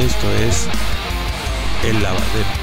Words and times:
Esto 0.00 0.32
es 0.32 0.66
El 1.84 2.02
Lavadero. 2.02 2.59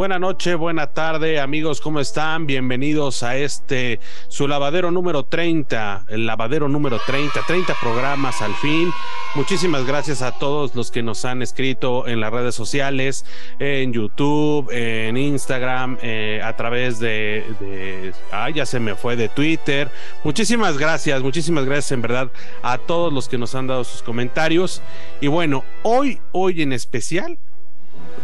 Buena 0.00 0.18
noche, 0.18 0.54
buena 0.54 0.86
tarde, 0.86 1.40
amigos, 1.40 1.82
¿cómo 1.82 2.00
están? 2.00 2.46
Bienvenidos 2.46 3.22
a 3.22 3.36
este 3.36 4.00
su 4.28 4.48
lavadero 4.48 4.90
número 4.90 5.24
30, 5.24 6.06
el 6.08 6.24
lavadero 6.24 6.70
número 6.70 6.98
30, 7.04 7.42
30 7.46 7.74
programas 7.82 8.40
al 8.40 8.54
fin. 8.54 8.90
Muchísimas 9.34 9.84
gracias 9.84 10.22
a 10.22 10.32
todos 10.32 10.74
los 10.74 10.90
que 10.90 11.02
nos 11.02 11.26
han 11.26 11.42
escrito 11.42 12.08
en 12.08 12.18
las 12.18 12.32
redes 12.32 12.54
sociales, 12.54 13.26
en 13.58 13.92
YouTube, 13.92 14.70
en 14.72 15.18
Instagram, 15.18 15.98
eh, 16.00 16.40
a 16.42 16.56
través 16.56 16.98
de, 16.98 18.14
ah, 18.32 18.48
ya 18.48 18.64
se 18.64 18.80
me 18.80 18.94
fue 18.94 19.16
de 19.16 19.28
Twitter. 19.28 19.90
Muchísimas 20.24 20.78
gracias, 20.78 21.20
muchísimas 21.20 21.66
gracias 21.66 21.92
en 21.92 22.00
verdad 22.00 22.30
a 22.62 22.78
todos 22.78 23.12
los 23.12 23.28
que 23.28 23.36
nos 23.36 23.54
han 23.54 23.66
dado 23.66 23.84
sus 23.84 24.02
comentarios. 24.02 24.80
Y 25.20 25.26
bueno, 25.26 25.62
hoy, 25.82 26.20
hoy 26.32 26.62
en 26.62 26.72
especial 26.72 27.38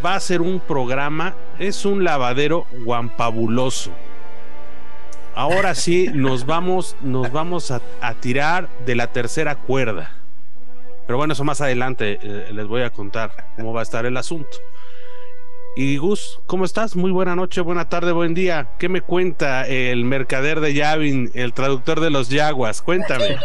va 0.05 0.15
a 0.15 0.21
ser 0.21 0.41
un 0.41 0.61
programa, 0.61 1.35
es 1.59 1.85
un 1.85 2.05
lavadero 2.05 2.67
guampabuloso. 2.85 3.91
Ahora 5.35 5.75
sí, 5.75 6.09
nos 6.15 6.47
vamos, 6.47 6.97
nos 7.02 7.30
vamos 7.30 7.71
a, 7.71 7.80
tirar 8.21 8.69
de 8.87 8.95
la 8.95 9.09
tercera 9.09 9.55
cuerda. 9.55 10.13
Pero 11.07 11.19
bueno, 11.19 11.35
eso 11.35 11.45
más 11.45 11.60
adelante 11.60 12.19
eh, 12.23 12.49
les 12.52 12.66
voy 12.66 12.83
a 12.83 12.91
contar 12.91 13.49
cómo 13.55 13.73
va 13.73 13.80
a 13.80 13.83
estar 13.83 14.07
el 14.07 14.16
asunto. 14.16 14.57
Y 15.79 15.99
Gus, 15.99 16.41
¿cómo 16.46 16.65
estás? 16.65 16.96
Muy 16.96 17.10
buena 17.10 17.37
noche, 17.37 17.60
buena 17.60 17.87
tarde, 17.87 18.13
buen 18.13 18.32
día. 18.32 18.71
¿Qué 18.79 18.88
me 18.88 19.02
cuenta 19.02 19.69
el 19.69 20.07
mercader 20.07 20.60
de 20.60 20.73
Yavin, 20.73 21.30
el 21.35 21.52
traductor 21.52 22.01
de 22.01 22.09
los 22.09 22.30
Yaguas? 22.30 22.80
Cuéntame. 22.80 23.37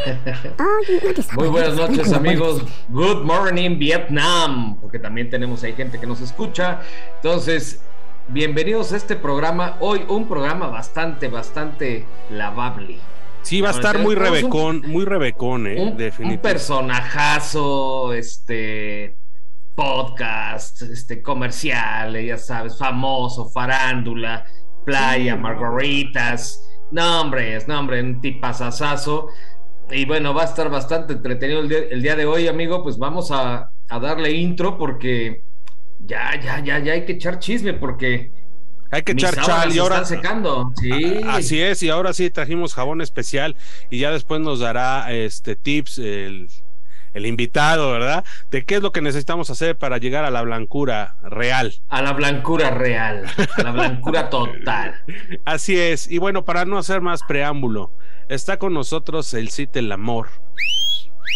Muy 1.35 1.49
buenas 1.49 1.75
noches, 1.75 2.13
amigos. 2.13 2.63
Good 2.87 3.25
morning, 3.25 3.77
Vietnam, 3.77 4.79
porque 4.79 4.97
también 4.97 5.29
tenemos 5.29 5.61
ahí 5.63 5.73
gente 5.73 5.99
que 5.99 6.07
nos 6.07 6.21
escucha. 6.21 6.79
Entonces, 7.17 7.81
bienvenidos 8.29 8.93
a 8.93 8.95
este 8.95 9.17
programa. 9.17 9.75
Hoy 9.81 10.05
un 10.07 10.29
programa 10.29 10.67
bastante, 10.67 11.27
bastante 11.27 12.05
lavable. 12.29 12.99
Sí, 13.41 13.59
va 13.59 13.71
a 13.71 13.73
estar 13.73 13.99
muy 13.99 14.15
rebecón, 14.15 14.83
muy 14.87 15.03
rebecón, 15.03 15.67
eh, 15.67 15.81
un, 15.81 15.97
definitivamente. 15.97 16.47
Un 16.47 16.53
personajazo, 16.53 18.13
este 18.13 19.17
podcast, 19.75 20.81
este, 20.81 21.21
comercial, 21.21 22.19
ya 22.23 22.37
sabes, 22.37 22.77
famoso, 22.77 23.49
farándula, 23.49 24.45
playa, 24.85 25.35
margaritas, 25.35 26.67
nombres, 26.91 27.67
nombre, 27.67 28.01
un 28.01 28.21
tipazazazo. 28.21 29.27
Y 29.89 30.05
bueno, 30.05 30.33
va 30.33 30.43
a 30.43 30.45
estar 30.45 30.69
bastante 30.69 31.13
entretenido 31.13 31.61
el 31.61 31.69
día, 31.69 31.79
el 31.89 32.01
día 32.01 32.15
de 32.15 32.25
hoy, 32.25 32.47
amigo. 32.47 32.83
Pues 32.83 32.97
vamos 32.97 33.31
a, 33.31 33.71
a, 33.89 33.99
darle 33.99 34.31
intro 34.31 34.77
porque 34.77 35.43
ya, 35.99 36.39
ya, 36.41 36.63
ya, 36.63 36.79
ya 36.79 36.93
hay 36.93 37.05
que 37.05 37.13
echar 37.13 37.39
chisme 37.39 37.73
porque 37.73 38.31
hay 38.91 39.03
que 39.03 39.13
echar 39.13 39.35
chal 39.35 39.73
y 39.73 39.79
ahora 39.79 40.01
están 40.01 40.17
secando. 40.17 40.73
Sí. 40.79 41.21
Así 41.25 41.61
es, 41.61 41.81
y 41.81 41.89
ahora 41.89 42.13
sí 42.13 42.29
trajimos 42.29 42.73
jabón 42.73 43.01
especial 43.01 43.55
y 43.89 43.99
ya 43.99 44.11
después 44.11 44.41
nos 44.41 44.59
dará 44.59 45.11
este 45.13 45.55
tips 45.55 45.97
el 45.99 46.49
el 47.13 47.25
invitado, 47.25 47.91
¿verdad? 47.91 48.23
De 48.49 48.65
qué 48.65 48.75
es 48.75 48.81
lo 48.81 48.91
que 48.91 49.01
necesitamos 49.01 49.49
hacer 49.49 49.75
para 49.77 49.97
llegar 49.97 50.25
a 50.25 50.31
la 50.31 50.41
blancura 50.41 51.15
real. 51.23 51.73
A 51.89 52.01
la 52.01 52.13
blancura 52.13 52.71
real, 52.71 53.25
a 53.57 53.63
la 53.63 53.71
blancura 53.71 54.29
total. 54.29 55.03
Así 55.45 55.79
es. 55.79 56.09
Y 56.09 56.17
bueno, 56.17 56.45
para 56.45 56.65
no 56.65 56.77
hacer 56.77 57.01
más 57.01 57.23
preámbulo, 57.23 57.91
está 58.29 58.57
con 58.57 58.73
nosotros 58.73 59.33
el 59.33 59.49
Cid 59.49 59.69
el 59.73 59.91
Amor. 59.91 60.29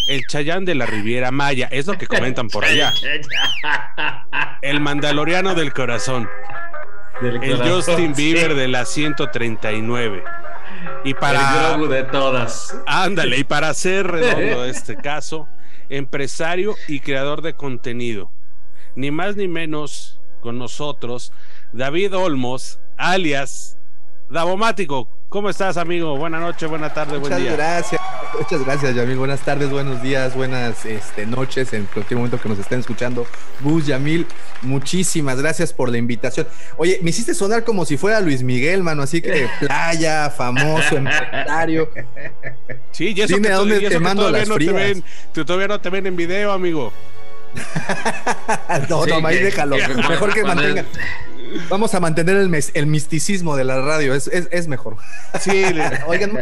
El 0.07 0.21
Chayán 0.27 0.65
de 0.65 0.75
la 0.75 0.85
Riviera 0.85 1.31
Maya, 1.31 1.67
es 1.71 1.87
lo 1.87 1.97
que 1.97 2.05
comentan 2.05 2.47
por 2.47 2.63
allá. 2.63 2.93
El 4.61 4.79
Mandaloriano 4.79 5.55
del 5.55 5.73
Corazón. 5.73 6.29
Del 7.21 7.35
el 7.43 7.57
corazón, 7.57 7.71
Justin 7.71 8.13
Bieber 8.13 8.51
sí. 8.51 8.57
de 8.57 8.67
la 8.67 8.85
139. 8.85 10.23
Y 11.03 11.13
para. 11.13 11.75
El 11.75 11.89
de 11.89 12.03
todas. 12.03 12.77
Ándale, 12.85 13.37
y 13.37 13.43
para 13.43 13.69
hacer 13.69 14.07
redondo 14.07 14.65
este 14.65 14.95
caso, 14.97 15.47
empresario 15.89 16.75
y 16.87 16.99
creador 16.99 17.41
de 17.41 17.53
contenido. 17.53 18.31
Ni 18.95 19.11
más 19.11 19.35
ni 19.35 19.47
menos 19.47 20.19
con 20.41 20.57
nosotros, 20.57 21.31
David 21.73 22.15
Olmos, 22.15 22.79
alias 22.97 23.77
Davomático. 24.29 25.09
¿Cómo 25.35 25.49
estás, 25.49 25.75
amigo? 25.75 26.15
Buenas 26.15 26.39
noches, 26.39 26.69
buena 26.69 26.93
tarde, 26.93 27.19
muchas 27.19 27.31
buen 27.31 27.43
día. 27.43 27.51
Gracias, 27.57 28.01
muchas 28.39 28.63
gracias, 28.63 28.95
Yamil. 28.95 29.17
Buenas 29.17 29.41
tardes, 29.41 29.69
buenos 29.69 30.01
días, 30.01 30.33
buenas 30.33 30.85
este, 30.85 31.25
noches 31.25 31.73
en 31.73 31.87
cualquier 31.87 32.19
momento 32.19 32.39
que 32.39 32.47
nos 32.47 32.57
estén 32.57 32.79
escuchando. 32.79 33.27
Bus, 33.59 33.85
Yamil, 33.85 34.25
muchísimas 34.61 35.41
gracias 35.41 35.73
por 35.73 35.89
la 35.89 35.97
invitación. 35.97 36.47
Oye, 36.77 36.99
me 37.03 37.09
hiciste 37.09 37.33
sonar 37.33 37.65
como 37.65 37.83
si 37.83 37.97
fuera 37.97 38.21
Luis 38.21 38.43
Miguel, 38.43 38.81
mano, 38.81 39.03
así 39.03 39.21
que 39.21 39.49
playa, 39.59 40.29
famoso, 40.29 40.95
empresario. 40.95 41.89
Sí, 42.91 43.13
y 43.13 43.19
eso 43.19 43.35
Dime 43.35 43.49
que, 43.49 43.53
a 43.53 43.57
dónde 43.57 43.75
y 43.75 43.79
eso 43.79 43.89
te 43.89 43.93
que 43.95 43.99
mando 43.99 44.21
todavía 44.21 44.39
las 44.39 44.47
no 44.47 44.57
te 44.57 44.71
ven, 44.71 45.03
tú 45.33 45.43
todavía 45.43 45.67
no 45.67 45.81
te 45.81 45.89
ven 45.89 46.07
en 46.07 46.15
video, 46.15 46.53
amigo. 46.53 46.93
no, 48.89 49.03
Sí, 49.03 49.11
no, 49.11 49.27
ahí 49.27 49.39
déjalo. 49.39 49.75
Mejor 49.75 50.33
que 50.33 50.43
mantenga. 50.45 50.85
Vamos 51.69 51.93
a 51.95 51.99
mantener 51.99 52.37
el, 52.37 52.49
mes- 52.49 52.71
el 52.73 52.85
misticismo 52.87 53.55
de 53.55 53.63
la 53.63 53.81
radio, 53.81 54.13
es, 54.13 54.27
es, 54.27 54.47
es 54.51 54.67
mejor. 54.67 54.97
Sí, 55.39 55.63
Oigan, 56.07 56.33
mu- 56.33 56.39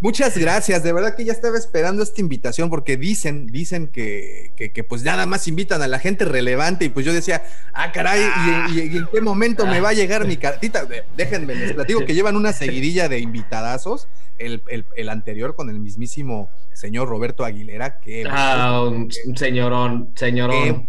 muchas 0.00 0.36
gracias. 0.38 0.82
De 0.82 0.92
verdad 0.92 1.14
que 1.16 1.24
ya 1.24 1.32
estaba 1.32 1.58
esperando 1.58 2.02
esta 2.02 2.20
invitación 2.20 2.70
porque 2.70 2.96
dicen, 2.96 3.46
dicen 3.46 3.88
que, 3.88 4.52
que, 4.56 4.72
que, 4.72 4.84
pues 4.84 5.02
nada 5.02 5.26
más 5.26 5.48
invitan 5.48 5.82
a 5.82 5.88
la 5.88 5.98
gente 5.98 6.24
relevante 6.24 6.84
y 6.86 6.88
pues 6.88 7.04
yo 7.06 7.12
decía, 7.12 7.42
ah, 7.74 7.92
caray, 7.92 8.22
¿y, 8.70 8.78
y- 8.80 8.82
y 8.94 8.96
en 8.98 9.06
qué 9.12 9.20
momento 9.20 9.66
me 9.66 9.80
va 9.80 9.90
a 9.90 9.94
llegar 9.94 10.26
mi 10.26 10.36
cartita? 10.36 10.86
Déjenme, 11.16 11.54
les 11.54 11.72
platico 11.72 12.04
que 12.04 12.14
llevan 12.14 12.36
una 12.36 12.52
seguidilla 12.52 13.08
de 13.08 13.18
invitadazos. 13.20 14.08
El, 14.38 14.62
el, 14.68 14.86
el 14.96 15.08
anterior 15.08 15.56
con 15.56 15.68
el 15.68 15.80
mismísimo 15.80 16.48
señor 16.72 17.08
Roberto 17.08 17.44
Aguilera, 17.44 17.98
que 17.98 18.24
Ah, 18.30 18.84
un, 18.88 19.10
un 19.26 19.36
señorón, 19.36 20.12
señorón. 20.14 20.88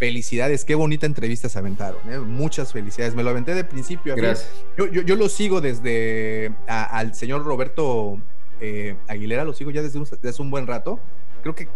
Felicidades, 0.00 0.64
qué 0.64 0.74
bonita 0.74 1.06
entrevista 1.06 1.48
se 1.48 1.58
aventaron. 1.58 2.00
¿eh? 2.10 2.18
Muchas 2.18 2.72
felicidades. 2.72 3.14
Me 3.14 3.22
lo 3.22 3.30
aventé 3.30 3.54
de 3.54 3.62
principio. 3.64 4.14
a. 4.14 4.16
Gracias. 4.16 4.50
Yo, 4.76 4.86
yo, 4.86 5.02
yo 5.02 5.14
lo 5.14 5.28
sigo 5.28 5.60
desde 5.60 6.52
a- 6.66 6.98
al 6.98 7.14
señor 7.14 7.44
Roberto 7.44 8.18
eh, 8.60 8.96
Aguilera, 9.06 9.44
lo 9.44 9.52
sigo 9.52 9.70
ya 9.70 9.82
desde 9.82 9.98
un, 9.98 10.08
desde 10.22 10.42
un 10.42 10.50
buen 10.50 10.66
rato. 10.66 10.98
Creo 11.42 11.54
que, 11.54 11.68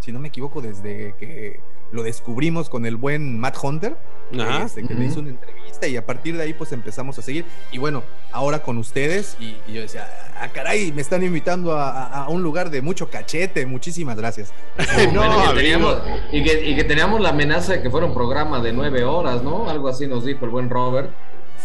si 0.00 0.12
no 0.12 0.20
me 0.20 0.28
equivoco, 0.28 0.60
desde 0.62 1.14
que 1.18 1.58
lo 1.92 2.02
descubrimos 2.02 2.68
con 2.70 2.86
el 2.86 2.96
buen 2.96 3.38
Matt 3.38 3.56
Hunter, 3.62 3.96
Ajá. 4.38 4.64
este, 4.64 4.82
que 4.86 4.94
le 4.94 5.00
Ujú. 5.00 5.10
hizo 5.10 5.20
una 5.20 5.30
entrevista 5.30 5.86
y 5.88 5.96
a 5.96 6.06
partir 6.06 6.36
de 6.36 6.44
ahí 6.44 6.52
pues 6.54 6.70
empezamos 6.72 7.18
a 7.18 7.22
seguir. 7.22 7.44
Y 7.72 7.78
bueno, 7.78 8.02
ahora 8.32 8.62
con 8.62 8.78
ustedes 8.78 9.36
y, 9.40 9.56
y 9.66 9.72
yo 9.74 9.80
decía, 9.82 10.08
ah, 10.40 10.48
caray, 10.48 10.92
me 10.92 11.00
están 11.02 11.22
invitando 11.24 11.72
a, 11.76 11.90
a- 11.90 12.24
a 12.24 12.28
un 12.28 12.42
lugar 12.42 12.70
de 12.70 12.80
mucho 12.82 13.10
cachete, 13.10 13.66
muchísimas 13.66 14.16
gracias. 14.16 14.52
No, 15.12 15.20
Bueno, 15.26 15.48
que 15.52 15.54
teníamos, 15.60 15.96
y, 16.32 16.44
que, 16.44 16.68
y 16.70 16.76
que 16.76 16.84
teníamos 16.84 17.20
la 17.20 17.30
amenaza 17.30 17.72
de 17.72 17.82
que 17.82 17.90
fuera 17.90 18.06
un 18.06 18.14
programa 18.14 18.60
de 18.60 18.72
nueve 18.72 19.02
horas, 19.04 19.42
¿no? 19.42 19.68
Algo 19.68 19.88
así 19.88 20.06
nos 20.06 20.24
dijo 20.24 20.44
el 20.44 20.50
buen 20.50 20.70
Robert. 20.70 21.10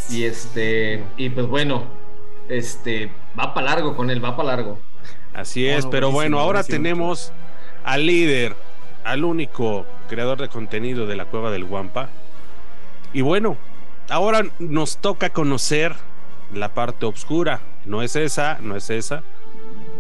Y 0.10 0.24
este, 0.24 1.04
y 1.18 1.30
pues 1.30 1.48
bueno, 1.48 1.84
este, 2.50 3.12
va 3.40 3.54
para 3.54 3.68
largo 3.68 3.96
con 3.96 4.10
él, 4.10 4.24
va 4.24 4.36
para 4.36 4.50
largo. 4.56 4.80
Así 5.34 5.68
es, 5.68 5.78
Bueno, 5.86 5.90
pero 5.92 6.12
bueno, 6.12 6.40
ahora 6.40 6.60
buenísimo. 6.62 6.78
tenemos 6.84 7.34
al 7.84 8.06
líder, 8.06 8.56
al 9.04 9.24
único 9.26 9.86
creador 10.08 10.40
de 10.42 10.48
contenido 10.50 11.06
de 11.08 11.16
la 11.16 11.26
Cueva 11.26 11.52
del 11.52 11.66
Guampa. 11.66 12.10
Y 13.14 13.22
bueno, 13.22 13.58
ahora 14.10 14.46
nos 14.60 14.98
toca 14.98 15.30
conocer 15.30 15.94
la 16.54 16.74
parte 16.74 17.06
oscura. 17.06 17.62
No 17.86 18.02
es 18.02 18.16
esa, 18.16 18.58
no 18.62 18.76
es 18.76 18.90
esa. 18.90 19.24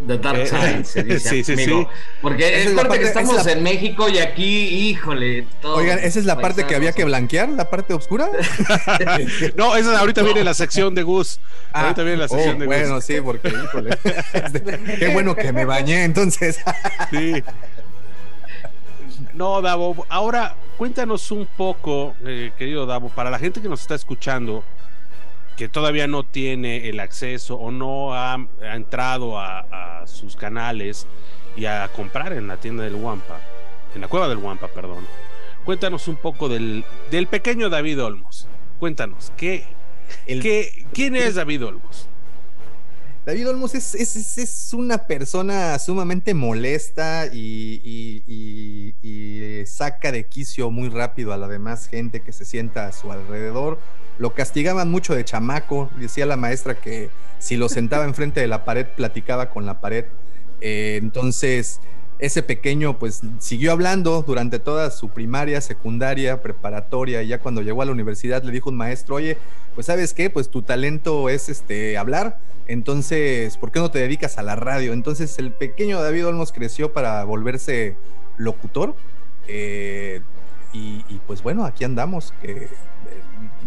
The 0.07 0.17
Dark 0.19 0.37
Eh, 0.39 0.45
Side, 0.47 0.83
se 0.83 1.03
dice, 1.05 1.29
sí, 1.29 1.43
sí, 1.43 1.53
amigo. 1.53 1.81
sí. 1.83 1.87
Porque 2.21 2.47
Esa 2.47 2.57
es 2.57 2.65
es 2.67 2.73
la 2.75 2.81
parte 2.83 2.99
que 2.99 3.05
estamos 3.05 3.37
es 3.39 3.45
la- 3.45 3.51
en 3.53 3.63
México 3.63 4.09
y 4.09 4.19
aquí, 4.19 4.89
híjole. 4.89 5.47
todos 5.61 5.79
Oigan, 5.79 5.97
¿esa 5.99 6.19
es 6.19 6.25
la 6.25 6.37
parte 6.39 6.65
que 6.65 6.75
había 6.75 6.91
que 6.91 7.05
blanquear, 7.05 7.49
la 7.49 7.69
parte 7.69 7.93
oscura? 7.93 8.27
No, 9.55 9.75
esa 9.75 9.97
ahorita 9.99 10.21
No. 10.21 10.25
viene 10.27 10.43
la 10.43 10.53
sección 10.53 10.93
de 10.93 11.03
Gus. 11.03 11.39
Ah, 11.73 11.83
ahorita 11.83 12.03
viene 12.03 12.17
la 12.17 12.25
oh, 12.25 12.29
sección 12.29 12.59
de 12.59 12.65
bueno, 12.65 12.95
Gus. 12.95 13.05
sí, 13.05 13.15
porque, 13.21 13.47
híjole, 13.49 13.97
qué 14.99 15.07
bueno 15.13 15.35
que 15.35 15.51
me 15.53 15.65
bañé 15.65 16.03
entonces. 16.03 16.59
Sí. 17.11 17.43
No, 19.35 19.61
Davo, 19.61 20.05
ahora 20.09 20.55
cuéntanos 20.77 21.29
un 21.29 21.45
poco, 21.45 22.15
eh, 22.25 22.51
querido 22.57 22.85
Davo, 22.85 23.09
para 23.09 23.29
la 23.29 23.37
gente 23.37 23.61
que 23.61 23.67
nos 23.67 23.81
está 23.81 23.93
escuchando, 23.95 24.63
que 25.57 25.67
todavía 25.67 26.07
no 26.07 26.23
tiene 26.23 26.87
el 26.89 26.99
acceso 27.01 27.55
o 27.55 27.69
no 27.69 28.13
ha, 28.13 28.33
ha 28.33 28.75
entrado 28.75 29.37
a, 29.39 30.01
a 30.01 30.07
sus 30.07 30.35
canales 30.37 31.05
y 31.57 31.65
a 31.65 31.89
comprar 31.89 32.33
en 32.33 32.47
la 32.47 32.57
tienda 32.57 32.83
del 32.83 32.95
Wampa. 32.95 33.39
en 33.93 34.01
la 34.01 34.07
cueva 34.07 34.27
del 34.27 34.37
Guampa, 34.37 34.67
perdón. 34.69 35.05
Cuéntanos 35.65 36.07
un 36.07 36.15
poco 36.17 36.47
del, 36.47 36.85
del 37.11 37.27
pequeño 37.27 37.69
David 37.69 38.03
Olmos. 38.03 38.47
Cuéntanos, 38.79 39.31
¿qué, 39.37 39.65
qué, 40.25 40.85
¿quién 40.93 41.15
es 41.15 41.35
David 41.35 41.65
Olmos? 41.65 42.07
David 43.25 43.49
Olmos 43.49 43.73
es, 43.73 43.95
es, 43.95 44.37
es, 44.37 44.73
una 44.73 45.07
persona 45.07 45.79
sumamente 45.79 46.35
molesta 46.35 47.25
y, 47.33 47.81
y, 47.83 49.65
saca 49.65 50.11
de 50.11 50.27
quicio 50.27 50.69
muy 50.69 50.89
rápido 50.89 51.33
a 51.33 51.37
la 51.37 51.47
demás 51.47 51.87
gente 51.87 52.21
que 52.21 52.31
se 52.31 52.45
sienta 52.45 52.87
a 52.87 52.91
su 52.91 53.11
alrededor. 53.11 53.79
Lo 54.19 54.35
castigaban 54.35 54.91
mucho 54.91 55.15
de 55.15 55.25
chamaco. 55.25 55.89
Decía 55.97 56.27
la 56.27 56.37
maestra 56.37 56.75
que 56.75 57.09
si 57.39 57.57
lo 57.57 57.67
sentaba 57.67 58.05
enfrente 58.05 58.39
de 58.41 58.47
la 58.47 58.63
pared, 58.63 58.85
platicaba 58.95 59.49
con 59.49 59.65
la 59.65 59.81
pared. 59.81 60.05
Eh, 60.61 60.99
entonces, 61.01 61.81
ese 62.19 62.43
pequeño 62.43 62.97
pues 62.97 63.21
siguió 63.39 63.71
hablando 63.71 64.21
durante 64.21 64.59
toda 64.59 64.89
su 64.91 65.09
primaria, 65.09 65.59
secundaria, 65.61 66.41
preparatoria 66.41 67.23
y 67.23 67.27
ya 67.27 67.39
cuando 67.39 67.61
llegó 67.61 67.81
a 67.81 67.85
la 67.85 67.91
universidad 67.91 68.43
le 68.43 68.51
dijo 68.51 68.69
un 68.69 68.77
maestro, 68.77 69.15
oye, 69.15 69.37
pues 69.73 69.87
sabes 69.87 70.13
qué, 70.13 70.29
pues 70.29 70.49
tu 70.49 70.61
talento 70.61 71.29
es 71.29 71.49
este 71.49 71.97
hablar, 71.97 72.39
entonces, 72.67 73.57
¿por 73.57 73.71
qué 73.71 73.79
no 73.79 73.91
te 73.91 73.99
dedicas 73.99 74.37
a 74.37 74.43
la 74.43 74.55
radio? 74.55 74.93
Entonces 74.93 75.37
el 75.37 75.51
pequeño 75.51 76.01
David 76.01 76.27
Olmos 76.27 76.51
creció 76.51 76.93
para 76.93 77.23
volverse 77.23 77.95
locutor 78.37 78.95
eh, 79.47 80.21
y, 80.73 81.21
pues 81.25 81.41
bueno, 81.41 81.63
aquí 81.63 81.85
andamos, 81.85 82.33
que 82.41 82.51
eh, 82.51 82.69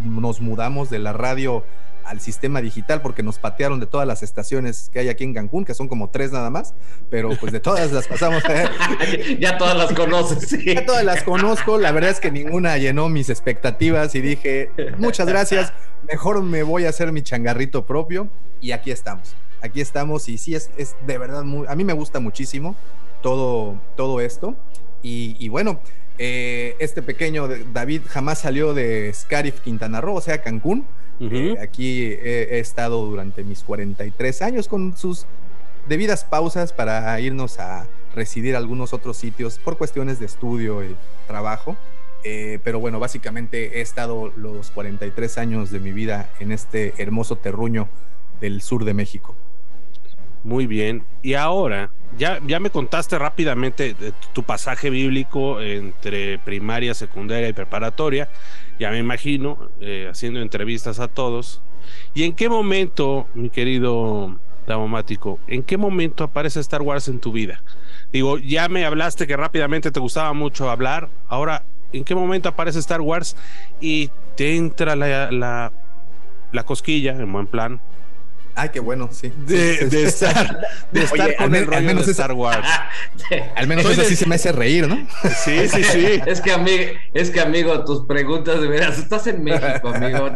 nos 0.05 0.43
mudamos 0.43 0.91
de 0.91 0.99
la 0.99 1.15
radio 1.15 1.65
al 2.09 2.21
sistema 2.21 2.61
digital 2.61 3.03
porque 3.03 3.23
nos 3.23 3.39
patearon 3.39 3.81
de 3.81 3.87
todas 3.87 4.07
las 4.07 4.23
estaciones 4.23 4.91
que 4.93 5.01
hay 5.01 5.09
aquí 5.09 5.25
en 5.25 5.35
Cancún, 5.35 5.65
que 5.65 5.75
son 5.75 5.89
como 5.89 6.11
tres 6.11 6.33
nada 6.33 6.51
más, 6.51 6.75
pero 7.11 7.31
pues 7.39 7.53
de 7.53 7.61
todas 7.61 7.93
las 7.93 8.09
pasamos 8.09 8.43
ya 9.39 9.59
todas 9.59 9.77
las 9.77 9.93
conoces, 9.93 10.49
sí. 10.49 10.75
Ya 10.75 10.85
todas 10.87 11.05
las 11.05 11.23
conozco, 11.23 11.79
la 11.79 11.93
verdad 11.93 12.11
es 12.11 12.21
que 12.21 12.31
ninguna 12.31 12.77
llenó 12.79 13.09
mis 13.09 13.29
expectativas 13.29 14.15
y 14.15 14.21
dije, 14.21 14.71
muchas 14.99 15.27
gracias, 15.27 15.73
mejor 16.07 16.43
me 16.43 16.63
voy 16.63 16.87
a 16.87 16.89
hacer 16.89 17.13
mi 17.13 17.23
changarrito 17.23 17.87
propio 17.87 18.29
y 18.61 18.73
aquí 18.73 18.91
estamos. 18.91 19.35
Aquí 19.61 19.81
estamos 19.81 20.29
y 20.29 20.39
sí, 20.39 20.55
es, 20.55 20.71
es 20.77 20.95
de 21.07 21.19
verdad, 21.19 21.43
muy, 21.43 21.67
a 21.69 21.75
mí 21.75 21.85
me 21.85 21.93
gusta 21.93 22.21
muchísimo 22.21 22.77
todo, 23.23 23.81
todo 23.97 24.21
esto. 24.21 24.57
Y, 25.03 25.49
bueno, 25.49 25.81
eh, 26.19 26.77
este 26.81 27.03
pequeño 27.03 27.49
David 27.73 28.03
jamás 28.09 28.41
salió 28.41 28.75
de 28.75 29.13
Scarif, 29.15 29.61
Quintana 29.61 30.01
Roo, 30.01 30.17
o 30.17 30.21
sea, 30.21 30.43
Cancún. 30.43 30.87
Eh, 31.21 31.57
aquí 31.61 32.03
he, 32.05 32.59
estado 32.61 33.05
durante 33.05 33.43
mis 33.43 33.63
43 33.63 34.43
años 34.43 34.69
con 34.69 34.97
sus 34.97 35.27
debidas 35.89 36.25
pausas 36.25 36.73
para 36.73 37.19
irnos 37.21 37.59
a 37.59 37.87
residir 38.15 38.55
a 38.55 38.59
algunos 38.59 38.93
otros 38.93 39.17
sitios 39.17 39.59
por 39.59 39.79
cuestiones 39.79 40.21
de 40.21 40.27
estudio 40.27 40.85
y 40.85 40.97
trabajo. 41.27 41.77
Eh, 42.25 42.59
pero 42.65 42.81
bueno, 42.81 42.99
básicamente 42.99 43.79
he 43.79 43.81
estado 43.81 44.33
los 44.37 44.71
43 44.71 45.39
años 45.39 45.71
de 45.71 45.81
mi 45.81 45.93
vida 45.93 46.31
en 46.41 46.53
este 46.53 46.95
hermoso 46.99 47.37
terruño 47.37 47.89
del 48.41 48.63
sur 48.63 48.85
de 48.85 48.95
México. 48.95 49.35
Muy 50.45 50.67
bien. 50.67 51.05
Y 51.23 51.35
ahora, 51.35 51.91
ya, 52.17 52.41
ya 52.47 52.61
me 52.61 52.71
contaste 52.71 53.19
rápidamente 53.19 53.95
de 53.95 54.13
tu 54.33 54.43
pasaje 54.43 54.89
bíblico 54.91 55.61
entre 55.61 56.39
primaria, 56.39 56.95
secundaria 56.95 57.49
y 57.49 57.53
preparatoria. 57.53 58.29
Ya 58.79 58.91
me 58.91 58.99
imagino, 58.99 59.59
eh, 59.81 60.09
haciendo 60.11 60.41
entrevistas 60.41 61.01
a 61.01 61.09
todos. 61.09 61.61
¿Y 62.15 62.25
en 62.25 62.35
qué 62.35 62.49
momento, 62.49 63.27
mi 63.35 63.51
querido 63.51 64.37
Damomático, 64.67 65.39
en 65.47 65.63
qué 65.63 65.77
momento 65.77 66.25
aparece 66.25 66.61
Star 66.61 66.83
Wars 66.83 67.09
en 67.09 67.19
tu 67.19 67.33
vida? 67.33 67.63
Digo, 68.13 68.39
ya 68.39 68.69
me 68.69 68.85
hablaste 68.85 69.27
que 69.27 69.37
rápidamente 69.37 69.91
te 69.91 70.01
gustaba 70.01 70.33
mucho 70.33 70.71
hablar. 70.71 71.09
Ahora, 71.27 71.65
¿en 71.93 72.05
qué 72.05 72.15
momento 72.15 72.49
aparece 72.49 72.79
Star 72.79 73.01
Wars 73.01 73.37
y 73.81 74.11
te 74.37 74.57
entra 74.57 74.95
la, 74.95 75.31
la, 75.33 75.73
la 76.53 76.63
cosquilla, 76.65 77.13
en 77.13 77.33
buen 77.33 77.47
plan, 77.47 77.81
Ay, 78.59 78.71
qué 78.71 78.81
bueno, 78.81 79.09
sí. 79.13 79.33
De, 79.47 80.03
estar, 80.03 80.59
de 80.91 81.03
estar 81.05 81.37
con 81.37 81.55
el 81.55 81.65
rollo 81.65 81.95
de 81.95 82.11
Star 82.11 82.33
Wars. 82.33 82.67
al 83.55 83.69
menos 83.69 83.85
eso 83.85 84.03
sí 84.03 84.17
se 84.17 84.27
me 84.27 84.35
hace 84.35 84.51
reír, 84.51 84.89
¿no? 84.89 84.97
Sí, 85.45 85.69
sí, 85.69 85.85
sí. 85.85 86.21
Es 86.27 86.41
que, 86.41 86.51
amigo, 86.51 86.93
es 87.15 87.31
que, 87.31 87.41
amigo, 87.41 87.85
tus 87.85 88.05
preguntas 88.05 88.61
de 88.61 88.67
veras, 88.67 88.99
estás 88.99 89.29
en 89.29 89.45
México, 89.45 89.91
amigo. 89.95 90.31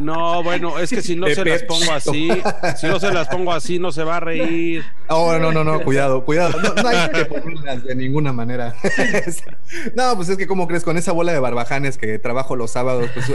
No, 0.00 0.44
bueno, 0.44 0.78
es 0.78 0.90
que 0.90 1.02
si 1.02 1.16
no 1.16 1.26
se 1.26 1.44
las 1.44 1.64
pongo 1.64 1.92
así, 1.92 2.30
si 2.76 2.86
no 2.86 3.00
se 3.00 3.12
las 3.12 3.26
pongo 3.26 3.52
así, 3.52 3.80
no 3.80 3.90
se 3.90 4.04
va 4.04 4.18
a 4.18 4.20
reír. 4.20 4.84
Oh, 5.08 5.36
no, 5.38 5.50
no, 5.50 5.64
no, 5.64 5.80
cuidado, 5.80 6.24
cuidado. 6.24 6.60
No, 6.60 6.88
hay 6.88 7.10
que 7.10 7.24
ponerlas 7.24 7.82
de 7.82 7.94
ninguna 7.96 8.32
manera. 8.32 8.74
No, 9.96 10.14
pues 10.14 10.28
es 10.28 10.36
que, 10.36 10.46
como 10.46 10.68
crees? 10.68 10.84
Con 10.84 10.96
esa 10.96 11.10
bola 11.10 11.32
de 11.32 11.40
barbajanes 11.40 11.98
que 11.98 12.20
trabajo 12.20 12.54
los 12.54 12.70
sábados, 12.70 13.10
pues. 13.12 13.26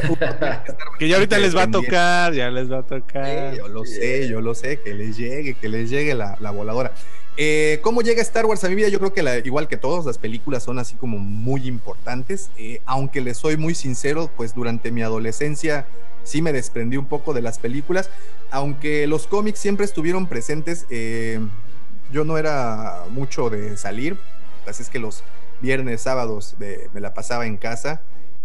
que 0.98 1.10
ya 1.10 1.16
ahorita 1.16 1.38
les 1.40 1.56
va 1.56 1.64
a 1.64 1.72
tocar, 1.72 2.34
ya 2.34 2.50
les 2.50 2.72
va 2.72 2.80
a 2.80 2.84
tocar 2.84 3.54
lo 3.82 3.86
sé, 3.86 4.28
yo 4.28 4.42
lo 4.42 4.56
sé, 4.56 4.80
que 4.80 4.94
les 4.94 5.18
llegue, 5.18 5.54
que 5.56 5.70
les 5.70 5.90
llegue 5.90 6.14
la, 6.14 6.52
voladora. 6.52 6.94
Eh, 7.38 7.80
¿Cómo 7.82 8.02
llega 8.02 8.22
Star 8.22 8.46
Wars 8.46 8.64
a 8.64 8.70
mi 8.70 8.76
vida? 8.76 8.90
Yo 8.90 9.00
creo 9.00 9.14
que 9.14 9.42
igual 9.46 9.68
que 9.68 9.78
todos, 9.78 10.06
las 10.06 10.18
películas 10.18 10.64
son 10.64 10.80
así 10.80 10.96
como 10.96 11.18
muy 11.18 11.68
importantes. 11.68 12.50
Eh, 12.58 12.82
aunque 12.86 13.22
les 13.22 13.38
soy 13.38 13.58
muy 13.58 13.74
sincero, 13.74 14.30
pues 14.36 14.54
durante 14.54 14.92
mi 14.92 15.02
adolescencia 15.02 15.86
sí 16.24 16.42
me 16.42 16.54
desprendí 16.54 16.98
un 16.98 17.08
poco 17.08 17.34
de 17.34 17.42
las 17.42 17.58
películas. 17.58 18.10
Aunque 18.52 19.08
los 19.08 19.28
cómics 19.28 19.60
siempre 19.60 19.86
estuvieron 19.86 20.28
presentes, 20.28 20.86
eh, 20.90 21.40
yo 22.12 22.26
no 22.26 22.38
era 22.38 23.06
mucho 23.10 23.50
de 23.50 23.78
salir. 23.78 24.18
Así 24.68 24.84
es 24.84 24.90
que 24.90 25.00
los 25.00 25.24
viernes, 25.62 26.02
sábados 26.02 26.56
me 26.60 27.00
la 27.00 27.14
pasaba 27.14 27.46
en 27.46 27.58
casa 27.58 28.02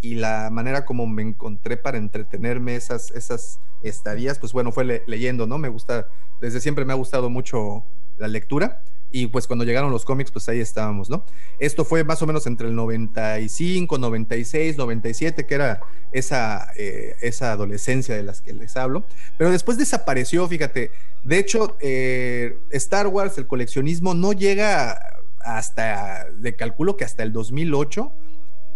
y 0.07 0.15
la 0.15 0.51
manera 0.51 0.85
como 0.85 1.07
me 1.07 1.23
encontré 1.23 1.77
para 1.77 1.99
entretenerme 1.99 2.77
esas, 2.77 3.11
esas 3.11 3.59
estadías, 3.83 4.39
pues 4.39 4.53
bueno, 4.53 4.71
fue 4.71 5.03
leyendo, 5.07 5.49
¿no? 5.49 5.59
Me 5.59 5.69
gusta, 5.69 6.09
desde 6.41 6.61
siempre 6.61 6.85
me 6.85 6.93
ha 6.93 6.97
gustado 6.97 7.29
mucho 7.29 7.85
la 8.17 8.29
lectura 8.29 8.83
y 9.11 9.27
pues 9.27 9.49
cuando 9.49 9.65
llegaron 9.65 9.91
los 9.91 10.05
cómics, 10.05 10.31
pues 10.31 10.49
ahí 10.49 10.61
estábamos, 10.61 11.11
¿no? 11.11 11.25
Esto 11.59 11.85
fue 11.85 12.05
más 12.05 12.23
o 12.23 12.27
menos 12.27 12.47
entre 12.47 12.69
el 12.69 12.77
95, 12.77 13.99
96, 13.99 14.77
97, 14.77 15.45
que 15.45 15.55
era 15.55 15.81
esa, 16.13 16.69
eh, 16.77 17.17
esa 17.21 17.51
adolescencia 17.51 18.15
de 18.15 18.23
las 18.23 18.41
que 18.41 18.53
les 18.53 18.77
hablo, 18.77 19.05
pero 19.39 19.51
después 19.51 19.77
desapareció, 19.77 20.47
fíjate, 20.47 20.93
de 21.25 21.39
hecho, 21.39 21.77
eh, 21.81 22.59
Star 22.71 23.09
Wars, 23.09 23.39
el 23.39 23.49
coleccionismo, 23.49 24.15
no 24.15 24.33
llega 24.33 25.01
hasta, 25.41 26.29
le 26.31 26.55
calculo 26.55 26.97
que 26.97 27.05
hasta 27.05 27.25
el 27.25 27.33
2008, 27.33 28.13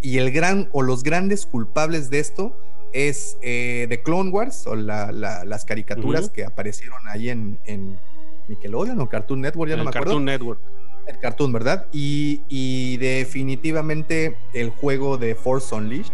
y 0.02 0.18
el 0.18 0.30
gran 0.30 0.68
o 0.72 0.82
los 0.82 1.02
grandes 1.02 1.46
culpables 1.46 2.10
de 2.10 2.20
esto 2.20 2.56
es 2.92 3.36
eh, 3.42 3.86
The 3.88 4.02
Clone 4.02 4.30
Wars 4.30 4.66
o 4.66 4.74
las 4.74 5.64
caricaturas 5.64 6.28
que 6.30 6.44
aparecieron 6.44 7.06
ahí 7.08 7.30
en, 7.30 7.98
Nickelodeon 8.48 9.00
o 9.00 9.08
Cartoon 9.08 9.40
Network, 9.40 9.70
ya 9.70 9.76
no 9.76 9.84
me 9.84 9.90
acuerdo. 9.90 10.06
Cartoon 10.06 10.24
Network. 10.24 10.60
El 11.06 11.18
Cartoon, 11.18 11.52
¿verdad? 11.52 11.86
Y, 11.92 12.96
definitivamente 12.96 14.36
el 14.52 14.70
juego 14.70 15.18
de 15.18 15.36
Force 15.36 15.72
Unleashed. 15.72 16.12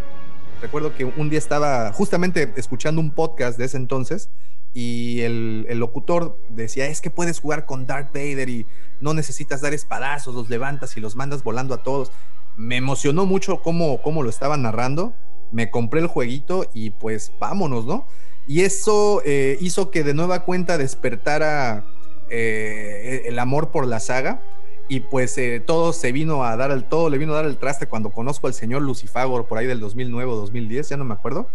Recuerdo 0.61 0.95
que 0.95 1.05
un 1.05 1.31
día 1.31 1.39
estaba 1.39 1.93
justamente 1.93 2.53
escuchando 2.57 3.01
un 3.01 3.11
podcast 3.11 3.59
de 3.59 3.67
ese 3.67 3.77
entonces 3.77 4.31
y 4.75 5.21
el, 5.21 5.67
el, 5.69 5.79
locutor 5.79 6.39
decía, 6.51 6.87
es 6.87 7.01
que 7.01 7.11
puedes 7.11 7.41
jugar 7.41 7.65
con 7.65 7.87
Darth 7.87 8.13
Vader 8.13 8.49
y 8.49 8.67
no 9.01 9.15
necesitas 9.15 9.61
dar 9.63 9.73
espadazos, 9.73 10.35
los 10.35 10.51
levantas 10.51 10.97
y 10.97 11.01
los 11.01 11.17
mandas 11.17 11.43
volando 11.43 11.75
a 11.75 11.83
todos 11.83 12.11
me 12.57 12.77
emocionó 12.77 13.27
mucho 13.27 13.61
cómo, 13.63 14.01
cómo 14.03 14.23
lo 14.23 14.31
estaban 14.31 14.63
narrando. 14.63 15.15
Me 15.53 15.71
compré 15.71 16.01
el 16.01 16.07
jueguito 16.07 16.69
y 16.75 16.91
pues 16.91 17.33
vámonos, 17.39 17.87
¿no? 17.87 18.07
Y 18.49 18.63
eso 18.63 19.23
eh, 19.25 19.59
hizo 19.61 19.91
que 19.91 20.05
de 20.05 20.15
nueva 20.15 20.45
cuenta 20.45 20.79
despertara 20.79 21.85
eh, 22.31 23.25
el 23.27 23.39
amor 23.39 23.71
por 23.71 23.87
la 23.87 24.01
saga. 24.01 24.41
Y 24.89 25.01
pues 25.01 25.37
eh, 25.37 25.61
todo 25.65 25.93
se 25.93 26.13
vino 26.13 26.45
a 26.45 26.57
dar 26.57 26.71
el 26.71 26.85
todo, 26.85 27.11
le 27.11 27.19
vino 27.19 27.33
a 27.33 27.37
dar 27.37 27.47
el 27.47 27.57
traste 27.57 27.89
cuando 27.89 28.11
conozco 28.11 28.47
al 28.47 28.55
señor 28.55 28.83
Lucifagor 28.83 29.47
por 29.47 29.59
ahí 29.59 29.67
del 29.67 29.81
2009 29.81 30.31
o 30.31 30.37
2010, 30.37 30.89
ya 30.89 30.97
no 30.97 31.05
me 31.05 31.15
acuerdo. 31.15 31.49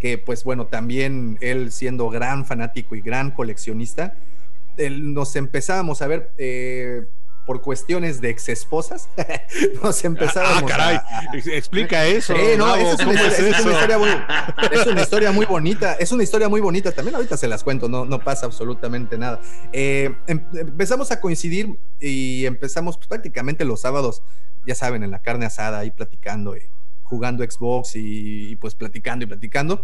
Que 0.00 0.16
pues 0.16 0.44
bueno, 0.44 0.66
también 0.66 1.36
él 1.42 1.72
siendo 1.72 2.08
gran 2.08 2.46
fanático 2.46 2.94
y 2.94 3.02
gran 3.02 3.32
coleccionista, 3.32 4.14
nos 4.78 5.36
empezábamos 5.36 6.00
a 6.00 6.06
ver 6.06 6.32
por 7.46 7.60
cuestiones 7.60 8.20
de 8.20 8.30
ex 8.30 8.48
esposas, 8.48 9.08
nos 9.82 10.04
empezábamos. 10.04 10.62
Ah, 10.64 10.66
caray, 10.66 11.00
explica 11.52 12.06
eso. 12.06 12.34
no, 12.56 12.76
es, 12.76 13.00
una, 13.00 13.14
historia 13.14 13.98
muy, 13.98 14.10
es 14.72 14.86
una 14.86 15.00
historia 15.02 15.32
muy 15.32 15.46
bonita, 15.46 15.94
es 15.94 16.12
una 16.12 16.22
historia 16.22 16.48
muy 16.48 16.60
bonita. 16.60 16.92
También 16.92 17.14
ahorita 17.16 17.36
se 17.36 17.48
las 17.48 17.64
cuento, 17.64 17.88
no, 17.88 18.04
no 18.04 18.18
pasa 18.20 18.46
absolutamente 18.46 19.18
nada. 19.18 19.40
Eh, 19.72 20.14
em, 20.26 20.44
empezamos 20.54 21.10
a 21.10 21.20
coincidir 21.20 21.78
y 21.98 22.46
empezamos 22.46 22.96
pues, 22.96 23.08
prácticamente 23.08 23.64
los 23.64 23.80
sábados, 23.80 24.22
ya 24.66 24.74
saben, 24.74 25.02
en 25.02 25.10
la 25.10 25.20
carne 25.20 25.46
asada, 25.46 25.78
ahí 25.80 25.90
platicando, 25.90 26.56
y 26.56 26.62
jugando 27.02 27.44
Xbox 27.44 27.96
y, 27.96 28.56
pues 28.56 28.74
platicando 28.74 29.24
y 29.24 29.28
platicando. 29.28 29.82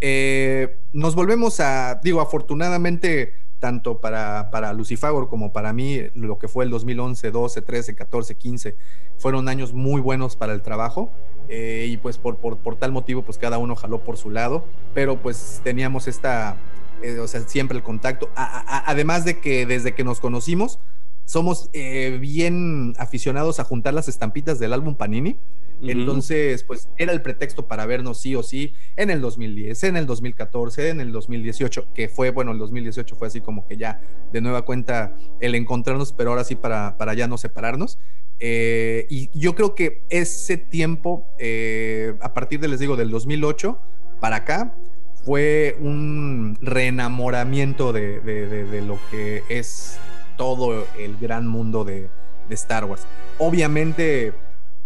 Eh, 0.00 0.78
nos 0.92 1.16
volvemos 1.16 1.58
a, 1.58 1.98
digo, 2.02 2.20
afortunadamente 2.20 3.34
tanto 3.58 4.00
para, 4.00 4.50
para 4.50 4.72
Lucifagor 4.72 5.28
como 5.28 5.52
para 5.52 5.72
mí, 5.72 6.00
lo 6.14 6.38
que 6.38 6.48
fue 6.48 6.64
el 6.64 6.70
2011, 6.70 7.30
12, 7.30 7.62
13, 7.62 7.94
14, 7.94 8.34
15, 8.34 8.76
fueron 9.18 9.48
años 9.48 9.72
muy 9.72 10.00
buenos 10.00 10.36
para 10.36 10.52
el 10.52 10.62
trabajo. 10.62 11.10
Eh, 11.48 11.86
y 11.88 11.96
pues 11.96 12.18
por, 12.18 12.36
por, 12.36 12.58
por, 12.58 12.76
tal 12.76 12.92
motivo, 12.92 13.22
pues 13.22 13.38
cada 13.38 13.56
uno 13.56 13.74
jaló 13.74 14.04
por 14.04 14.18
su 14.18 14.28
lado, 14.28 14.66
pero 14.92 15.16
pues 15.16 15.62
teníamos 15.64 16.06
esta, 16.06 16.58
eh, 17.02 17.18
o 17.18 17.26
sea, 17.26 17.40
siempre 17.42 17.78
el 17.78 17.82
contacto. 17.82 18.28
además 18.34 19.24
de 19.24 19.40
que 19.40 19.64
desde 19.64 19.94
que 19.94 20.04
nos 20.04 20.20
conocimos, 20.20 20.78
somos 21.28 21.68
eh, 21.74 22.16
bien 22.18 22.94
aficionados 22.96 23.60
a 23.60 23.64
juntar 23.64 23.92
las 23.92 24.08
estampitas 24.08 24.58
del 24.58 24.72
álbum 24.72 24.94
Panini. 24.94 25.36
Entonces, 25.82 26.64
pues 26.64 26.88
era 26.96 27.12
el 27.12 27.20
pretexto 27.20 27.68
para 27.68 27.84
vernos 27.84 28.18
sí 28.20 28.34
o 28.34 28.42
sí 28.42 28.74
en 28.96 29.10
el 29.10 29.20
2010, 29.20 29.84
en 29.84 29.96
el 29.98 30.06
2014, 30.06 30.88
en 30.88 31.00
el 31.00 31.12
2018, 31.12 31.92
que 31.94 32.08
fue, 32.08 32.30
bueno, 32.30 32.50
el 32.52 32.58
2018 32.58 33.14
fue 33.14 33.28
así 33.28 33.42
como 33.42 33.66
que 33.66 33.76
ya 33.76 34.00
de 34.32 34.40
nueva 34.40 34.62
cuenta 34.62 35.16
el 35.40 35.54
encontrarnos, 35.54 36.14
pero 36.14 36.30
ahora 36.30 36.44
sí 36.44 36.56
para, 36.56 36.96
para 36.96 37.12
ya 37.12 37.28
no 37.28 37.36
separarnos. 37.36 37.98
Eh, 38.40 39.06
y 39.10 39.30
yo 39.38 39.54
creo 39.54 39.74
que 39.74 40.04
ese 40.08 40.56
tiempo, 40.56 41.26
eh, 41.38 42.14
a 42.22 42.32
partir 42.32 42.58
de, 42.58 42.68
les 42.68 42.80
digo, 42.80 42.96
del 42.96 43.10
2008 43.10 43.78
para 44.18 44.36
acá, 44.36 44.74
fue 45.24 45.76
un 45.78 46.56
reenamoramiento 46.62 47.92
de, 47.92 48.20
de, 48.20 48.82
lo 48.82 48.98
que 49.10 49.42
es 49.50 49.98
todo 50.38 50.86
el 50.98 51.18
gran 51.18 51.46
mundo 51.46 51.84
de, 51.84 52.08
Star 52.48 52.86
Wars. 52.86 53.02
Obviamente 53.36 54.32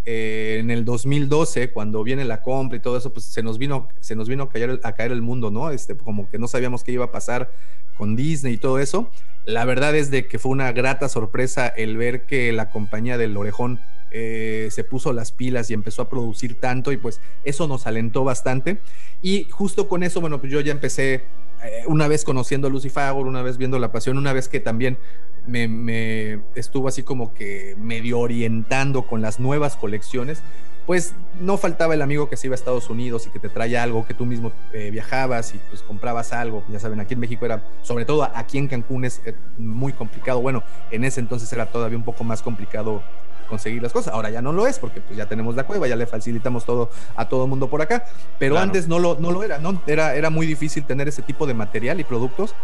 eh, 0.04 0.56
en 0.58 0.72
el 0.72 0.84
2012, 0.84 1.70
cuando 1.70 2.02
viene 2.02 2.24
la 2.24 2.42
compra 2.42 2.76
y 2.76 2.80
todo 2.80 2.96
eso, 2.96 3.12
pues 3.12 3.26
se 3.26 3.44
nos 3.44 3.56
vino, 3.56 3.88
se 4.00 4.16
nos 4.16 4.28
vino 4.28 4.42
a, 4.42 4.48
caer, 4.48 5.12
el 5.12 5.22
mundo, 5.22 5.52
¿no? 5.52 5.70
Este, 5.70 5.96
como 5.96 6.28
que 6.28 6.40
no 6.40 6.48
sabíamos 6.48 6.82
qué 6.82 6.90
iba 6.90 7.04
a 7.04 7.12
pasar 7.12 7.52
con 7.96 8.16
Disney 8.16 8.54
y 8.54 8.56
todo 8.56 8.80
eso. 8.80 9.10
La 9.44 9.64
verdad 9.64 9.94
es 9.94 10.10
de 10.10 10.26
que 10.26 10.40
fue 10.40 10.50
una 10.50 10.72
grata 10.72 11.08
sorpresa 11.08 11.68
el 11.68 11.96
ver 11.96 12.26
que 12.26 12.52
la 12.52 12.68
compañía 12.70 13.16
del 13.16 13.36
Orejón 13.36 13.78
eh, 14.10 14.68
se 14.70 14.84
puso 14.84 15.12
las 15.14 15.32
pilas 15.32 15.70
y 15.70 15.74
empezó 15.74 16.02
a 16.02 16.10
producir 16.10 16.60
tanto 16.60 16.92
y 16.92 16.98
pues 16.98 17.20
eso 17.44 17.66
nos 17.66 17.86
alentó 17.86 18.24
bastante. 18.24 18.78
Y 19.22 19.44
justo 19.50 19.88
con 19.88 20.02
eso, 20.02 20.20
bueno, 20.20 20.40
pues 20.40 20.52
yo 20.52 20.60
ya 20.60 20.72
empecé, 20.72 21.24
eh, 21.64 21.84
una 21.86 22.08
vez 22.08 22.24
conociendo 22.24 22.66
a 22.66 22.70
Lucy 22.70 22.90
Fagor, 22.90 23.26
una 23.26 23.42
vez 23.42 23.56
viendo 23.56 23.78
La 23.78 23.90
Pasión, 23.90 24.18
una 24.18 24.32
vez 24.32 24.48
que 24.48 24.60
también 24.60 24.98
me, 25.46 26.40
estuvo 26.54 26.88
así 26.88 27.02
como 27.02 27.34
que 27.34 27.76
medio 27.78 28.20
orientando 28.20 29.02
con 29.02 29.22
las 29.22 29.40
nuevas 29.40 29.76
colecciones, 29.76 30.42
pues 30.86 31.14
no 31.40 31.58
faltaba 31.58 31.94
el 31.94 32.02
amigo 32.02 32.28
que 32.28 32.36
se 32.36 32.48
iba 32.48 32.54
a 32.54 32.56
Estados 32.56 32.90
Unidos 32.90 33.26
y 33.26 33.30
que 33.30 33.38
te 33.38 33.48
traía 33.48 33.82
algo, 33.82 34.06
que 34.06 34.14
tú 34.14 34.26
mismo 34.26 34.52
eh, 34.72 34.90
viajabas 34.90 35.54
y 35.54 35.60
pues 35.70 35.82
comprabas 35.82 36.32
algo. 36.32 36.64
Ya 36.68 36.80
saben, 36.80 36.98
aquí 37.00 37.14
en 37.14 37.20
México 37.20 37.44
era, 37.44 37.62
sobre 37.82 38.04
todo 38.04 38.24
aquí 38.34 38.58
en 38.58 38.68
Cancún 38.68 39.04
es 39.04 39.20
eh, 39.24 39.34
muy 39.58 39.92
complicado. 39.92 40.40
Bueno, 40.40 40.64
en 40.90 41.04
ese 41.04 41.20
entonces 41.20 41.52
era 41.52 41.66
todavía 41.66 41.96
un 41.96 42.04
poco 42.04 42.24
más 42.24 42.42
complicado 42.42 43.02
conseguir 43.48 43.82
las 43.82 43.92
cosas. 43.92 44.12
Ahora 44.12 44.30
ya 44.30 44.42
no 44.42 44.52
lo 44.52 44.66
es 44.66 44.78
porque 44.78 45.00
pues 45.00 45.16
ya 45.16 45.26
tenemos 45.26 45.54
la 45.54 45.64
cueva, 45.64 45.86
ya 45.86 45.94
le 45.94 46.06
facilitamos 46.06 46.64
todo 46.64 46.90
a 47.14 47.28
todo 47.28 47.44
el 47.44 47.50
mundo 47.50 47.68
por 47.68 47.80
acá. 47.80 48.04
Pero 48.38 48.58
antes 48.58 48.88
no 48.88 48.98
lo, 48.98 49.18
no 49.20 49.30
lo 49.30 49.44
era, 49.44 49.58
¿no? 49.58 49.80
Era, 49.86 50.16
era 50.16 50.30
muy 50.30 50.46
difícil 50.46 50.84
tener 50.84 51.06
ese 51.06 51.22
tipo 51.22 51.46
de 51.46 51.54
material 51.54 52.00
y 52.00 52.04
productos 52.04 52.54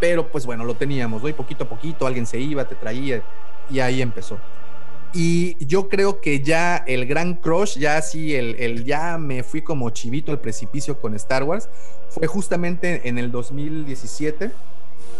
pero 0.00 0.28
pues 0.28 0.46
bueno, 0.46 0.64
lo 0.64 0.74
teníamos, 0.74 1.22
¿no? 1.22 1.28
Y 1.28 1.32
poquito 1.32 1.64
a 1.64 1.68
poquito 1.68 2.06
alguien 2.06 2.26
se 2.26 2.38
iba, 2.38 2.66
te 2.66 2.74
traía 2.74 3.22
y 3.70 3.80
ahí 3.80 4.02
empezó. 4.02 4.38
Y 5.14 5.56
yo 5.64 5.88
creo 5.88 6.20
que 6.20 6.40
ya 6.40 6.76
el 6.76 7.06
gran 7.06 7.34
crush, 7.34 7.78
ya 7.78 7.96
así, 7.96 8.34
el, 8.34 8.56
el, 8.56 8.84
ya 8.84 9.16
me 9.16 9.42
fui 9.42 9.62
como 9.62 9.88
chivito 9.90 10.32
al 10.32 10.40
precipicio 10.40 11.00
con 11.00 11.14
Star 11.14 11.44
Wars, 11.44 11.68
fue 12.10 12.26
justamente 12.26 13.08
en 13.08 13.18
el 13.18 13.30
2017. 13.30 14.50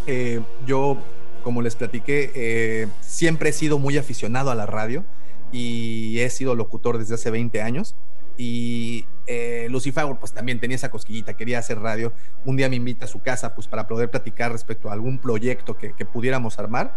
Eh, 0.07 0.41
yo, 0.67 0.99
como 1.43 1.63
les 1.63 1.75
platiqué, 1.75 2.31
eh, 2.35 2.89
siempre 3.01 3.51
he 3.51 3.53
sido 3.53 3.79
muy 3.79 3.97
aficionado 3.97 4.51
a 4.51 4.55
la 4.55 4.67
radio 4.67 5.05
y 5.53 6.19
he 6.21 6.29
sido 6.29 6.55
locutor 6.55 6.99
desde 6.99 7.15
hace 7.15 7.31
20 7.31 7.63
años. 7.63 7.95
Y 8.37 9.07
eh, 9.31 9.67
Lucifer 9.69 10.07
pues 10.19 10.33
también 10.33 10.59
tenía 10.59 10.75
esa 10.75 10.91
cosquillita, 10.91 11.35
quería 11.35 11.59
hacer 11.59 11.79
radio. 11.79 12.15
Un 12.47 12.57
día 12.57 12.71
me 12.71 12.77
invita 12.77 13.05
a 13.05 13.09
su 13.09 13.21
casa 13.21 13.55
pues 13.55 13.69
para 13.69 13.87
poder 13.87 14.11
platicar 14.11 14.51
respecto 14.51 14.89
a 14.89 14.95
algún 14.95 15.19
proyecto 15.19 15.77
que, 15.77 15.93
pudiéramos 16.07 16.59
armar. 16.59 16.95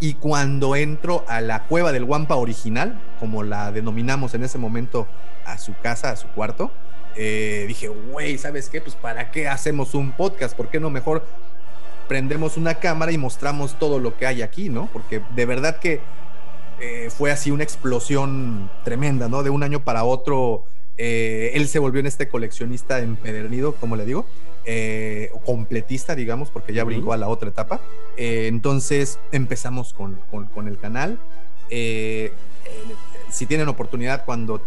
Y 0.00 0.14
cuando 0.14 0.74
entro 0.74 1.24
a 1.28 1.42
la 1.42 1.64
cueva 1.64 1.92
del 1.92 2.04
Wampa 2.04 2.36
original, 2.36 2.98
como 3.20 3.42
la 3.42 3.72
denominamos 3.72 4.32
en 4.32 4.44
ese 4.44 4.56
momento 4.56 5.06
a 5.44 5.58
su 5.58 5.74
casa, 5.82 6.10
a 6.10 6.16
su 6.16 6.28
cuarto, 6.28 6.72
eh, 7.14 7.66
dije, 7.68 7.88
güey, 7.88 8.38
¿sabes 8.38 8.70
qué? 8.70 8.80
Pues 8.80 8.94
para 8.94 9.30
qué 9.30 9.46
hacemos 9.46 9.94
un 9.94 10.12
podcast, 10.12 10.56
¿por 10.56 10.68
qué 10.68 10.80
no 10.80 10.88
mejor 10.88 11.26
prendemos 12.08 12.56
una 12.56 12.76
cámara 12.76 13.12
y 13.12 13.18
mostramos 13.18 13.78
todo 13.78 13.98
lo 13.98 14.16
que 14.16 14.26
hay 14.26 14.40
aquí, 14.40 14.70
¿no? 14.70 14.88
Porque 14.94 15.20
de 15.34 15.44
verdad 15.44 15.78
que 15.78 16.00
eh, 16.80 17.10
fue 17.10 17.30
así 17.30 17.50
una 17.50 17.64
explosión 17.64 18.70
tremenda, 18.82 19.28
¿no? 19.28 19.42
De 19.42 19.50
un 19.50 19.62
año 19.62 19.84
para 19.84 20.04
otro 20.04 20.64
eh, 20.98 21.52
él 21.54 21.68
se 21.68 21.78
volvió 21.78 22.00
en 22.00 22.06
este 22.06 22.28
coleccionista 22.28 23.00
empedernido, 23.00 23.74
como 23.74 23.96
le 23.96 24.04
digo, 24.04 24.26
eh, 24.64 25.30
completista, 25.44 26.14
digamos, 26.14 26.50
porque 26.50 26.72
ya 26.72 26.84
brincó 26.84 27.12
a 27.12 27.16
la 27.16 27.28
otra 27.28 27.50
etapa. 27.50 27.80
Eh, 28.16 28.46
entonces 28.48 29.18
empezamos 29.32 29.92
con, 29.92 30.18
el 30.66 30.78
canal. 30.78 31.18
si 33.30 33.46
tienen 33.46 33.68
oportunidad 33.68 34.24
cuando 34.24 34.62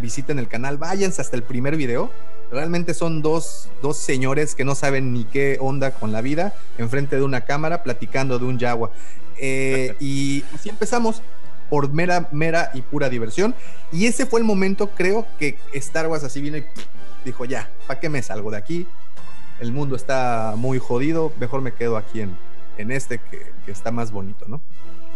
visiten 0.00 0.38
el 0.38 0.48
canal, 0.48 0.78
váyanse 0.78 1.20
hasta 1.20 1.36
el 1.36 1.42
primer 1.42 1.76
video. 1.76 2.10
Realmente 2.50 2.92
son 2.92 3.22
dos, 3.22 3.70
dos, 3.80 3.96
señores 3.96 4.54
que 4.54 4.64
no 4.64 4.74
saben 4.74 5.14
ni 5.14 5.24
qué 5.24 5.56
onda 5.58 5.92
con 5.92 6.12
la 6.12 6.20
vida, 6.20 6.54
enfrente 6.76 7.16
de 7.16 7.22
una 7.22 7.42
cámara, 7.42 7.82
platicando 7.82 8.38
de 8.38 8.44
un 8.44 8.58
Yagua. 8.58 8.90
y 9.40 10.44
así 10.54 10.68
empezamos 10.68 11.22
por 11.72 11.90
mera, 11.90 12.28
mera 12.32 12.70
y 12.74 12.82
pura 12.82 13.08
diversión. 13.08 13.54
Y 13.92 14.04
ese 14.04 14.26
fue 14.26 14.40
el 14.40 14.44
momento, 14.44 14.90
creo, 14.90 15.26
que 15.38 15.56
Star 15.72 16.06
Wars 16.06 16.22
así 16.22 16.42
vino 16.42 16.58
y 16.58 16.66
dijo, 17.24 17.46
ya, 17.46 17.70
¿para 17.86 17.98
qué 17.98 18.10
me 18.10 18.22
salgo 18.22 18.50
de 18.50 18.58
aquí? 18.58 18.86
El 19.58 19.72
mundo 19.72 19.96
está 19.96 20.52
muy 20.54 20.78
jodido, 20.78 21.32
mejor 21.40 21.62
me 21.62 21.72
quedo 21.72 21.96
aquí 21.96 22.20
en, 22.20 22.36
en 22.76 22.92
este 22.92 23.20
que, 23.20 23.54
está 23.68 23.90
más 23.90 24.12
bonito, 24.12 24.44
¿no? 24.48 24.60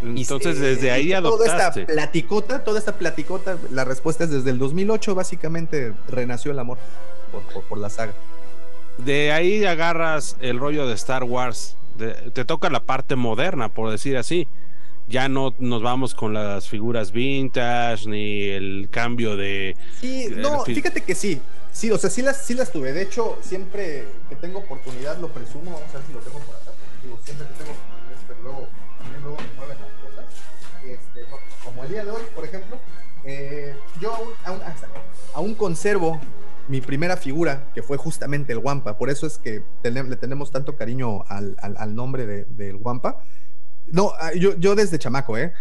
Entonces, 0.02 0.58
desde 0.58 0.92
ahí 0.92 1.12
adoptaste. 1.12 1.52
Toda 1.52 1.82
esta 1.82 1.92
platicota, 1.92 2.64
toda 2.64 2.78
esta 2.78 2.92
platicota, 2.96 3.58
la 3.70 3.84
respuesta 3.84 4.24
es 4.24 4.30
desde 4.30 4.48
el 4.48 4.58
2008, 4.58 5.14
básicamente 5.14 5.92
renació 6.08 6.52
el 6.52 6.58
amor 6.58 6.78
por, 7.32 7.64
por, 7.64 7.76
la 7.76 7.90
saga. 7.90 8.14
De 8.96 9.30
ahí 9.30 9.62
agarras 9.66 10.38
el 10.40 10.58
rollo 10.58 10.86
de 10.86 10.94
Star 10.94 11.22
Wars, 11.22 11.76
te 11.98 12.46
toca 12.46 12.70
la 12.70 12.80
parte 12.80 13.14
moderna, 13.14 13.68
por 13.68 13.90
decir 13.90 14.16
así 14.16 14.48
ya 15.08 15.28
no 15.28 15.54
nos 15.58 15.82
vamos 15.82 16.14
con 16.14 16.34
las 16.34 16.68
figuras 16.68 17.12
vintage 17.12 18.08
ni 18.08 18.42
el 18.42 18.88
cambio 18.90 19.36
de. 19.36 19.76
Sí, 20.00 20.28
no, 20.36 20.64
fíjate 20.64 21.02
que 21.02 21.14
sí. 21.14 21.40
Sí, 21.72 21.90
o 21.90 21.98
sea, 21.98 22.08
sí 22.10 22.22
las, 22.22 22.44
sí 22.44 22.54
las 22.54 22.72
tuve. 22.72 22.92
De 22.92 23.02
hecho, 23.02 23.38
siempre 23.42 24.06
que 24.28 24.36
tengo 24.36 24.60
oportunidad 24.60 25.18
lo 25.18 25.28
presumo. 25.28 25.72
Vamos 25.72 25.94
a 25.94 25.98
ver 25.98 26.06
si 26.06 26.12
lo 26.12 26.20
tengo 26.20 26.38
por 26.38 26.56
acá. 26.56 26.70
Digo, 27.02 27.18
siempre 27.22 27.46
que 27.48 27.52
tengo 27.54 27.72
oportunidad, 27.72 28.20
pero 28.26 28.42
luego, 28.42 28.68
también 28.98 29.22
luego 29.22 29.36
me 29.36 29.56
mueven 29.58 29.76
las 29.80 29.90
cosas. 30.00 30.34
Este, 30.84 31.20
como 31.62 31.84
el 31.84 31.90
día 31.90 32.04
de 32.04 32.10
hoy, 32.10 32.22
por 32.34 32.44
ejemplo, 32.44 32.78
eh, 33.24 33.76
yo 34.00 34.14
aún, 34.14 34.28
aún, 34.44 34.60
aún 35.34 35.54
conservo 35.54 36.18
mi 36.68 36.80
primera 36.80 37.16
figura, 37.16 37.68
que 37.74 37.82
fue 37.82 37.96
justamente 37.96 38.52
el 38.52 38.58
Wampa. 38.58 38.98
Por 38.98 39.10
eso 39.10 39.26
es 39.26 39.38
que 39.38 39.62
le 39.82 40.16
tenemos 40.16 40.50
tanto 40.50 40.76
cariño 40.76 41.24
al, 41.28 41.56
al, 41.60 41.76
al 41.76 41.94
nombre 41.94 42.26
de, 42.26 42.44
del 42.44 42.76
Wampa. 42.76 43.22
No, 43.92 44.12
ah, 44.18 44.32
yo, 44.34 44.56
yo 44.56 44.74
desde 44.74 44.98
chamaco, 44.98 45.36
¿eh? 45.38 45.52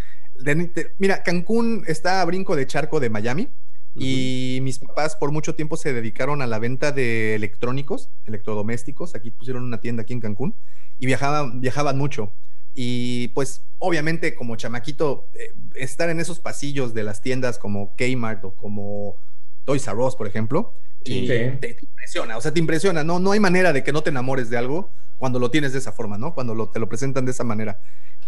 mira, 0.97 1.23
Cancún 1.23 1.83
está 1.87 2.21
a 2.21 2.25
brinco 2.25 2.55
de 2.55 2.67
charco 2.67 2.99
de 2.99 3.09
Miami 3.09 3.49
y 3.95 4.59
mis 4.61 4.79
papás 4.79 5.15
por 5.15 5.31
mucho 5.31 5.55
tiempo 5.55 5.77
se 5.77 5.93
dedicaron 5.93 6.41
a 6.41 6.47
la 6.47 6.59
venta 6.59 6.91
de 6.91 7.33
electrónicos, 7.35 8.09
electrodomésticos. 8.25 9.15
Aquí 9.15 9.31
pusieron 9.31 9.63
una 9.63 9.79
tienda 9.79 10.03
aquí 10.03 10.11
en 10.11 10.19
Cancún 10.19 10.55
y 10.99 11.05
viajaban, 11.05 11.61
viajaban 11.61 11.97
mucho. 11.97 12.33
Y 12.73 13.29
pues 13.29 13.61
obviamente 13.79 14.35
como 14.35 14.57
chamaquito, 14.57 15.29
eh, 15.33 15.53
estar 15.75 16.09
en 16.09 16.19
esos 16.19 16.41
pasillos 16.41 16.93
de 16.93 17.03
las 17.03 17.21
tiendas 17.21 17.57
como 17.57 17.95
Kmart 17.95 18.43
o 18.43 18.51
como 18.51 19.15
Toys 19.65 19.87
R 19.87 19.97
Us, 19.97 20.15
por 20.15 20.27
ejemplo, 20.27 20.73
te, 21.03 21.77
impresiona, 21.81 22.37
o 22.37 22.41
sea, 22.41 22.53
te 22.53 22.59
impresiona, 22.59 23.03
no, 23.03 23.19
no 23.19 23.31
hay 23.31 23.39
manera 23.39 23.73
de 23.73 23.83
que 23.83 23.91
no 23.91 24.01
te 24.01 24.09
enamores 24.09 24.49
de 24.49 24.57
algo 24.57 24.89
cuando 25.17 25.39
lo 25.39 25.51
tienes 25.51 25.73
de 25.73 25.79
esa 25.79 25.91
forma, 25.91 26.17
¿no? 26.17 26.33
Cuando 26.33 26.69
te 26.69 26.79
lo 26.79 26.89
presentan 26.89 27.25
de 27.25 27.31
esa 27.31 27.43
manera. 27.43 27.79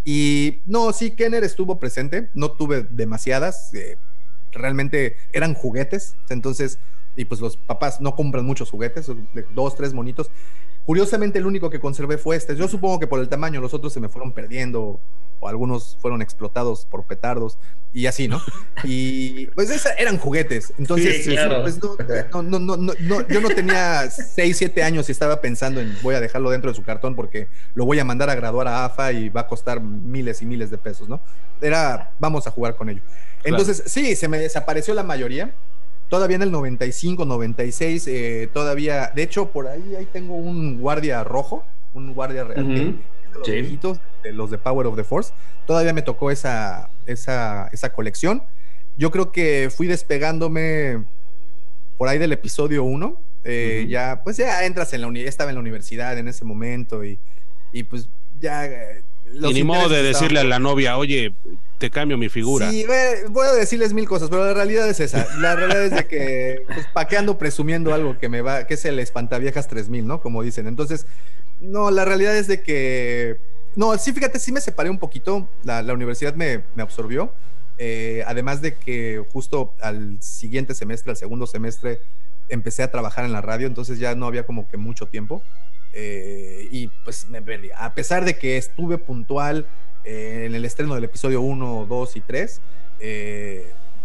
Y 0.06 0.62
no, 0.66 0.94
sí, 0.94 1.12
Kenner 1.12 1.44
estuvo 1.44 1.80
presente, 1.80 2.30
no 2.34 2.52
tuve 2.52 2.84
demasiadas, 2.84 3.74
eh, 3.74 3.98
realmente 4.52 5.18
eran 5.34 5.54
juguetes, 5.54 6.16
entonces, 6.30 6.80
y 7.16 7.26
pues 7.26 7.42
los 7.42 7.58
papás 7.58 8.00
no 8.00 8.16
compran 8.16 8.46
muchos 8.46 8.70
juguetes, 8.70 9.12
dos, 9.54 9.76
tres 9.76 9.94
monitos. 9.94 10.30
Curiosamente, 10.88 11.38
el 11.38 11.46
único 11.46 11.70
que 11.70 11.82
conservé 11.82 12.18
fue 12.18 12.38
este. 12.38 12.56
Yo 12.56 12.70
supongo 12.70 12.98
que 12.98 13.08
por 13.08 13.20
el 13.20 13.28
tamaño, 13.28 13.60
los 13.60 13.74
otros 13.74 13.92
se 13.92 14.00
me 14.00 14.08
fueron 14.08 14.32
perdiendo 14.32 15.02
o 15.42 15.50
algunos 15.50 15.98
fueron 16.00 16.22
explotados 16.22 16.86
por 16.86 17.04
petardos 17.04 17.58
y 17.92 18.06
así, 18.06 18.30
¿no? 18.30 18.42
Y 18.86 19.48
pues 19.48 19.86
eran 19.98 20.18
juguetes. 20.18 20.74
Entonces, 20.78 21.28
pues, 21.62 21.78
no, 22.32 22.42
no, 22.42 22.78
no, 22.78 22.94
yo 23.28 23.42
no 23.42 23.50
tenía 23.50 24.10
6, 24.10 24.56
7 24.56 24.82
años 24.82 25.10
y 25.10 25.12
estaba 25.12 25.42
pensando 25.42 25.82
en 25.82 25.94
voy 26.02 26.16
a 26.16 26.22
dejarlo 26.22 26.52
dentro 26.52 26.72
de 26.72 26.76
su 26.78 26.84
cartón 26.84 27.18
porque 27.18 27.50
lo 27.76 27.84
voy 27.84 28.00
a 28.00 28.06
mandar 28.06 28.30
a 28.30 28.36
graduar 28.36 28.70
a 28.70 28.86
AFA 28.86 29.12
y 29.12 29.28
va 29.28 29.42
a 29.42 29.48
costar 29.48 29.82
miles 29.82 30.42
y 30.42 30.46
miles 30.46 30.70
de 30.70 30.78
pesos, 30.78 31.10
¿no? 31.10 31.20
Era, 31.60 32.14
vamos 32.18 32.48
a 32.48 32.52
jugar 32.52 32.78
con 32.78 32.88
ello. 32.88 33.02
Entonces, 33.44 33.84
sí, 33.88 34.16
se 34.16 34.30
me 34.30 34.40
desapareció 34.40 34.94
la 34.94 35.04
mayoría. 35.04 35.54
Todavía 36.10 36.38
en 36.38 36.44
el 36.44 36.52
95, 36.52 37.26
96, 37.26 38.08
eh, 38.08 38.50
todavía, 38.54 39.12
de 39.14 39.24
hecho, 39.24 39.50
por 39.52 39.68
ahí, 39.68 39.96
ahí 39.98 40.08
tengo 40.12 40.36
un 40.36 40.80
guardia 40.80 41.24
rojo, 41.24 41.66
un 41.94 42.14
guardia 42.14 42.46
real, 42.46 42.96
de 44.24 44.32
los 44.32 44.50
de 44.50 44.58
Power 44.58 44.88
of 44.88 44.96
the 44.96 45.04
Force. 45.04 45.34
Todavía 45.66 45.94
me 45.94 46.02
tocó 46.02 46.32
esa, 46.32 46.90
esa, 47.06 47.70
esa 47.74 47.92
colección. 47.92 48.44
Yo 48.98 49.12
creo 49.12 49.32
que 49.32 49.70
fui 49.76 49.88
despegándome 49.88 51.04
por 51.98 52.08
ahí 52.08 52.18
del 52.18 52.32
episodio 52.32 52.84
1. 52.84 53.20
Eh, 53.44 53.86
ya, 53.90 54.22
pues 54.24 54.38
ya 54.38 54.66
entras 54.66 54.94
en 54.94 55.02
la 55.02 55.08
universidad, 55.08 55.30
estaba 55.30 55.52
en 55.52 55.56
la 55.56 55.62
universidad 55.62 56.18
en 56.18 56.28
ese 56.28 56.46
momento 56.46 57.04
y, 57.04 57.20
y 57.74 57.84
pues 57.84 58.08
ya... 58.40 58.66
Eh, 58.66 59.04
y 59.34 59.54
ni 59.54 59.64
modo 59.64 59.90
de 59.90 60.04
decirle 60.04 60.40
a 60.40 60.44
la 60.46 60.58
novia, 60.58 60.98
oye, 60.98 61.34
te 61.78 61.90
cambio 61.90 62.18
mi 62.18 62.30
figura. 62.30 62.72
Sí, 62.72 62.86
voy 63.30 63.48
a 63.48 63.54
decirles 63.54 63.94
mil 63.94 64.08
cosas, 64.08 64.30
pero 64.30 64.46
la 64.46 64.54
realidad 64.54 64.90
es 64.90 65.00
esa. 65.00 65.28
La 65.38 65.56
realidad 65.56 65.86
es 65.86 65.92
de 65.92 66.08
que, 66.08 66.64
pues, 66.74 66.88
¿para 66.88 67.08
qué 67.08 67.18
ando 67.18 67.38
presumiendo 67.38 67.94
algo 67.94 68.18
que 68.18 68.30
me 68.30 68.42
va, 68.42 68.66
que 68.66 68.74
es 68.74 68.86
el 68.86 69.00
espantaviejas 69.00 69.68
3000, 69.68 70.08
¿no? 70.08 70.22
Como 70.22 70.42
dicen. 70.42 70.68
Entonces, 70.68 71.06
no, 71.62 71.92
la 71.92 72.06
realidad 72.06 72.36
es 72.36 72.48
de 72.48 72.62
que 72.62 73.38
no, 73.78 73.96
sí, 74.00 74.12
fíjate, 74.12 74.40
sí 74.40 74.52
me 74.52 74.60
separé 74.60 74.90
un 74.90 74.98
poquito. 74.98 75.48
La, 75.64 75.82
universidad 75.94 76.34
me, 76.34 76.64
absorbió. 76.80 77.32
Eh, 77.78 78.24
además 78.26 78.60
de 78.60 78.74
que 78.74 79.24
justo 79.32 79.76
al 79.80 80.18
siguiente 80.20 80.74
semestre, 80.74 81.12
al 81.12 81.18
segundo 81.18 81.46
semestre, 81.46 82.00
empecé 82.50 82.82
a 82.82 82.90
trabajar 82.90 83.24
en 83.24 83.34
la 83.34 83.42
radio, 83.42 83.68
entonces 83.68 84.00
ya 84.00 84.16
no 84.16 84.26
había 84.26 84.48
como 84.48 84.68
que 84.68 84.78
mucho 84.78 85.06
tiempo. 85.06 85.44
Eh, 85.94 86.68
y 86.72 86.88
pues 87.04 87.28
me 87.30 87.40
perdí. 87.40 87.70
A 87.78 87.94
pesar 87.94 88.26
de 88.26 88.40
que 88.40 88.58
estuve 88.58 88.98
puntual 88.98 89.68
eh, 90.08 90.46
en 90.46 90.56
el 90.56 90.66
estreno 90.66 90.96
del 90.96 91.04
episodio 91.04 91.42
1, 91.42 91.86
2 91.88 92.16
y 92.16 92.22
3, 92.22 92.62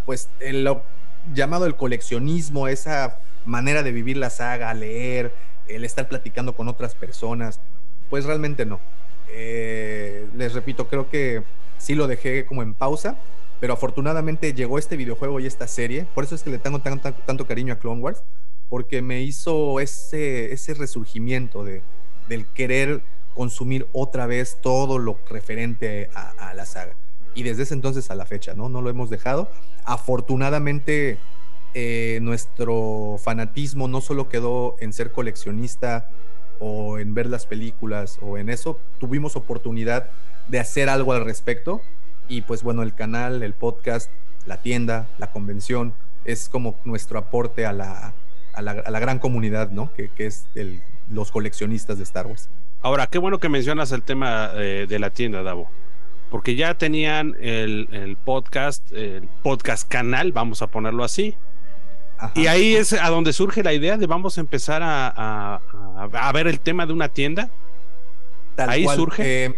pues 0.04 0.28
el, 0.40 0.64
lo 0.64 0.82
llamado 1.32 1.66
el 1.66 1.76
coleccionismo, 1.76 2.68
esa 2.68 3.18
manera 3.44 3.82
de 3.82 3.92
vivir 3.92 4.16
la 4.16 4.30
saga, 4.30 4.73
leer, 4.75 5.32
el 5.68 5.85
estar 5.85 6.09
platicando 6.09 6.54
con 6.54 6.68
otras 6.68 6.94
personas, 6.94 7.61
pues 8.11 8.25
realmente 8.25 8.66
no. 8.66 8.80
Eh, 9.28 10.26
les 10.37 10.52
repito, 10.54 10.88
creo 10.88 11.09
que 11.09 11.42
sí 11.78 11.94
lo 11.94 12.06
dejé 12.06 12.44
como 12.44 12.62
en 12.62 12.75
pausa, 12.75 13.16
pero 13.61 13.75
afortunadamente 13.75 14.54
llegó 14.54 14.78
este 14.78 14.97
videojuego 14.97 15.40
y 15.40 15.47
esta 15.47 15.68
serie. 15.68 16.06
Por 16.14 16.25
eso 16.25 16.35
es 16.35 16.42
que 16.42 16.50
le 16.50 16.59
tengo 16.59 16.80
tanto 16.80 17.47
cariño 17.47 17.73
a 17.73 17.78
Clone 17.78 18.00
Wars, 18.00 18.23
porque 18.68 19.02
me 19.02 19.23
hizo 19.23 19.80
ese, 19.80 20.52
ese 20.52 20.75
resurgimiento 20.75 21.64
de, 21.64 21.82
del 22.28 22.47
querer 22.47 23.02
consumir 23.34 23.86
otra 23.92 24.26
vez 24.26 24.58
todo 24.60 24.98
lo 24.98 25.18
referente 25.28 26.10
a, 26.14 26.54
la 26.54 26.66
saga. 26.66 26.94
Y 27.34 27.42
desde 27.42 27.62
ese 27.62 27.74
entonces 27.74 28.10
a 28.10 28.14
la 28.14 28.26
fecha, 28.26 28.54
¿no? 28.54 28.68
No 28.68 28.82
lo 28.82 28.90
hemos 28.90 29.10
dejado. 29.10 29.50
Afortunadamente, 29.84 31.18
eh, 31.74 32.18
nuestro 32.22 33.16
fanatismo 33.22 33.88
no 33.88 34.00
solo 34.00 34.28
quedó 34.28 34.76
en 34.80 34.92
ser 34.92 35.12
coleccionista 35.12 36.08
o 36.58 36.98
en 36.98 37.14
ver 37.14 37.26
las 37.26 37.46
películas 37.46 38.18
o 38.20 38.38
en 38.38 38.48
eso, 38.48 38.78
tuvimos 39.00 39.34
oportunidad 39.34 40.10
de 40.48 40.60
hacer 40.60 40.88
algo 40.88 41.12
al 41.12 41.24
respecto. 41.24 41.82
Y 42.28 42.42
pues 42.42 42.62
bueno, 42.62 42.82
el 42.82 42.94
canal, 42.94 43.42
el 43.42 43.54
podcast, 43.54 44.10
la 44.46 44.62
tienda, 44.62 45.08
la 45.18 45.32
convención, 45.32 45.94
es 46.24 46.48
como 46.48 46.76
nuestro 46.84 47.18
aporte 47.18 47.66
a 47.66 47.72
la, 47.72 48.14
a 48.52 48.62
la, 48.62 49.00
gran 49.00 49.18
comunidad, 49.18 49.70
¿no? 49.70 49.92
Que, 49.94 50.10
es 50.18 50.46
el, 50.54 50.80
los 51.08 51.32
coleccionistas 51.32 51.98
de 51.98 52.04
Star 52.04 52.26
Wars. 52.26 52.48
Ahora, 52.82 53.06
qué 53.06 53.18
bueno 53.18 53.38
que 53.38 53.48
mencionas 53.48 53.92
el 53.92 54.02
tema 54.02 54.50
eh, 54.54 54.86
de 54.88 54.99
la 54.99 55.10
tienda, 55.10 55.42
Davo, 55.42 55.71
porque 56.30 56.56
ya 56.56 56.75
tenían 56.75 57.36
el, 57.40 57.88
el, 57.92 58.16
podcast, 58.16 58.90
el 58.92 59.28
podcast 59.42 59.88
canal, 59.88 60.32
vamos 60.32 60.62
a 60.62 60.66
ponerlo 60.66 61.04
así, 61.04 61.36
y 62.34 62.47
ahí 62.47 62.75
es 62.75 62.92
a 62.92 63.08
donde 63.08 63.32
surge 63.32 63.62
la 63.62 63.73
idea 63.73 63.97
de 63.97 64.06
vamos 64.06 64.38
a 64.38 64.40
empezar 64.40 64.82
a, 64.84 65.60
ver 66.32 66.47
el 66.47 66.60
tema 66.60 66.86
de 66.86 66.92
una 66.92 67.08
tienda. 67.08 67.50
ahí 68.56 68.86
surge. 68.86 69.45
Eh, 69.45 69.54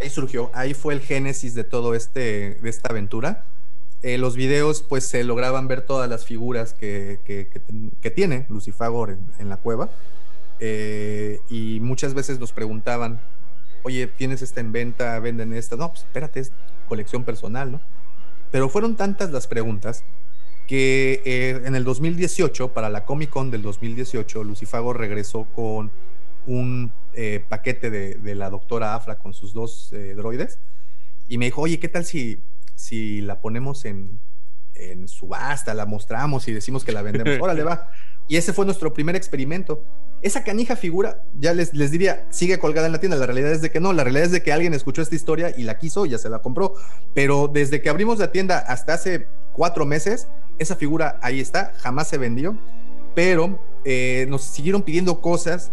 ahí 0.00 0.08
surgió, 0.08 0.50
ahí 0.54 0.74
fue 0.74 0.94
el 0.94 1.00
génesis 1.00 1.54
de 1.54 1.64
todo 1.64 1.94
este, 1.94 2.58
de 2.60 2.70
esta 2.70 2.88
aventura. 2.90 3.44
Eh, 4.02 4.16
los 4.16 4.36
videos, 4.36 4.82
pues 4.82 5.06
se 5.06 5.24
lograban 5.24 5.66
ver 5.66 5.82
todas 5.82 6.08
las 6.08 6.24
figuras 6.24 6.72
que, 6.72 7.20
tiene 8.14 8.46
Lucifagor 8.48 9.18
en, 9.38 9.48
la 9.48 9.56
cueva. 9.58 9.90
Eh, 10.60 11.40
y 11.48 11.80
muchas 11.80 12.14
veces 12.14 12.38
nos 12.38 12.52
preguntaban, 12.52 13.20
oye, 13.82 14.06
¿tienes 14.06 14.42
esta 14.42 14.60
en 14.60 14.72
venta? 14.72 15.18
¿Venden 15.20 15.52
esta? 15.52 15.76
No, 15.76 15.90
pues 15.90 16.02
espérate, 16.02 16.40
es 16.40 16.52
colección 16.88 17.24
personal, 17.24 17.72
¿no? 17.72 17.80
Pero 18.50 18.68
fueron 18.68 18.96
tantas 18.96 19.30
las 19.30 19.46
preguntas 19.46 20.04
que 20.66 21.22
eh, 21.24 21.62
en 21.64 21.74
el 21.74 21.84
2018, 21.84 22.72
para 22.74 22.90
la 22.90 23.04
Comic 23.04 23.30
Con 23.30 23.50
del 23.50 23.62
2018, 23.62 24.44
Lucifago 24.44 24.92
regresó 24.92 25.44
con 25.44 25.90
un 26.46 26.92
eh, 27.14 27.44
paquete 27.48 27.90
de, 27.90 28.34
la 28.34 28.50
doctora 28.50 28.94
Afra 28.94 29.16
con 29.16 29.34
sus 29.34 29.52
dos 29.52 29.92
eh, 29.92 30.14
droides 30.14 30.58
y 31.26 31.38
me 31.38 31.46
dijo, 31.46 31.62
oye, 31.62 31.78
¿qué 31.78 31.88
tal 31.88 32.04
si, 32.04 32.42
si 32.74 33.20
la 33.22 33.40
ponemos 33.40 33.84
en, 33.84 34.20
en 34.74 35.08
subasta, 35.08 35.74
la 35.74 35.86
mostramos 35.86 36.48
y 36.48 36.52
decimos 36.52 36.84
que 36.84 36.92
la 36.92 37.02
vendemos? 37.02 37.38
Órale, 37.40 37.62
va. 37.62 37.90
Y 38.28 38.36
ese 38.36 38.52
fue 38.52 38.66
nuestro 38.66 38.92
primer 38.92 39.16
experimento. 39.16 39.84
Esa 40.20 40.42
canija 40.42 40.74
figura, 40.74 41.22
ya 41.38 41.54
les, 41.54 41.74
les 41.74 41.90
diría, 41.90 42.26
sigue 42.30 42.58
colgada 42.58 42.86
en 42.86 42.92
la 42.92 43.00
tienda. 43.00 43.16
La 43.16 43.26
realidad 43.26 43.52
es 43.52 43.62
de 43.62 43.70
que 43.70 43.80
no, 43.80 43.92
la 43.92 44.02
realidad 44.02 44.26
es 44.26 44.32
de 44.32 44.42
que 44.42 44.52
alguien 44.52 44.74
escuchó 44.74 45.02
esta 45.02 45.14
historia 45.14 45.54
y 45.56 45.62
la 45.62 45.78
quiso 45.78 46.06
y 46.06 46.10
ya 46.10 46.18
se 46.18 46.28
la 46.28 46.40
compró. 46.40 46.74
Pero 47.14 47.48
desde 47.48 47.80
que 47.80 47.88
abrimos 47.88 48.18
la 48.18 48.32
tienda 48.32 48.58
hasta 48.58 48.94
hace 48.94 49.26
cuatro 49.52 49.86
meses, 49.86 50.28
esa 50.58 50.76
figura 50.76 51.18
ahí 51.22 51.40
está, 51.40 51.72
jamás 51.78 52.08
se 52.08 52.18
vendió, 52.18 52.56
pero 53.14 53.60
eh, 53.84 54.26
nos 54.28 54.42
siguieron 54.42 54.82
pidiendo 54.82 55.20
cosas 55.20 55.70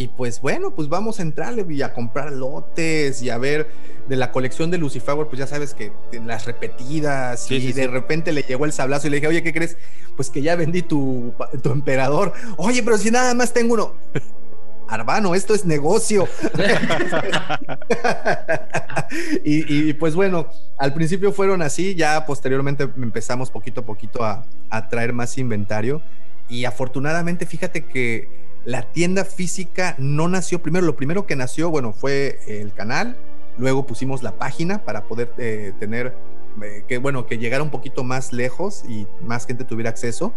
y 0.00 0.08
pues 0.08 0.40
bueno, 0.40 0.74
pues 0.74 0.88
vamos 0.88 1.18
a 1.18 1.22
entrarle 1.22 1.66
y 1.68 1.82
a 1.82 1.92
comprar 1.92 2.32
lotes 2.32 3.20
y 3.20 3.28
a 3.28 3.36
ver 3.36 3.68
de 4.08 4.16
la 4.16 4.32
colección 4.32 4.70
de 4.70 4.78
Lucifer, 4.78 5.14
pues 5.26 5.38
ya 5.38 5.46
sabes 5.46 5.74
que 5.74 5.92
las 6.24 6.46
repetidas 6.46 7.50
y 7.50 7.72
de 7.72 7.86
repente 7.86 8.32
le 8.32 8.42
llegó 8.42 8.64
el 8.64 8.72
sablazo 8.72 9.06
y 9.06 9.10
le 9.10 9.16
dije, 9.16 9.26
oye, 9.26 9.42
¿qué 9.42 9.52
crees? 9.52 9.76
Pues 10.16 10.30
que 10.30 10.40
ya 10.40 10.56
vendí 10.56 10.80
tu, 10.80 11.34
tu 11.62 11.70
emperador. 11.70 12.32
Oye, 12.56 12.82
pero 12.82 12.96
si 12.96 13.10
nada 13.10 13.34
más 13.34 13.52
tengo 13.52 13.74
uno. 13.74 13.94
Arbano, 14.88 15.34
esto 15.34 15.54
es 15.54 15.66
negocio. 15.66 16.26
y, 19.44 19.92
pues 19.92 20.14
bueno, 20.14 20.46
al 20.78 20.94
principio 20.94 21.30
fueron 21.30 21.60
así, 21.60 21.94
ya 21.94 22.24
posteriormente 22.24 22.88
empezamos 22.96 23.50
poquito 23.50 23.82
a 23.82 23.84
poquito 23.84 24.24
a, 24.24 24.46
traer 24.88 25.12
más 25.12 25.36
inventario 25.36 26.00
y 26.48 26.64
afortunadamente 26.64 27.44
fíjate 27.44 27.84
que 27.84 28.39
la 28.64 28.92
tienda 28.92 29.24
física 29.24 29.94
no 29.98 30.28
nació. 30.28 30.62
Primero, 30.62 30.86
lo 30.86 30.96
primero 30.96 31.26
que 31.26 31.36
nació, 31.36 31.70
bueno, 31.70 31.92
fue 31.92 32.40
el 32.46 32.72
canal, 32.72 33.16
luego 33.58 33.86
pusimos 33.86 34.22
la 34.22 34.38
página 34.38 34.84
para 34.84 35.04
poder 35.04 35.32
eh, 35.38 35.72
tener, 35.78 36.14
eh, 36.62 36.84
que 36.86 36.98
bueno, 36.98 37.26
que 37.26 37.38
llegara 37.38 37.62
un 37.62 37.70
poquito 37.70 38.04
más 38.04 38.32
lejos 38.32 38.84
y 38.88 39.06
más 39.22 39.46
gente 39.46 39.64
tuviera 39.64 39.90
acceso. 39.90 40.34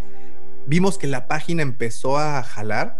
Vimos 0.65 0.97
que 0.97 1.07
la 1.07 1.27
página 1.27 1.61
empezó 1.61 2.17
a 2.17 2.41
jalar 2.43 2.99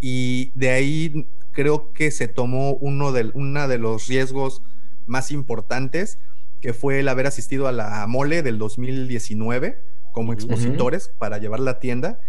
y 0.00 0.52
de 0.54 0.70
ahí 0.70 1.28
creo 1.50 1.92
que 1.92 2.10
se 2.10 2.28
tomó 2.28 2.74
uno 2.74 3.12
de, 3.12 3.30
una 3.34 3.66
de 3.66 3.78
los 3.78 4.06
riesgos 4.06 4.62
más 5.06 5.32
importantes, 5.32 6.18
que 6.60 6.72
fue 6.72 7.00
el 7.00 7.08
haber 7.08 7.26
asistido 7.26 7.66
a 7.66 7.72
la 7.72 8.06
mole 8.06 8.42
del 8.42 8.58
2019 8.58 9.82
como 10.12 10.32
expositores 10.32 11.10
para 11.18 11.38
llevar 11.38 11.58
la 11.58 11.80
tienda 11.80 12.20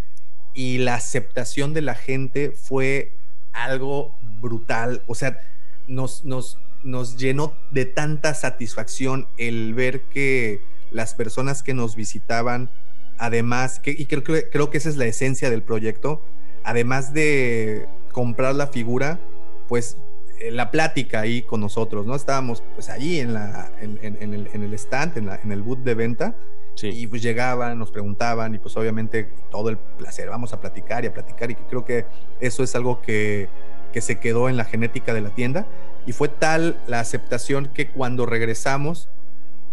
y 0.54 0.78
la 0.80 0.96
aceptación 0.96 1.74
de 1.74 1.82
la 1.82 1.96
gente 1.96 2.52
fue 2.52 3.14
algo 3.54 4.16
brutal, 4.42 5.04
o 5.08 5.16
sea, 5.16 5.40
nos, 5.88 6.24
nos, 6.26 6.58
nos 6.84 7.18
llenó 7.18 7.54
de 7.72 7.86
tanta 7.86 8.34
satisfacción 8.34 9.28
el 9.38 9.74
ver 9.74 10.02
que 10.02 10.62
las 10.92 11.16
personas 11.16 11.64
que 11.64 11.74
nos 11.74 11.96
visitaban, 11.96 12.70
además, 13.18 13.80
que, 13.80 13.92
y 13.92 14.06
creo, 14.06 14.24
creo 14.24 14.70
que 14.70 14.78
esa 14.78 14.90
es 14.90 14.98
la 14.98 15.06
esencia 15.06 15.50
del 15.50 15.64
proyecto, 15.64 16.22
además 16.64 17.14
de 17.14 17.88
comprar 18.12 18.56
la 18.56 18.68
figura, 18.68 19.20
pues 19.68 19.98
eh, 20.40 20.52
la 20.52 20.72
plática 20.72 21.22
ahí 21.22 21.42
con 21.42 21.62
nosotros, 21.62 22.06
¿no? 22.06 22.16
Estábamos 22.16 22.64
pues 22.76 22.90
ahí 22.90 23.20
en, 23.20 23.34
la, 23.34 23.72
en, 23.82 23.98
el, 24.02 24.48
en 24.54 24.64
el, 24.64 24.74
stand, 24.76 25.18
en, 25.18 25.26
la, 25.28 25.36
en 25.44 25.52
el 25.52 25.62
boot 25.62 25.80
de 25.80 25.96
venta, 25.96 26.36
y 26.82 27.08
pues 27.08 27.22
llegaban, 27.22 27.78
nos 27.78 27.92
preguntaban 27.92 28.56
y 28.56 28.60
pues 28.60 28.76
obviamente 28.76 29.30
todo 29.52 29.70
el 29.70 29.78
placer, 29.78 30.30
vamos 30.30 30.54
a 30.54 30.60
platicar 30.60 31.04
y 31.04 31.08
a 31.08 31.14
platicar 31.14 31.52
y 31.52 31.56
creo 31.56 31.86
que 31.86 32.06
eso 32.42 32.64
es 32.64 32.76
algo 32.76 33.02
que 33.02 33.48
que 33.94 34.02
se 34.02 34.20
quedó 34.20 34.50
en 34.50 34.58
la 34.58 34.66
genética 34.66 35.14
de 35.14 35.22
la 35.22 35.30
tienda. 35.30 35.66
Y 36.06 36.12
fue 36.12 36.28
tal 36.28 36.82
la 36.88 37.00
aceptación 37.00 37.68
que 37.68 37.88
cuando 37.88 38.26
regresamos 38.26 39.08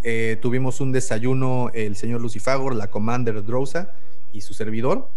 eh, 0.03 0.37
tuvimos 0.41 0.79
un 0.79 0.93
desayuno 0.93 1.69
el 1.73 1.97
señor 1.97 2.21
Lucifagor, 2.21 2.73
la 2.73 2.87
Commander 2.87 3.43
Drosa 3.43 3.91
y 4.31 4.41
su 4.41 4.53
servidor. 4.53 5.09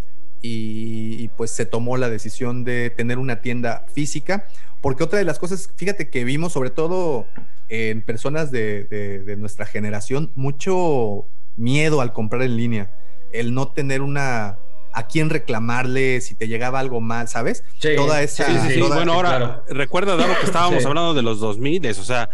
Y, 0.46 1.28
pues 1.38 1.52
se 1.52 1.64
tomó 1.64 1.96
la 1.96 2.10
decisión 2.10 2.64
de 2.64 2.90
tener 2.90 3.16
una 3.18 3.40
tienda 3.40 3.86
física. 3.94 4.46
Porque 4.82 5.02
otra 5.02 5.18
de 5.18 5.24
las 5.24 5.38
cosas, 5.38 5.70
fíjate 5.76 6.10
que 6.10 6.24
vimos 6.24 6.52
sobre 6.52 6.68
todo 6.68 7.26
en 7.70 8.02
personas 8.02 8.50
de, 8.50 8.84
de 8.84 9.36
nuestra 9.36 9.64
generación, 9.64 10.32
mucho 10.34 11.26
miedo 11.56 12.00
al 12.00 12.12
comprar 12.12 12.42
en 12.42 12.56
línea. 12.56 12.90
El 13.32 13.54
no 13.54 13.68
tener 13.68 14.02
una, 14.02 14.58
a 14.92 15.06
quién 15.06 15.28
reclamarle 15.28 16.20
si 16.20 16.34
te 16.34 16.48
llegaba 16.48 16.78
algo 16.78 17.00
mal, 17.00 17.28
¿sabes? 17.28 17.64
toda 17.96 18.22
esa. 18.22 18.46
Sí, 18.46 18.74
sí, 18.74 18.80
bueno, 18.80 19.12
ahora 19.12 19.62
recuerda, 19.68 20.16
Dado, 20.16 20.34
que 20.38 20.46
estábamos 20.46 20.84
hablando 20.86 21.14
de 21.14 21.22
los 21.22 21.40
2000, 21.40 21.86
o 21.86 21.94
sea, 21.94 22.30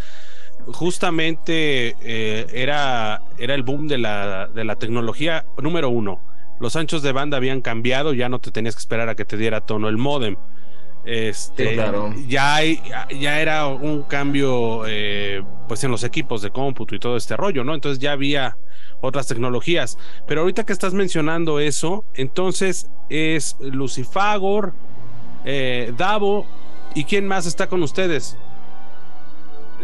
justamente 0.66 1.96
eh, 2.02 2.46
era, 2.52 3.22
era 3.38 3.54
el 3.54 3.62
boom 3.62 3.88
de 3.88 3.98
la, 3.98 4.46
de 4.48 4.64
la 4.64 4.76
tecnología 4.76 5.46
número 5.58 5.88
uno. 5.88 6.20
Los 6.60 6.76
anchos 6.76 7.02
de 7.02 7.12
banda 7.12 7.38
habían 7.38 7.62
cambiado, 7.62 8.12
ya 8.12 8.28
no 8.28 8.38
te 8.38 8.50
tenías 8.50 8.74
que 8.74 8.80
esperar 8.80 9.08
a 9.08 9.14
que 9.14 9.24
te 9.24 9.38
diera 9.38 9.62
tono 9.62 9.88
el 9.88 9.96
modem. 9.96 10.36
Este, 11.04 11.76
ya, 12.26 12.56
hay, 12.56 12.82
ya 13.18 13.40
era 13.40 13.66
un 13.66 14.02
cambio 14.02 14.82
eh, 14.86 15.42
pues 15.66 15.82
en 15.82 15.90
los 15.90 16.04
equipos 16.04 16.42
de 16.42 16.50
cómputo 16.50 16.94
y 16.94 16.98
todo 16.98 17.16
este 17.16 17.36
rollo, 17.36 17.64
¿no? 17.64 17.74
Entonces 17.74 17.98
ya 17.98 18.12
había 18.12 18.56
otras 19.00 19.26
tecnologías. 19.26 19.98
Pero 20.26 20.42
ahorita 20.42 20.64
que 20.64 20.72
estás 20.72 20.94
mencionando 20.94 21.58
eso, 21.60 22.04
entonces 22.14 22.90
es 23.08 23.56
Lucifagor, 23.60 24.74
eh, 25.44 25.92
Davo, 25.96 26.46
¿y 26.94 27.04
quién 27.04 27.26
más 27.26 27.46
está 27.46 27.66
con 27.66 27.82
ustedes? 27.82 28.36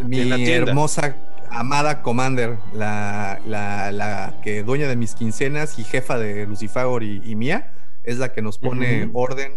Mi 0.04 0.30
hermosa, 0.30 1.16
amada 1.50 2.02
Commander, 2.02 2.58
la, 2.74 3.40
la, 3.46 4.34
que 4.42 4.62
dueña 4.62 4.88
de 4.88 4.96
mis 4.96 5.14
quincenas 5.14 5.78
y 5.78 5.84
jefa 5.84 6.18
de 6.18 6.46
Lucifagor 6.46 7.02
y, 7.02 7.34
mía, 7.34 7.72
es 8.04 8.18
la 8.18 8.32
que 8.32 8.42
nos 8.42 8.58
pone 8.58 9.08
orden, 9.14 9.54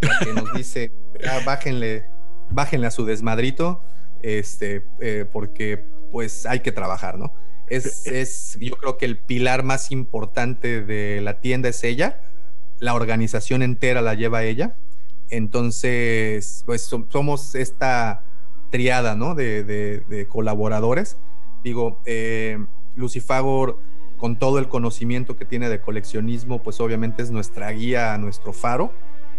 la 0.00 0.18
que 0.20 0.32
nos 0.32 0.52
dice, 0.54 0.92
bájenle, 1.44 2.06
bájenle 2.50 2.86
a 2.86 2.90
su 2.90 3.04
desmadrito, 3.04 3.82
este, 4.22 4.84
eh, 5.00 5.26
porque 5.30 5.84
pues 6.10 6.46
hay 6.46 6.60
que 6.60 6.72
trabajar, 6.72 7.18
¿no? 7.18 7.32
Es, 7.68 8.58
yo 8.60 8.76
creo 8.76 8.98
que 8.98 9.06
el 9.06 9.18
pilar 9.18 9.62
más 9.62 9.90
importante 9.92 10.82
de 10.82 11.22
la 11.22 11.40
tienda 11.40 11.70
es 11.70 11.82
ella, 11.84 12.20
la 12.80 12.94
organización 12.94 13.62
entera 13.62 14.02
la 14.02 14.14
lleva 14.14 14.44
ella, 14.44 14.76
entonces 15.30 16.62
pues 16.66 16.82
somos 16.82 17.54
esta 17.54 18.24
triada, 18.70 19.14
¿no? 19.14 19.34
De, 19.34 20.26
colaboradores. 20.28 21.16
Digo, 21.62 22.02
eh, 22.04 22.58
Lucifagor, 22.96 23.78
con 24.18 24.38
todo 24.38 24.58
el 24.58 24.68
conocimiento 24.68 25.36
que 25.36 25.44
tiene 25.44 25.68
de 25.68 25.80
coleccionismo, 25.80 26.62
pues 26.62 26.80
obviamente 26.80 27.22
es 27.22 27.30
nuestra 27.30 27.70
guía, 27.70 28.16
nuestro 28.18 28.52
faro. 28.52 28.92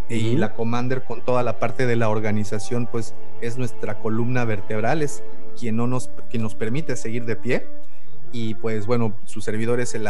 Y 0.09 0.35
la 0.35 0.53
Commander, 0.53 1.03
con 1.03 1.23
toda 1.23 1.43
la 1.43 1.59
parte 1.59 1.85
de 1.85 1.95
la 1.95 2.09
organización, 2.09 2.87
pues 2.91 3.15
es 3.41 3.57
nuestra 3.57 3.99
columna 3.99 4.45
vertebral, 4.45 5.01
es 5.01 5.23
quien, 5.57 5.75
no 5.75 5.87
nos, 5.87 6.09
quien 6.29 6.43
nos 6.43 6.55
permite 6.55 6.95
seguir 6.95 7.25
de 7.25 7.35
pie 7.35 7.65
y 8.33 8.55
pues 8.55 8.87
bueno, 8.87 9.15
su 9.25 9.41
servidor 9.41 9.79
es 9.79 9.93
el, 9.93 10.09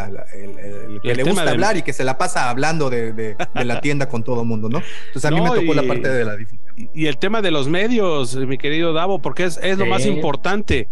que 1.04 1.14
le 1.14 1.24
gusta 1.24 1.50
hablar 1.50 1.76
y 1.76 1.82
que 1.84 1.92
se 1.92 2.06
la 2.06 2.18
pasa 2.18 2.50
hablando 2.50 2.90
de, 2.90 3.36
la 3.54 3.82
tienda 3.82 4.08
con 4.08 4.24
todo 4.24 4.42
el 4.42 4.48
mundo, 4.48 4.70
¿no? 4.70 4.82
Entonces 5.08 5.26
a 5.26 5.32
mí 5.32 5.42
me 5.42 5.50
tocó 5.50 5.74
la 5.74 5.84
parte 5.84 6.08
de 6.08 6.24
la 6.24 6.38
difusión. 6.38 6.64
Y 6.94 7.06
el 7.08 7.18
tema 7.18 7.42
de 7.42 7.52
los 7.52 7.68
medios, 7.68 8.36
mi 8.38 8.58
querido 8.58 8.94
Davo, 8.94 9.20
porque 9.20 9.44
es, 9.44 9.78
lo 9.78 9.86
más 9.86 10.06
importante. 10.06 10.88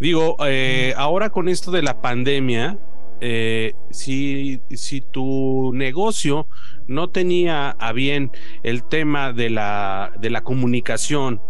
Digo, 0.00 0.36
eh, 0.44 0.92
ahora 0.96 1.30
con 1.30 1.48
esto 1.48 1.70
de 1.70 1.82
la 1.82 2.02
pandemia, 2.02 2.76
eh, 3.24 3.74
si, 3.92 4.60
si 4.70 5.00
tu 5.00 5.70
negocio 5.72 6.48
no 6.88 7.08
tenía 7.10 7.70
a 7.70 7.92
bien 7.92 8.32
el 8.64 8.82
tema 8.82 9.32
de 9.32 9.48
la, 9.48 10.12
de 10.18 10.28
la 10.28 10.42
comunicación, 10.42 11.40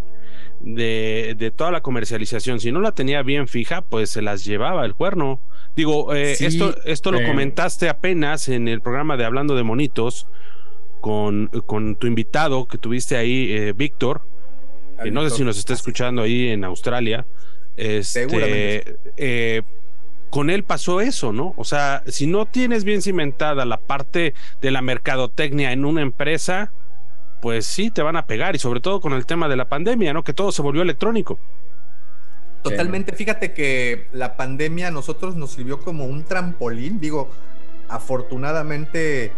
de, 0.60 1.50
toda 1.56 1.70
la 1.70 1.80
comercialización, 1.80 2.60
si 2.60 2.72
no 2.72 2.82
la 2.82 2.92
tenía 2.92 3.22
bien 3.22 3.48
fija, 3.48 3.80
pues 3.80 4.10
se 4.10 4.20
las 4.20 4.44
llevaba 4.44 4.84
el 4.84 4.94
cuerno. 4.94 5.40
Digo, 5.74 6.14
eh, 6.14 6.32
esto, 6.32 6.76
esto 6.84 7.10
lo 7.10 7.24
comentaste 7.24 7.88
apenas 7.88 8.50
en 8.50 8.68
el 8.68 8.82
programa 8.82 9.16
de 9.16 9.24
Hablando 9.24 9.56
de 9.56 9.62
Monitos 9.62 10.28
con, 11.00 11.46
con 11.64 11.96
tu 11.96 12.06
invitado 12.06 12.66
que 12.66 12.76
tuviste 12.76 13.16
ahí, 13.16 13.50
eh, 13.50 13.72
Víctor. 13.72 14.20
No 15.10 15.26
sé 15.26 15.36
si 15.36 15.42
nos 15.42 15.56
está 15.56 15.72
escuchando 15.72 16.20
ahí 16.20 16.48
en 16.48 16.64
Australia. 16.64 17.24
Este, 17.78 18.28
Seguramente. 18.28 18.98
Con 20.32 20.48
él 20.48 20.64
pasó 20.64 21.02
eso, 21.02 21.30
¿no? 21.30 21.52
O 21.58 21.64
sea, 21.64 22.02
si 22.06 22.26
no 22.26 22.46
tienes 22.46 22.84
bien 22.84 23.02
cimentada 23.02 23.66
la 23.66 23.76
parte 23.76 24.32
de 24.62 24.70
la 24.70 24.80
mercadotecnia 24.80 25.72
en 25.72 25.84
una 25.84 26.00
empresa, 26.00 26.72
pues 27.42 27.66
sí 27.66 27.90
te 27.90 28.00
van 28.00 28.16
a 28.16 28.24
pegar 28.24 28.56
y 28.56 28.58
sobre 28.58 28.80
todo 28.80 29.02
con 29.02 29.12
el 29.12 29.26
tema 29.26 29.46
de 29.46 29.56
la 29.56 29.68
pandemia, 29.68 30.14
¿no? 30.14 30.24
Que 30.24 30.32
todo 30.32 30.50
se 30.50 30.62
volvió 30.62 30.80
electrónico. 30.80 31.38
Totalmente, 32.62 33.12
fíjate 33.12 33.52
que 33.52 34.08
la 34.12 34.38
pandemia 34.38 34.88
a 34.88 34.90
nosotros 34.90 35.36
nos 35.36 35.50
sirvió 35.50 35.80
como 35.80 36.06
un 36.06 36.24
trampolín, 36.24 36.98
digo, 36.98 37.28
afortunadamente 37.90 39.32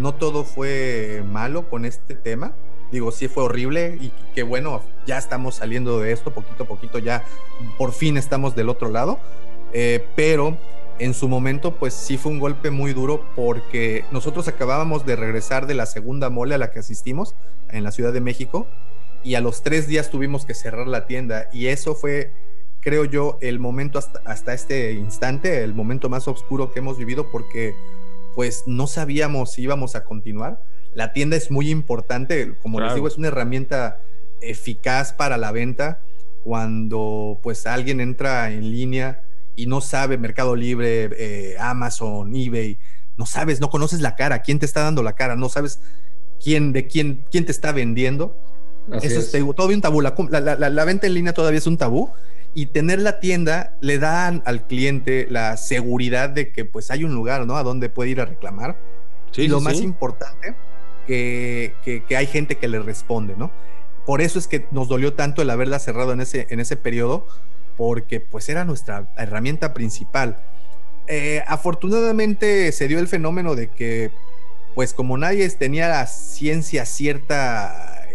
no 0.00 0.14
todo 0.14 0.42
fue 0.42 1.22
malo 1.30 1.70
con 1.70 1.84
este 1.84 2.16
tema, 2.16 2.54
digo, 2.90 3.12
sí 3.12 3.28
fue 3.28 3.44
horrible 3.44 3.98
y 4.00 4.10
que 4.34 4.42
bueno, 4.42 4.82
ya 5.06 5.16
estamos 5.16 5.54
saliendo 5.54 6.00
de 6.00 6.10
esto 6.10 6.32
poquito 6.32 6.64
a 6.64 6.66
poquito, 6.66 6.98
ya 6.98 7.22
por 7.78 7.92
fin 7.92 8.16
estamos 8.16 8.56
del 8.56 8.68
otro 8.68 8.88
lado, 8.88 9.20
eh, 9.72 10.04
pero 10.16 10.56
en 11.00 11.14
su 11.14 11.28
momento, 11.28 11.76
pues 11.76 11.94
sí 11.94 12.18
fue 12.18 12.30
un 12.30 12.38
golpe 12.38 12.70
muy 12.70 12.92
duro 12.92 13.24
porque 13.34 14.04
nosotros 14.10 14.48
acabábamos 14.48 15.06
de 15.06 15.16
regresar 15.16 15.66
de 15.66 15.72
la 15.72 15.86
segunda 15.86 16.28
mole 16.28 16.54
a 16.54 16.58
la 16.58 16.70
que 16.70 16.80
asistimos 16.80 17.34
en 17.70 17.84
la 17.84 17.90
Ciudad 17.90 18.12
de 18.12 18.20
México 18.20 18.66
y 19.24 19.34
a 19.34 19.40
los 19.40 19.62
tres 19.62 19.86
días 19.86 20.10
tuvimos 20.10 20.44
que 20.44 20.52
cerrar 20.52 20.86
la 20.86 21.06
tienda. 21.06 21.48
Y 21.54 21.68
eso 21.68 21.94
fue, 21.94 22.32
creo 22.80 23.06
yo, 23.06 23.38
el 23.40 23.58
momento 23.58 23.98
hasta, 23.98 24.52
este 24.52 24.92
instante, 24.92 25.64
el 25.64 25.74
momento 25.74 26.10
más 26.10 26.28
oscuro 26.28 26.70
que 26.70 26.80
hemos 26.80 26.98
vivido 26.98 27.30
porque 27.30 27.74
pues 28.34 28.64
no 28.66 28.86
sabíamos 28.86 29.52
si 29.52 29.62
íbamos 29.62 29.96
a 29.96 30.04
continuar. 30.04 30.62
La 30.92 31.14
tienda 31.14 31.36
es 31.36 31.50
muy 31.50 31.70
importante, 31.70 32.52
como 32.62 32.78
les 32.78 32.94
digo, 32.94 33.08
es 33.08 33.16
una 33.16 33.28
herramienta 33.28 34.02
eficaz 34.42 35.14
para 35.14 35.38
la 35.38 35.50
venta. 35.50 36.00
Cuando 36.44 37.38
pues 37.42 37.66
alguien 37.66 38.00
entra 38.00 38.50
en 38.50 38.70
línea 38.70 39.22
y 39.56 39.66
no 39.66 39.80
sabe 39.80 40.18
Mercado 40.18 40.56
Libre, 40.56 41.10
eh, 41.12 41.56
Amazon, 41.58 42.34
eBay, 42.34 42.78
no 43.16 43.26
sabes, 43.26 43.60
no 43.60 43.70
conoces 43.70 44.00
la 44.00 44.16
cara, 44.16 44.40
quién 44.42 44.58
te 44.58 44.66
está 44.66 44.82
dando 44.82 45.02
la 45.02 45.14
cara, 45.14 45.36
no 45.36 45.48
sabes 45.48 45.80
quién, 46.42 46.72
de 46.72 46.86
quién, 46.86 47.24
quién 47.30 47.44
te 47.44 47.52
está 47.52 47.72
vendiendo. 47.72 48.36
Eso 49.02 49.20
es, 49.20 49.30
todavía 49.30 49.76
un 49.76 49.82
tabú. 49.82 50.00
La, 50.00 50.84
venta 50.84 51.06
en 51.06 51.14
línea 51.14 51.32
todavía 51.32 51.58
es 51.58 51.66
un 51.66 51.76
tabú. 51.76 52.10
Y 52.52 52.66
tener 52.66 52.98
la 53.00 53.20
tienda 53.20 53.76
le 53.80 53.98
da 53.98 54.26
al 54.26 54.66
cliente 54.66 55.28
la 55.30 55.56
seguridad 55.56 56.30
de 56.30 56.50
que 56.50 56.64
pues 56.64 56.90
hay 56.90 57.04
un 57.04 57.14
lugar, 57.14 57.46
¿no? 57.46 57.56
A 57.56 57.62
donde 57.62 57.88
puede 57.88 58.10
ir 58.10 58.20
a 58.20 58.24
reclamar. 58.24 58.76
y 59.36 59.46
lo 59.46 59.60
más 59.60 59.80
importante, 59.80 60.56
que, 61.06 61.74
que, 61.84 62.16
hay 62.16 62.26
gente 62.26 62.56
que 62.56 62.66
le 62.66 62.80
responde, 62.80 63.36
¿no? 63.36 63.52
Por 64.04 64.20
eso 64.20 64.40
es 64.40 64.48
que 64.48 64.66
nos 64.72 64.88
dolió 64.88 65.12
tanto 65.12 65.42
el 65.42 65.50
haberla 65.50 65.78
cerrado 65.78 66.12
en 66.12 66.20
ese, 66.20 66.48
en 66.50 66.58
ese 66.58 66.76
periodo, 66.76 67.28
porque 67.80 68.20
pues 68.20 68.46
era 68.50 68.66
nuestra 68.66 69.08
herramienta 69.16 69.72
principal. 69.72 70.36
Eh, 71.06 71.42
afortunadamente 71.46 72.72
se 72.72 72.86
dio 72.88 72.98
el 72.98 73.08
fenómeno 73.08 73.54
de 73.54 73.68
que 73.68 74.10
pues 74.74 74.92
como 74.92 75.16
nadie 75.16 75.48
tenía 75.48 75.88
la 75.88 76.06
ciencia 76.06 76.84
cierta 76.84 78.06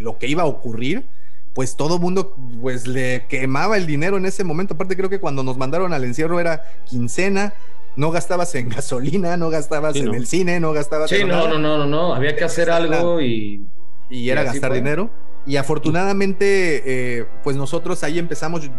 lo 0.00 0.18
que 0.18 0.26
iba 0.26 0.42
a 0.42 0.46
ocurrir, 0.46 1.06
pues 1.54 1.76
todo 1.76 1.98
mundo 1.98 2.36
pues 2.60 2.86
le 2.86 3.24
quemaba 3.26 3.78
el 3.78 3.86
dinero 3.86 4.18
en 4.18 4.26
ese 4.26 4.44
momento. 4.44 4.74
Aparte 4.74 4.98
creo 4.98 5.08
que 5.08 5.18
cuando 5.18 5.42
nos 5.42 5.56
mandaron 5.56 5.94
al 5.94 6.04
encierro 6.04 6.38
era 6.38 6.62
quincena, 6.84 7.54
no 7.96 8.10
gastabas 8.10 8.54
en 8.54 8.68
gasolina, 8.76 9.38
no 9.38 9.48
gastabas 9.48 9.96
en 9.96 10.14
el 10.14 10.26
cine, 10.26 10.60
no 10.60 10.74
gastabas 10.74 11.08
sí, 11.08 11.24
no, 11.24 11.48
no, 11.48 11.58
no, 11.58 11.78
no, 11.78 11.86
no, 11.86 12.14
había 12.14 12.36
que 12.36 12.44
hacer 12.44 12.70
algo 12.70 13.18
y... 13.22 13.64
Y 14.10 14.28
era 14.28 14.42
gastar 14.42 14.74
dinero. 14.74 15.08
Y 15.46 15.56
afortunadamente, 15.56 16.82
eh, 17.18 17.26
pues 17.42 17.56
nosotros 17.56 18.04
ahí 18.04 18.18
empezamos, 18.18 18.70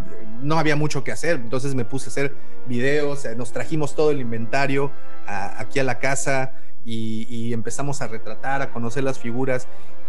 no 0.42 0.60
había 0.60 0.76
mucho 0.76 1.04
que 1.04 1.12
hacer, 1.12 1.38
entonces 1.38 1.74
me 1.74 1.86
puse 1.86 2.06
a 2.06 2.10
hacer 2.10 2.36
videos, 2.68 3.26
eh, 3.26 3.36
nos 3.36 3.52
trajimos 3.52 3.96
todo 3.96 4.12
el 4.12 4.22
inventario 4.22 4.92
aquí 5.26 5.80
a 5.80 5.84
la 5.84 6.00
casa 6.00 6.54
y, 6.86 7.54
empezamos 7.54 8.02
a 8.02 8.08
retratar, 8.08 8.62
a 8.62 8.72
conocer 8.72 9.04
las 9.04 9.20
figuras 9.20 9.68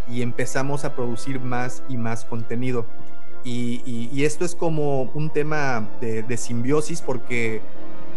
y 0.08 0.22
empezamos 0.22 0.84
a 0.84 0.94
producir 0.94 1.40
más 1.40 1.82
y 1.88 1.96
más 1.96 2.24
contenido. 2.24 2.86
Y, 3.44 4.22
esto 4.24 4.44
es 4.44 4.54
como 4.54 5.02
un 5.14 5.30
tema 5.30 5.88
de, 6.00 6.36
simbiosis 6.36 7.00
porque 7.00 7.60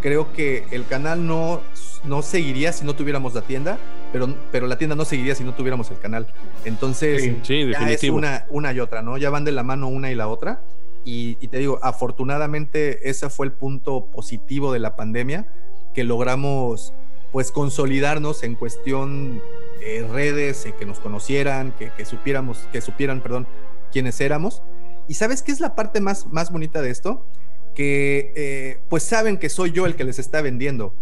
creo 0.00 0.32
que 0.32 0.66
el 0.70 0.86
canal 0.86 1.26
no, 1.26 1.62
no 2.04 2.22
seguiría 2.22 2.72
si 2.72 2.84
no 2.84 2.94
tuviéramos 2.94 3.34
la 3.34 3.42
tienda, 3.42 3.78
pero, 4.16 4.34
pero 4.50 4.66
la 4.66 4.78
tienda 4.78 4.96
no 4.96 5.04
seguiría 5.04 5.34
si 5.34 5.44
no 5.44 5.54
tuviéramos 5.54 5.90
el 5.90 5.98
canal. 5.98 6.26
Entonces, 6.64 7.34
sí, 7.42 7.70
ya 7.70 7.90
es 7.90 8.02
una, 8.04 8.46
una 8.48 8.72
y 8.72 8.80
otra, 8.80 9.02
¿no? 9.02 9.18
Ya 9.18 9.28
van 9.28 9.44
de 9.44 9.52
la 9.52 9.62
mano 9.62 9.88
una 9.88 10.10
y 10.10 10.14
la 10.14 10.28
otra. 10.28 10.62
Y, 11.04 11.36
y, 11.40 11.48
te 11.48 11.58
digo, 11.58 11.78
afortunadamente 11.82 13.10
ese 13.10 13.28
fue 13.28 13.44
el 13.44 13.52
punto 13.52 14.06
positivo 14.06 14.72
de 14.72 14.78
la 14.78 14.96
pandemia, 14.96 15.46
que 15.92 16.02
logramos 16.02 16.94
pues 17.30 17.52
consolidarnos 17.52 18.42
en 18.42 18.54
cuestión 18.54 19.42
eh, 19.82 20.06
redes, 20.10 20.66
que 20.78 20.86
nos 20.86 20.98
conocieran, 20.98 21.72
que, 21.78 21.90
que, 21.90 22.06
supiéramos, 22.06 22.66
que 22.72 22.80
supieran, 22.80 23.20
perdón, 23.20 23.46
quiénes 23.92 24.18
éramos. 24.22 24.62
Y 25.08 25.14
sabes 25.14 25.42
qué 25.42 25.52
es 25.52 25.60
la 25.60 25.74
parte 25.74 26.00
más, 26.00 26.26
más 26.32 26.50
bonita 26.50 26.80
de 26.80 26.90
esto? 26.90 27.26
Que 27.74 28.32
eh, 28.34 28.78
pues 28.88 29.02
saben 29.02 29.36
que 29.36 29.50
soy 29.50 29.72
yo 29.72 29.84
el 29.84 29.94
que 29.94 30.04
les 30.04 30.18
está 30.18 30.40
vendiendo, 30.40 30.94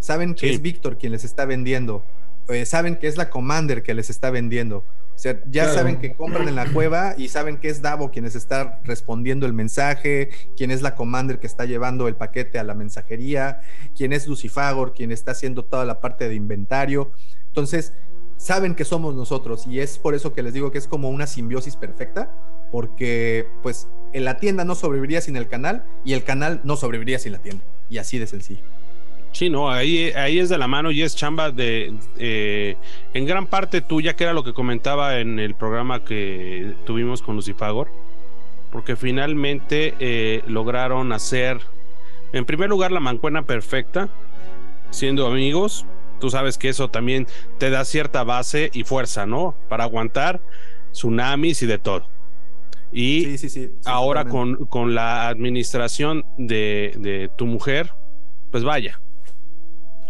saben 0.00 0.34
que 0.34 0.48
Sí. 0.48 0.54
es 0.54 0.62
Víctor 0.62 0.96
quien 0.96 1.12
les 1.12 1.24
está 1.24 1.44
vendiendo, 1.44 2.02
eh, 2.52 2.66
saben 2.66 2.96
que 2.96 3.06
es 3.06 3.16
la 3.16 3.30
Commander 3.30 3.82
que 3.82 3.94
les 3.94 4.10
está 4.10 4.30
vendiendo. 4.30 4.78
O 5.14 5.18
sea, 5.18 5.40
ya 5.50 5.64
Claro. 5.64 5.74
saben 5.78 6.00
que 6.00 6.14
compran 6.14 6.48
en 6.48 6.54
la 6.56 6.66
cueva 6.72 7.14
y 7.18 7.28
saben 7.28 7.58
que 7.58 7.68
es 7.68 7.82
Davo 7.82 8.10
quien 8.10 8.24
les 8.24 8.34
está 8.34 8.80
respondiendo 8.84 9.44
el 9.46 9.52
mensaje, 9.52 10.30
quién 10.56 10.70
es 10.70 10.80
la 10.82 10.94
Commander 10.94 11.38
que 11.38 11.46
está 11.46 11.64
llevando 11.66 12.08
el 12.08 12.16
paquete 12.16 12.58
a 12.58 12.64
la 12.64 12.74
mensajería, 12.74 13.60
quién 13.96 14.12
es 14.12 14.26
Lucifagor, 14.26 14.94
quien 14.94 15.12
está 15.12 15.32
haciendo 15.32 15.64
toda 15.64 15.84
la 15.84 16.00
parte 16.00 16.28
de 16.28 16.34
inventario. 16.34 17.12
Entonces, 17.48 17.92
saben 18.38 18.74
que 18.74 18.84
somos 18.84 19.14
nosotros 19.14 19.66
y 19.66 19.80
es 19.80 19.98
por 19.98 20.14
eso 20.14 20.32
que 20.32 20.42
les 20.42 20.54
digo 20.54 20.72
que 20.72 20.78
es 20.78 20.88
como 20.88 21.10
una 21.10 21.26
simbiosis 21.26 21.76
perfecta, 21.76 22.30
porque 22.72 23.46
pues 23.62 23.86
en 24.14 24.24
la 24.24 24.38
tienda 24.38 24.64
no 24.64 24.74
sobreviviría 24.74 25.20
sin 25.20 25.36
el 25.36 25.46
canal 25.46 25.84
y 26.04 26.14
el 26.14 26.24
canal 26.24 26.60
no 26.64 26.76
sobreviviría 26.76 27.18
sin 27.18 27.32
la 27.32 27.38
tienda. 27.38 27.62
Y 27.90 27.98
así 27.98 28.18
de 28.18 28.26
sencillo. 28.26 28.62
Sí, 29.32 29.48
no, 29.48 29.70
ahí, 29.70 30.10
ahí 30.14 30.38
es 30.38 30.50
de 30.50 30.58
la 30.58 30.68
mano 30.68 30.90
y 30.90 31.02
es 31.02 31.16
chamba 31.16 31.50
de, 31.50 31.94
eh, 32.18 32.76
en 33.14 33.24
gran 33.24 33.46
parte 33.46 33.80
tuya, 33.80 34.14
que 34.14 34.24
era 34.24 34.34
lo 34.34 34.44
que 34.44 34.52
comentaba 34.52 35.18
en 35.18 35.38
el 35.38 35.54
programa 35.54 36.04
que 36.04 36.74
tuvimos 36.84 37.22
con 37.22 37.36
Lucifagor, 37.36 37.88
porque 38.70 38.94
finalmente 38.94 39.94
eh, 40.00 40.42
lograron 40.46 41.12
hacer, 41.12 41.60
en 42.34 42.44
primer 42.44 42.68
lugar, 42.68 42.92
la 42.92 43.00
mancuena 43.00 43.42
perfecta, 43.42 44.10
siendo 44.90 45.26
amigos. 45.26 45.86
Tú 46.20 46.30
sabes 46.30 46.56
que 46.58 46.68
eso 46.68 46.88
también 46.88 47.26
te 47.58 47.70
da 47.70 47.84
cierta 47.84 48.22
base 48.24 48.70
y 48.74 48.84
fuerza, 48.84 49.26
¿no? 49.26 49.54
Para 49.68 49.84
aguantar 49.84 50.40
tsunamis 50.92 51.62
y 51.62 51.66
de 51.66 51.78
todo. 51.78 52.06
Y 52.92 53.24
Sí, 53.24 53.38
sí, 53.38 53.48
sí. 53.48 53.70
ahora 53.86 54.26
con, 54.26 54.66
con 54.66 54.94
la 54.94 55.28
administración 55.28 56.24
de, 56.36 56.94
de 56.98 57.30
tu 57.36 57.46
mujer, 57.46 57.90
pues 58.50 58.62
vaya. 58.62 59.00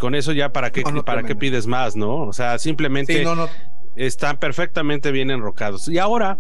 Con 0.02 0.16
eso 0.16 0.32
ya 0.32 0.52
para 0.52 0.72
qué, 0.72 0.82
No, 0.82 0.90
no, 0.90 1.04
para 1.04 1.22
qué 1.22 1.36
pides 1.36 1.68
más, 1.68 1.94
¿no? 1.94 2.24
O 2.26 2.32
sea, 2.32 2.58
simplemente 2.58 3.18
Sí, 3.20 3.24
no, 3.24 3.36
no. 3.36 3.48
están 3.94 4.36
perfectamente 4.36 5.12
bien 5.12 5.30
enrocados. 5.30 5.86
Y 5.86 5.98
ahora, 5.98 6.38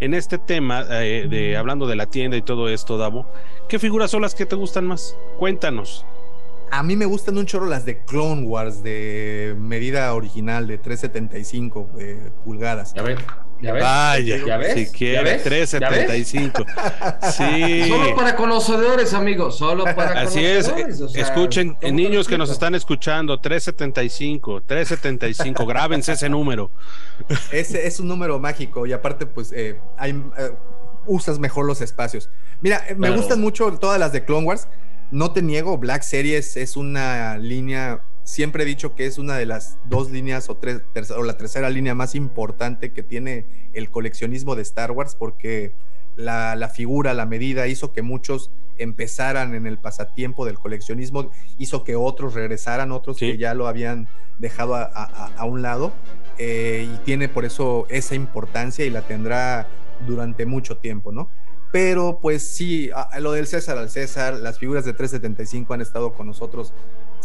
en 0.00 0.12
este 0.12 0.38
tema 0.38 0.84
eh, 0.90 1.28
de 1.30 1.56
hablando 1.56 1.86
de 1.86 1.94
la 1.94 2.06
tienda 2.06 2.36
y 2.36 2.42
todo 2.42 2.68
esto, 2.68 2.98
Davo, 2.98 3.30
¿qué 3.68 3.78
figuras 3.78 4.10
son 4.10 4.22
las 4.22 4.34
que 4.34 4.44
te 4.44 4.56
gustan 4.56 4.88
más? 4.88 5.16
Cuéntanos. 5.38 6.04
A 6.72 6.82
mí 6.82 6.96
me 6.96 7.06
gustan 7.06 7.38
un 7.38 7.46
chorro 7.46 7.66
las 7.66 7.84
de 7.84 8.02
Clone 8.04 8.42
Wars 8.42 8.82
de 8.82 9.54
medida 9.56 10.12
original 10.12 10.66
de 10.66 10.78
375 10.78 11.88
eh, 12.00 12.30
pulgadas. 12.44 12.92
Ya 12.92 13.02
ves, 13.02 13.20
ya 13.60 13.72
ves. 13.72 13.82
Vaya, 13.82 14.36
¿Ya 14.46 14.56
ves? 14.56 14.74
si 14.74 14.84
¿Ya 14.86 14.92
quiere, 14.92 15.22
ves? 15.22 15.42
375. 15.42 16.64
Sí. 17.32 17.84
Solo 17.88 18.14
para 18.14 18.36
conocedores, 18.36 19.12
amigos, 19.14 19.58
solo 19.58 19.84
para 19.84 20.20
Así 20.20 20.44
es, 20.44 20.68
o 20.68 21.08
sea, 21.08 21.22
escuchen, 21.22 21.74
¿cómo 21.74 21.92
niños 21.92 22.28
que 22.28 22.38
nos 22.38 22.50
están 22.50 22.74
escuchando, 22.74 23.40
375, 23.40 24.62
375, 24.66 25.66
grábense 25.66 26.12
ese 26.12 26.28
número. 26.28 26.70
Ese 27.50 27.86
es 27.86 28.00
un 28.00 28.08
número 28.08 28.38
mágico 28.38 28.86
y 28.86 28.92
aparte, 28.92 29.26
pues, 29.26 29.52
eh, 29.52 29.78
hay, 29.98 30.10
eh, 30.38 30.52
usas 31.06 31.38
mejor 31.38 31.66
los 31.66 31.80
espacios. 31.80 32.30
Mira, 32.60 32.84
eh, 32.88 32.94
me 32.94 33.06
Claro. 33.08 33.16
gustan 33.22 33.40
mucho 33.40 33.70
todas 33.78 33.98
las 33.98 34.12
de 34.12 34.24
Clone 34.24 34.46
Wars. 34.46 34.68
No 35.10 35.32
te 35.32 35.42
niego, 35.42 35.78
Black 35.78 36.02
Series 36.02 36.56
es 36.56 36.76
una 36.76 37.38
línea, 37.38 38.00
siempre 38.26 38.64
he 38.64 38.66
dicho 38.66 38.94
que 38.96 39.06
es 39.06 39.18
una 39.18 39.36
de 39.36 39.46
las 39.46 39.78
dos 39.88 40.10
líneas 40.10 40.50
o, 40.50 40.56
tres, 40.56 40.82
terce- 40.92 41.14
o 41.16 41.22
la 41.22 41.36
tercera 41.36 41.70
línea 41.70 41.94
más 41.94 42.14
importante 42.16 42.92
que 42.92 43.02
tiene 43.04 43.46
el 43.72 43.88
coleccionismo 43.88 44.56
de 44.56 44.62
Star 44.62 44.90
Wars 44.90 45.14
porque 45.14 45.72
la, 46.16 46.56
la 46.56 46.68
figura, 46.68 47.14
la 47.14 47.24
medida 47.24 47.66
hizo 47.68 47.92
que 47.92 48.02
muchos 48.02 48.50
empezaran 48.78 49.54
en 49.54 49.66
el 49.66 49.78
pasatiempo 49.78 50.44
del 50.44 50.58
coleccionismo, 50.58 51.30
hizo 51.56 51.84
que 51.84 51.94
otros 51.96 52.34
regresaran, 52.34 52.90
otros 52.92 53.16
Sí. 53.18 53.32
que 53.32 53.38
ya 53.38 53.54
lo 53.54 53.68
habían 53.68 54.08
dejado 54.38 54.74
a, 54.74 54.82
a- 54.82 55.32
a 55.36 55.44
un 55.44 55.62
lado 55.62 55.92
eh, 56.38 56.86
y 56.92 56.96
tiene 57.04 57.28
por 57.28 57.44
eso 57.44 57.86
esa 57.90 58.14
importancia 58.16 58.84
y 58.84 58.90
la 58.90 59.02
tendrá 59.02 59.68
durante 60.06 60.44
mucho 60.46 60.76
tiempo, 60.78 61.12
¿no? 61.12 61.30
Pero 61.72 62.18
pues 62.20 62.46
sí, 62.46 62.90
a- 62.94 63.18
lo 63.20 63.32
del 63.32 63.46
César 63.46 63.78
al 63.78 63.88
César, 63.88 64.34
las 64.34 64.58
figuras 64.58 64.84
de 64.84 64.92
375 64.94 65.72
han 65.74 65.80
estado 65.80 66.12
con 66.12 66.26
nosotros 66.26 66.72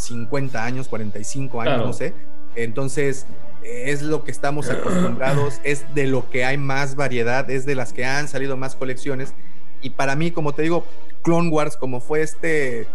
50 0.02 0.64
años, 0.64 0.88
45 0.88 1.62
años, 1.62 1.74
Claro. 1.74 1.88
no 1.88 1.94
sé. 1.94 2.14
Entonces, 2.56 3.26
es 3.64 4.02
lo 4.02 4.24
que 4.24 4.32
estamos 4.32 4.70
acostumbrados, 4.70 5.62
es 5.64 5.86
de 5.96 6.08
lo 6.08 6.30
que 6.30 6.44
hay 6.46 6.58
más 6.58 6.96
variedad, 6.96 7.50
es 7.50 7.66
de 7.66 7.76
las 7.76 7.94
que 7.94 8.06
han 8.06 8.28
salido 8.28 8.58
más 8.58 8.76
colecciones. 8.76 9.34
Y 9.82 9.92
para 9.92 10.16
mí, 10.16 10.32
como 10.32 10.54
te 10.54 10.62
digo, 10.64 10.86
Clone 11.24 11.50
Wars, 11.50 11.78
como 11.78 12.02
fue 12.02 12.22
este, 12.22 12.88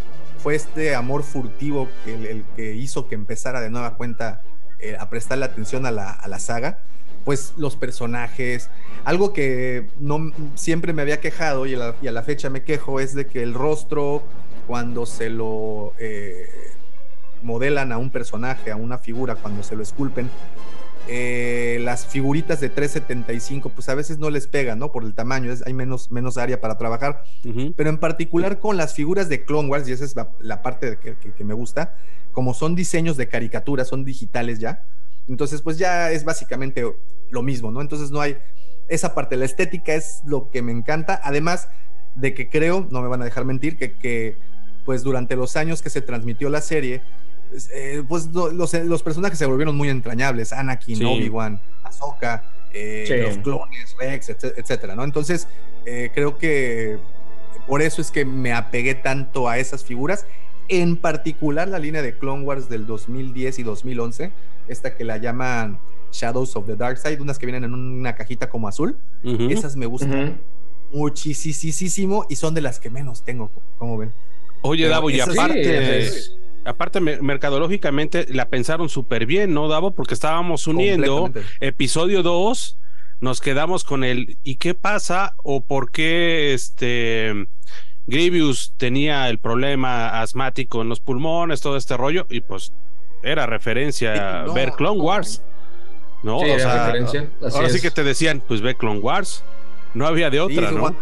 fue 0.43 0.55
este 0.55 0.95
amor 0.95 1.23
furtivo 1.23 1.89
el, 2.07 2.27
el 2.27 2.45
que 2.55 2.75
hizo 2.75 3.09
que 3.09 3.15
empezara 3.15 3.61
de 3.61 3.71
nueva 3.71 3.97
cuenta 3.97 4.43
eh, 4.79 4.97
a 4.99 5.09
prestarle 5.09 5.45
atención 5.47 5.87
a 5.87 5.91
la, 5.91 6.11
a 6.11 6.29
la 6.29 6.39
saga, 6.39 6.81
pues 7.25 7.55
los 7.57 7.75
personajes, 7.77 8.69
algo 9.05 9.33
que 9.33 9.89
no 9.99 10.33
siempre 10.55 10.93
me 10.93 11.03
había 11.03 11.19
quejado 11.21 11.67
y 11.67 11.75
a 11.75 11.79
la, 11.79 11.95
y 12.03 12.07
a 12.09 12.13
la 12.13 12.23
fecha 12.23 12.51
me 12.51 12.63
quejo 12.63 13.01
es 13.01 13.15
de 13.15 13.27
que 13.27 13.43
el 13.43 13.55
rostro 13.55 14.23
cuando 14.69 15.07
se 15.07 15.31
lo 15.31 15.93
eh, 15.99 16.49
modelan 17.47 17.93
a 17.93 17.99
un 17.99 18.11
personaje, 18.11 18.71
a 18.71 18.77
una 18.77 18.99
figura, 18.99 19.37
cuando 19.37 19.63
se 19.63 19.77
lo 19.77 19.83
esculpen, 19.83 20.29
eh, 21.09 21.79
las 21.83 22.05
figuritas 22.07 22.61
de 22.61 22.69
375 22.69 23.69
pues 23.71 23.89
a 23.89 23.95
veces 23.95 24.19
no 24.19 24.29
les 24.29 24.49
pegan, 24.49 24.81
¿no? 24.81 24.91
Por 24.91 25.05
el 25.05 25.15
tamaño, 25.15 25.53
es- 25.53 25.65
hay 25.65 25.73
menos, 25.73 26.11
menos 26.11 26.37
área 26.37 26.61
para 26.61 26.77
trabajar 26.77 27.23
pero 27.77 27.91
en 27.91 27.99
particular 27.99 28.59
con 28.59 28.77
las 28.77 28.93
figuras 28.95 29.29
de 29.29 29.45
Clone 29.45 29.69
Wars, 29.69 29.89
y 29.89 29.93
esa 29.93 30.05
es 30.05 30.17
la, 30.17 30.31
la 30.41 30.63
parte 30.63 30.99
que, 31.01 31.17
que- 31.17 31.33
que 31.33 31.45
me 31.45 31.55
gusta, 31.55 31.95
como 32.33 32.55
son 32.55 32.75
diseños 32.75 33.17
de 33.17 33.29
caricatura, 33.29 33.85
son 33.85 34.05
digitales 34.05 34.59
ya, 34.59 34.83
entonces 35.29 35.63
pues 35.63 35.79
ya 35.79 36.11
es 36.11 36.25
básicamente 36.25 36.85
lo 37.31 37.43
mismo, 37.43 37.71
¿no? 37.71 37.81
Entonces 37.81 38.11
no 38.11 38.21
hay, 38.21 38.37
esa 38.89 39.15
parte, 39.15 39.37
la 39.37 39.45
estética 39.45 39.95
es 39.95 40.23
lo 40.25 40.51
que 40.51 40.61
me 40.63 40.73
encanta, 40.73 41.21
además 41.23 41.69
de 42.17 42.35
que 42.35 42.49
creo, 42.51 42.89
no 42.91 43.01
me 43.01 43.09
van 43.09 43.23
a 43.23 43.25
dejar 43.25 43.45
mentir, 43.45 43.77
que, 43.79 43.93
que 43.93 44.37
pues 44.85 45.03
durante 45.05 45.37
los 45.37 45.57
años 45.57 45.83
que 45.83 45.91
se 45.91 46.01
transmitió 46.03 46.49
la 46.51 46.61
serie, 46.61 47.03
eh, 47.73 48.03
pues 48.09 48.27
lo- 48.33 48.51
los, 48.51 48.73
los 48.75 49.03
personajes 49.03 49.39
se 49.39 49.47
volvieron 49.47 49.77
muy 49.77 49.89
entrañables, 49.89 50.53
Anakin, 50.53 50.97
Sí. 50.97 51.05
Obi-Wan, 51.05 51.61
Ahsoka, 51.83 52.45
eh, 52.73 53.05
Sí. 53.07 53.17
los 53.17 53.39
clones, 53.39 53.97
Rex, 53.99 54.29
etc- 54.31 54.55
etcétera, 54.57 54.95
¿no? 54.95 55.05
Entonces 55.05 55.49
eh, 55.87 56.11
creo 56.15 56.37
que 56.39 56.99
por 57.67 57.81
eso 57.83 58.01
es 58.03 58.11
que 58.11 58.25
me 58.25 58.53
apegué 58.53 58.95
tanto 58.95 59.49
a 59.49 59.59
esas 59.59 59.85
figuras, 59.85 60.27
en 60.69 60.97
particular 60.97 61.69
la 61.69 61.79
línea 61.79 62.03
de 62.03 62.17
Clone 62.19 62.43
Wars 62.45 62.69
del 62.69 62.87
2010 62.87 63.59
y 63.61 63.63
2011, 63.63 64.33
esta 64.69 64.97
que 64.97 65.05
la 65.05 65.17
llaman 65.19 65.79
Shadows 66.13 66.57
of 66.57 66.67
the 66.67 66.75
Dark 66.77 66.99
Side, 66.99 67.21
unas 67.21 67.39
que 67.39 67.47
vienen 67.47 67.65
en 67.65 67.73
una 67.75 68.15
cajita 68.17 68.49
como 68.49 68.67
azul, 68.69 68.97
esas 69.23 69.77
me 69.77 69.87
gustan 69.87 70.39
Ujú. 70.93 70.99
muchísimo 70.99 72.27
y 72.29 72.37
son 72.37 72.55
de 72.55 72.61
las 72.63 72.79
que 72.81 72.91
menos 72.91 73.23
tengo, 73.23 73.51
como 73.79 73.97
ven. 73.99 74.13
Oye, 74.63 74.89
Davo, 74.89 75.11
y 75.11 75.21
aparte, 75.21 76.09
Sí, 76.11 76.31
aparte 76.67 77.01
me- 77.01 77.21
mercadológicamente 77.21 78.27
la 78.29 78.49
pensaron 78.49 78.89
súper 78.89 79.27
bien, 79.27 79.55
¿no, 79.55 79.69
Davo? 79.69 79.93
Porque 79.93 80.15
estábamos 80.15 80.67
uniendo 80.67 81.31
episodio 81.61 82.23
2, 82.23 82.77
nos 83.21 83.41
quedamos 83.41 83.85
con 83.85 84.05
el 84.05 84.37
¿y 84.43 84.57
qué 84.57 84.75
pasa? 84.75 85.35
o 85.43 85.63
por 85.65 85.91
qué 85.91 86.53
este 86.55 87.47
Grievous 88.07 88.73
tenía 88.77 89.29
el 89.29 89.39
problema 89.39 90.21
asmático 90.21 90.83
en 90.83 90.89
los 90.89 91.01
pulmones, 91.01 91.61
todo 91.61 91.77
este 91.77 91.97
rollo, 91.97 92.27
y 92.31 92.41
pues 92.41 92.73
era 93.23 93.47
referencia 93.47 94.45
no, 94.47 94.53
ver 94.53 94.73
Clone 94.73 94.99
no. 94.99 95.05
Wars, 95.05 95.43
¿no? 96.23 96.39
Sí, 96.41 96.45
O 96.45 96.49
era 96.55 96.59
sea, 96.61 96.87
referencia. 96.87 97.31
Así 97.45 97.57
ahora 97.57 97.69
sí 97.71 97.81
que 97.81 97.91
te 97.91 98.05
decían, 98.05 98.43
pues 98.47 98.61
ve 98.61 98.77
Clone 98.77 99.01
Wars, 99.01 99.43
no 99.95 100.07
había 100.07 100.31
de 100.31 100.41
otra, 100.41 100.69
Sí, 100.69 100.75
¿no? 100.75 100.95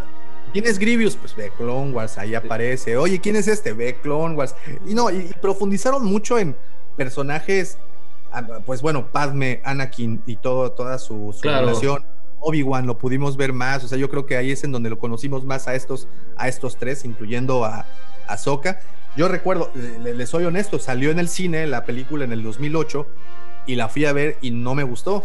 ¿Quién 0.55 0.67
es 0.67 0.79
Grievous? 0.79 1.17
Pues 1.17 1.35
ve 1.37 1.51
Clone 1.59 1.91
Wars, 1.93 2.17
ahí 2.17 2.35
aparece. 2.35 2.97
Oye, 2.97 3.21
¿quién 3.21 3.35
es 3.37 3.49
este? 3.49 3.73
Ve 3.75 3.97
Clone 4.01 4.35
Wars. 4.37 4.55
Y 4.87 4.95
no, 4.95 5.11
y, 5.11 5.17
y 5.17 5.33
profundizaron 5.43 6.05
mucho 6.05 6.39
en 6.39 6.57
personajes, 6.97 7.77
ah, 8.33 8.43
pues 8.65 8.81
bueno, 8.81 9.09
Padme, 9.11 9.61
Anakin 9.65 10.23
y 10.27 10.37
todo, 10.37 10.71
toda 10.73 10.99
su, 10.99 11.33
su 11.35 11.41
Claro. 11.41 11.67
relación. 11.67 12.05
Obi-Wan 12.47 12.87
lo 12.87 12.99
pudimos 12.99 13.37
ver 13.37 13.53
más, 13.53 13.83
o 13.85 13.89
sea, 13.89 13.99
yo 13.99 14.09
creo 14.11 14.27
que 14.27 14.37
ahí 14.37 14.51
es 14.53 14.63
en 14.65 14.71
donde 14.73 14.91
lo 14.91 14.99
conocimos 14.99 15.45
más 15.45 15.67
a 15.67 15.75
estos, 15.75 16.07
a 16.37 16.47
estos 16.47 16.77
tres, 16.77 17.05
incluyendo 17.05 17.65
a 17.65 17.87
Ahsoka. 18.29 18.81
Yo 19.17 19.29
recuerdo, 19.29 19.71
le, 19.75 20.15
le 20.15 20.27
soy 20.27 20.45
honesto, 20.45 20.79
salió 20.79 21.11
en 21.11 21.19
el 21.19 21.29
cine 21.29 21.67
la 21.67 21.85
película 21.85 22.25
en 22.25 22.33
el 22.33 22.43
2008 22.43 23.07
y 23.67 23.77
la 23.77 23.89
fui 23.89 24.05
a 24.05 24.13
ver 24.13 24.37
y 24.43 24.51
no 24.51 24.75
me 24.75 24.83
gustó. 24.85 25.25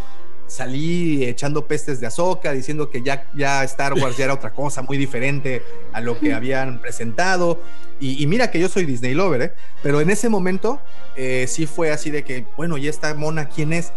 Salí 0.49 1.23
echando 1.23 1.65
pestes 1.65 2.01
de 2.01 2.07
Azoka, 2.07 2.51
diciendo 2.51 2.89
que 2.89 3.01
ya, 3.01 3.29
ya 3.33 3.63
Star 3.63 3.93
Wars 3.93 4.17
ya 4.17 4.25
era 4.25 4.33
otra 4.33 4.51
cosa 4.51 4.81
muy 4.81 4.97
diferente 4.97 5.63
a 5.93 6.01
lo 6.01 6.19
que 6.19 6.33
habían 6.35 6.81
presentado. 6.81 7.61
Y, 8.01 8.25
mira 8.27 8.49
que 8.49 8.59
yo 8.59 8.69
soy 8.69 8.85
Disney 8.85 9.13
Lover, 9.13 9.41
¿eh? 9.41 9.53
pero 9.83 9.99
en 9.99 10.09
ese 10.09 10.29
momento 10.29 10.79
eh, 11.15 11.45
sí 11.47 11.65
fue 11.65 11.91
así 11.91 12.11
de 12.11 12.23
que, 12.23 12.45
bueno, 12.55 12.77
¿y 12.77 12.87
esta 12.87 13.13
mona 13.13 13.49
quién 13.49 13.73
es? 13.73 13.91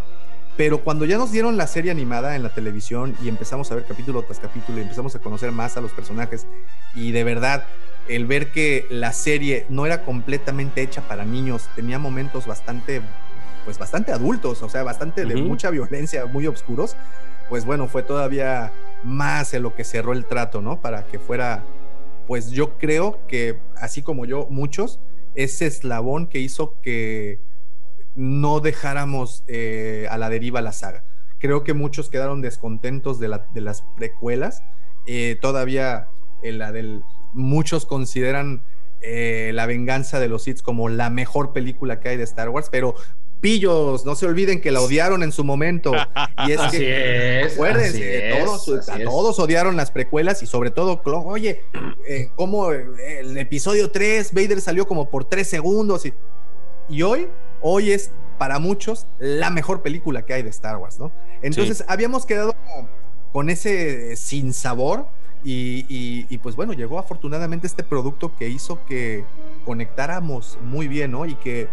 Pero 0.56 0.82
cuando 0.84 1.04
ya 1.04 1.16
nos 1.16 1.32
dieron 1.32 1.56
la 1.56 1.66
serie 1.66 1.90
animada 1.90 2.36
en 2.36 2.42
la 2.42 2.50
televisión 2.50 3.16
y 3.22 3.28
empezamos 3.28 3.70
a 3.70 3.76
ver 3.76 3.84
capítulo 3.84 4.22
tras 4.22 4.38
capítulo 4.38 4.78
y 4.78 4.82
empezamos 4.82 5.14
a 5.14 5.18
conocer 5.20 5.50
más 5.50 5.76
a 5.76 5.80
los 5.80 5.92
personajes 5.92 6.46
y 6.94 7.12
de 7.12 7.24
verdad 7.24 7.64
el 8.08 8.26
ver 8.26 8.50
que 8.50 8.86
la 8.90 9.12
serie 9.12 9.64
no 9.68 9.86
era 9.86 10.04
completamente 10.04 10.82
hecha 10.82 11.02
para 11.02 11.24
niños, 11.24 11.68
tenía 11.74 11.98
momentos 11.98 12.46
bastante, 12.46 13.00
pues 13.64 13.78
bastante 13.78 14.12
adultos, 14.12 14.62
o 14.62 14.68
sea, 14.68 14.82
bastante 14.82 15.24
de 15.24 15.36
mucha 15.36 15.70
violencia, 15.70 16.26
muy 16.26 16.46
oscuros, 16.46 16.96
pues 17.48 17.64
bueno, 17.64 17.88
fue 17.88 18.02
todavía 18.02 18.72
más 19.04 19.54
en 19.54 19.62
lo 19.62 19.74
que 19.74 19.84
cerró 19.84 20.12
el 20.12 20.24
trato, 20.24 20.60
¿no? 20.60 20.80
Para 20.80 21.06
que 21.06 21.18
fuera, 21.18 21.62
pues 22.26 22.50
yo 22.50 22.78
creo 22.78 23.20
que, 23.26 23.58
así 23.76 24.02
como 24.02 24.24
yo, 24.24 24.46
muchos, 24.50 25.00
ese 25.34 25.66
eslabón 25.66 26.26
que 26.26 26.38
hizo 26.38 26.80
que 26.80 27.40
no 28.14 28.60
dejáramos 28.60 29.44
eh, 29.46 30.06
a 30.10 30.18
la 30.18 30.28
deriva 30.28 30.60
la 30.60 30.72
saga. 30.72 31.04
Creo 31.38 31.64
que 31.64 31.74
muchos 31.74 32.08
quedaron 32.08 32.42
descontentos 32.42 33.18
de, 33.18 33.28
la, 33.28 33.46
de 33.52 33.60
las 33.60 33.82
precuelas. 33.96 34.62
Eh, 35.06 35.36
todavía 35.40 36.08
en 36.42 36.58
la 36.58 36.72
del 36.72 37.02
muchos 37.32 37.86
consideran 37.86 38.62
eh, 39.00 39.50
La 39.54 39.66
venganza 39.66 40.20
de 40.20 40.28
los 40.28 40.44
Sith 40.44 40.60
como 40.60 40.88
la 40.88 41.10
mejor 41.10 41.52
película 41.52 41.98
que 41.98 42.10
hay 42.10 42.16
de 42.16 42.22
Star 42.22 42.50
Wars, 42.50 42.68
pero 42.70 42.94
pillos, 43.42 44.06
no 44.06 44.14
se 44.14 44.24
olviden 44.24 44.62
que 44.62 44.70
la 44.70 44.80
odiaron 44.80 45.22
en 45.22 45.32
su 45.32 45.44
momento. 45.44 45.92
Y 46.46 46.52
es 46.52 46.58
así 46.58 46.78
que, 46.78 47.42
es, 47.42 47.52
acuérdense, 47.52 48.32
todos, 48.38 48.64
todos 49.04 49.38
odiaron 49.38 49.76
las 49.76 49.90
precuelas 49.90 50.42
y 50.42 50.46
sobre 50.46 50.70
todo, 50.70 51.02
oye, 51.04 51.64
eh, 52.08 52.30
como 52.34 52.72
el 52.72 53.36
episodio 53.36 53.90
3, 53.90 54.32
Vader 54.32 54.62
salió 54.62 54.86
como 54.86 55.10
por 55.10 55.26
3 55.26 55.46
segundos 55.46 56.06
y, 56.06 56.14
y 56.88 57.02
hoy, 57.02 57.28
hoy 57.60 57.92
es 57.92 58.10
para 58.38 58.58
muchos 58.58 59.06
la 59.18 59.50
mejor 59.50 59.82
película 59.82 60.24
que 60.24 60.34
hay 60.34 60.42
de 60.42 60.50
Star 60.50 60.78
Wars, 60.78 60.98
¿no? 60.98 61.12
Entonces 61.42 61.84
habíamos 61.86 62.26
quedado 62.26 62.54
con 63.32 63.50
ese 63.50 64.16
sinsabor 64.16 65.06
y, 65.44 66.38
pues 66.38 66.56
bueno, 66.56 66.72
llegó 66.72 66.98
afortunadamente 66.98 67.66
este 67.66 67.82
producto 67.82 68.34
que 68.36 68.48
hizo 68.48 68.84
que 68.86 69.24
conectáramos 69.64 70.58
muy 70.62 70.88
bien, 70.88 71.12
¿no? 71.12 71.26
Y 71.26 71.34
que, 71.34 71.68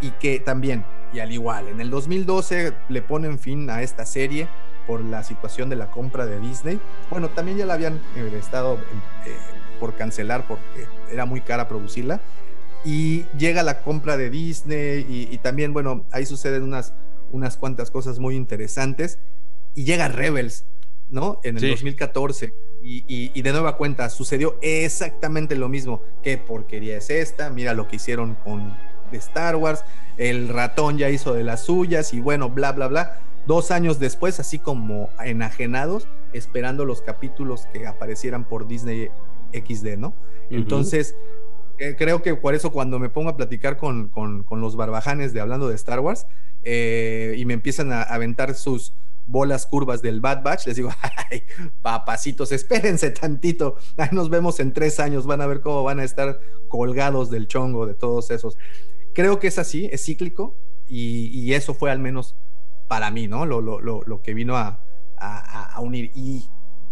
y 0.00 0.10
que 0.10 0.40
también, 0.40 0.84
y 1.16 1.20
al 1.20 1.32
igual, 1.32 1.68
en 1.68 1.80
el 1.80 1.88
2012 1.90 2.74
le 2.90 3.02
ponen 3.02 3.38
fin 3.38 3.70
a 3.70 3.82
esta 3.82 4.04
serie 4.04 4.48
por 4.86 5.00
la 5.00 5.24
situación 5.24 5.70
de 5.70 5.76
la 5.76 5.90
compra 5.90 6.26
de 6.26 6.38
Disney. 6.38 6.78
Bueno, 7.10 7.30
también 7.30 7.56
ya 7.56 7.64
la 7.64 7.74
habían 7.74 7.94
eh, 8.16 8.30
estado 8.38 8.74
eh, 9.24 9.34
por 9.80 9.96
cancelar 9.96 10.46
porque 10.46 10.86
era 11.10 11.24
muy 11.24 11.40
cara 11.40 11.68
producirla. 11.68 12.20
Y 12.84 13.24
llega 13.38 13.62
la 13.62 13.80
compra 13.80 14.18
de 14.18 14.28
Disney 14.28 15.06
y, 15.08 15.34
y 15.34 15.38
también, 15.38 15.72
bueno, 15.72 16.04
ahí 16.12 16.26
suceden 16.26 16.62
unas, 16.62 16.92
unas 17.32 17.56
cuantas 17.56 17.90
cosas 17.90 18.18
muy 18.18 18.36
interesantes. 18.36 19.18
Y 19.74 19.84
llega 19.84 20.08
Rebels 20.08 20.66
¿no? 21.08 21.40
En 21.44 21.56
el 21.56 21.70
2014. 21.70 22.52
Y, 22.82 23.42
de 23.42 23.52
nueva 23.52 23.76
cuenta, 23.76 24.08
sucedió 24.10 24.58
exactamente 24.62 25.56
lo 25.56 25.68
mismo. 25.68 26.02
¿Qué 26.22 26.38
porquería 26.38 26.98
es 26.98 27.10
esta? 27.10 27.50
Mira 27.50 27.74
lo 27.74 27.88
que 27.88 27.96
hicieron 27.96 28.34
con 28.36 28.76
Star 29.12 29.56
Wars. 29.56 29.84
El 30.16 30.48
ratón 30.48 30.98
ya 30.98 31.10
hizo 31.10 31.34
de 31.34 31.44
las 31.44 31.64
suyas 31.64 32.14
y 32.14 32.20
bueno, 32.20 32.48
bla, 32.50 32.72
bla, 32.72 32.88
bla. 32.88 33.20
Dos 33.46 33.70
años 33.70 33.98
después, 33.98 34.40
así 34.40 34.58
como 34.58 35.10
enajenados, 35.24 36.08
esperando 36.32 36.84
los 36.84 37.02
capítulos 37.02 37.66
que 37.72 37.86
aparecieran 37.86 38.44
por 38.44 38.66
Disney 38.66 39.10
XD, 39.52 39.96
¿no? 39.98 40.14
Entonces, 40.50 41.14
eh, 41.78 41.94
creo 41.96 42.22
que 42.22 42.34
por 42.34 42.54
eso 42.54 42.72
cuando 42.72 42.98
me 42.98 43.08
pongo 43.08 43.30
a 43.30 43.36
platicar 43.36 43.76
con, 43.76 44.10
los 44.50 44.76
barbajanes 44.76 45.32
de 45.32 45.40
hablando 45.40 45.68
de 45.68 45.74
Star 45.76 46.00
Wars 46.00 46.26
eh, 46.62 47.34
y 47.36 47.44
me 47.44 47.54
empiezan 47.54 47.92
a 47.92 48.02
aventar 48.02 48.54
sus, 48.54 48.92
bolas 49.26 49.66
curvas 49.66 50.02
del 50.02 50.20
Bad 50.20 50.42
Batch, 50.42 50.66
les 50.66 50.76
digo, 50.76 50.90
ay, 51.30 51.42
papacitos, 51.82 52.52
espérense 52.52 53.10
tantito, 53.10 53.76
ahí 53.96 54.08
nos 54.12 54.30
vemos 54.30 54.60
en 54.60 54.72
tres 54.72 55.00
años, 55.00 55.26
van 55.26 55.40
a 55.40 55.46
ver 55.46 55.60
cómo 55.60 55.82
van 55.82 56.00
a 56.00 56.04
estar 56.04 56.40
colgados 56.68 57.30
del 57.30 57.48
chongo 57.48 57.86
de 57.86 57.94
todos 57.94 58.30
esos. 58.30 58.56
Creo 59.16 59.38
que 59.38 59.46
es 59.46 59.58
así, 59.58 59.88
es 59.90 60.04
cíclico, 60.04 60.58
y, 60.86 61.54
eso 61.54 61.72
fue 61.72 61.90
al 61.90 61.98
menos 61.98 62.36
para 62.86 63.10
mí, 63.10 63.28
¿no? 63.28 63.46
Lo, 63.46 63.62
lo, 63.62 63.80
lo, 63.80 64.22
que 64.22 64.34
vino 64.34 64.58
a, 64.58 64.82
a, 65.16 65.80
unir. 65.80 66.12
Y 66.14 66.44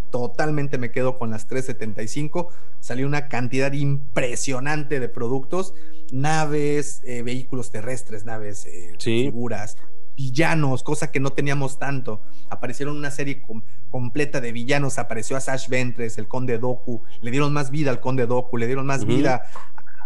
totalmente 0.09 0.79
me 0.79 0.89
quedo 0.89 1.19
con 1.19 1.29
las 1.29 1.47
375. 1.47 2.49
Salió 2.79 3.05
una 3.05 3.27
cantidad 3.27 3.71
impresionante 3.73 4.99
de 4.99 5.07
productos, 5.07 5.75
naves, 6.11 7.01
eh, 7.03 7.21
vehículos 7.21 7.69
terrestres, 7.69 8.25
naves, 8.25 8.65
eh, 8.65 8.95
figuras, 8.99 9.77
villanos, 10.17 10.81
cosa 10.81 11.11
que 11.11 11.19
no 11.19 11.29
teníamos 11.29 11.77
tanto. 11.77 12.23
Aparecieron 12.49 12.97
una 12.97 13.11
serie 13.11 13.43
completa 13.91 14.41
de 14.41 14.51
villanos, 14.51 14.97
apareció 14.97 15.37
a 15.37 15.41
Sash 15.41 15.69
Ventres, 15.69 16.17
el 16.17 16.27
Conde 16.27 16.57
Doku, 16.57 17.03
le 17.21 17.29
dieron 17.29 17.53
más 17.53 17.69
vida 17.69 17.91
al 17.91 17.99
Conde 17.99 18.25
Doku, 18.25 18.57
le 18.57 18.65
dieron 18.65 18.87
más 18.87 19.05
vida 19.05 19.43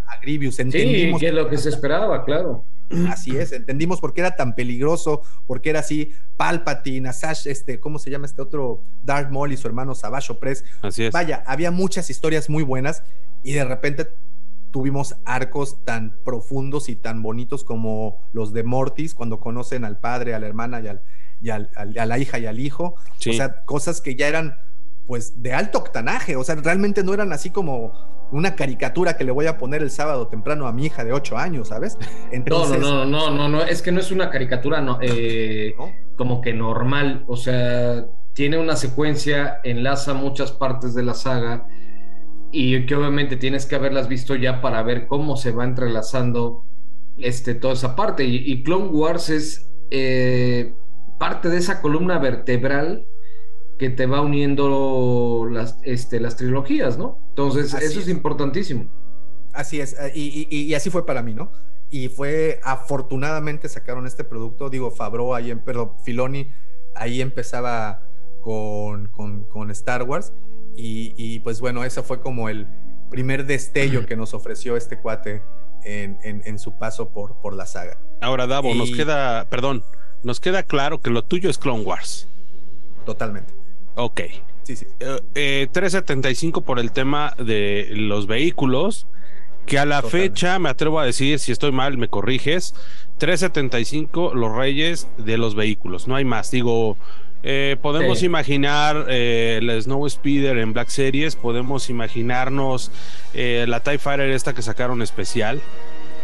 a, 0.09 0.19
Grievous. 0.21 0.59
Entendimos 0.59 1.19
sí, 1.19 1.25
que 1.25 1.29
es 1.29 1.35
lo 1.35 1.49
que 1.49 1.57
se 1.57 1.69
esperaba, 1.69 2.25
claro. 2.25 2.65
Así 3.07 3.37
es, 3.37 3.51
entendimos 3.51 4.01
por 4.01 4.13
qué 4.13 4.21
era 4.21 4.35
tan 4.35 4.55
peligroso, 4.55 5.21
por 5.45 5.61
qué 5.61 5.69
era 5.69 5.81
así 5.81 6.11
Palpatine, 6.37 7.13
Sash, 7.13 7.45
este, 7.45 7.79
¿cómo 7.79 7.99
se 7.99 8.09
llama 8.09 8.25
este 8.25 8.41
otro? 8.41 8.81
Darth 9.03 9.29
Maul 9.29 9.53
y 9.53 9.57
su 9.57 9.67
hermano 9.67 9.93
Savage 9.93 10.33
Press. 10.33 10.65
Así 10.81 11.05
es. 11.05 11.13
Vaya, 11.13 11.43
había 11.45 11.69
muchas 11.69 12.09
historias 12.09 12.49
muy 12.49 12.63
buenas 12.63 13.03
y 13.43 13.53
de 13.53 13.63
repente 13.63 14.07
tuvimos 14.71 15.15
arcos 15.25 15.83
tan 15.83 16.17
profundos 16.23 16.89
y 16.89 16.95
tan 16.95 17.21
bonitos 17.21 17.63
como 17.63 18.19
los 18.33 18.53
de 18.53 18.63
Mortis, 18.63 19.13
cuando 19.13 19.39
conocen 19.39 19.85
al 19.85 19.99
padre, 19.99 20.33
a 20.33 20.39
la 20.39 20.47
hermana 20.47 20.81
y, 20.81 21.49
al, 21.49 21.69
a 21.75 22.05
la 22.05 22.17
hija 22.17 22.39
y 22.39 22.45
al 22.45 22.59
hijo. 22.59 22.95
O 22.95 23.33
sea, 23.33 23.65
cosas 23.65 24.01
que 24.01 24.15
ya 24.15 24.27
eran 24.27 24.59
pues 25.07 25.41
de 25.41 25.53
alto 25.53 25.79
octanaje, 25.79 26.35
o 26.35 26.43
sea, 26.43 26.53
realmente 26.55 27.03
no 27.03 27.15
eran 27.15 27.33
así 27.33 27.49
como 27.49 28.18
una 28.31 28.55
caricatura 28.55 29.17
que 29.17 29.23
le 29.23 29.31
voy 29.31 29.47
a 29.47 29.57
poner 29.57 29.81
el 29.81 29.89
sábado 29.89 30.27
temprano 30.27 30.67
a 30.67 30.71
mi 30.71 30.85
hija 30.85 31.03
de 31.03 31.13
8 31.13 31.37
años, 31.37 31.69
¿sabes? 31.69 31.97
Entonces, 32.31 32.79
no, 32.79 33.05
no, 33.05 33.29
no, 33.29 33.31
no, 33.31 33.49
no, 33.49 33.61
es 33.63 33.81
que 33.81 33.91
no 33.91 33.99
es 33.99 34.11
una 34.11 34.29
caricatura 34.29 34.83
eh, 35.01 35.73
no, 35.77 35.91
como 36.15 36.41
que 36.41 36.53
normal, 36.53 37.23
o 37.27 37.37
sea, 37.37 38.05
tiene 38.33 38.57
una 38.57 38.75
secuencia, 38.75 39.59
enlaza 39.63 40.13
muchas 40.13 40.51
partes 40.51 40.93
de 40.93 41.03
la 41.03 41.13
saga 41.13 41.67
y 42.51 42.85
que 42.85 42.95
obviamente 42.95 43.35
tienes 43.35 43.65
que 43.65 43.75
haberlas 43.75 44.07
visto 44.07 44.35
ya 44.35 44.61
para 44.61 44.81
ver 44.81 45.07
cómo 45.07 45.35
se 45.35 45.51
va 45.51 45.63
entrelazando 45.63 46.63
este, 47.17 47.53
toda 47.53 47.73
esa 47.73 47.95
parte. 47.95 48.23
Y, 48.25 48.63
Clone 48.63 48.87
Wars 48.87 49.29
es 49.29 49.69
eh, 49.91 50.73
parte 51.17 51.49
de 51.49 51.57
esa 51.57 51.81
columna 51.81 52.17
vertebral 52.17 53.05
que 53.79 53.89
te 53.89 54.05
va 54.05 54.21
uniendo 54.21 55.47
las, 55.49 55.77
este, 55.83 56.19
las 56.19 56.35
trilogías, 56.35 56.97
¿no? 56.97 57.17
Entonces, 57.29 57.73
eso 57.73 58.01
es. 58.01 58.09
importantísimo. 58.09 58.87
Así 59.53 59.79
es, 59.79 59.95
eh, 59.99 60.11
y, 60.13 60.73
así 60.73 60.89
fue 60.89 61.05
para 61.05 61.23
mí, 61.23 61.33
¿no? 61.33 61.51
Y 61.89 62.09
fue, 62.09 62.59
afortunadamente 62.63 63.69
sacaron 63.69 64.05
este 64.05 64.25
producto, 64.25 64.69
digo, 64.69 64.91
Fabro, 64.91 65.33
ahí, 65.33 65.49
en, 65.49 65.59
perdón, 65.59 65.93
Filoni, 66.03 66.51
ahí 66.93 67.21
empezaba 67.21 68.03
con, 68.41 69.07
con, 69.07 69.45
con 69.45 69.71
Star 69.71 70.03
Wars 70.03 70.33
y, 70.75 71.39
pues 71.39 71.59
bueno, 71.61 71.83
eso 71.83 72.03
fue 72.03 72.21
como 72.21 72.47
el 72.47 72.67
primer 73.09 73.45
destello 73.45 74.05
que 74.05 74.15
nos 74.15 74.33
ofreció 74.33 74.77
este 74.77 74.99
cuate 74.99 75.41
en, 75.83 76.59
su 76.59 76.77
paso 76.77 77.09
por, 77.09 77.35
por 77.41 77.53
la 77.53 77.65
saga. 77.65 77.97
Ahora, 78.21 78.45
Davo, 78.45 78.75
nos 78.75 78.91
queda, 78.91 79.45
perdón, 79.49 79.83
nos 80.23 80.39
queda 80.39 80.63
claro 80.63 81.01
que 81.01 81.09
lo 81.09 81.23
tuyo 81.23 81.49
es 81.49 81.57
Clone 81.57 81.83
Wars. 81.83 82.27
Totalmente. 83.05 83.58
Ok. 83.95 84.21
Sí, 84.63 84.75
sí. 84.75 84.85
375 85.33 86.59
eh, 86.59 86.63
por 86.63 86.79
el 86.79 86.91
tema 86.91 87.33
de 87.37 87.89
los 87.91 88.27
vehículos, 88.27 89.07
que 89.65 89.79
a 89.79 89.85
la 89.85 90.01
fecha, 90.01 90.59
me 90.59 90.69
atrevo 90.69 90.99
a 90.99 91.05
decir, 91.05 91.39
si 91.39 91.51
estoy 91.51 91.71
mal, 91.71 91.97
me 91.97 92.07
corriges, 92.07 92.73
375 93.17 94.33
los 94.33 94.55
reyes 94.55 95.07
de 95.17 95.37
los 95.37 95.55
vehículos, 95.55 96.07
no 96.07 96.15
hay 96.15 96.25
más. 96.25 96.51
Digo, 96.51 96.97
eh, 97.41 97.77
podemos 97.81 98.21
imaginar 98.23 99.05
eh, 99.07 99.59
la 99.63 99.79
Snow 99.81 100.07
Speeder 100.09 100.57
en 100.57 100.73
Black 100.73 100.89
Series, 100.89 101.35
podemos 101.35 101.89
imaginarnos 101.89 102.91
eh, 103.33 103.65
la 103.67 103.81
TIE 103.81 103.97
Fighter 103.97 104.29
esta 104.29 104.53
que 104.53 104.61
sacaron 104.61 105.01
especial, 105.01 105.61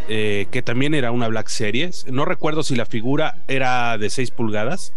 que 0.08 0.62
también 0.64 0.94
era 0.94 1.12
una 1.12 1.28
Black 1.28 1.48
Series. 1.48 2.06
No 2.08 2.26
recuerdo 2.26 2.64
si 2.64 2.76
la 2.76 2.86
figura 2.86 3.38
era 3.48 3.98
de 3.98 4.10
6 4.10 4.32
pulgadas. 4.32 4.94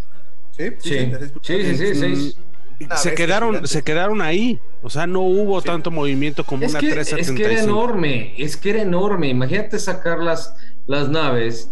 Sí, 0.57 0.70
sí, 0.80 1.12
sí, 1.42 1.76
sí, 1.76 1.95
sí, 1.95 2.07
mm, 2.07 2.47
Se 2.97 3.14
quedaron, 3.14 3.66
se 3.66 3.83
quedaron 3.83 4.22
ahí, 4.22 4.61
o 4.83 4.91
sea, 4.91 5.07
no 5.07 5.22
hubo 5.22 5.61
tanto 5.62 5.91
movimiento 5.91 6.45
como 6.45 6.66
una 6.66 6.79
375. 6.79 7.33
Es 7.33 7.37
que 7.37 7.53
era 7.53 7.62
enorme, 7.62 8.35
es 8.39 8.57
que 8.57 8.70
era 8.70 8.83
enorme. 8.83 9.29
Imagínate 9.29 9.79
sacar 9.79 10.20
las, 10.20 10.55
las 10.87 11.09
naves 11.09 11.70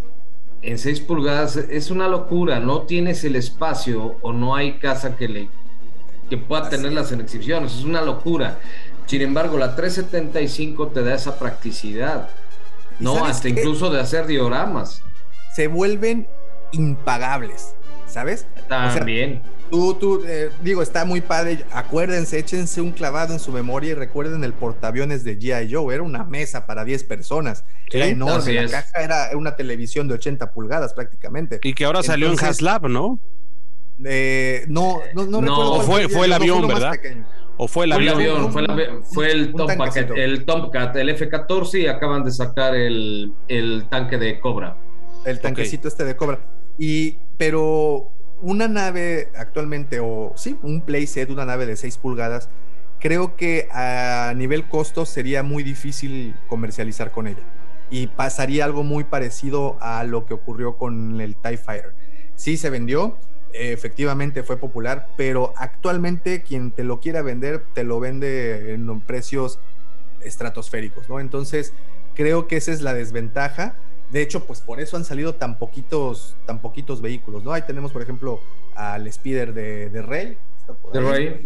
en 0.63 0.79
6 0.79 1.01
pulgadas 1.01 1.57
es 1.57 1.91
una 1.91 2.09
locura, 2.09 2.59
no 2.61 2.83
tienes 2.83 3.23
el 3.25 3.37
espacio 3.37 4.17
o 4.21 4.33
no 4.33 4.57
hay 4.57 4.79
casa 4.79 5.17
que 5.17 5.29
le 5.29 5.49
que 6.29 6.37
pueda 6.37 6.69
tenerlas 6.69 7.13
en 7.13 7.21
exhibiciones, 7.21 7.73
es 7.77 7.85
una 7.85 8.03
locura. 8.03 8.59
Sin 9.07 9.23
embargo, 9.23 9.59
la 9.59 9.77
375 9.77 10.89
te 10.89 11.05
da 11.05 11.15
esa 11.15 11.39
practicidad, 11.39 12.31
no, 12.99 13.25
hasta 13.25 13.49
incluso 13.49 13.91
de 13.91 14.01
hacer 14.01 14.27
dioramas. 14.27 15.03
Se 15.55 15.69
vuelven 15.69 16.27
impagables, 16.73 17.77
¿sabes? 18.09 18.49
También. 18.69 19.43
Tú, 19.71 19.95
tú, 19.95 20.23
eh, 20.27 20.51
digo, 20.63 20.83
está 20.83 21.05
muy 21.05 21.21
padre. 21.21 21.65
Acuérdense, 21.73 22.39
échense 22.39 22.81
un 22.81 22.93
clavado 22.93 23.33
en 23.33 23.41
su 23.41 23.53
memoria 23.53 23.91
y 23.91 23.95
recuerden 23.95 24.45
el 24.45 24.53
portaaviones 24.53 25.25
de 25.25 25.39
G.I. 25.39 25.73
Joe. 25.73 25.95
Era 25.95 26.03
una 26.03 26.25
mesa 26.25 26.67
para 26.67 26.85
10 26.85 27.05
personas. 27.05 27.65
era 27.91 28.07
enorme. 28.07 28.53
La 28.55 28.69
caja 28.69 29.03
era 29.03 29.31
una 29.35 29.57
televisión 29.57 30.09
de 30.09 30.15
80 30.15 30.53
pulgadas 30.53 30.95
prácticamente. 30.95 31.61
Y 31.63 31.75
que 31.75 31.85
ahora 31.85 32.03
salió 32.03 32.31
en 32.31 32.39
Haslab, 32.39 32.89
¿no? 32.89 33.19
Eh, 34.05 34.65
no, 34.69 35.01
no, 35.15 35.27
no, 35.27 35.41
recuerdo. 35.41 35.81
Fue, 35.83 36.09
fue 36.09 36.27
el 36.27 36.33
avión, 36.33 36.67
¿verdad? 36.67 36.95
¿O 37.57 37.69
fue 37.69 37.87
el 37.87 37.93
avión? 37.93 38.53
fue, 38.53 38.67
fue, 39.03 39.33
el, 39.33 39.55
Tomcat, 39.55 40.11
el 40.15 40.45
Tomcat, 40.45 40.97
el 40.97 41.09
F-14 41.11 41.81
y 41.81 41.87
acaban 41.87 42.23
de 42.23 42.31
sacar 42.31 42.75
el, 42.75 43.33
el, 43.49 43.89
tanque 43.89 44.19
de 44.19 44.39
Cobra. 44.41 44.77
El 45.25 45.41
tanquecito 45.41 45.89
este 45.89 46.05
de 46.05 46.17
Cobra. 46.17 46.41
Y, 46.79 47.17
pero 47.39 48.13
una 48.43 48.69
nave 48.69 49.31
actualmente, 49.37 50.01
o 50.01 50.33
sí, 50.37 50.59
un 50.63 50.81
playset, 50.83 51.31
una 51.31 51.45
nave 51.45 51.67
de 51.67 51.77
6 51.77 51.97
pulgadas, 51.99 52.49
creo 52.99 53.37
que 53.37 53.69
a 53.73 54.33
nivel 54.37 54.69
costo 54.69 55.07
sería 55.07 55.43
muy 55.43 55.63
difícil 55.63 56.35
comercializar 56.49 57.13
con 57.13 57.27
ella. 57.27 57.43
Y 57.91 58.09
pasaría 58.09 58.65
algo 58.65 58.83
muy 58.83 59.05
parecido 59.05 59.77
a 59.81 60.03
lo 60.05 60.27
que 60.27 60.35
ocurrió 60.35 60.77
con 60.77 61.21
el 61.21 61.37
TIE 61.37 61.57
Fighter. 61.57 61.95
Sí 62.35 62.57
se 62.57 62.69
vendió, 62.69 63.17
efectivamente 63.53 64.43
fue 64.43 64.57
popular, 64.57 65.09
pero 65.17 65.55
actualmente 65.57 66.43
quien 66.43 66.73
te 66.73 66.85
lo 66.85 67.01
quiera 67.01 67.23
vender, 67.23 67.65
te 67.75 67.85
lo 67.85 68.01
vende 68.01 68.75
en 68.75 69.01
precios 69.01 69.61
estratosféricos, 70.21 71.09
¿no? 71.09 71.21
Entonces, 71.21 71.73
creo 72.15 72.49
que 72.49 72.57
esa 72.57 72.73
es 72.73 72.83
la 72.83 72.93
desventaja. 72.93 73.77
De 74.11 74.23
hecho, 74.23 74.45
pues 74.45 74.61
por 74.61 74.81
eso 74.81 74.97
han 74.97 75.05
salido 75.05 75.35
tan 75.35 75.59
poquitos, 75.59 76.37
tan 76.47 76.61
poquitos 76.61 77.01
vehículos, 77.01 77.43
¿no? 77.43 77.53
Ahí 77.53 77.63
tenemos, 77.67 77.93
por 77.93 78.03
ejemplo, 78.03 78.41
al 78.75 79.07
Spider 79.07 79.53
de, 79.53 79.91
de 79.91 80.03
Rey. 80.03 80.39
de 80.93 81.01
Rey. 81.01 81.41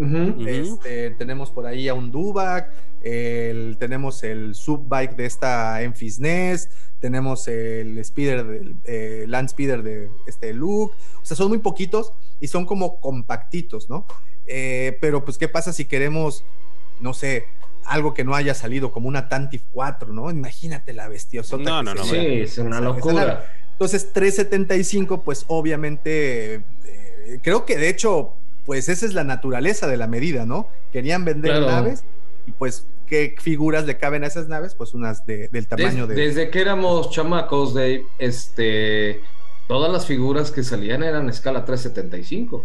Este, 0.46 1.10
tenemos 1.12 1.50
por 1.50 1.66
ahí 1.66 1.88
a 1.88 1.94
un 1.94 2.10
Dubak, 2.10 2.70
el, 3.02 3.76
tenemos 3.78 4.22
el 4.22 4.54
subbike 4.54 5.14
de 5.16 5.26
esta 5.26 5.82
Enfis 5.82 6.20
Nest, 6.20 6.70
tenemos 7.00 7.48
el 7.48 8.04
Speeder, 8.04 8.46
el 8.46 8.76
eh, 8.84 9.24
Land 9.26 9.48
Speeder 9.48 9.82
de 9.82 10.10
este 10.26 10.52
Luke, 10.52 10.94
o 11.22 11.24
sea, 11.24 11.36
son 11.36 11.48
muy 11.48 11.58
poquitos 11.58 12.12
y 12.40 12.48
son 12.48 12.66
como 12.66 13.00
compactitos, 13.00 13.88
¿no? 13.88 14.06
Eh, 14.46 14.98
pero 15.00 15.24
pues, 15.24 15.38
¿qué 15.38 15.48
pasa 15.48 15.72
si 15.72 15.86
queremos, 15.86 16.44
no 17.00 17.14
sé, 17.14 17.46
algo 17.90 18.14
que 18.14 18.24
no 18.24 18.34
haya 18.34 18.54
salido, 18.54 18.92
como 18.92 19.08
una 19.08 19.28
Tantif 19.28 19.62
4, 19.72 20.12
¿no? 20.12 20.30
Imagínate 20.30 20.92
la 20.92 21.08
bestiosota. 21.08 21.62
No, 21.62 21.82
no, 21.82 21.94
no. 21.94 22.04
Sí, 22.04 22.16
es 22.16 22.56
una 22.58 22.80
locura. 22.80 23.44
Entonces, 23.72 24.12
375, 24.12 25.22
pues 25.22 25.44
obviamente, 25.48 26.54
eh, 26.54 27.40
creo 27.42 27.64
que 27.64 27.76
de 27.76 27.88
hecho, 27.88 28.34
pues 28.64 28.88
esa 28.88 29.04
es 29.06 29.14
la 29.14 29.24
naturaleza 29.24 29.88
de 29.88 29.96
la 29.96 30.06
medida, 30.06 30.46
¿no? 30.46 30.68
Querían 30.92 31.24
vender 31.24 31.60
naves 31.62 32.04
y 32.46 32.52
pues 32.52 32.86
qué 33.06 33.34
figuras 33.40 33.86
le 33.86 33.98
caben 33.98 34.22
a 34.22 34.28
esas 34.28 34.46
naves, 34.46 34.74
pues 34.74 34.94
unas 34.94 35.26
del 35.26 35.66
tamaño 35.66 36.06
de... 36.06 36.14
Desde 36.14 36.50
que 36.50 36.60
éramos 36.60 37.10
chamacos, 37.10 37.74
de 37.74 38.06
este, 38.18 39.20
todas 39.66 39.90
las 39.90 40.06
figuras 40.06 40.52
que 40.52 40.62
salían 40.62 41.02
eran 41.02 41.28
escala 41.28 41.64
375. 41.64 42.64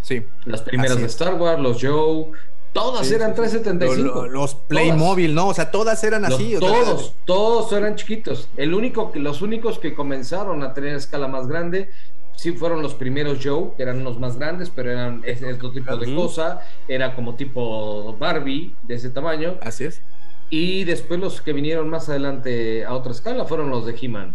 Sí. 0.00 0.24
Las 0.46 0.62
primeras 0.62 0.98
de 0.98 1.06
Star 1.06 1.34
Wars, 1.34 1.60
los 1.60 1.82
Joe, 1.82 2.30
todas 2.72 3.10
eran 3.10 3.34
375. 3.34 4.26
Los, 4.26 4.54
Playmobil, 4.54 5.34
¿no? 5.34 5.48
O 5.48 5.54
sea, 5.54 5.70
todas 5.70 6.02
eran 6.04 6.24
así. 6.24 6.56
todos, 6.58 7.14
todos 7.24 7.72
eran 7.72 7.96
chiquitos. 7.96 8.48
El 8.56 8.74
único 8.74 9.12
que, 9.12 9.18
los 9.18 9.42
únicos 9.42 9.78
que 9.78 9.94
comenzaron 9.94 10.62
a 10.62 10.74
tener 10.74 10.94
escala 10.94 11.28
más 11.28 11.46
grande 11.46 11.90
sí 12.38 12.52
fueron 12.52 12.82
los 12.82 12.94
primeros 12.94 13.38
Joe, 13.42 13.72
que 13.76 13.82
eran 13.82 14.04
los 14.04 14.18
más 14.18 14.38
grandes, 14.38 14.70
pero 14.70 14.92
eran 14.92 15.22
ese 15.24 15.52
otro 15.52 15.72
tipo 15.72 15.96
de 15.96 16.14
cosa, 16.14 16.60
era 16.86 17.14
como 17.14 17.34
tipo 17.34 18.16
Barbie 18.16 18.74
de 18.82 18.94
ese 18.94 19.10
tamaño. 19.10 19.56
Así 19.60 19.84
es. 19.84 20.00
Y 20.48 20.84
después 20.84 21.18
los 21.20 21.42
que 21.42 21.52
vinieron 21.52 21.90
más 21.90 22.08
adelante 22.08 22.84
a 22.84 22.94
otra 22.94 23.12
escala 23.12 23.44
fueron 23.44 23.70
los 23.70 23.84
de 23.86 23.96
He-Man, 24.00 24.34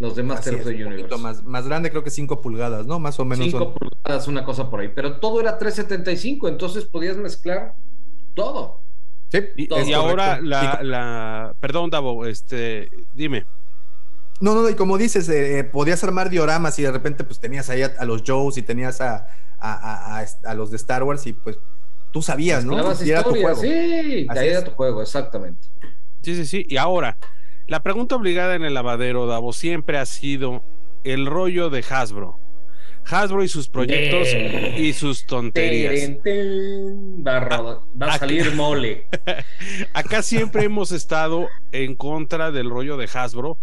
los 0.00 0.14
de 0.14 0.22
Master 0.22 0.54
of 0.56 0.64
the 0.64 0.84
Universe. 0.84 1.16
Más, 1.18 1.42
más 1.44 1.66
grande, 1.66 1.90
creo 1.90 2.04
que 2.04 2.10
5 2.10 2.40
pulgadas, 2.40 2.86
¿no? 2.86 2.98
Más 2.98 3.18
o 3.18 3.24
menos. 3.24 3.46
5 3.46 3.74
pulgadas, 3.74 4.28
una 4.28 4.44
cosa 4.44 4.68
por 4.70 4.80
ahí, 4.80 4.90
pero 4.94 5.18
todo 5.18 5.40
era 5.40 5.58
375, 5.58 6.48
entonces 6.48 6.84
podías 6.84 7.16
mezclar 7.16 7.74
todo. 8.34 8.82
Sí, 9.30 9.38
y, 9.56 9.92
ahora 9.92 10.40
la, 10.40 10.80
la, 10.82 11.54
perdón, 11.58 11.90
Davo, 11.90 12.26
este, 12.26 12.88
dime. 13.14 13.44
No, 14.40 14.54
no, 14.54 14.68
y 14.68 14.74
como 14.74 14.98
dices, 14.98 15.28
eh, 15.28 15.64
podías 15.64 16.04
armar 16.04 16.30
dioramas 16.30 16.78
y 16.78 16.82
de 16.82 16.92
repente 16.92 17.24
pues 17.24 17.40
tenías 17.40 17.70
ahí 17.70 17.82
a, 17.82 18.04
los 18.04 18.22
Joes 18.24 18.58
y 18.58 18.62
tenías 18.62 19.00
a, 19.00 19.26
a, 19.58 20.54
los 20.54 20.70
de 20.70 20.76
Star 20.76 21.02
Wars 21.02 21.26
y 21.26 21.32
pues 21.32 21.58
tú 22.12 22.22
sabías, 22.22 22.64
¿no? 22.64 22.76
Y 23.02 23.10
era 23.10 23.22
tu 23.22 23.30
juego. 23.30 23.60
Sí, 23.60 24.26
ahí 24.28 24.48
era 24.48 24.62
tu 24.62 24.72
juego, 24.72 25.02
exactamente. 25.02 25.66
Sí, 26.22 26.36
sí, 26.36 26.46
sí. 26.46 26.66
Y 26.68 26.76
ahora, 26.76 27.16
la 27.66 27.82
pregunta 27.82 28.16
obligada 28.16 28.54
en 28.54 28.64
el 28.64 28.74
lavadero, 28.74 29.26
Davo, 29.26 29.52
siempre 29.52 29.98
ha 29.98 30.06
sido 30.06 30.62
el 31.04 31.26
rollo 31.26 31.70
de 31.70 31.84
Hasbro. 31.88 32.38
Hasbro 33.08 33.44
y 33.44 33.48
sus 33.48 33.68
proyectos 33.68 34.28
y 34.76 34.92
sus 34.92 35.26
tonterías. 35.26 36.10
Va, 37.24 38.08
a 38.08 38.18
salir 38.18 38.52
mole. 38.54 39.06
Acá 39.94 40.22
siempre 40.22 40.64
hemos 40.64 40.90
estado 40.90 41.46
en 41.70 41.94
contra 41.94 42.50
del 42.50 42.68
rollo 42.68 42.96
de 42.96 43.08
Hasbro 43.12 43.58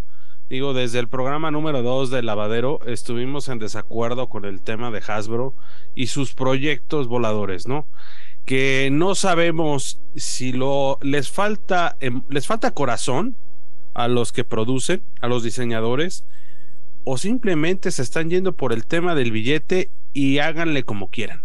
Digo, 0.50 0.74
desde 0.74 1.00
el 1.00 1.08
programa 1.08 1.52
número 1.52 1.82
2 1.82 2.10
del 2.10 2.26
lavadero 2.26 2.80
estuvimos 2.86 3.48
en 3.48 3.60
desacuerdo 3.60 4.28
con 4.28 4.46
el 4.46 4.62
tema 4.62 4.92
de 4.92 5.02
Hasbro 5.06 5.56
y 5.96 6.08
sus 6.08 6.36
proyectos 6.36 7.08
voladores, 7.08 7.68
¿no? 7.68 7.88
Que 8.46 8.90
no 8.92 9.16
sabemos 9.16 10.00
si 10.16 10.52
lo 10.52 11.00
les 11.02 11.32
falta 11.32 11.98
em, 12.02 12.22
les 12.30 12.46
falta 12.46 12.70
corazón 12.70 13.38
a 13.94 14.08
los 14.08 14.32
que 14.32 14.44
producen, 14.44 15.04
a 15.22 15.28
los 15.28 15.44
diseñadores 15.44 16.26
o 17.06 17.18
simplemente 17.18 17.92
se 17.92 18.02
están 18.02 18.30
yendo 18.30 18.56
por 18.56 18.74
el 18.74 18.86
tema 18.86 19.16
del 19.16 19.32
billete 19.32 19.90
y 20.14 20.40
háganle 20.40 20.84
como 20.84 21.10
quieran. 21.10 21.44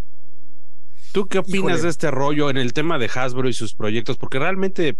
¿Tú 1.12 1.26
qué 1.26 1.38
opinas 1.38 1.82
de 1.82 1.88
este 1.88 2.10
rollo 2.10 2.50
en 2.50 2.58
el 2.58 2.72
tema 2.72 2.98
de 2.98 3.10
Hasbro 3.12 3.48
y 3.48 3.52
sus 3.52 3.74
proyectos? 3.74 4.18
Porque 4.18 4.38
realmente, 4.38 4.96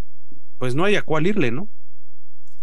pues 0.59 0.75
no 0.75 0.85
hay 0.85 0.97
a 0.97 1.03
cuál 1.03 1.27
irle, 1.27 1.51
¿no? 1.51 1.69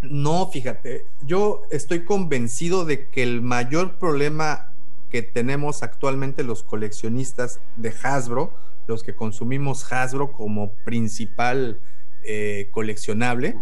No, 0.02 0.50
fíjate, 0.52 1.06
yo 1.22 1.62
estoy 1.72 2.06
convencido 2.06 2.86
de 2.86 3.08
que 3.10 3.24
el 3.24 3.42
mayor 3.42 3.98
problema 3.98 4.74
que 5.10 5.22
tenemos 5.22 5.84
actualmente 5.84 6.44
los 6.44 6.64
coleccionistas 6.64 7.60
de 7.76 7.94
Hasbro, 8.04 8.54
los 8.88 9.04
que 9.04 9.16
consumimos 9.16 9.92
Hasbro 9.92 10.32
como 10.32 10.74
principal 10.84 11.80
eh, 12.24 12.70
coleccionable, 12.72 13.56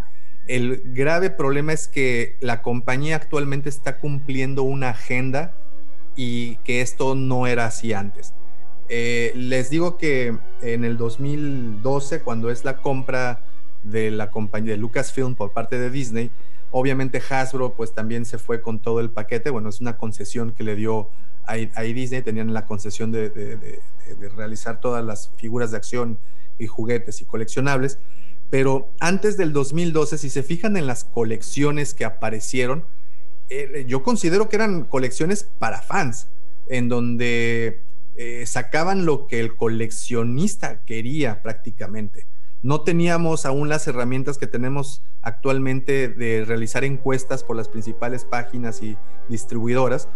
el 0.48 0.82
grave 0.94 1.30
problema 1.30 1.74
es 1.74 1.88
que 1.88 2.38
la 2.42 2.62
compañía 2.62 3.16
actualmente 3.16 3.70
está 3.70 3.98
cumpliendo 3.98 4.64
una 4.64 4.90
agenda 4.90 5.54
y 6.16 6.58
que 6.58 6.82
esto 6.82 7.16
no 7.16 7.48
era 7.48 7.66
así 7.66 7.94
antes. 7.94 8.34
Eh, 8.90 9.32
les 9.36 9.70
digo 9.70 9.98
que 9.98 10.38
en 10.62 10.84
el 10.84 10.98
2012, 10.98 12.22
cuando 12.22 12.52
es 12.52 12.66
la 12.66 12.78
compra 12.78 13.42
de 13.84 14.12
la 14.12 14.32
compañía 14.32 14.72
de 14.72 14.78
Lucasfilm 14.78 15.36
por 15.36 15.52
parte 15.52 15.78
de 15.78 15.90
Disney. 15.90 16.32
Obviamente 16.72 17.22
Hasbro 17.30 17.74
pues 17.74 17.94
también 17.94 18.26
se 18.26 18.38
fue 18.38 18.62
con 18.62 18.80
todo 18.80 19.00
el 19.00 19.12
paquete, 19.12 19.50
bueno, 19.50 19.70
es 19.70 19.80
una 19.80 19.98
concesión 19.98 20.52
que 20.52 20.64
le 20.64 20.76
dio 20.76 21.10
a, 21.46 21.56
Disney, 21.56 22.22
tenían 22.22 22.54
la 22.54 22.66
concesión 22.66 23.12
de, 23.12 23.80
realizar 24.36 24.80
todas 24.80 25.04
las 25.04 25.30
figuras 25.36 25.72
de 25.72 25.78
acción 25.78 26.18
y 26.58 26.68
juguetes 26.68 27.22
y 27.22 27.26
coleccionables, 27.26 28.00
pero 28.54 28.94
antes 29.00 29.36
del 29.36 29.52
2012, 29.52 30.20
si 30.20 30.30
se 30.30 30.44
fijan 30.44 30.78
en 30.78 30.86
las 30.86 31.06
colecciones 31.06 31.96
que 31.96 32.06
aparecieron, 32.06 32.86
eh, 33.50 33.84
yo 33.88 34.04
considero 34.04 34.48
que 34.48 34.58
eran 34.58 34.84
colecciones 34.84 35.50
para 35.58 35.82
fans, 35.82 36.28
en 36.68 36.88
donde 36.88 37.82
eh, 38.16 38.46
sacaban 38.46 39.08
lo 39.08 39.26
que 39.26 39.40
el 39.40 39.56
coleccionista 39.56 40.86
quería 40.86 41.42
prácticamente 41.42 42.28
no 42.64 42.82
teníamos 42.82 43.46
aún 43.46 43.68
las 43.68 43.88
herramientas 43.88 44.38
que 44.38 44.48
tenemos 44.48 45.02
actualmente 45.22 46.08
de 46.08 46.46
realizar 46.46 46.86
encuestas 46.86 47.44
por 47.44 47.58
las 47.58 47.68
principales 47.68 48.24
páginas 48.24 48.82
y 48.82 48.98
distribuidoras. 49.28 50.08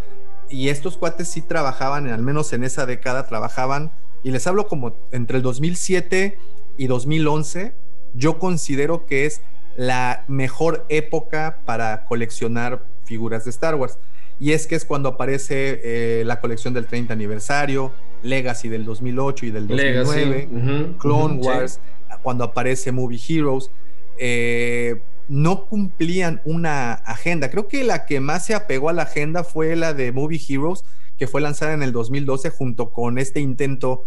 Y 0.49 0.69
estos 0.69 0.95
cuates 0.95 1.27
sí 1.27 1.41
trabajaban, 1.41 2.07
al 2.07 2.21
menos 2.21 2.53
en 2.53 2.63
esa 2.63 2.85
década, 2.85 3.27
trabajaban, 3.27 3.91
y 4.23 4.31
les 4.31 4.47
hablo 4.47 4.67
como 4.67 4.95
entre 5.11 5.37
el 5.37 5.43
2007 5.43 6.39
y 6.77 6.87
2011, 6.87 7.75
yo 8.13 8.39
considero 8.39 9.05
que 9.05 9.25
es 9.25 9.41
la 9.75 10.25
mejor 10.27 10.85
época 10.89 11.59
para 11.65 12.03
coleccionar 12.05 12.83
figuras 13.05 13.45
de 13.45 13.51
Star 13.51 13.75
Wars. 13.75 13.97
y 14.39 14.51
es 14.51 14.67
que 14.67 14.75
es 14.75 14.85
cuando 14.85 15.09
aparece 15.09 15.81
eh, 15.83 16.23
la 16.25 16.39
colección 16.39 16.73
del 16.73 16.85
30 16.85 17.13
aniversario, 17.13 17.91
Legacy 18.23 18.69
del 18.69 18.85
2008 18.85 19.45
y 19.47 19.51
del 19.51 19.67
2009, 19.67 20.95
Clone 20.99 21.35
Wars, 21.39 21.79
cuando 22.21 22.43
aparece 22.43 22.91
Movie 22.91 23.19
Heroes. 23.27 23.71
Eh, 24.19 25.01
no 25.27 25.65
cumplían 25.65 26.41
una 26.45 26.93
agenda. 26.93 27.49
Creo 27.49 27.67
que 27.67 27.83
la 27.83 28.05
que 28.05 28.19
más 28.19 28.45
se 28.45 28.55
apegó 28.55 28.89
a 28.89 28.93
la 28.93 29.03
agenda 29.03 29.43
fue 29.43 29.75
la 29.75 29.93
de 29.93 30.11
Movie 30.11 30.41
Heroes, 30.47 30.83
que 31.17 31.27
fue 31.27 31.41
lanzada 31.41 31.73
en 31.73 31.83
el 31.83 31.91
2012 31.91 32.49
junto 32.49 32.91
con 32.91 33.17
este 33.17 33.39
intento 33.39 34.05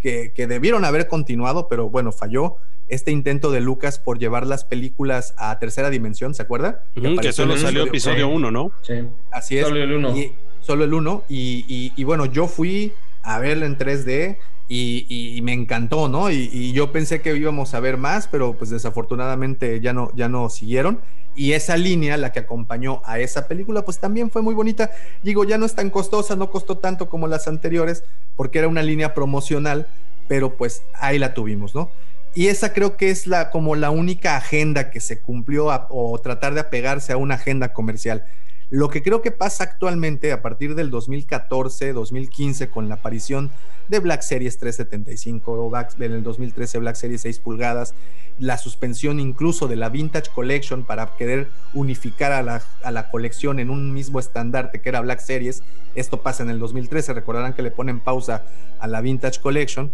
que, 0.00 0.46
debieron 0.48 0.84
haber 0.84 1.08
continuado, 1.08 1.68
pero 1.68 1.90
bueno, 1.90 2.12
falló. 2.12 2.56
Este 2.88 3.10
intento 3.10 3.50
de 3.50 3.60
Lucas 3.60 3.98
por 3.98 4.18
llevar 4.18 4.46
las 4.46 4.64
películas 4.64 5.34
a 5.36 5.58
tercera 5.58 5.90
dimensión, 5.90 6.34
¿se 6.34 6.42
acuerda? 6.42 6.84
que, 6.94 7.32
solo 7.32 7.58
salió 7.58 7.84
episodio 7.84 8.28
1, 8.28 8.50
¿no? 8.50 8.72
Sí. 8.80 8.94
Así 9.30 9.58
es. 9.58 9.66
Solo 9.66 9.82
el 9.82 9.92
1. 9.92 10.14
Solo 10.60 10.84
el 10.84 10.94
1. 10.94 11.24
y, 11.28 12.04
bueno, 12.04 12.24
yo 12.24 12.48
fui 12.48 12.94
a 13.22 13.38
verla 13.38 13.66
en 13.66 13.76
3D 13.76 14.38
y, 14.68 15.40
me 15.42 15.52
encantó, 15.52 16.08
¿no? 16.08 16.30
Y, 16.30 16.72
yo 16.72 16.92
pensé 16.92 17.20
que 17.20 17.34
íbamos 17.34 17.74
a 17.74 17.80
ver 17.80 17.96
más, 17.96 18.28
pero 18.28 18.54
pues 18.54 18.70
desafortunadamente 18.70 19.80
ya 19.80 19.92
no, 19.92 20.10
ya 20.14 20.28
no 20.28 20.50
siguieron. 20.50 21.00
Y 21.38 21.52
esa 21.52 21.76
línea, 21.76 22.16
la 22.16 22.32
que 22.32 22.40
acompañó 22.40 23.00
a 23.04 23.20
esa 23.20 23.46
película, 23.46 23.82
pues 23.82 24.00
también 24.00 24.28
fue 24.28 24.42
muy 24.42 24.56
bonita. 24.56 24.90
Digo, 25.22 25.44
ya 25.44 25.56
no 25.56 25.66
es 25.66 25.74
tan 25.76 25.88
costosa, 25.88 26.34
no 26.34 26.50
costó 26.50 26.78
tanto 26.78 27.08
como 27.08 27.28
las 27.28 27.46
anteriores, 27.46 28.02
porque 28.34 28.58
era 28.58 28.66
una 28.66 28.82
línea 28.82 29.14
promocional, 29.14 29.86
pero 30.26 30.56
pues 30.56 30.82
ahí 30.94 31.16
la 31.16 31.34
tuvimos, 31.34 31.76
¿no? 31.76 31.92
Y 32.34 32.48
esa 32.48 32.72
creo 32.72 32.96
que 32.96 33.10
es 33.10 33.28
la, 33.28 33.50
como 33.50 33.76
la 33.76 33.90
única 33.90 34.36
agenda 34.36 34.90
que 34.90 34.98
se 34.98 35.20
cumplió 35.20 35.68
o 35.90 36.18
tratar 36.18 36.54
de 36.54 36.60
apegarse 36.60 37.12
a 37.12 37.16
una 37.16 37.36
agenda 37.36 37.72
comercial. 37.72 38.24
Lo 38.70 38.90
que 38.90 39.02
creo 39.02 39.22
que 39.22 39.30
pasa 39.30 39.64
actualmente 39.64 40.30
a 40.30 40.42
partir 40.42 40.74
del 40.74 40.90
2014, 40.90 41.94
2015, 41.94 42.68
con 42.68 42.90
la 42.90 42.96
aparición 42.96 43.50
de 43.88 43.98
Black 43.98 44.20
Series 44.20 44.58
375, 44.58 45.72
en 46.00 46.12
el 46.12 46.22
2013 46.22 46.78
Black 46.78 46.96
Series 46.96 47.22
6 47.22 47.38
pulgadas, 47.38 47.94
la 48.38 48.58
suspensión 48.58 49.20
incluso 49.20 49.68
de 49.68 49.76
la 49.76 49.88
Vintage 49.88 50.30
Collection 50.34 50.84
para 50.84 51.16
querer 51.16 51.48
unificar 51.72 52.32
a 52.32 52.42
la, 52.42 53.10
colección 53.10 53.58
en 53.58 53.70
un 53.70 53.94
mismo 53.94 54.20
estandarte 54.20 54.82
que 54.82 54.90
era 54.90 55.00
Black 55.00 55.20
Series. 55.20 55.62
Esto 55.94 56.22
pasa 56.22 56.42
en 56.42 56.50
el 56.50 56.58
2013, 56.58 57.14
recordarán 57.14 57.54
que 57.54 57.62
le 57.62 57.70
ponen 57.70 58.00
pausa 58.00 58.44
a 58.80 58.86
la 58.86 59.00
Vintage 59.00 59.40
Collection, 59.40 59.90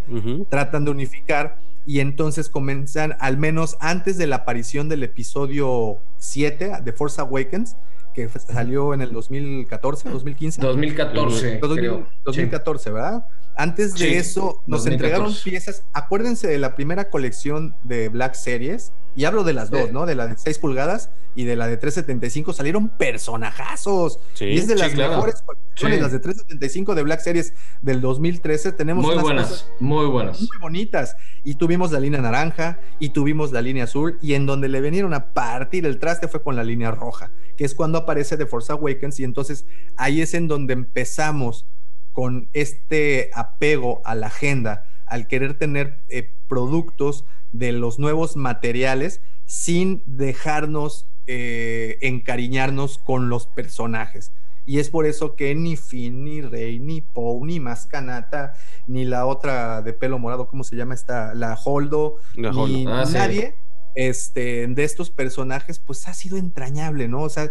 tratan 0.51 0.85
de 0.85 0.91
unificar 0.91 1.59
y 1.87 2.01
entonces 2.01 2.49
comienzan, 2.49 3.17
al 3.21 3.37
menos 3.39 3.77
antes 3.79 4.17
de 4.17 4.27
la 4.27 4.37
aparición 4.37 4.89
del 4.89 5.05
episodio 5.05 5.99
7 6.19 6.73
de 6.83 6.93
Force 6.93 7.21
Awakens, 7.21 7.77
que 8.15 8.29
salió 8.29 8.95
en 8.95 9.03
el 9.03 9.13
2014, 9.13 10.09
2015. 10.09 10.61
2014. 10.63 11.59
2014, 11.61 12.91
¿verdad? 12.91 13.27
Antes 13.57 13.95
de 13.95 14.19
eso, 14.19 14.63
nos 14.67 14.87
entregaron 14.87 15.33
piezas. 15.45 15.85
Acuérdense 15.93 16.49
de 16.49 16.59
la 16.59 16.75
primera 16.75 17.11
colección 17.11 17.77
de 17.83 18.09
Black 18.09 18.35
Series, 18.35 18.93
y 19.17 19.25
hablo 19.25 19.45
de 19.45 19.53
las 19.53 19.71
dos, 19.71 19.93
¿no? 19.93 20.07
De 20.07 20.15
la 20.15 20.27
de 20.27 20.37
6 20.37 20.59
pulgadas 20.59 21.11
y 21.37 21.45
de 21.45 21.57
la 21.57 21.67
de 21.67 21.77
375 21.77 22.53
salieron 22.53 22.89
personajazos. 22.89 24.19
y 24.41 24.59
es 24.59 24.67
de 24.67 24.77
las 24.77 24.95
mejores 24.95 25.43
colecciones, 25.43 26.01
las 26.01 26.13
de 26.13 26.19
375 26.19 26.95
de 26.95 27.03
Black 27.03 27.21
Series 27.21 27.55
del 27.81 28.01
2013. 28.01 28.73
Tenemos 28.73 29.05
muy 29.05 29.17
buenas, 29.19 29.69
muy 29.79 30.07
buenas. 30.07 30.41
Muy 30.41 30.59
bonitas. 30.61 31.17
Y 31.45 31.55
tuvimos 31.55 31.93
la 31.93 32.01
línea 32.01 32.21
naranja 32.21 32.81
y 32.99 33.11
tuvimos 33.11 33.53
la 33.53 33.63
línea 33.63 33.85
azul. 33.85 34.19
Y 34.21 34.35
en 34.35 34.47
donde 34.47 34.69
le 34.69 34.81
vinieron 34.81 35.15
a 35.15 35.33
partir 35.33 35.87
el 35.87 35.99
traste 35.99 36.27
fue 36.27 36.43
con 36.43 36.57
la 36.57 36.65
línea 36.65 36.91
roja, 36.91 37.31
que 37.57 37.65
es 37.65 37.75
cuando 37.75 37.99
aparece 37.99 38.37
The 38.37 38.47
Force 38.47 38.73
Awakens. 38.73 39.21
Y 39.21 39.25
entonces 39.25 39.65
ahí 39.97 40.23
es 40.23 40.35
en 40.35 40.49
donde 40.49 40.73
empezamos 40.73 41.67
con 42.15 42.49
este 42.53 43.31
apego 43.35 44.01
a 44.05 44.15
la 44.15 44.29
agenda, 44.29 44.87
al 45.05 45.27
querer 45.27 45.59
tener 45.59 46.03
eh, 46.09 46.33
productos 46.49 47.27
de 47.53 47.73
los 47.73 47.99
nuevos 47.99 48.37
materiales 48.37 49.21
sin 49.45 50.03
dejarnos 50.07 51.07
eh, 51.27 51.99
encariñarnos 52.01 52.97
con 52.97 53.29
los 53.29 53.47
personajes. 53.49 54.33
Y 54.65 54.79
es 54.79 54.89
por 54.89 55.05
eso 55.05 55.37
que 55.37 55.55
ni 55.55 55.77
Finn, 55.77 56.25
ni 56.25 56.41
Rey, 56.41 56.79
ni 56.79 57.03
Poe, 57.03 57.45
ni 57.45 57.61
Mascanata, 57.61 58.55
ni 58.87 59.05
la 59.05 59.27
otra 59.27 59.83
de 59.83 59.93
pelo 59.93 60.19
morado, 60.19 60.49
¿cómo 60.49 60.65
se 60.65 60.77
llama 60.77 60.95
esta? 60.95 61.35
La 61.35 61.59
Holdo, 61.63 62.21
ni 62.37 62.87
ah, 62.87 63.05
nadie 63.13 63.57
este, 63.95 64.67
de 64.67 64.85
estos 64.85 65.11
personajes, 65.11 65.81
pues 65.81 66.09
ha 66.09 66.15
sido 66.15 66.39
entrañable, 66.39 67.09
¿no? 67.09 67.23
O 67.23 67.29
sea, 67.29 67.51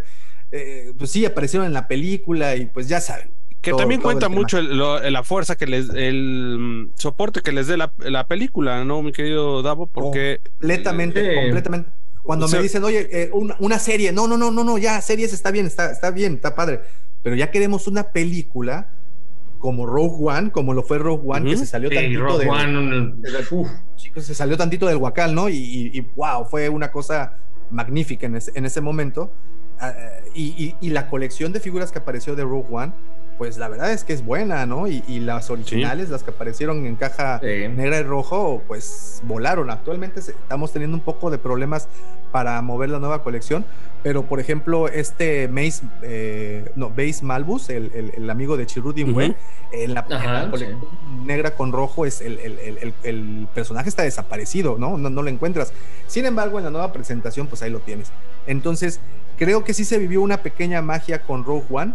eh, 0.51 0.93
pues 0.97 1.11
sí, 1.11 1.25
aparecieron 1.25 1.67
en 1.67 1.73
la 1.73 1.87
película 1.87 2.55
y 2.55 2.67
pues 2.67 2.87
ya 2.87 3.01
saben, 3.01 3.31
que 3.63 3.73
también 3.73 4.01
cuenta 4.01 4.27
mucho 4.29 4.61
la 4.61 5.23
fuerza 5.23 5.55
que 5.55 5.65
les, 5.65 5.89
el 5.89 6.91
soporte 6.95 7.41
que 7.41 7.53
les 7.53 7.67
dé 7.67 7.77
la, 7.77 8.27
película, 8.27 8.83
¿no, 8.83 9.01
mi 9.01 9.11
querido 9.11 9.63
Davo? 9.63 9.87
Porque. 9.87 10.41
Completamente, 10.59 11.35
completamente. 11.35 11.89
Cuando 12.23 12.47
me 12.47 12.61
dicen, 12.61 12.83
oye, 12.83 13.07
eh, 13.11 13.31
una, 13.33 13.79
serie, 13.79 14.11
no, 14.11 14.27
no, 14.27 14.37
no, 14.37 14.51
no, 14.51 14.63
no, 14.63 14.77
ya, 14.77 14.99
series 15.01 15.33
está 15.33 15.51
bien, 15.51 15.65
está, 15.65 15.91
está 15.91 16.11
bien, 16.11 16.35
está 16.35 16.55
padre. 16.55 16.81
Pero 17.21 17.35
ya 17.35 17.51
queremos 17.51 17.87
una 17.87 18.03
película 18.11 18.89
como 19.59 19.85
Rogue 19.85 20.17
One, 20.19 20.51
como 20.51 20.73
lo 20.73 20.83
fue 20.83 20.99
Rogue 20.99 21.23
One, 21.25 21.49
que 21.49 21.57
se 21.57 21.65
salió 21.65 21.89
tantito 21.89 22.37
del, 22.37 22.49
One, 22.49 23.15
se 24.17 24.35
salió 24.35 24.57
tantito 24.57 24.87
del 24.87 24.97
Huacal, 24.97 25.33
¿no? 25.33 25.47
Y, 25.47 26.05
wow, 26.17 26.45
fue 26.45 26.67
una 26.67 26.91
cosa 26.91 27.37
magnífica 27.71 28.25
en 28.25 28.35
ese, 28.35 28.51
en 28.55 28.65
ese 28.65 28.81
momento. 28.81 29.31
Ah, 29.79 29.93
eh, 29.97 30.31
y, 30.35 30.75
y, 30.79 30.89
la 30.91 31.09
colección 31.09 31.51
de 31.51 31.59
figuras 31.59 31.91
que 31.91 31.99
apareció 31.99 32.35
de 32.35 32.43
Rogue 32.43 32.67
One 32.69 32.93
pues 33.37 33.57
la 33.57 33.67
verdad 33.67 33.91
es 33.91 34.03
que 34.03 34.13
es 34.13 34.23
buena, 34.23 34.65
¿no? 34.65 34.87
Y, 34.87 35.01
las 35.19 35.49
originales, 35.49 36.09
las 36.09 36.23
que 36.23 36.31
aparecieron 36.31 36.85
en 36.85 36.95
caja 36.95 37.39
negra 37.41 37.99
y 37.99 38.03
rojo, 38.03 38.61
pues 38.67 39.21
volaron. 39.23 39.69
Actualmente 39.69 40.19
estamos 40.19 40.71
teniendo 40.71 40.97
un 40.97 41.03
poco 41.03 41.29
de 41.29 41.37
problemas 41.37 41.87
para 42.31 42.61
mover 42.61 42.89
la 42.89 42.99
nueva 42.99 43.23
colección, 43.23 43.63
pero 44.01 44.23
por 44.23 44.39
ejemplo, 44.39 44.87
este 44.87 45.47
Mace, 45.47 45.83
eh, 46.01 46.71
no, 46.75 46.89
Base 46.89 47.19
Malbus, 47.21 47.69
el, 47.69 48.29
amigo 48.29 48.57
de 48.57 48.65
Chirudin 48.65 49.35
en 49.71 49.93
la, 49.93 50.03
colección 50.49 50.79
negra 51.25 51.51
con 51.55 51.71
rojo, 51.71 52.05
es 52.05 52.21
el, 52.21 53.47
personaje 53.53 53.89
está 53.89 54.03
desaparecido, 54.03 54.77
¿no? 54.77 54.97
¿no? 54.97 55.09
No 55.09 55.21
lo 55.21 55.29
encuentras. 55.29 55.73
Sin 56.07 56.25
embargo, 56.25 56.57
en 56.57 56.65
la 56.65 56.71
nueva 56.71 56.91
presentación, 56.91 57.47
pues 57.47 57.61
ahí 57.61 57.69
lo 57.69 57.79
tienes. 57.79 58.11
Entonces, 58.47 58.99
creo 59.37 59.63
que 59.63 59.73
sí 59.73 59.85
se 59.85 59.97
vivió 59.97 60.21
una 60.21 60.37
pequeña 60.37 60.81
magia 60.81 61.21
con 61.21 61.45
Rogue 61.45 61.65
One 61.69 61.93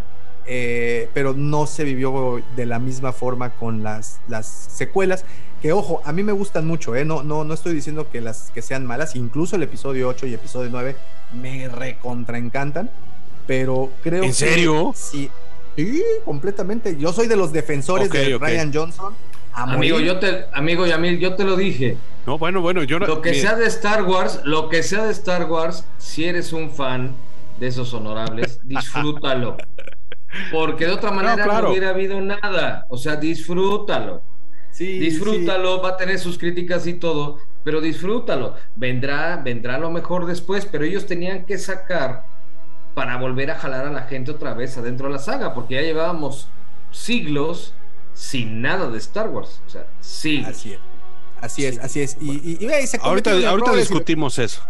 eh, 0.51 1.11
pero 1.13 1.35
no 1.35 1.67
se 1.67 1.85
vivió 1.85 2.43
de 2.57 2.65
la 2.65 2.79
misma 2.79 3.13
forma 3.13 3.51
con 3.51 3.83
las, 3.83 4.19
las 4.29 4.47
secuelas, 4.47 5.27
que 5.61 5.73
ojo, 5.73 6.01
a 6.05 6.13
mí 6.13 6.23
me 6.23 6.33
gustan 6.33 6.67
mucho, 6.67 6.97
¿eh? 6.97 7.05
no, 7.05 7.23
no, 7.23 7.45
no 7.45 7.53
estoy 7.53 7.75
diciendo 7.75 8.09
que, 8.11 8.23
las, 8.23 8.51
que 8.53 8.63
sean 8.63 8.87
malas, 8.87 9.15
incluso 9.15 9.57
el 9.57 9.63
episodio 9.63 10.09
8 10.09 10.27
y 10.27 10.35
episodio 10.35 10.71
9 10.71 10.97
me 11.35 11.69
recontraencantan, 11.69 12.91
pero 13.47 13.91
creo 14.03 14.25
¿En 14.25 14.33
serio? 14.33 14.93
Sí, 14.97 15.31
sí, 15.77 16.03
completamente. 16.25 16.97
Yo 16.97 17.13
soy 17.13 17.27
de 17.27 17.37
los 17.37 17.53
defensores 17.53 18.09
de 18.11 18.39
Ryan 18.39 18.73
Johnson. 18.73 19.15
Amigo, 19.53 20.01
yo 20.01 20.19
te, 20.19 20.47
amigo 20.53 20.87
y 20.87 20.93
amigo, 20.93 21.21
yo 21.21 21.35
te 21.35 21.45
lo 21.45 21.57
dije. 21.57 21.99
No, 22.27 22.39
bueno, 22.39 22.63
bueno, 22.63 22.85
yo 22.85 22.99
Lo 22.99 23.21
que 23.21 23.35
sea 23.35 23.55
de 23.55 23.67
Star 23.67 24.05
Wars, 24.05 24.41
lo 24.45 24.71
que 24.71 24.83
sea 24.83 25.05
de 25.05 25.13
Star 25.13 25.51
Wars, 25.51 25.85
si 25.99 26.25
eres 26.25 26.53
un 26.53 26.71
fan 26.71 27.15
de 27.59 27.67
esos 27.67 27.93
honorables, 27.93 28.61
disfrútalo. 28.65 29.57
Porque 30.53 30.87
de 30.87 30.93
otra 30.93 31.11
manera 31.11 31.47
no, 31.47 31.71
hubiera 31.71 31.91
habido 31.91 32.21
nada. 32.21 32.87
O 32.89 32.97
sea, 32.97 33.17
disfrútalo. 33.17 34.23
Sí, 34.71 34.99
disfrútalo, 34.99 35.83
va 35.83 35.91
a 35.91 35.97
tener 35.97 36.19
sus 36.19 36.39
críticas 36.39 36.87
y 36.87 36.95
todo, 36.95 37.39
pero 37.65 37.81
disfrútalo. 37.81 38.55
Vendrá, 38.77 39.41
vendrá 39.43 39.79
lo 39.79 39.91
mejor 39.91 40.27
después, 40.27 40.67
pero 40.67 40.85
ellos 40.85 41.07
tenían 41.07 41.47
que 41.47 41.59
sacar 41.59 42.27
para 42.95 43.17
volver 43.17 43.51
a 43.51 43.59
jalar 43.59 43.87
a 43.87 43.91
la 43.91 44.03
gente 44.03 44.31
otra 44.31 44.55
vez 44.55 44.77
adentro 44.77 45.09
de 45.09 45.15
la 45.15 45.19
saga, 45.19 45.55
porque 45.55 45.75
ya 45.75 45.83
llevábamos 45.83 46.49
siglos 46.91 47.75
sin 48.13 48.61
nada 48.61 48.91
de 48.91 48.99
Star 48.99 49.29
Wars. 49.29 49.63
O 49.67 49.71
sea, 49.71 49.87
sí. 50.01 50.45
Así 50.47 50.73
es. 50.73 50.81
Así 51.41 51.67
es, 51.67 51.79
así 51.79 52.01
es. 52.01 52.17
Y, 52.21 52.59
ahorita, 53.01 53.31
ahorita 53.49 53.75
discutimos 53.75 54.39
eso. 54.39 54.61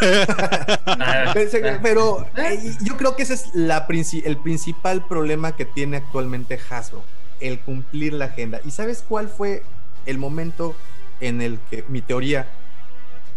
Pero 1.82 2.26
eh, 2.36 2.74
yo 2.82 2.96
creo 2.96 3.16
que 3.16 3.22
ese 3.22 3.34
es 3.34 3.54
la 3.54 3.86
el 4.24 4.36
principal 4.38 5.04
problema 5.06 5.56
que 5.56 5.64
tiene 5.64 5.98
actualmente 5.98 6.58
Hasbro, 6.70 7.02
el 7.40 7.60
cumplir 7.60 8.12
la 8.12 8.26
agenda. 8.26 8.60
¿Y 8.64 8.70
sabes 8.70 9.04
cuál 9.06 9.28
fue 9.28 9.62
el 10.06 10.18
momento 10.18 10.74
en 11.20 11.40
el 11.40 11.58
que 11.70 11.84
mi 11.88 12.02
teoría 12.02 12.48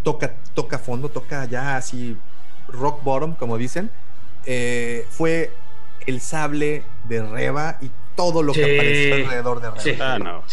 toca, 0.03 0.33
toca 0.53 0.79
fondo, 0.79 1.09
toca 1.09 1.45
ya 1.45 1.75
así 1.75 2.17
rock 2.67 3.03
bottom, 3.03 3.35
como 3.35 3.57
dicen? 3.57 3.89
Eh, 4.45 5.05
fue 5.09 5.51
el 6.05 6.21
sable 6.21 6.83
de 7.07 7.23
Reba 7.23 7.77
y 7.81 7.89
todo 8.15 8.43
lo 8.43 8.53
que 8.53 8.63
apareció 8.63 9.15
alrededor 9.15 9.61
de 9.61 9.71
Reba. 9.71 10.13
Ah, 10.13 10.19
no. 10.19 10.43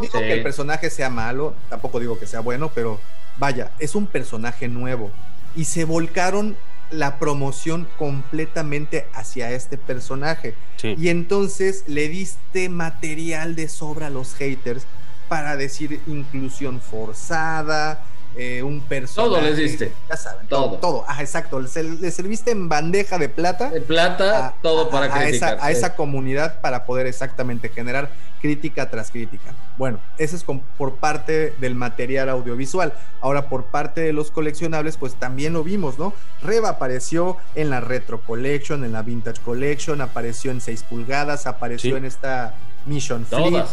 digo 0.00 0.18
que 0.18 0.32
el 0.32 0.42
personaje 0.42 0.90
sea 0.90 1.10
malo, 1.10 1.54
tampoco 1.68 1.98
digo 1.98 2.18
que 2.18 2.26
sea 2.26 2.40
bueno, 2.40 2.70
pero 2.74 3.00
vaya, 3.38 3.72
es 3.78 3.94
un 3.94 4.06
personaje 4.06 4.68
nuevo 4.68 5.10
y 5.54 5.64
se 5.64 5.84
volcaron 5.84 6.56
la 6.90 7.18
promoción 7.18 7.86
completamente 7.98 9.06
hacia 9.14 9.52
este 9.52 9.78
personaje. 9.78 10.54
Y 10.82 11.08
entonces 11.08 11.84
le 11.86 12.08
diste 12.08 12.68
material 12.68 13.54
de 13.54 13.68
sobra 13.68 14.08
a 14.08 14.10
los 14.10 14.34
haters 14.34 14.84
para 15.28 15.56
decir 15.56 16.00
inclusión 16.08 16.80
forzada, 16.80 18.02
eh, 18.36 18.62
un 18.62 18.80
personaje. 18.80 19.30
Todo 19.30 19.40
les 19.40 19.56
diste. 19.56 19.92
Ya 20.08 20.16
saben, 20.16 20.46
todo. 20.46 20.78
Todo, 20.78 21.04
Ah, 21.06 21.20
exacto. 21.20 21.60
Le, 21.60 22.10
serviste 22.10 22.52
en 22.52 22.68
bandeja 22.68 23.18
de 23.18 23.28
plata. 23.28 23.70
De 23.70 23.80
plata, 23.80 24.54
todo 24.62 24.88
para 24.88 25.10
criticar. 25.10 25.58
A 25.60 25.70
esa, 25.70 25.94
comunidad 25.94 26.60
para 26.60 26.84
poder 26.84 27.06
exactamente 27.06 27.68
generar 27.68 28.10
crítica 28.40 28.90
tras 28.90 29.10
crítica. 29.10 29.54
Bueno, 29.76 30.00
eso 30.18 30.36
es 30.36 30.44
por 30.44 30.96
parte 30.96 31.54
del 31.58 31.74
material 31.74 32.28
audiovisual. 32.28 32.92
Ahora, 33.20 33.48
por 33.48 33.66
parte 33.66 34.00
de 34.00 34.12
los 34.12 34.30
coleccionables, 34.30 34.96
pues 34.96 35.14
también 35.14 35.52
lo 35.52 35.62
vimos, 35.62 35.98
¿no? 35.98 36.12
Reba 36.42 36.70
apareció 36.70 37.36
en 37.54 37.70
la 37.70 37.80
Retro 37.80 38.20
Collection, 38.22 38.84
en 38.84 38.92
la 38.92 39.02
Vintage 39.02 39.40
Collection, 39.42 40.00
apareció 40.00 40.50
en 40.50 40.60
6 40.60 40.82
pulgadas, 40.84 41.46
apareció 41.46 41.96
en 41.96 42.04
esta 42.04 42.54
Mission 42.86 43.26
Fleet. 43.26 43.64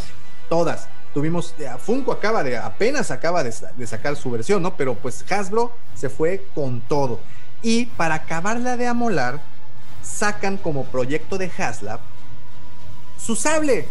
Todas 0.50 0.88
tuvimos, 1.14 1.56
Funko 1.80 2.12
acaba 2.12 2.44
de, 2.44 2.58
apenas 2.58 3.10
acaba 3.10 3.44
de, 3.44 3.52
sacar 3.88 4.16
su 4.16 4.30
versión, 4.30 4.62
¿no? 4.62 4.76
Pero 4.78 4.94
pues 4.94 5.26
Hasbro 5.32 5.76
se 5.96 6.10
fue 6.10 6.46
con 6.54 6.82
todo. 6.82 7.20
Y 7.64 7.88
para 7.88 8.16
acabarla 8.16 8.78
de 8.78 8.86
amolar, 8.86 9.42
sacan 10.04 10.58
como 10.58 10.86
proyecto 10.86 11.40
de 11.40 11.52
Haslab 11.58 12.00
su 13.20 13.36
sable. 13.36 13.88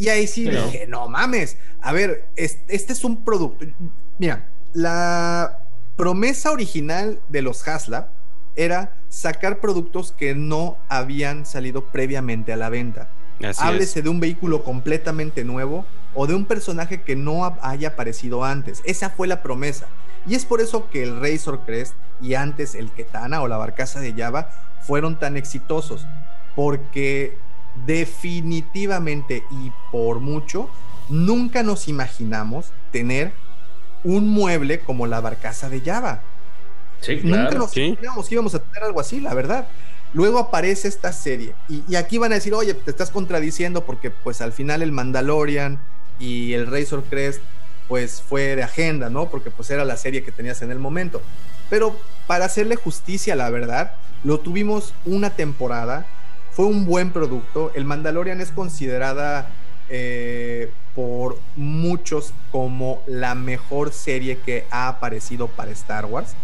Y 0.00 0.08
ahí 0.08 0.26
sí 0.26 0.48
dije, 0.48 0.86
no 0.88 1.08
mames, 1.08 1.58
a 1.82 1.92
ver, 1.92 2.26
este, 2.34 2.74
es 2.74 3.04
un 3.04 3.22
producto. 3.22 3.66
Mira, 4.18 4.48
la 4.72 5.58
promesa 5.96 6.52
original 6.52 7.20
de 7.28 7.42
los 7.42 7.68
Haslab 7.68 8.08
era 8.56 8.94
sacar 9.10 9.60
productos 9.60 10.12
que 10.12 10.34
no 10.34 10.78
habían 10.88 11.44
salido 11.44 11.84
previamente 11.84 12.50
a 12.50 12.56
la 12.56 12.70
venta. 12.70 13.10
Háblese 13.58 14.00
de 14.00 14.08
un 14.08 14.20
vehículo 14.20 14.64
completamente 14.64 15.44
nuevo 15.44 15.84
o 16.14 16.26
de 16.26 16.34
un 16.34 16.46
personaje 16.46 17.02
que 17.02 17.14
no 17.14 17.54
haya 17.60 17.88
aparecido 17.88 18.42
antes. 18.42 18.80
Esa 18.86 19.10
fue 19.10 19.28
la 19.28 19.42
promesa. 19.42 19.86
Y 20.26 20.34
es 20.34 20.46
por 20.46 20.62
eso 20.62 20.88
que 20.88 21.02
el 21.02 21.20
Razor 21.20 21.66
Crest 21.66 21.92
y 22.22 22.36
antes 22.36 22.74
el 22.74 22.90
Ketana 22.90 23.42
o 23.42 23.48
la 23.48 23.58
Barcaza 23.58 24.00
de 24.00 24.14
Java 24.14 24.48
fueron 24.80 25.18
tan 25.18 25.36
exitosos. 25.36 26.06
Porque 26.56 27.36
definitivamente 27.86 29.44
y 29.50 29.72
por 29.90 30.20
mucho, 30.20 30.68
nunca 31.08 31.62
nos 31.62 31.88
imaginamos 31.88 32.72
tener 32.92 33.32
un 34.04 34.28
mueble 34.28 34.80
como 34.80 35.06
la 35.06 35.20
Barcaza 35.20 35.68
de 35.68 35.80
Java. 35.80 36.22
nunca 37.22 37.50
nos 37.52 37.76
imaginamos 37.76 38.28
que 38.28 38.34
íbamos 38.34 38.54
a 38.54 38.60
tener 38.60 38.84
algo 38.84 39.00
así, 39.00 39.20
la 39.20 39.34
verdad. 39.34 39.68
Luego 40.12 40.38
aparece 40.38 40.88
esta 40.88 41.12
serie 41.12 41.54
y, 41.68 41.84
y, 41.88 41.94
aquí 41.94 42.18
van 42.18 42.32
a 42.32 42.34
decir, 42.34 42.52
oye, 42.52 42.74
te 42.74 42.90
estás 42.90 43.10
contradiciendo 43.10 43.84
porque 43.84 44.10
pues 44.10 44.40
al 44.40 44.52
final 44.52 44.82
el 44.82 44.90
Mandalorian, 44.90 45.78
y 46.20 46.52
el 46.52 46.66
Razor 46.68 47.02
Crest 47.10 47.40
pues 47.88 48.22
fue 48.22 48.54
de 48.54 48.62
agenda, 48.62 49.10
¿no? 49.10 49.28
Porque 49.30 49.50
pues 49.50 49.68
era 49.70 49.84
la 49.84 49.96
serie 49.96 50.22
que 50.22 50.30
tenías 50.30 50.62
en 50.62 50.70
el 50.70 50.78
momento. 50.78 51.20
Pero 51.68 51.98
para 52.28 52.44
hacerle 52.44 52.76
justicia, 52.76 53.34
la 53.34 53.50
verdad, 53.50 53.94
lo 54.22 54.38
tuvimos 54.38 54.94
una 55.04 55.30
temporada, 55.30 56.06
fue 56.52 56.66
un 56.66 56.86
buen 56.86 57.10
producto. 57.12 57.72
El 57.74 57.84
Mandalorian 57.84 58.40
es 58.40 58.50
considerada 58.52 59.50
eh, 59.88 60.72
por 60.94 61.38
muchos 61.56 62.32
como 62.50 63.02
la 63.06 63.34
mejor 63.34 63.92
serie 63.92 64.38
que 64.38 64.66
ha 64.70 64.88
aparecido 64.88 65.48
para 65.48 65.70
Star 65.72 66.06
Wars. 66.06 66.34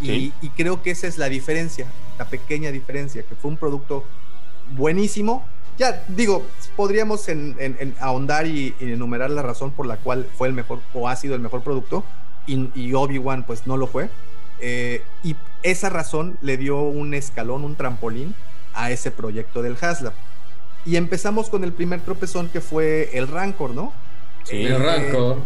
Y, 0.00 0.32
y, 0.40 0.48
creo 0.50 0.82
que 0.82 0.90
esa 0.90 1.06
es 1.06 1.16
la 1.16 1.28
diferencia, 1.28 1.86
la 2.18 2.24
pequeña 2.24 2.72
diferencia, 2.72 3.22
que 3.22 3.36
fue 3.36 3.52
un 3.52 3.56
producto 3.56 4.04
buenísimo, 4.74 5.46
ya 5.78 6.04
digo, 6.08 6.44
podríamos 6.76 7.28
en, 7.28 7.94
ahondar 8.00 8.46
y, 8.46 8.74
enumerar 8.80 9.30
la 9.30 9.42
razón 9.42 9.70
por 9.70 9.86
la 9.86 9.96
cual 9.96 10.28
fue 10.36 10.48
el 10.48 10.54
mejor 10.54 10.80
o 10.92 11.08
ha 11.08 11.16
sido 11.16 11.34
el 11.34 11.40
mejor 11.40 11.62
producto 11.62 12.04
y, 12.46 12.92
Obi-Wan 12.92 13.44
pues 13.44 13.66
no 13.66 13.76
lo 13.76 13.86
fue. 13.86 14.10
Eh, 14.60 15.02
y 15.24 15.34
esa 15.62 15.88
razón 15.88 16.38
le 16.40 16.56
dio 16.56 16.80
un 16.82 17.14
escalón, 17.14 17.64
un 17.64 17.74
trampolín 17.74 18.34
a 18.74 18.90
ese 18.90 19.10
proyecto 19.10 19.62
del 19.62 19.76
Haslab. 19.80 20.12
Y 20.84 20.96
empezamos 20.96 21.48
con 21.48 21.64
el 21.64 21.72
primer 21.72 22.00
tropezón 22.00 22.48
que 22.48 22.60
fue 22.60 23.10
el 23.12 23.28
Rancor, 23.28 23.70
¿no? 23.70 23.92
Sí, 24.44 24.64
el 24.64 24.82
Rancor. 24.82 25.44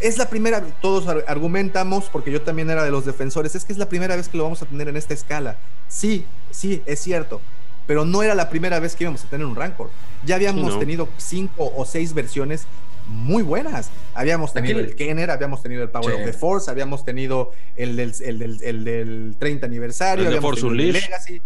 es 0.00 0.18
la 0.18 0.28
primera, 0.28 0.60
todos 0.80 1.06
argumentamos, 1.28 2.10
porque 2.10 2.32
yo 2.32 2.42
también 2.42 2.70
era 2.70 2.82
de 2.82 2.90
los 2.90 3.04
defensores, 3.04 3.54
es 3.54 3.64
que 3.64 3.72
es 3.72 3.78
la 3.78 3.88
primera 3.88 4.16
vez 4.16 4.28
que 4.28 4.36
lo 4.36 4.44
vamos 4.44 4.60
a 4.62 4.66
tener 4.66 4.88
en 4.88 4.96
esta 4.96 5.14
escala. 5.14 5.56
Sí, 5.88 6.26
sí, 6.50 6.82
es 6.86 7.00
cierto 7.00 7.40
pero 7.86 8.04
no 8.04 8.22
era 8.22 8.34
la 8.34 8.48
primera 8.48 8.80
vez 8.80 8.96
que 8.96 9.04
íbamos 9.04 9.24
a 9.24 9.28
tener 9.28 9.46
un 9.46 9.56
Rancor. 9.56 9.90
Ya 10.24 10.36
habíamos 10.36 10.78
tenido 10.78 11.08
cinco 11.18 11.72
o 11.76 11.84
seis 11.84 12.14
versiones 12.14 12.66
muy 13.06 13.42
buenas. 13.42 13.90
Habíamos 14.14 14.52
tenido 14.52 14.80
el 14.80 14.94
Kenner, 14.94 15.30
habíamos 15.30 15.62
tenido 15.62 15.82
el 15.82 15.90
Power 15.90 16.14
of 16.14 16.24
the 16.24 16.32
Force, 16.32 16.70
habíamos 16.70 17.04
tenido 17.04 17.52
el 17.76 17.96
del, 17.96 18.14
el 18.22 18.84
del, 18.84 19.36
30 19.38 19.66
aniversario, 19.66 20.22
el 20.22 20.28
habíamos 20.28 20.54
tenido 20.54 20.70
el 20.70 20.92
Legacy, 20.92 21.42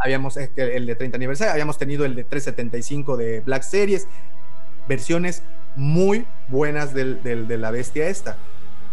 habíamos 0.00 0.36
este, 0.36 0.76
el 0.76 0.86
de 0.86 0.94
30 0.96 1.16
aniversario, 1.16 1.52
habíamos 1.52 1.78
tenido 1.78 2.04
el 2.04 2.14
de 2.14 2.24
375 2.24 3.16
de 3.16 3.40
Black 3.40 3.62
Series, 3.62 4.08
versiones 4.88 5.42
muy 5.76 6.26
buenas 6.48 6.94
del, 6.94 7.22
de 7.22 7.58
la 7.58 7.70
bestia 7.70 8.08
esta. 8.08 8.36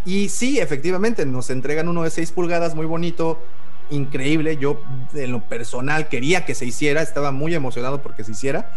Y 0.06 0.30
sí, 0.30 0.60
efectivamente, 0.60 1.26
nos 1.26 1.50
entregan 1.50 1.88
uno 1.88 2.04
de 2.04 2.10
6 2.10 2.32
pulgadas 2.32 2.76
muy 2.76 2.86
bonito, 2.86 3.40
increíble. 3.90 4.58
Yo, 4.58 4.82
en 5.14 5.32
lo 5.32 5.42
personal, 5.42 6.08
quería 6.08 6.46
que 6.46 6.56
se 6.56 6.66
hiciera, 6.66 7.02
estaba 7.02 7.32
muy 7.32 7.54
emocionado 7.54 8.02
porque 8.02 8.24
se 8.24 8.32
hiciera, 8.32 8.72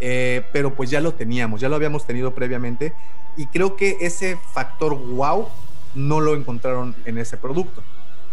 eh, 0.00 0.42
pero 0.52 0.74
pues 0.74 0.88
ya 0.88 1.00
lo 1.00 1.12
teníamos, 1.12 1.60
ya 1.60 1.68
lo 1.68 1.76
habíamos 1.76 2.06
tenido 2.06 2.34
previamente. 2.34 2.94
Y 3.36 3.46
creo 3.46 3.76
que 3.76 3.98
ese 4.00 4.38
factor 4.54 4.96
wow 4.96 5.48
no 5.94 6.20
lo 6.20 6.34
encontraron 6.34 6.94
en 7.04 7.18
ese 7.18 7.36
producto. 7.36 7.82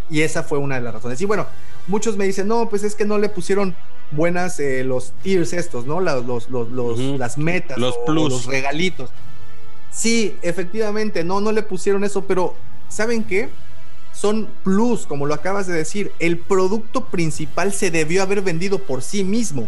Y 0.10 0.22
esa 0.22 0.44
fue 0.44 0.58
una 0.58 0.76
de 0.76 0.82
las 0.82 0.94
razones. 0.94 1.20
Y 1.20 1.26
bueno, 1.26 1.48
muchos 1.88 2.18
me 2.18 2.26
dicen, 2.26 2.48
no, 2.48 2.70
pues 2.70 2.84
es 2.84 2.96
que 2.96 3.06
no 3.06 3.18
le 3.18 3.30
pusieron 3.30 3.76
buenas 4.12 4.60
eh, 4.60 4.84
los 4.84 5.14
tiers 5.24 5.54
estos, 5.54 5.86
¿no? 5.86 6.00
Los, 6.00 6.50
los, 6.50 6.70
los, 6.70 7.00
Las 7.00 7.38
metas, 7.38 7.78
los 7.78 7.98
plus. 8.06 8.30
los 8.30 8.46
regalitos. 8.46 9.10
Sí, 9.92 10.38
efectivamente, 10.42 11.24
no, 11.24 11.42
no 11.42 11.52
le 11.52 11.64
pusieron 11.64 12.04
eso, 12.04 12.26
pero 12.26 12.56
¿saben 12.90 13.24
qué? 13.24 13.50
son 14.20 14.48
plus, 14.64 15.06
como 15.06 15.26
lo 15.28 15.34
acabas 15.34 15.68
de 15.68 15.74
decir. 15.74 16.12
El 16.20 16.38
producto 16.40 17.06
principal 17.06 17.72
se 17.72 17.92
debió 17.92 18.24
haber 18.24 18.42
vendido 18.42 18.80
por 18.80 19.04
sí 19.04 19.24
mismo. 19.24 19.68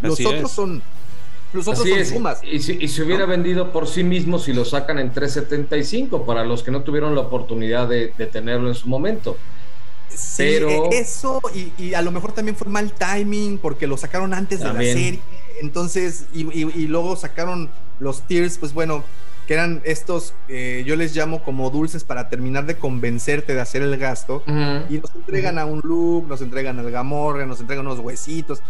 Los 0.00 0.24
otros 0.24 0.50
son 0.50 0.82
los 1.52 1.68
otros 1.68 1.86
son 1.86 2.06
sumas. 2.06 2.40
Y 2.42 2.60
si, 2.60 2.88
se 2.88 3.02
hubiera 3.02 3.26
vendido 3.26 3.70
por 3.70 3.86
sí 3.86 4.02
mismo 4.02 4.38
si 4.38 4.54
lo 4.54 4.64
sacan 4.64 4.98
en 4.98 5.12
375 5.12 6.24
para 6.24 6.44
los 6.44 6.62
que 6.62 6.70
no 6.70 6.82
tuvieron 6.82 7.14
la 7.14 7.20
oportunidad 7.20 7.86
de, 7.88 8.08
tenerlo 8.32 8.68
en 8.68 8.74
su 8.74 8.88
momento. 8.88 9.36
Sí, 10.14 10.44
Pero... 10.58 10.90
E, 10.92 10.98
eso 10.98 11.40
y, 11.78 11.94
a 11.94 12.02
lo 12.02 12.10
mejor 12.10 12.32
también 12.32 12.56
fue 12.56 12.68
mal 12.68 12.92
timing 12.92 13.58
porque 13.58 13.86
lo 13.86 13.96
sacaron 13.96 14.34
antes 14.34 14.60
de 14.60 14.66
la 14.66 14.80
serie. 14.80 15.20
Entonces, 15.60 16.26
y, 16.32 16.40
y, 16.40 16.86
luego 16.88 17.16
sacaron 17.16 17.70
los 18.00 18.22
tiers, 18.22 18.58
pues 18.58 18.72
bueno, 18.72 19.04
que 19.46 19.54
eran 19.54 19.80
estos, 19.84 20.34
eh, 20.48 20.82
yo 20.86 20.96
les 20.96 21.14
llamo 21.14 21.42
como 21.42 21.70
dulces 21.70 22.04
para 22.04 22.28
terminar 22.28 22.66
de 22.66 22.76
convencerte 22.76 23.54
de 23.54 23.60
hacer 23.60 23.82
el 23.82 23.96
gasto, 23.96 24.42
y 24.46 24.98
nos 24.98 25.14
entregan 25.14 25.58
a 25.58 25.64
un 25.64 25.80
look, 25.84 26.26
nos 26.28 26.40
entregan 26.42 26.78
al 26.78 26.90
gamorre, 26.90 27.46
nos 27.46 27.60
entregan 27.60 27.86
unos 27.86 27.98
huesitos. 28.00 28.60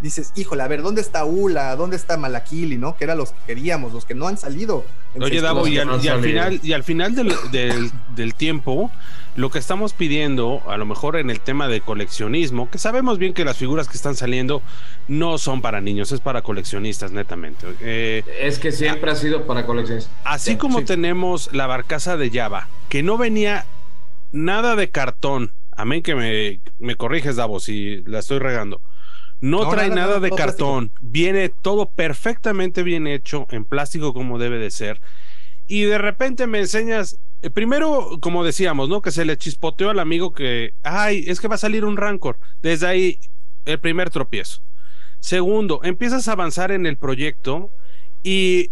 Dices, 0.00 0.32
híjole, 0.34 0.62
a 0.62 0.68
ver, 0.68 0.80
¿dónde 0.80 1.02
está 1.02 1.26
Ula? 1.26 1.76
¿Dónde 1.76 1.96
está 1.96 2.16
Malakili? 2.16 2.78
¿No? 2.78 2.96
Que 2.96 3.04
eran 3.04 3.18
los 3.18 3.32
que 3.32 3.38
queríamos, 3.48 3.92
los 3.92 4.06
que 4.06 4.14
no 4.14 4.28
han 4.28 4.38
salido. 4.38 4.86
Oye, 5.20 5.42
Davo, 5.42 5.66
y, 5.66 5.76
al, 5.76 6.00
final, 6.22 6.58
y 6.62 6.72
al 6.72 6.84
final 6.84 7.14
del, 7.14 7.90
del 8.16 8.34
tiempo, 8.34 8.90
lo 9.40 9.50
que 9.50 9.58
estamos 9.58 9.94
pidiendo, 9.94 10.62
a 10.66 10.76
lo 10.76 10.84
mejor 10.84 11.16
en 11.16 11.30
el 11.30 11.40
tema 11.40 11.66
de 11.66 11.80
coleccionismo, 11.80 12.70
que 12.70 12.76
sabemos 12.76 13.18
bien 13.18 13.32
que 13.32 13.44
las 13.44 13.56
figuras 13.56 13.88
que 13.88 13.96
están 13.96 14.14
saliendo 14.14 14.62
no 15.08 15.38
son 15.38 15.62
para 15.62 15.80
niños, 15.80 16.12
es 16.12 16.20
para 16.20 16.42
coleccionistas, 16.42 17.10
netamente. 17.10 17.66
Eh, 17.80 18.22
es 18.38 18.58
que 18.58 18.70
siempre 18.70 19.10
ha 19.10 19.16
sido 19.16 19.46
para 19.46 19.64
coleccionistas. 19.64 20.12
Así 20.24 20.56
como 20.56 20.84
tenemos 20.84 21.52
la 21.54 21.66
barcaza 21.66 22.18
de 22.18 22.30
Java, 22.30 22.68
que 22.90 23.02
no 23.02 23.16
venía 23.16 23.64
nada 24.30 24.76
de 24.76 24.90
cartón. 24.90 25.54
A 25.74 25.86
mí 25.86 26.02
que 26.02 26.14
me, 26.14 26.60
me 26.78 26.96
corriges, 26.96 27.36
Davo, 27.36 27.60
si 27.60 28.02
la 28.02 28.18
estoy 28.18 28.40
regando. 28.40 28.82
No, 29.40 29.66
trae 29.70 29.88
nada, 29.88 30.20
de 30.20 30.30
cartón, 30.32 30.92
viene 31.00 31.48
todo 31.48 31.86
perfectamente 31.86 32.82
bien 32.82 33.06
hecho, 33.06 33.46
en 33.48 33.64
plástico 33.64 34.12
como 34.12 34.38
debe 34.38 34.58
de 34.58 34.70
ser. 34.70 35.00
Y 35.66 35.84
de 35.84 35.96
repente 35.96 36.46
me 36.46 36.58
enseñas 36.58 37.18
eh, 37.42 37.50
primero, 37.50 38.18
como 38.20 38.44
decíamos, 38.44 38.88
¿no? 38.88 39.02
Que 39.02 39.10
se 39.10 39.24
le 39.24 39.36
chispoteó 39.36 39.90
al 39.90 39.98
amigo 39.98 40.32
que, 40.32 40.74
ay, 40.82 41.24
es 41.26 41.40
que 41.40 41.48
va 41.48 41.54
a 41.54 41.58
salir 41.58 41.84
un 41.84 41.96
Rancor. 41.96 42.38
Desde 42.62 42.86
ahí, 42.86 43.18
el 43.64 43.78
primer 43.78 44.10
tropiezo. 44.10 44.60
Segundo, 45.20 45.80
empiezas 45.82 46.28
a 46.28 46.32
avanzar 46.32 46.72
en 46.72 46.86
el 46.86 46.96
proyecto 46.96 47.70
y 48.22 48.70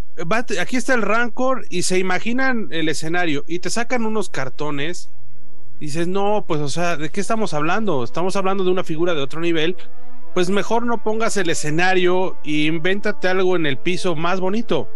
aquí 0.60 0.76
está 0.76 0.94
el 0.94 1.02
Rancor 1.02 1.64
y 1.70 1.82
se 1.82 1.98
imaginan 1.98 2.68
el 2.70 2.88
escenario 2.88 3.44
y 3.46 3.58
te 3.58 3.70
sacan 3.70 4.04
unos 4.04 4.30
cartones 4.30 5.10
dices, 5.80 6.08
no, 6.08 6.44
pues, 6.46 6.60
o 6.60 6.68
sea, 6.68 6.96
¿de 6.96 7.10
qué 7.10 7.20
estamos 7.20 7.54
hablando? 7.54 8.04
Estamos 8.04 8.36
hablando 8.36 8.64
de 8.64 8.70
una 8.70 8.84
figura 8.84 9.14
de 9.14 9.22
otro 9.22 9.40
nivel. 9.40 9.76
Pues 10.34 10.50
mejor 10.50 10.84
no 10.84 11.02
pongas 11.02 11.36
el 11.36 11.50
escenario 11.50 12.36
y 12.44 12.66
invéntate 12.66 13.28
algo 13.28 13.56
en 13.56 13.66
el 13.66 13.78
piso 13.78 14.14
más 14.14 14.40
bonito. 14.40 14.88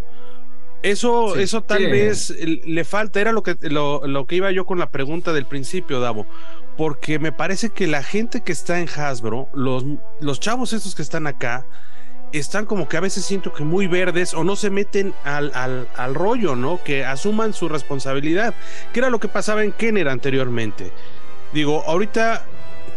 Eso, 0.82 1.36
eso 1.36 1.62
tal 1.62 1.86
vez 1.86 2.30
le 2.30 2.84
falta, 2.84 3.20
era 3.20 3.30
lo 3.30 3.44
que, 3.44 3.56
lo, 3.62 4.06
lo, 4.06 4.26
que 4.26 4.36
iba 4.36 4.50
yo 4.50 4.66
con 4.66 4.80
la 4.80 4.90
pregunta 4.90 5.32
del 5.32 5.46
principio, 5.46 6.00
Davo, 6.00 6.26
porque 6.76 7.20
me 7.20 7.30
parece 7.30 7.70
que 7.70 7.86
la 7.86 8.02
gente 8.02 8.42
que 8.42 8.50
está 8.50 8.80
en 8.80 8.88
Hasbro, 8.88 9.48
los, 9.54 9.84
los 10.20 10.40
chavos 10.40 10.72
estos 10.72 10.96
que 10.96 11.02
están 11.02 11.28
acá, 11.28 11.64
están 12.32 12.66
como 12.66 12.88
que 12.88 12.96
a 12.96 13.00
veces 13.00 13.24
siento 13.24 13.52
que 13.52 13.62
muy 13.62 13.86
verdes 13.86 14.34
o 14.34 14.42
no 14.42 14.56
se 14.56 14.70
meten 14.70 15.14
al, 15.22 15.52
al, 15.54 15.86
al, 15.96 16.14
rollo, 16.14 16.56
¿no? 16.56 16.82
Que 16.82 17.04
asuman 17.04 17.52
su 17.52 17.68
responsabilidad, 17.68 18.54
que 18.92 19.00
era 19.00 19.10
lo 19.10 19.20
que 19.20 19.28
pasaba 19.28 19.62
en 19.62 19.72
Kenner 19.72 20.08
anteriormente. 20.08 20.90
Digo, 21.52 21.84
ahorita 21.86 22.46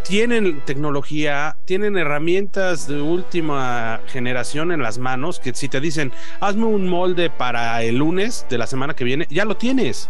tienen 0.08 0.62
tecnología, 0.62 1.58
tienen 1.66 1.98
herramientas 1.98 2.88
de 2.88 3.02
última 3.02 4.02
generación 4.08 4.72
en 4.72 4.82
las 4.82 5.00
manos, 5.00 5.40
que 5.40 5.54
si 5.54 5.68
te 5.68 5.82
dicen, 5.82 6.12
hazme 6.40 6.66
un 6.66 6.88
molde 6.88 7.30
para 7.32 7.82
el 7.82 7.98
lunes 7.98 8.46
de 8.50 8.60
la 8.60 8.68
semana 8.68 8.96
que 8.96 9.04
viene, 9.04 9.28
ya 9.30 9.46
lo 9.46 9.58
tienes. 9.58 10.10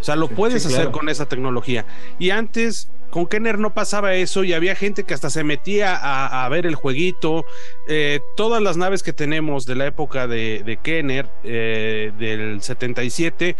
O 0.00 0.04
sea, 0.04 0.16
lo 0.16 0.28
puedes 0.28 0.66
hacer 0.66 0.90
con 0.90 1.08
esa 1.08 1.26
tecnología. 1.26 1.86
Y 2.18 2.30
antes 2.30 2.88
con 3.10 3.26
Kenner 3.26 3.58
no 3.58 3.72
pasaba 3.72 4.14
eso 4.14 4.44
y 4.44 4.52
había 4.52 4.74
gente 4.74 5.04
que 5.04 5.14
hasta 5.14 5.30
se 5.30 5.44
metía 5.44 5.96
a, 5.96 6.48
ver 6.48 6.66
el 6.66 6.74
jueguito. 6.74 7.44
Eh, 7.88 8.20
todas 8.36 8.62
las 8.62 8.76
naves 8.76 9.02
que 9.02 9.12
tenemos 9.12 9.66
de 9.66 9.76
la 9.76 9.86
época 9.86 10.26
de, 10.26 10.78
Kenner, 10.82 11.28
eh, 11.42 12.12
del 12.18 12.60
77, 12.60 13.56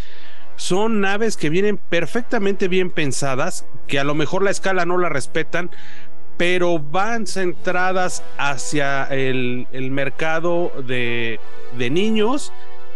son 0.56 1.00
naves 1.00 1.36
que 1.36 1.50
vienen 1.50 1.78
perfectamente 1.78 2.68
bien 2.68 2.90
pensadas, 2.90 3.66
que 3.86 3.98
a 3.98 4.04
lo 4.04 4.14
mejor 4.14 4.42
la 4.42 4.50
escala 4.50 4.84
no 4.86 4.98
la 4.98 5.08
respetan, 5.08 5.70
pero 6.36 6.78
van 6.78 7.26
centradas 7.26 8.22
hacia 8.38 9.04
el, 9.04 9.66
mercado 9.90 10.72
de, 10.86 11.38
de 11.78 11.90
niños 11.90 12.52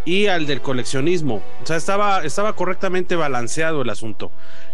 y 0.08 0.26
al 0.26 0.46
del 0.46 0.62
coleccionismo. 0.62 1.42
O 1.62 1.66
sea, 1.66 1.76
estaba, 1.76 2.24
estaba 2.24 2.54
correctamente 2.54 3.14
balanceado 3.14 3.82
el 3.82 3.90
asunto. 3.90 4.30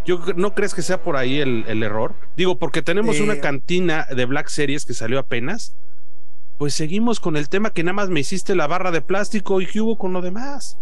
Yo 0.06 0.20
no 0.36 0.54
crees 0.54 0.74
que 0.74 0.82
sea 0.82 1.02
por 1.02 1.16
ahí 1.16 1.40
el, 1.40 1.82
error. 1.82 2.14
Digo, 2.36 2.58
porque 2.58 2.82
tenemos 2.82 3.18
una 3.18 3.40
cantina 3.40 4.06
de 4.14 4.26
Black 4.26 4.46
Series 4.46 4.84
que 4.84 4.94
salió 4.94 5.18
apenas. 5.18 5.74
Pues 6.56 6.74
seguimos 6.74 7.18
con 7.18 7.36
el 7.36 7.48
tema 7.48 7.70
que 7.70 7.82
nada 7.82 7.94
más 7.94 8.10
me 8.10 8.20
hiciste 8.20 8.54
la 8.54 8.68
barra 8.68 8.92
de 8.92 9.00
plástico 9.00 9.60
y 9.60 9.66
que 9.66 9.80
hubo 9.80 9.98
con 9.98 10.12
lo 10.12 10.20
demás. 10.22 10.78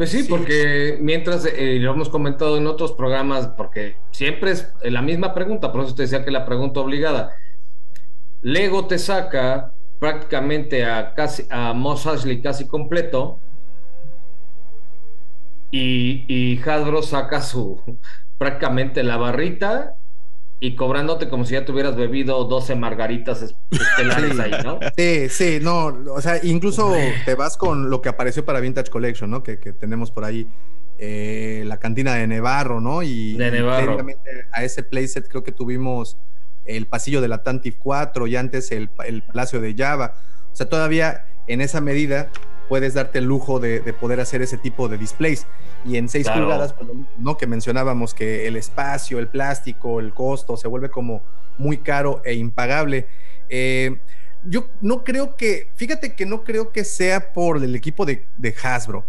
Pues 0.00 0.12
sí, 0.12 0.22
porque 0.22 0.96
mientras 0.98 1.44
eh, 1.44 1.76
lo 1.78 1.92
hemos 1.92 2.08
comentado 2.08 2.56
en 2.56 2.66
otros 2.66 2.94
programas, 2.94 3.48
porque 3.48 3.96
siempre 4.12 4.52
es 4.52 4.72
la 4.82 5.02
misma 5.02 5.34
pregunta, 5.34 5.70
por 5.70 5.84
eso 5.84 5.94
te 5.94 6.04
decía 6.04 6.24
que 6.24 6.30
la 6.30 6.46
pregunta 6.46 6.80
obligada. 6.80 7.36
Lego 8.40 8.86
te 8.86 8.98
saca 8.98 9.74
prácticamente 9.98 10.86
a 10.86 11.12
casi 11.12 11.44
a 11.50 11.74
Moss 11.74 12.06
Ashley 12.06 12.40
casi 12.40 12.66
completo 12.66 13.40
y, 15.70 16.24
y 16.28 16.58
Hasbro 16.66 17.02
saca 17.02 17.42
su 17.42 17.82
prácticamente 18.38 19.02
la 19.02 19.18
barrita 19.18 19.96
y 20.62 20.76
cobrándote 20.76 21.30
como 21.30 21.46
si 21.46 21.54
ya 21.54 21.64
tuvieras 21.64 21.96
bebido 21.96 22.44
12 22.44 22.74
margaritas 22.76 23.54
estelares 23.70 24.38
ahí, 24.38 24.52
¿no? 24.62 24.78
Sí, 24.96 25.28
sí, 25.30 25.58
no, 25.60 25.86
o 25.86 26.20
sea, 26.20 26.38
incluso 26.42 26.94
te 27.24 27.34
vas 27.34 27.56
con 27.56 27.88
lo 27.88 28.02
que 28.02 28.10
apareció 28.10 28.44
para 28.44 28.60
Vintage 28.60 28.90
Collection, 28.90 29.30
¿no? 29.30 29.42
Que, 29.42 29.56
tenemos 29.56 30.10
por 30.10 30.24
ahí 30.24 30.46
eh, 30.98 31.64
la 31.66 31.78
cantina 31.78 32.14
de 32.14 32.26
Nevarro, 32.26 32.78
¿no? 32.78 33.02
Y, 33.02 33.34
de 33.38 33.50
Nevarro. 33.50 33.96
a 34.52 34.62
ese 34.62 34.82
playset 34.82 35.26
creo 35.28 35.42
que 35.42 35.52
tuvimos 35.52 36.18
el 36.66 36.86
pasillo 36.86 37.22
de 37.22 37.28
la 37.28 37.42
Tantif 37.42 37.76
4 37.78 38.26
y 38.26 38.36
antes 38.36 38.70
el, 38.70 38.90
el 39.06 39.22
Palacio 39.22 39.62
de 39.62 39.74
Java. 39.74 40.14
O 40.52 40.56
sea, 40.56 40.68
todavía 40.68 41.24
en 41.46 41.62
esa 41.62 41.80
medida 41.80 42.30
puedes 42.70 42.94
darte 42.94 43.18
el 43.18 43.24
lujo 43.24 43.58
de, 43.58 43.80
poder 44.00 44.20
hacer 44.20 44.42
ese 44.42 44.56
tipo 44.56 44.88
de 44.88 44.96
displays. 44.96 45.44
Y 45.84 45.96
en 45.96 46.08
6 46.08 46.30
pulgadas, 46.30 46.72
pues, 46.72 46.88
¿no? 47.18 47.36
Que 47.36 47.48
mencionábamos 47.48 48.14
que 48.14 48.46
el 48.46 48.54
espacio, 48.54 49.18
el 49.18 49.26
plástico, 49.26 49.98
el 49.98 50.14
costo 50.14 50.56
se 50.56 50.68
vuelve 50.68 50.88
como 50.88 51.20
muy 51.58 51.78
caro 51.78 52.22
e 52.24 52.34
impagable. 52.34 53.08
Eh, 53.48 53.98
yo 54.44 54.68
no 54.80 55.02
creo 55.02 55.34
que, 55.34 55.66
fíjate 55.74 56.14
que 56.14 56.26
no 56.26 56.44
creo 56.44 56.70
que 56.70 56.84
sea 56.84 57.32
por 57.32 57.56
el 57.56 57.74
equipo 57.74 58.06
de, 58.06 58.24
Hasbro, 58.62 59.04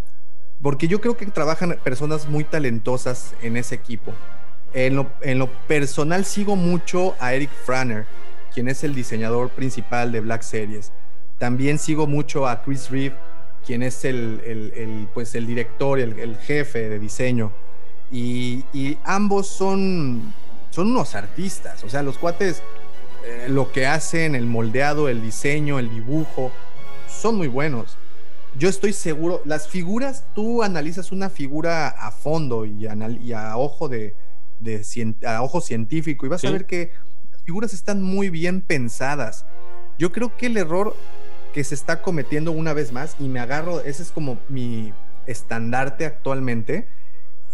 porque 0.60 0.88
yo 0.88 1.00
creo 1.00 1.16
que 1.16 1.24
trabajan 1.26 1.78
personas 1.84 2.28
muy 2.28 2.42
talentosas 2.42 3.32
en 3.42 3.56
ese 3.56 3.76
equipo. 3.76 4.12
En 4.74 4.96
lo, 4.96 5.06
en 5.20 5.38
lo 5.38 5.46
personal 5.68 6.24
sigo 6.24 6.56
mucho 6.56 7.14
a 7.20 7.32
Eric 7.32 7.50
Franner, 7.64 8.06
quien 8.52 8.68
es 8.68 8.82
el 8.82 8.92
diseñador 8.92 9.50
principal 9.50 10.10
de 10.10 10.18
Black 10.18 10.42
Series. 10.42 10.90
También 11.38 11.78
sigo 11.78 12.08
mucho 12.08 12.48
a 12.48 12.62
Chris 12.62 12.90
Reeve, 12.90 13.14
quien 13.66 13.82
es 13.82 14.04
el, 14.04 15.08
pues 15.14 15.34
el 15.34 15.46
director, 15.46 15.98
el, 15.98 16.18
el 16.18 16.36
jefe 16.36 16.88
de 16.88 16.98
diseño. 16.98 17.52
Y, 18.12 18.98
ambos 19.04 19.46
son, 19.46 20.34
son 20.70 20.90
unos 20.90 21.14
artistas, 21.14 21.82
o 21.82 21.88
sea, 21.88 22.02
los 22.02 22.18
cuates, 22.18 22.62
eh, 23.24 23.46
lo 23.48 23.72
que 23.72 23.86
hacen, 23.86 24.34
el 24.34 24.44
moldeado, 24.44 25.08
el 25.08 25.22
diseño, 25.22 25.78
el 25.78 25.88
dibujo, 25.88 26.52
son 27.08 27.36
muy 27.36 27.48
buenos. 27.48 27.96
Yo 28.58 28.68
estoy 28.68 28.92
seguro, 28.92 29.40
las 29.46 29.66
figuras, 29.66 30.26
tú 30.34 30.62
analizas 30.62 31.10
una 31.10 31.30
figura 31.30 31.88
a 31.88 32.10
fondo 32.10 32.66
y, 32.66 32.86
a 32.86 33.56
ojo 33.56 33.88
de, 33.88 34.14
a 35.26 35.42
ojo 35.42 35.62
científico 35.62 36.26
y 36.26 36.28
vas 36.28 36.44
a 36.44 36.50
ver 36.50 36.66
que 36.66 36.92
las 37.30 37.42
figuras 37.42 37.72
están 37.72 38.02
muy 38.02 38.28
bien 38.28 38.60
pensadas. 38.60 39.46
Yo 39.98 40.12
creo 40.12 40.36
que 40.36 40.46
el 40.46 40.58
error 40.58 40.94
que 41.52 41.64
se 41.64 41.74
está 41.74 42.02
cometiendo 42.02 42.52
una 42.52 42.72
vez 42.72 42.92
más 42.92 43.16
y 43.18 43.28
me 43.28 43.40
agarro, 43.40 43.80
ese 43.80 44.02
es 44.02 44.10
como 44.10 44.38
mi 44.48 44.92
estandarte 45.26 46.04
actualmente. 46.04 46.88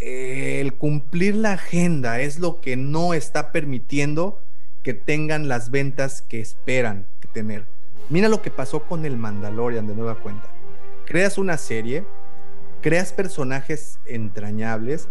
el 0.00 0.74
cumplir 0.74 1.34
la 1.34 1.54
agenda 1.54 2.20
es 2.20 2.38
lo 2.38 2.60
que 2.60 2.76
no 2.76 3.14
está 3.14 3.50
permitiendo 3.50 4.40
que 4.84 4.94
tengan 4.94 5.48
las 5.48 5.70
ventas 5.70 6.22
que 6.22 6.40
esperan 6.40 7.06
tener. 7.32 7.66
Mira 8.08 8.28
lo 8.28 8.42
que 8.42 8.50
pasó 8.50 8.84
con 8.84 9.04
el 9.04 9.16
Mandalorian 9.16 9.86
de 9.86 9.94
nueva 9.94 10.16
cuenta. 10.16 10.48
Creas 11.06 11.38
una 11.38 11.56
serie, 11.56 12.04
creas 12.80 13.12
personajes 13.12 13.98
entrañables 14.06 15.08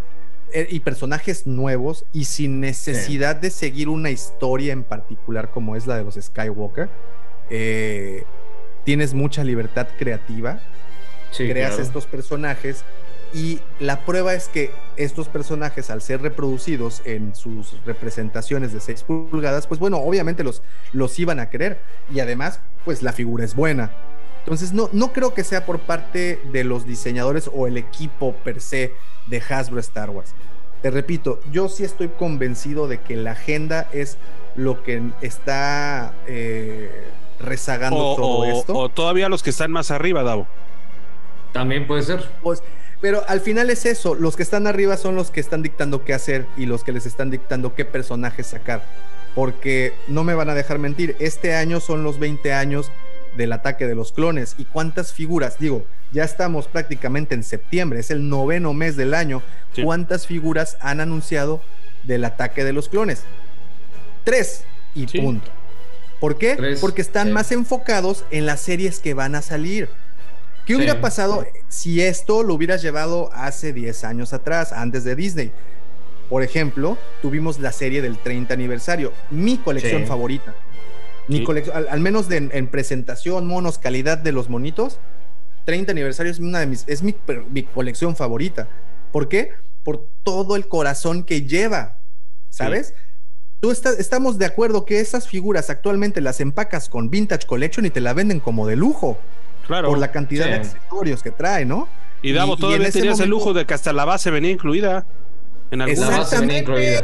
eh, 0.53 0.67
y 0.69 0.79
personajes 0.79 1.45
nuevos 1.45 2.05
y 2.11 2.25
sin 2.25 2.59
necesidad 2.59 3.35
de 3.35 3.49
seguir 3.49 3.89
una 3.89 4.09
historia 4.09 4.73
en 4.73 4.83
particular 4.83 5.51
como 5.51 5.75
es 5.75 5.85
la 5.87 5.97
de 5.97 6.03
los 6.03 6.15
Skywalker. 6.15 6.89
Eh, 7.49 8.23
tienes 8.87 9.13
mucha 9.13 9.43
libertad 9.43 9.89
creativa, 9.99 10.61
creas 11.35 11.77
estos 11.77 12.05
personajes 12.05 12.85
y 13.33 13.59
la 13.81 14.05
prueba 14.05 14.33
es 14.33 14.47
que 14.47 14.71
estos 14.95 15.27
personajes 15.27 15.89
al 15.89 16.01
ser 16.01 16.21
reproducidos 16.21 17.01
en 17.03 17.35
sus 17.35 17.83
representaciones 17.85 18.71
de 18.71 18.79
6 18.79 19.03
pulgadas, 19.03 19.67
pues 19.67 19.81
bueno, 19.81 19.97
obviamente 19.97 20.41
los, 20.41 20.63
los 20.93 21.19
iban 21.19 21.41
a 21.41 21.49
querer 21.49 21.81
y 22.09 22.21
además 22.21 22.61
pues 22.85 23.03
la 23.03 23.11
figura 23.11 23.43
es 23.43 23.55
buena. 23.55 23.91
Entonces 24.39 24.71
no, 24.71 24.89
no 24.93 25.11
creo 25.11 25.33
que 25.33 25.43
sea 25.43 25.65
por 25.65 25.79
parte 25.79 26.39
de 26.53 26.63
los 26.63 26.87
diseñadores 26.87 27.49
o 27.53 27.67
el 27.67 27.75
equipo 27.75 28.35
per 28.35 28.61
se 28.61 28.93
de 29.25 29.43
Hasbro 29.49 29.81
Star 29.81 30.11
Wars. 30.11 30.33
Te 30.81 30.91
repito, 30.91 31.41
yo 31.51 31.67
sí 31.67 31.83
estoy 31.83 32.07
convencido 32.07 32.87
de 32.87 33.01
que 33.01 33.17
la 33.17 33.31
agenda 33.31 33.89
es 33.91 34.17
lo 34.55 34.81
que 34.81 35.11
está 35.21 36.13
eh, 36.25 36.89
rezagando 37.39 38.15
todo 38.15 38.45
esto. 38.45 38.75
O 38.75 38.89
todavía 38.89 39.29
los 39.29 39.43
que 39.43 39.49
están 39.49 39.71
más 39.71 39.91
arriba, 39.91 40.23
Davo. 40.23 40.47
También 41.53 41.87
puede 41.87 42.03
ser. 42.03 42.23
Pues, 42.41 42.61
pero 42.99 43.23
al 43.27 43.41
final 43.41 43.69
es 43.69 43.85
eso, 43.85 44.15
los 44.15 44.35
que 44.35 44.43
están 44.43 44.65
arriba 44.65 44.97
son 44.97 45.15
los 45.15 45.29
que 45.29 45.39
están 45.39 45.61
dictando 45.61 46.03
qué 46.03 46.13
hacer 46.13 46.47
y 46.57 46.65
los 46.65 46.83
que 46.83 46.91
les 46.91 47.05
están 47.05 47.29
dictando 47.29 47.75
qué 47.75 47.85
personajes 47.85 48.47
sacar. 48.47 48.83
Porque 49.35 49.93
no 50.07 50.23
me 50.23 50.33
van 50.33 50.49
a 50.49 50.55
dejar 50.55 50.79
mentir, 50.79 51.15
este 51.19 51.53
año 51.53 51.79
son 51.79 52.03
los 52.03 52.17
20 52.17 52.53
años 52.53 52.91
del 53.35 53.53
ataque 53.53 53.85
de 53.85 53.93
los 53.93 54.11
clones. 54.11 54.55
¿Y 54.57 54.65
cuántas 54.65 55.13
figuras? 55.13 55.59
Digo, 55.59 55.85
ya 56.11 56.23
estamos 56.23 56.67
prácticamente 56.67 57.35
en 57.35 57.43
septiembre, 57.43 57.99
es 57.99 58.09
el 58.09 58.29
noveno 58.29 58.73
mes 58.73 58.95
del 58.95 59.13
año. 59.13 59.43
¿Cuántas 59.83 60.25
figuras 60.25 60.77
han 60.81 60.99
anunciado 61.01 61.61
del 62.03 62.25
ataque 62.25 62.63
de 62.63 62.73
los 62.73 62.89
clones? 62.89 63.23
Tres 64.23 64.65
y 64.95 65.05
punto. 65.05 65.51
¿Por 66.19 66.37
qué? 66.37 66.77
Porque 66.81 67.01
están 67.01 67.31
más 67.31 67.51
enfocados 67.51 68.25
en 68.31 68.45
las 68.45 68.61
series 68.61 68.99
que 68.99 69.13
van 69.13 69.35
a 69.35 69.41
salir. 69.41 69.89
¿Qué 70.65 70.75
hubiera 70.75 70.99
pasado 70.99 71.45
si 71.69 72.01
esto 72.01 72.43
lo 72.43 72.53
hubieras 72.53 72.81
llevado 72.81 73.29
hace 73.33 73.71
10 73.71 74.03
años 74.03 74.33
atrás, 74.33 74.73
antes 74.73 75.03
de 75.03 75.15
Disney? 75.15 75.51
Por 76.29 76.43
ejemplo, 76.43 76.97
tuvimos 77.21 77.59
la 77.59 77.71
serie 77.71 78.01
del 78.01 78.17
30 78.17 78.53
aniversario, 78.53 79.13
mi 79.29 79.57
colección 79.57 80.05
favorita. 80.05 80.53
Mi 81.29 81.43
colección, 81.43 81.85
al, 81.89 81.99
menos 82.01 82.27
en 82.29 82.67
presentación, 82.67 83.47
monos, 83.47 83.77
calidad 83.77 84.17
de 84.17 84.33
los 84.33 84.49
monitos, 84.49 84.99
30 85.65 85.91
aniversario 85.91 86.31
es, 86.31 86.39
una 86.39 86.59
de 86.59 86.67
mis, 86.67 86.83
es 86.87 87.01
mi, 87.01 87.15
mi 87.49 87.63
colección 87.63 88.15
favorita. 88.15 88.67
¿Por 89.11 89.29
qué? 89.29 89.51
Por 89.83 90.09
todo 90.23 90.55
el 90.55 90.67
corazón 90.67 91.23
que 91.23 91.43
lleva 91.43 91.97
¿sabes? 92.49 92.93
Tú 93.59 93.71
estás, 93.71 93.97
estamos 93.97 94.37
de 94.37 94.45
acuerdo 94.45 94.85
que 94.85 94.99
esas 94.99 95.27
figuras 95.27 95.69
actualmente 95.69 96.21
las 96.21 96.39
empacas 96.41 96.89
con 96.89 97.09
Vintage 97.09 97.47
Collection 97.47 97.85
y 97.85 97.89
te 97.89 98.01
la 98.01 98.13
venden 98.13 98.39
como 98.39 98.67
de 98.67 98.75
lujo. 98.75 99.17
Claro. 99.65 99.89
Por 99.89 99.97
la 99.97 100.11
cantidad 100.11 100.45
de 100.45 100.53
accesorios 100.53 101.23
que 101.23 101.31
trae, 101.31 101.65
¿no? 101.65 101.89
Y 102.21 102.33
Davo, 102.33 102.55
todavía 102.55 102.89
tenías 102.91 103.19
el 103.19 103.29
lujo 103.29 103.53
de 103.53 103.65
que 103.65 103.73
hasta 103.73 103.93
la 103.93 104.05
base 104.05 104.31
venía 104.31 104.51
incluida. 104.51 105.05
En 105.71 105.81
alguna 105.81 106.09
la 106.09 106.17
base 106.19 106.39
venía 106.39 106.59
incluida. 106.59 107.01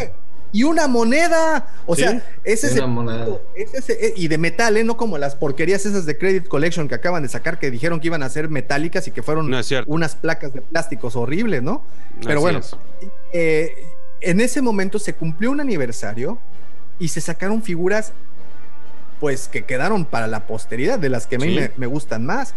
Y 0.52 0.64
una 0.64 0.88
moneda. 0.88 1.68
O 1.88 1.96
sea, 1.96 2.24
ese 2.44 2.68
es, 2.68 3.90
eh, 3.90 4.14
y 4.16 4.28
de 4.28 4.38
metal, 4.38 4.78
¿eh? 4.78 4.84
No 4.84 4.96
como 4.96 5.18
las 5.18 5.36
porquerías 5.36 5.86
esas 5.86 6.06
de 6.06 6.18
Credit 6.18 6.48
Collection 6.48 6.88
que 6.88 6.96
acaban 6.96 7.24
de 7.24 7.30
sacar 7.30 7.58
que 7.58 7.72
dijeron 7.72 8.00
que 8.00 8.08
iban 8.08 8.22
a 8.22 8.30
ser 8.30 8.50
metálicas 8.50 9.08
y 9.08 9.12
que 9.12 9.24
fueron 9.24 9.52
unas 9.88 10.16
placas 10.16 10.54
de 10.54 10.62
plásticos 10.62 11.16
horribles, 11.16 11.64
¿no? 11.64 11.84
Pero 12.24 12.40
bueno, 12.40 12.62
eh, 13.34 13.88
en 14.24 14.42
ese 14.42 14.62
momento 14.62 15.00
se 15.00 15.14
cumplió 15.14 15.52
un 15.52 15.62
aniversario 15.62 16.40
y 17.00 17.10
se 17.10 17.22
sacaron 17.22 17.62
figuras 17.62 18.14
pues 19.20 19.48
que 19.48 19.64
quedaron 19.64 20.04
para 20.04 20.28
la 20.28 20.48
posteridad, 20.48 21.00
de 21.00 21.08
las 21.08 21.28
que 21.28 21.38
a 21.38 21.40
mí 21.40 21.58
me, 21.78 21.88
gustan 21.88 22.26
más. 22.26 22.54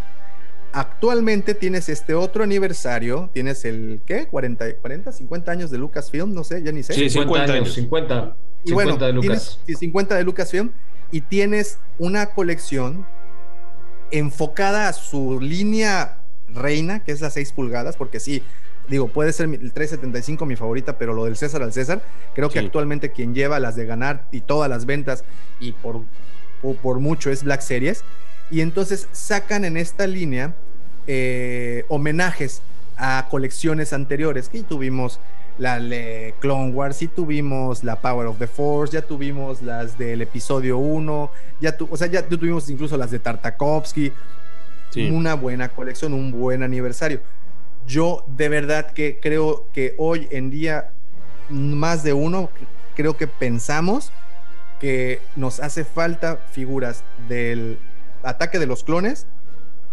Actualmente 0.73 1.55
tienes 1.55 1.89
este 1.89 2.15
otro 2.15 2.43
aniversario, 2.43 3.31
tienes 3.33 3.65
el, 3.65 4.01
¿qué? 4.05 4.27
40, 4.27 4.75
40 4.79 5.13
50 5.13 5.53
años 5.53 5.71
de 5.71 5.79
Lucasfilm, 5.79 6.35
no 6.35 6.43
sé, 6.43 6.65
ya 6.65 6.73
ni 6.73 6.83
sé. 6.83 6.95
Sí, 6.95 7.09
50 7.09 7.53
años, 7.53 7.73
50. 7.73 8.37
Y 8.65 8.73
bueno, 8.73 8.97
de 8.97 9.13
Lucas. 9.13 9.61
Tienes, 9.65 9.79
50 9.79 10.17
de 10.17 10.25
Lucasfilm 10.25 10.73
y 11.13 11.21
tienes 11.21 11.79
una 11.99 12.27
colección 12.27 13.07
enfocada 14.11 14.89
a 14.89 14.93
su 14.93 15.41
línea 15.41 16.19
reina, 16.49 17.05
que 17.05 17.13
es 17.13 17.21
las 17.21 17.35
6 17.35 17.53
pulgadas, 17.53 17.97
porque 17.97 18.19
sí, 18.19 18.43
digo, 18.89 19.09
puede 19.09 19.33
ser 19.33 19.47
el 19.47 19.73
375 19.73 20.47
mi 20.47 20.57
favorita, 20.57 20.99
pero 20.99 21.15
lo 21.15 21.25
del 21.25 21.37
César 21.37 21.63
al 21.63 21.73
César, 21.73 22.03
creo 22.35 22.49
que 22.51 22.59
actualmente 22.59 23.13
quien 23.13 23.35
lleva 23.35 23.61
las 23.61 23.77
de 23.77 23.87
ganar 23.87 24.27
y 24.31 24.41
todas 24.41 24.71
las 24.71 24.87
ventas 24.87 25.25
y 25.61 25.73
por, 25.73 26.03
por, 26.83 27.01
mucho 27.01 27.31
es 27.31 27.45
Black 27.45 27.61
Series. 27.61 28.05
Y 28.51 28.61
entonces 28.61 29.09
sacan 29.13 29.65
en 29.65 29.77
esta 29.77 30.07
línea 30.07 30.55
eh, 31.07 31.85
homenajes 31.89 32.63
a 32.97 33.27
colecciones 33.31 33.93
anteriores 33.93 34.49
que 34.49 34.63
tuvimos 34.63 35.21
la 35.59 35.81
de 35.81 36.35
Clone 36.41 36.73
Wars, 36.73 37.01
y 37.03 37.09
tuvimos 37.09 37.83
la 37.83 37.97
Power 37.97 38.27
of 38.27 38.39
the 38.39 38.47
Force, 38.47 38.93
ya 38.93 39.03
tuvimos 39.03 39.63
las 39.63 39.97
del 39.97 40.23
episodio 40.23 40.79
1, 40.79 41.31
ya 41.61 41.77
tu, 41.77 41.89
o 41.91 41.97
sea, 41.97 42.09
ya 42.09 42.27
tuvimos 42.27 42.69
incluso 42.69 42.97
las 42.97 43.11
de 43.11 43.19
Tartakovsky. 43.19 44.13
Una 45.11 45.35
buena 45.35 45.69
colección, 45.69 46.15
un 46.15 46.31
buen 46.31 46.63
aniversario. 46.63 47.21
Yo 47.87 48.25
de 48.27 48.49
verdad 48.49 48.91
que 48.91 49.19
creo 49.21 49.67
que 49.73 49.95
hoy 49.99 50.29
en 50.31 50.51
día 50.51 50.91
más 51.49 52.03
de 52.03 52.13
uno 52.13 52.51
creo 52.95 53.17
que 53.17 53.27
pensamos 53.27 54.13
que 54.81 55.21
nos 55.37 55.61
hace 55.61 55.85
falta 55.85 56.37
figuras 56.51 57.05
del 57.29 57.79
ataque 58.23 58.59
de 58.59 58.67
los 58.67 58.83
clones 58.85 59.27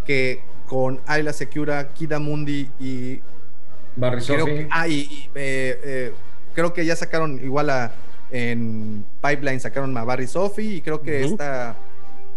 que 0.04 0.42
con 0.66 1.00
Ayla 1.06 1.32
Secura, 1.32 1.88
Kidamundi 1.88 2.70
y 2.80 3.20
Barry 3.96 4.22
creo 4.22 4.46
que, 4.46 4.68
ah, 4.70 4.88
y, 4.88 5.30
eh, 5.34 5.80
eh, 5.84 6.12
creo 6.54 6.72
que 6.72 6.84
ya 6.84 6.96
sacaron 6.96 7.40
igual 7.42 7.70
a 7.70 7.92
en 8.30 9.04
Pipeline 9.22 9.60
sacaron 9.60 9.96
a 9.96 10.04
Barry 10.04 10.26
Sophie 10.26 10.76
y 10.76 10.80
creo 10.80 11.00
que 11.02 11.24
está 11.24 11.76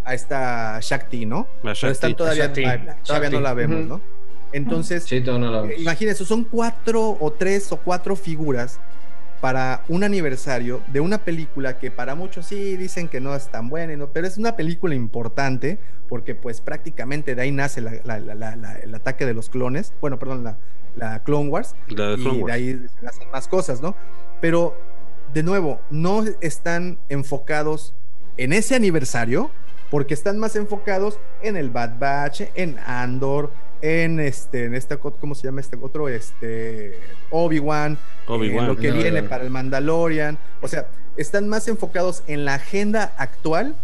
a 0.04 0.14
esta 0.14 0.80
Shakti, 0.82 1.26
¿no? 1.26 1.48
Pero 1.64 1.92
están 1.92 2.16
todavía 2.16 2.46
en 2.46 2.54
Pipeline, 2.54 2.96
todavía 3.04 3.30
no 3.30 3.40
la 3.42 3.54
vemos, 3.54 3.86
¿no? 3.86 4.02
Entonces, 4.52 5.06
imagínense, 5.12 6.26
son 6.26 6.44
cuatro 6.44 7.18
o 7.20 7.32
tres 7.32 7.72
o 7.72 7.78
cuatro 7.78 8.16
figuras 8.16 8.80
para 9.42 9.84
un 9.88 10.04
aniversario 10.04 10.82
de 10.92 11.00
una 11.00 11.20
película 11.20 11.78
que 11.78 11.92
para 11.92 12.16
muchos 12.16 12.48
sí 12.48 12.76
dicen 12.76 13.08
que 13.08 13.20
no 13.20 13.36
es 13.36 13.50
tan 13.50 13.70
buena, 13.70 14.08
pero 14.08 14.26
es 14.26 14.38
una 14.38 14.56
película 14.56 14.96
importante 14.96 15.78
porque 16.10 16.34
pues 16.34 16.62
prácticamente 16.62 17.36
de 17.36 17.42
ahí 17.42 17.52
nace 17.52 17.82
el 17.82 18.96
ataque 18.96 19.26
de 19.26 19.34
los 19.34 19.50
clones, 19.50 19.94
bueno, 20.02 20.18
perdón, 20.18 20.56
la, 20.96 21.20
Clone 21.24 21.50
Wars, 21.50 21.76
y 21.88 21.96
de 21.96 22.52
ahí 22.52 22.88
se 22.98 23.06
nacen 23.06 23.30
más 23.32 23.48
cosas, 23.48 23.82
¿no? 23.82 23.96
Pero, 24.42 24.76
de 25.34 25.44
nuevo, 25.44 25.80
no 25.92 26.24
están 26.42 26.98
enfocados 27.10 27.94
en 28.38 28.54
ese 28.54 28.76
aniversario 28.76 29.52
porque 29.92 30.14
están 30.14 30.40
más 30.40 30.56
enfocados 30.56 31.20
en 31.42 31.56
el 31.56 31.70
Bad 31.70 32.00
Batch, 32.00 32.42
en 32.56 32.78
Andor, 32.86 33.52
en 33.82 34.20
este, 34.20 34.66
en 34.66 34.76
este, 34.76 34.98
¿cómo 34.98 35.36
se 35.36 35.44
llama 35.44 35.62
este 35.62 35.78
otro? 35.82 36.10
Este, 36.10 37.00
Obi-Wan, 37.30 37.98
Obi 38.28 38.50
lo 38.50 38.76
que 38.76 38.92
viene 38.92 39.24
para 39.24 39.44
el 39.44 39.50
Mandalorian. 39.50 40.38
O 40.62 40.68
sea, 40.68 40.88
están 41.16 41.48
más 41.48 41.68
enfocados 41.68 42.24
en 42.28 42.46
la 42.46 42.56
agenda 42.56 43.14
actual 43.18 43.76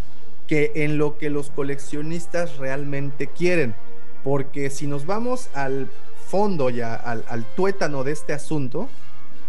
que 0.47 0.71
en 0.75 0.97
lo 0.97 1.17
que 1.17 1.29
los 1.29 1.49
coleccionistas 1.49 2.57
realmente 2.57 3.27
quieren. 3.27 3.75
Porque 4.23 4.69
si 4.69 4.87
nos 4.87 5.05
vamos 5.05 5.49
al 5.53 5.89
fondo 6.27 6.69
ya, 6.69 6.95
al, 6.95 7.25
al 7.27 7.45
tuétano 7.55 8.03
de 8.03 8.11
este 8.13 8.33
asunto, 8.33 8.89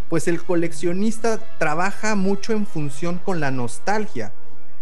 pues 0.09 0.29
el 0.29 0.43
coleccionista 0.43 1.41
trabaja 1.59 2.15
mucho 2.15 2.53
en 2.53 2.67
función 2.67 3.19
con 3.19 3.41
la 3.41 3.51
nostalgia. 3.51 4.33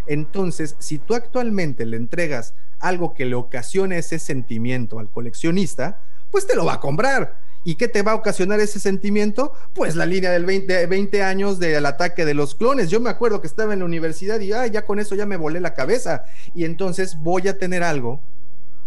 Entonces, 0.07 0.77
si 0.79 0.99
tú 0.99 1.15
actualmente 1.15 1.87
le 1.87 1.97
entregas 1.97 2.55
algo 2.83 3.15
que 3.15 3.25
le 3.25 3.35
ocasione 3.35 3.97
ese 3.97 4.19
sentimiento 4.19 4.99
al 4.99 5.11
coleccionista, 5.11 6.03
pues 6.31 6.47
te 6.47 6.55
lo 6.55 6.65
va 6.65 6.75
a 6.75 6.81
comprar. 6.81 7.41
¿Y 7.65 7.77
qué 7.77 7.87
te 7.87 8.03
va 8.03 8.13
a 8.13 8.17
ocasionar 8.17 8.59
ese 8.59 8.81
sentimiento? 8.81 9.53
Pues 9.73 9.95
la 9.95 10.05
línea 10.05 10.33
del 10.33 10.45
20, 10.45 10.87
20 10.87 11.23
años 11.23 11.61
del 11.61 11.87
ataque 11.87 12.25
de 12.25 12.35
los 12.35 12.57
clones. 12.57 12.91
Yo 12.91 13.01
me 13.01 13.09
acuerdo 13.09 13.41
que 13.41 13.47
estaba 13.47 13.73
en 13.73 13.79
la 13.79 13.85
universidad 13.85 14.41
y 14.41 14.49
ya 14.49 14.85
con 14.85 14.99
eso 14.99 15.15
ya 15.15 15.27
me 15.27 15.37
volé 15.37 15.61
la 15.61 15.75
cabeza. 15.75 16.25
Y 16.55 16.65
entonces 16.65 17.17
voy 17.19 17.47
a 17.47 17.59
tener 17.59 17.85
algo 17.85 18.21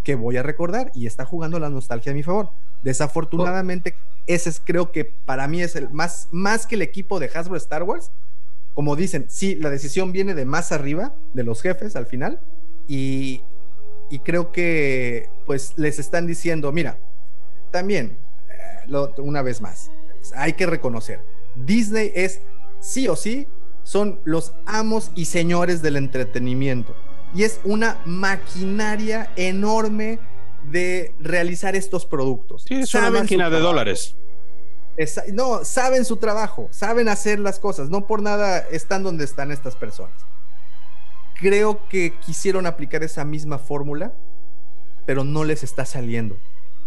que 0.04 0.14
voy 0.14 0.36
a 0.36 0.42
recordar 0.42 0.92
y 0.94 1.06
está 1.06 1.24
jugando 1.24 1.58
la 1.58 1.70
nostalgia 1.70 2.12
a 2.12 2.14
mi 2.14 2.22
favor. 2.22 2.50
Desafortunadamente, 2.82 3.94
ese 4.26 4.50
es 4.50 4.60
creo 4.64 4.92
que 4.92 5.04
para 5.04 5.48
mí 5.48 5.62
es 5.62 5.74
el 5.74 5.88
más, 5.88 6.28
más 6.30 6.66
que 6.66 6.74
el 6.74 6.82
equipo 6.82 7.18
de 7.18 7.30
Hasbro 7.32 7.56
Star 7.56 7.82
Wars. 7.82 8.10
Como 8.74 8.94
dicen, 8.94 9.24
sí, 9.28 9.54
la 9.54 9.70
decisión 9.70 10.12
viene 10.12 10.34
de 10.34 10.44
más 10.44 10.70
arriba, 10.70 11.14
de 11.32 11.44
los 11.44 11.62
jefes 11.62 11.96
al 11.96 12.04
final. 12.04 12.40
Y, 12.88 13.40
y 14.10 14.20
creo 14.20 14.52
que 14.52 15.28
pues 15.46 15.74
les 15.76 15.98
están 15.98 16.26
diciendo, 16.26 16.72
mira, 16.72 16.98
también, 17.70 18.18
eh, 18.48 18.92
una 19.18 19.42
vez 19.42 19.60
más, 19.60 19.90
hay 20.34 20.54
que 20.54 20.66
reconocer, 20.66 21.20
Disney 21.54 22.12
es 22.14 22.40
sí 22.80 23.08
o 23.08 23.16
sí, 23.16 23.46
son 23.82 24.20
los 24.24 24.52
amos 24.66 25.10
y 25.14 25.26
señores 25.26 25.82
del 25.82 25.96
entretenimiento. 25.96 26.94
Y 27.34 27.44
es 27.44 27.60
una 27.64 28.00
maquinaria 28.04 29.30
enorme 29.36 30.18
de 30.70 31.14
realizar 31.20 31.76
estos 31.76 32.06
productos. 32.06 32.64
Sí, 32.66 32.74
es 32.74 32.94
una 32.94 33.10
máquina 33.10 33.50
de 33.50 33.60
dólares. 33.60 34.16
no, 35.32 35.64
saben 35.64 36.04
su 36.04 36.16
trabajo, 36.16 36.68
saben 36.70 37.08
hacer 37.08 37.38
las 37.38 37.58
cosas, 37.58 37.90
no 37.90 38.06
por 38.06 38.22
nada 38.22 38.58
están 38.58 39.02
donde 39.02 39.24
están 39.24 39.52
estas 39.52 39.76
personas 39.76 40.26
creo 41.38 41.88
que 41.88 42.14
quisieron 42.24 42.66
aplicar 42.66 43.02
esa 43.02 43.24
misma 43.24 43.58
fórmula, 43.58 44.12
pero 45.04 45.24
no 45.24 45.44
les 45.44 45.62
está 45.62 45.84
saliendo. 45.84 46.36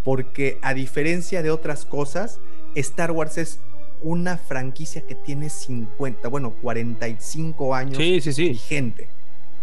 Porque 0.03 0.59
a 0.61 0.73
diferencia 0.73 1.41
de 1.41 1.51
otras 1.51 1.85
cosas, 1.85 2.39
Star 2.75 3.11
Wars 3.11 3.37
es 3.37 3.59
una 4.01 4.37
franquicia 4.37 5.01
que 5.01 5.15
tiene 5.15 5.49
50, 5.49 6.27
bueno, 6.29 6.53
45 6.61 7.75
años 7.75 7.97
sí, 7.97 8.21
sí, 8.21 8.33
sí. 8.33 8.49
vigente. 8.49 9.09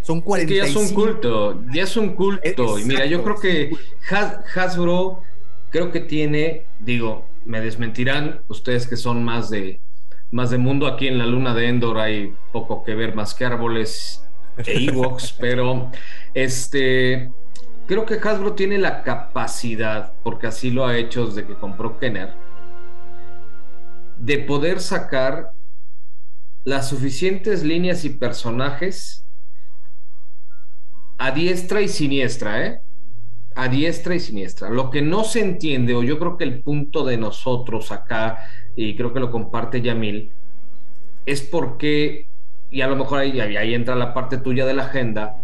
Son 0.02 0.20
45. 0.20 0.64
Es 0.64 0.74
ya 0.74 0.80
es 0.80 0.88
un 0.88 0.94
culto, 0.94 1.64
ya 1.72 1.82
es 1.82 1.96
un 1.96 2.08
culto. 2.14 2.78
y 2.78 2.84
mira, 2.84 3.06
yo 3.06 3.24
creo 3.24 3.40
que 3.40 3.70
Hasbro 4.54 5.22
creo 5.70 5.90
que 5.90 6.00
tiene, 6.00 6.66
digo, 6.78 7.26
me 7.44 7.60
desmentirán 7.60 8.42
ustedes 8.48 8.86
que 8.86 8.96
son 8.96 9.24
más 9.24 9.50
de 9.50 9.80
más 10.30 10.50
de 10.50 10.58
mundo 10.58 10.86
aquí 10.86 11.06
en 11.06 11.18
la 11.18 11.26
luna 11.26 11.54
de 11.54 11.68
Endor 11.68 11.98
hay 11.98 12.34
poco 12.52 12.82
que 12.82 12.94
ver 12.94 13.14
más 13.14 13.32
que 13.34 13.44
árboles 13.44 14.25
e 14.58 14.92
pero 15.38 15.90
este, 16.34 17.30
creo 17.86 18.06
que 18.06 18.14
Hasbro 18.14 18.54
tiene 18.54 18.78
la 18.78 19.02
capacidad, 19.02 20.12
porque 20.22 20.46
así 20.46 20.70
lo 20.70 20.86
ha 20.86 20.96
hecho 20.96 21.26
desde 21.26 21.46
que 21.46 21.54
compró 21.54 21.98
Kenner, 21.98 22.32
de 24.18 24.38
poder 24.38 24.80
sacar 24.80 25.50
las 26.64 26.88
suficientes 26.88 27.62
líneas 27.62 28.04
y 28.04 28.10
personajes 28.10 29.24
a 31.18 31.30
diestra 31.30 31.80
y 31.80 31.88
siniestra, 31.88 32.66
¿eh? 32.66 32.80
A 33.54 33.68
diestra 33.68 34.14
y 34.14 34.20
siniestra. 34.20 34.68
Lo 34.68 34.90
que 34.90 35.00
no 35.00 35.24
se 35.24 35.40
entiende, 35.40 35.94
o 35.94 36.02
yo 36.02 36.18
creo 36.18 36.36
que 36.36 36.44
el 36.44 36.62
punto 36.62 37.04
de 37.04 37.16
nosotros 37.16 37.92
acá, 37.92 38.50
y 38.74 38.96
creo 38.96 39.12
que 39.12 39.20
lo 39.20 39.30
comparte 39.30 39.80
Yamil, 39.80 40.32
es 41.24 41.40
porque 41.42 42.26
y 42.70 42.80
a 42.80 42.88
lo 42.88 42.96
mejor 42.96 43.20
ahí, 43.20 43.40
ahí 43.40 43.74
entra 43.74 43.94
la 43.94 44.14
parte 44.14 44.38
tuya 44.38 44.66
de 44.66 44.74
la 44.74 44.84
agenda, 44.84 45.36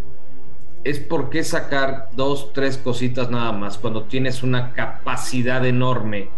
es 0.85 0.99
por 0.99 1.31
qué 1.31 1.45
sacar 1.45 2.09
dos, 2.17 2.53
tres 2.53 2.77
cositas 2.77 3.31
nada 3.31 3.53
más 3.53 3.79
cuando 3.79 4.05
tienes 4.05 4.43
una 4.43 4.73
capacidad 4.73 5.65
enorme 5.65 6.29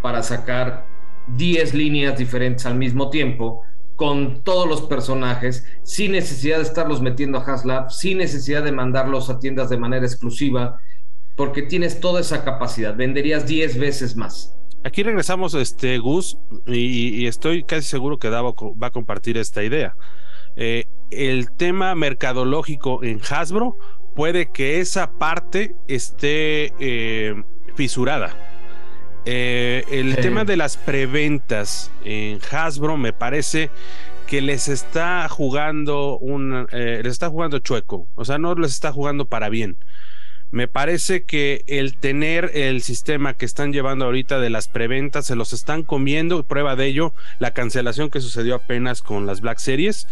para 0.00 0.22
sacar 0.22 0.86
10 1.36 1.74
líneas 1.74 2.18
diferentes 2.18 2.66
al 2.66 2.76
mismo 2.76 3.10
tiempo 3.10 3.62
con 3.96 4.42
todos 4.42 4.68
los 4.68 4.82
personajes, 4.82 5.66
sin 5.82 6.12
necesidad 6.12 6.56
de 6.56 6.64
estarlos 6.64 7.00
metiendo 7.02 7.38
a 7.38 7.44
HasLab, 7.44 7.90
sin 7.90 8.18
necesidad 8.18 8.64
de 8.64 8.72
mandarlos 8.72 9.30
a 9.30 9.38
tiendas 9.38 9.70
de 9.70 9.76
manera 9.76 10.04
exclusiva, 10.04 10.80
porque 11.36 11.62
tienes 11.62 12.00
toda 12.00 12.20
esa 12.20 12.44
capacidad, 12.44 12.96
venderías 12.96 13.46
10 13.46 13.78
veces 13.78 14.16
más. 14.16 14.56
Aquí 14.84 15.04
regresamos, 15.04 15.54
este, 15.54 15.98
Gus, 15.98 16.38
y, 16.66 17.26
estoy 17.26 17.62
casi 17.62 17.88
seguro 17.88 18.18
que 18.18 18.30
Davo 18.30 18.54
va 18.80 18.88
a 18.88 18.90
compartir 18.90 19.38
esta 19.38 19.62
idea. 19.62 19.94
Eh, 20.56 20.86
el 21.10 21.52
tema 21.52 21.94
mercadológico 21.94 23.04
en 23.04 23.20
Hasbro 23.20 23.76
puede 24.16 24.50
que 24.50 24.80
esa 24.80 25.12
parte 25.12 25.76
esté 25.86 26.72
eh, 26.80 27.42
fisurada. 27.76 28.34
Eh, 29.24 29.84
el 29.88 30.16
tema 30.16 30.44
de 30.44 30.56
las 30.56 30.76
preventas 30.76 31.92
en 32.04 32.40
Hasbro 32.50 32.96
me 32.96 33.12
parece 33.12 33.70
que 34.26 34.40
les 34.40 34.66
está 34.66 35.28
jugando 35.28 36.18
un, 36.18 36.66
les 36.72 37.06
está 37.06 37.28
jugando 37.28 37.60
chueco, 37.60 38.08
o 38.16 38.24
sea, 38.24 38.38
no 38.38 38.54
les 38.56 38.72
está 38.72 38.90
jugando 38.90 39.26
para 39.26 39.48
bien. 39.48 39.76
Me 40.52 40.68
parece 40.68 41.24
que 41.24 41.64
el 41.66 41.96
tener 41.96 42.50
el 42.52 42.82
sistema 42.82 43.32
que 43.32 43.46
están 43.46 43.72
llevando 43.72 44.04
ahorita 44.04 44.38
de 44.38 44.50
las 44.50 44.68
preventas 44.68 45.26
se 45.26 45.34
los 45.34 45.54
están 45.54 45.82
comiendo. 45.82 46.44
Prueba 46.44 46.76
de 46.76 46.86
ello, 46.86 47.14
la 47.38 47.52
cancelación 47.52 48.10
que 48.10 48.20
sucedió 48.20 48.56
apenas 48.56 49.00
con 49.00 49.24
las 49.24 49.40
Black 49.40 49.58
Series. 49.58 50.06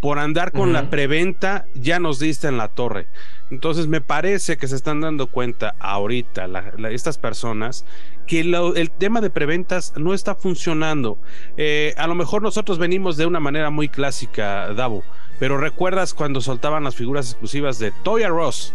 Por 0.00 0.18
andar 0.18 0.50
con 0.50 0.72
la 0.72 0.90
preventa, 0.90 1.66
ya 1.74 2.00
nos 2.00 2.18
diste 2.18 2.48
en 2.48 2.56
la 2.56 2.68
torre. 2.68 3.06
Entonces, 3.50 3.86
me 3.86 4.00
parece 4.00 4.56
que 4.56 4.66
se 4.66 4.74
están 4.74 5.02
dando 5.02 5.28
cuenta 5.28 5.76
ahorita 5.78 6.48
estas 6.90 7.18
personas 7.18 7.84
que 8.26 8.40
el 8.40 8.90
tema 8.90 9.20
de 9.20 9.30
preventas 9.30 9.92
no 9.96 10.14
está 10.14 10.34
funcionando. 10.34 11.18
Eh, 11.56 11.94
a 11.98 12.08
lo 12.08 12.16
mejor 12.16 12.42
nosotros 12.42 12.78
venimos 12.78 13.16
de 13.16 13.26
una 13.26 13.38
manera 13.38 13.70
muy 13.70 13.88
clásica, 13.88 14.72
Davo, 14.74 15.04
pero 15.38 15.58
recuerdas 15.58 16.14
cuando 16.14 16.40
soltaban 16.40 16.82
las 16.82 16.96
figuras 16.96 17.30
exclusivas 17.30 17.78
de 17.78 17.92
Toy 18.02 18.22
R 18.22 18.32
Us 18.32 18.74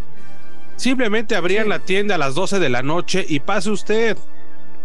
Simplemente 0.78 1.36
abrían 1.36 1.70
la 1.70 1.80
tienda 1.80 2.16
a 2.16 2.18
las 2.18 2.36
12 2.36 2.60
de 2.60 2.70
la 2.70 2.84
noche 2.84 3.26
y 3.28 3.40
pase 3.40 3.72
usted. 3.72 4.18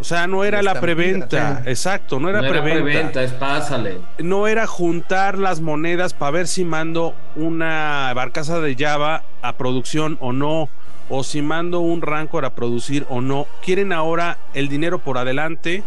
O 0.00 0.04
sea, 0.04 0.26
no 0.26 0.42
era 0.42 0.62
la 0.62 0.80
preventa, 0.80 1.62
exacto, 1.64 2.18
no 2.18 2.28
era 2.28 2.42
no 2.42 2.48
preventa. 2.48 2.74
Era 2.74 2.82
preventa, 2.82 3.22
es 3.22 3.32
pásale. 3.32 3.98
No 4.18 4.48
era 4.48 4.66
juntar 4.66 5.38
las 5.38 5.60
monedas 5.60 6.12
para 6.12 6.32
ver 6.32 6.48
si 6.48 6.64
mando 6.64 7.14
una 7.36 8.10
barcaza 8.14 8.58
de 8.58 8.74
Java 8.74 9.22
a 9.42 9.52
producción 9.52 10.18
o 10.20 10.32
no, 10.32 10.68
o 11.08 11.22
si 11.22 11.40
mando 11.40 11.78
un 11.78 12.02
Rancor 12.02 12.44
a 12.44 12.54
producir 12.54 13.06
o 13.10 13.20
no. 13.20 13.46
Quieren 13.64 13.92
ahora 13.92 14.38
el 14.54 14.68
dinero 14.68 14.98
por 14.98 15.18
adelante 15.18 15.84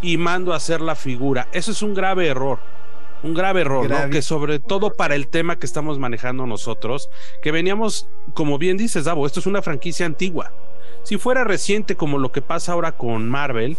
y 0.00 0.16
mando 0.16 0.52
a 0.52 0.58
hacer 0.58 0.80
la 0.80 0.94
figura. 0.94 1.48
Eso 1.50 1.72
es 1.72 1.82
un 1.82 1.94
grave 1.94 2.28
error 2.28 2.60
un 3.22 3.34
grave 3.34 3.62
error, 3.62 3.88
¿no? 3.88 4.10
Que 4.10 4.22
sobre 4.22 4.58
todo 4.58 4.92
para 4.92 5.14
el 5.14 5.28
tema 5.28 5.58
que 5.58 5.66
estamos 5.66 5.98
manejando 5.98 6.46
nosotros, 6.46 7.10
que 7.42 7.52
veníamos, 7.52 8.08
como 8.34 8.58
bien 8.58 8.76
dices, 8.76 9.04
Davo, 9.04 9.26
esto 9.26 9.40
es 9.40 9.46
una 9.46 9.62
franquicia 9.62 10.06
antigua. 10.06 10.52
Si 11.02 11.18
fuera 11.18 11.44
reciente 11.44 11.96
como 11.96 12.18
lo 12.18 12.32
que 12.32 12.42
pasa 12.42 12.72
ahora 12.72 12.92
con 12.92 13.28
Marvel, 13.28 13.76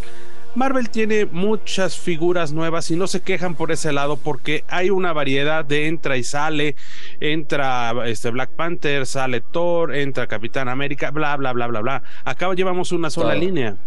Marvel 0.55 0.89
tiene 0.89 1.25
muchas 1.25 1.99
figuras 1.99 2.51
nuevas 2.51 2.89
y 2.89 2.95
no 2.95 3.05
se 3.05 3.21
quejan 3.21 3.53
por 3.53 3.71
ese 3.71 3.91
lado 3.91 4.17
porque 4.17 4.63
hay 4.67 4.89
una 4.89 5.13
variedad 5.13 5.63
de 5.63 5.88
entra 5.88 6.17
y 6.17 6.23
sale, 6.23 6.75
entra 7.19 7.93
este 8.05 8.31
Black 8.31 8.49
Panther, 8.51 9.05
sale 9.05 9.41
Thor, 9.41 9.93
entra 9.93 10.25
Capitán 10.25 10.67
América, 10.67 11.11
bla, 11.11 11.35
bla, 11.38 11.53
bla, 11.53 11.67
bla, 11.67 11.81
bla. 11.81 12.03
Acá 12.25 12.51
llevamos 12.53 12.91
una 12.91 13.11
sola 13.11 13.35
línea. 13.35 13.77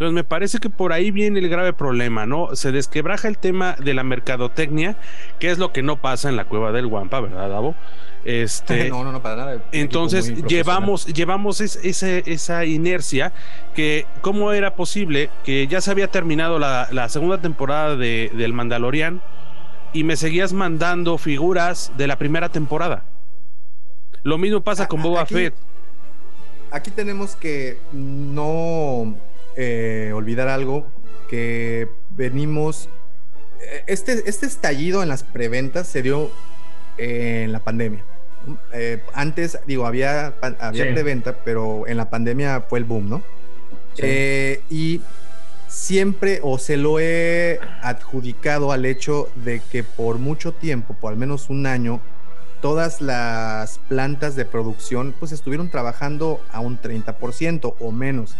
Entonces 0.00 0.14
me 0.14 0.24
parece 0.24 0.60
que 0.60 0.70
por 0.70 0.94
ahí 0.94 1.10
viene 1.10 1.40
el 1.40 1.50
grave 1.50 1.74
problema, 1.74 2.24
¿no? 2.24 2.56
Se 2.56 2.72
desquebraja 2.72 3.28
el 3.28 3.36
tema 3.36 3.76
de 3.78 3.92
la 3.92 4.02
mercadotecnia, 4.02 4.96
que 5.38 5.50
es 5.50 5.58
lo 5.58 5.74
que 5.74 5.82
no 5.82 6.00
pasa 6.00 6.30
en 6.30 6.36
la 6.36 6.46
cueva 6.46 6.72
del 6.72 6.86
Guampa, 6.86 7.20
¿verdad, 7.20 7.50
Davo? 7.50 7.74
Este, 8.24 8.88
no, 8.88 9.04
no, 9.04 9.12
no, 9.12 9.20
para 9.20 9.36
nada. 9.36 9.62
Entonces 9.72 10.42
llevamos, 10.46 11.04
llevamos 11.04 11.60
esa 11.60 12.64
inercia 12.64 13.34
que 13.74 14.06
cómo 14.22 14.52
era 14.52 14.74
posible 14.74 15.28
que 15.44 15.66
ya 15.66 15.82
se 15.82 15.90
había 15.90 16.08
terminado 16.08 16.58
la, 16.58 17.08
segunda 17.10 17.38
temporada 17.42 17.94
de, 17.94 18.32
del 18.34 18.54
Mandalorian 18.54 19.20
y 19.92 20.04
me 20.04 20.16
seguías 20.16 20.54
mandando 20.54 21.18
figuras 21.18 21.92
de 21.98 22.06
la 22.06 22.16
primera 22.16 22.48
temporada. 22.48 23.04
Lo 24.22 24.38
mismo 24.38 24.62
pasa 24.62 24.88
con 24.88 25.02
Boba 25.02 25.26
Fett. 25.26 25.52
Aquí 26.70 26.90
tenemos 26.90 27.36
que 27.36 27.80
no 27.92 29.14
eh, 29.56 30.12
olvidar 30.14 30.48
algo, 30.48 30.86
que 31.28 31.88
venimos... 32.10 32.88
Eh, 33.60 33.84
este, 33.86 34.28
este 34.28 34.46
estallido 34.46 35.02
en 35.02 35.08
las 35.08 35.22
preventas 35.22 35.86
se 35.86 36.02
dio 36.02 36.30
en 36.98 37.52
la 37.52 37.60
pandemia. 37.60 38.04
Eh, 38.72 39.02
antes, 39.12 39.58
digo, 39.66 39.86
había, 39.86 40.34
había 40.40 40.92
preventa, 40.92 41.36
pero 41.44 41.86
en 41.86 41.96
la 41.96 42.08
pandemia 42.08 42.62
fue 42.62 42.78
el 42.78 42.84
boom, 42.84 43.08
¿no? 43.08 43.22
y 44.70 45.02
siempre 45.68 46.40
o 46.42 46.58
se 46.58 46.76
lo 46.76 46.98
he 46.98 47.60
adjudicado 47.82 48.72
al 48.72 48.86
hecho 48.86 49.28
de 49.36 49.60
que 49.70 49.84
por 49.84 50.18
mucho 50.18 50.52
tiempo, 50.52 50.94
por 50.94 51.12
al 51.12 51.18
menos 51.18 51.50
un 51.50 51.66
año, 51.66 52.00
todas 52.60 53.00
las 53.00 53.78
plantas 53.88 54.36
de 54.36 54.44
producción 54.44 55.14
pues 55.18 55.32
estuvieron 55.32 55.70
trabajando 55.70 56.40
a 56.52 56.60
un 56.60 56.80
30% 56.80 57.74
o 57.78 57.92
menos. 57.92 58.34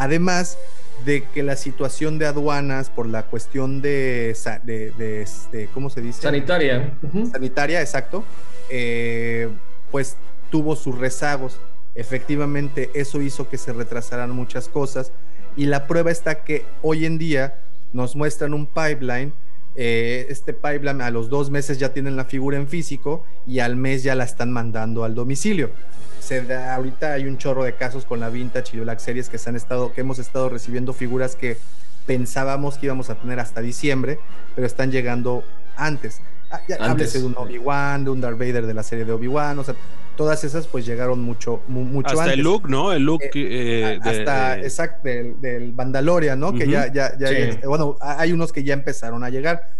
Además 0.00 0.56
de 1.04 1.24
que 1.24 1.42
la 1.42 1.56
situación 1.56 2.18
de 2.18 2.24
aduanas 2.24 2.88
por 2.88 3.06
la 3.06 3.24
cuestión 3.24 3.82
de, 3.82 4.34
de, 4.64 5.68
¿cómo 5.74 5.90
se 5.90 6.00
dice? 6.00 6.22
Sanitaria. 6.22 6.94
Sanitaria, 7.30 7.82
exacto. 7.82 8.24
Eh, 8.70 9.50
pues 9.90 10.16
tuvo 10.50 10.74
sus 10.74 10.96
rezagos. 10.96 11.58
Efectivamente, 11.94 12.90
eso 12.94 13.20
hizo 13.20 13.50
que 13.50 13.58
se 13.58 13.74
retrasaran 13.74 14.30
muchas 14.30 14.68
cosas. 14.68 15.12
Y 15.54 15.66
la 15.66 15.86
prueba 15.86 16.10
está 16.10 16.44
que 16.44 16.64
hoy 16.80 17.04
en 17.04 17.18
día 17.18 17.58
nos 17.92 18.16
muestran 18.16 18.54
un 18.54 18.64
pipeline. 18.66 19.34
Eh, 19.76 20.26
este 20.28 20.52
pipeline 20.52 21.00
a 21.00 21.10
los 21.10 21.28
dos 21.28 21.48
meses 21.48 21.78
ya 21.78 21.92
tienen 21.92 22.16
la 22.16 22.24
figura 22.24 22.56
en 22.56 22.66
físico 22.66 23.24
y 23.46 23.60
al 23.60 23.76
mes 23.76 24.02
ya 24.02 24.16
la 24.16 24.24
están 24.24 24.52
mandando 24.52 25.04
al 25.04 25.14
domicilio 25.14 25.70
ahorita 26.74 27.14
hay 27.14 27.26
un 27.26 27.38
chorro 27.38 27.64
de 27.64 27.74
casos 27.74 28.04
con 28.04 28.20
la 28.20 28.28
Vintage 28.28 28.76
y 28.76 28.80
Black 28.80 28.98
Series 28.98 29.28
que 29.28 29.38
se 29.38 29.48
han 29.48 29.56
estado, 29.56 29.92
que 29.92 30.02
hemos 30.02 30.18
estado 30.18 30.48
recibiendo 30.48 30.92
figuras 30.92 31.36
que 31.36 31.56
pensábamos 32.06 32.78
que 32.78 32.86
íbamos 32.86 33.10
a 33.10 33.14
tener 33.16 33.40
hasta 33.40 33.60
diciembre, 33.60 34.18
pero 34.54 34.66
están 34.66 34.90
llegando 34.90 35.44
antes. 35.76 36.20
Ah, 36.50 36.60
háblese 36.80 37.20
de 37.20 37.26
un 37.26 37.36
Obi-Wan, 37.36 38.04
de 38.04 38.10
un 38.10 38.20
Darth 38.20 38.38
Vader 38.38 38.66
de 38.66 38.74
la 38.74 38.82
serie 38.82 39.04
de 39.04 39.12
Obi-Wan, 39.12 39.58
o 39.58 39.64
sea, 39.64 39.76
todas 40.16 40.44
esas 40.44 40.66
pues 40.66 40.86
llegaron 40.86 41.20
mucho, 41.20 41.62
mucho 41.68 42.20
hasta 42.20 42.32
el 42.32 42.40
look, 42.40 42.68
¿no? 42.68 42.92
El 42.92 43.04
look. 43.04 43.22
Eh, 43.22 43.30
eh, 43.34 44.00
hasta, 44.02 44.58
exacto, 44.58 45.08
del, 45.08 45.40
del 45.40 45.72
Mandalorian, 45.72 46.38
¿no? 46.38 46.52
Que 46.52 46.68
ya, 46.68 46.92
ya, 46.92 47.16
ya, 47.18 47.28
bueno, 47.66 47.96
hay 48.00 48.32
unos 48.32 48.52
que 48.52 48.62
ya 48.62 48.74
empezaron 48.74 49.24
a 49.24 49.30
llegar. 49.30 49.70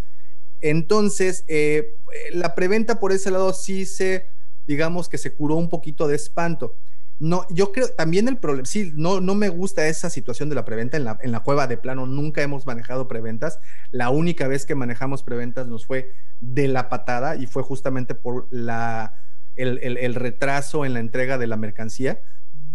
Entonces, 0.61 1.45
eh, 1.49 1.97
la 2.33 2.55
preventa 2.55 3.01
por 3.01 3.13
ese 3.13 3.31
lado 3.31 3.53
sí 3.53 3.87
se 3.87 4.27
digamos 4.71 5.09
que 5.09 5.19
se 5.19 5.35
curó 5.35 5.57
un 5.57 5.69
poquito 5.69 6.07
de 6.07 6.15
espanto. 6.15 6.77
No, 7.19 7.45
yo 7.51 7.73
creo 7.73 7.89
también 7.89 8.29
el 8.29 8.39
problema, 8.39 8.65
sí, 8.65 8.93
no, 8.95 9.21
no 9.21 9.35
me 9.35 9.51
gusta 9.51 9.87
esa 9.89 10.09
situación 10.09 10.49
de 10.49 10.55
la 10.55 10.65
preventa 10.65 10.97
en 10.97 11.05
la, 11.05 11.19
en 11.23 11.33
la 11.33 11.41
cueva 11.41 11.67
de 11.67 11.77
plano, 11.77 12.07
nunca 12.07 12.41
hemos 12.41 12.67
manejado 12.67 13.09
preventas. 13.09 13.59
La 13.91 14.11
única 14.11 14.49
vez 14.49 14.65
que 14.65 14.75
manejamos 14.75 15.23
preventas 15.23 15.67
nos 15.67 15.85
fue 15.85 16.15
de 16.41 16.69
la 16.69 16.89
patada 16.89 17.37
y 17.37 17.47
fue 17.47 17.63
justamente 17.63 18.15
por 18.15 18.47
la, 18.51 19.21
el, 19.63 20.15
retraso 20.15 20.85
en 20.85 20.95
la 20.95 21.01
entrega 21.01 21.39
de 21.39 21.47
la 21.47 21.57
mercancía, 21.57 22.21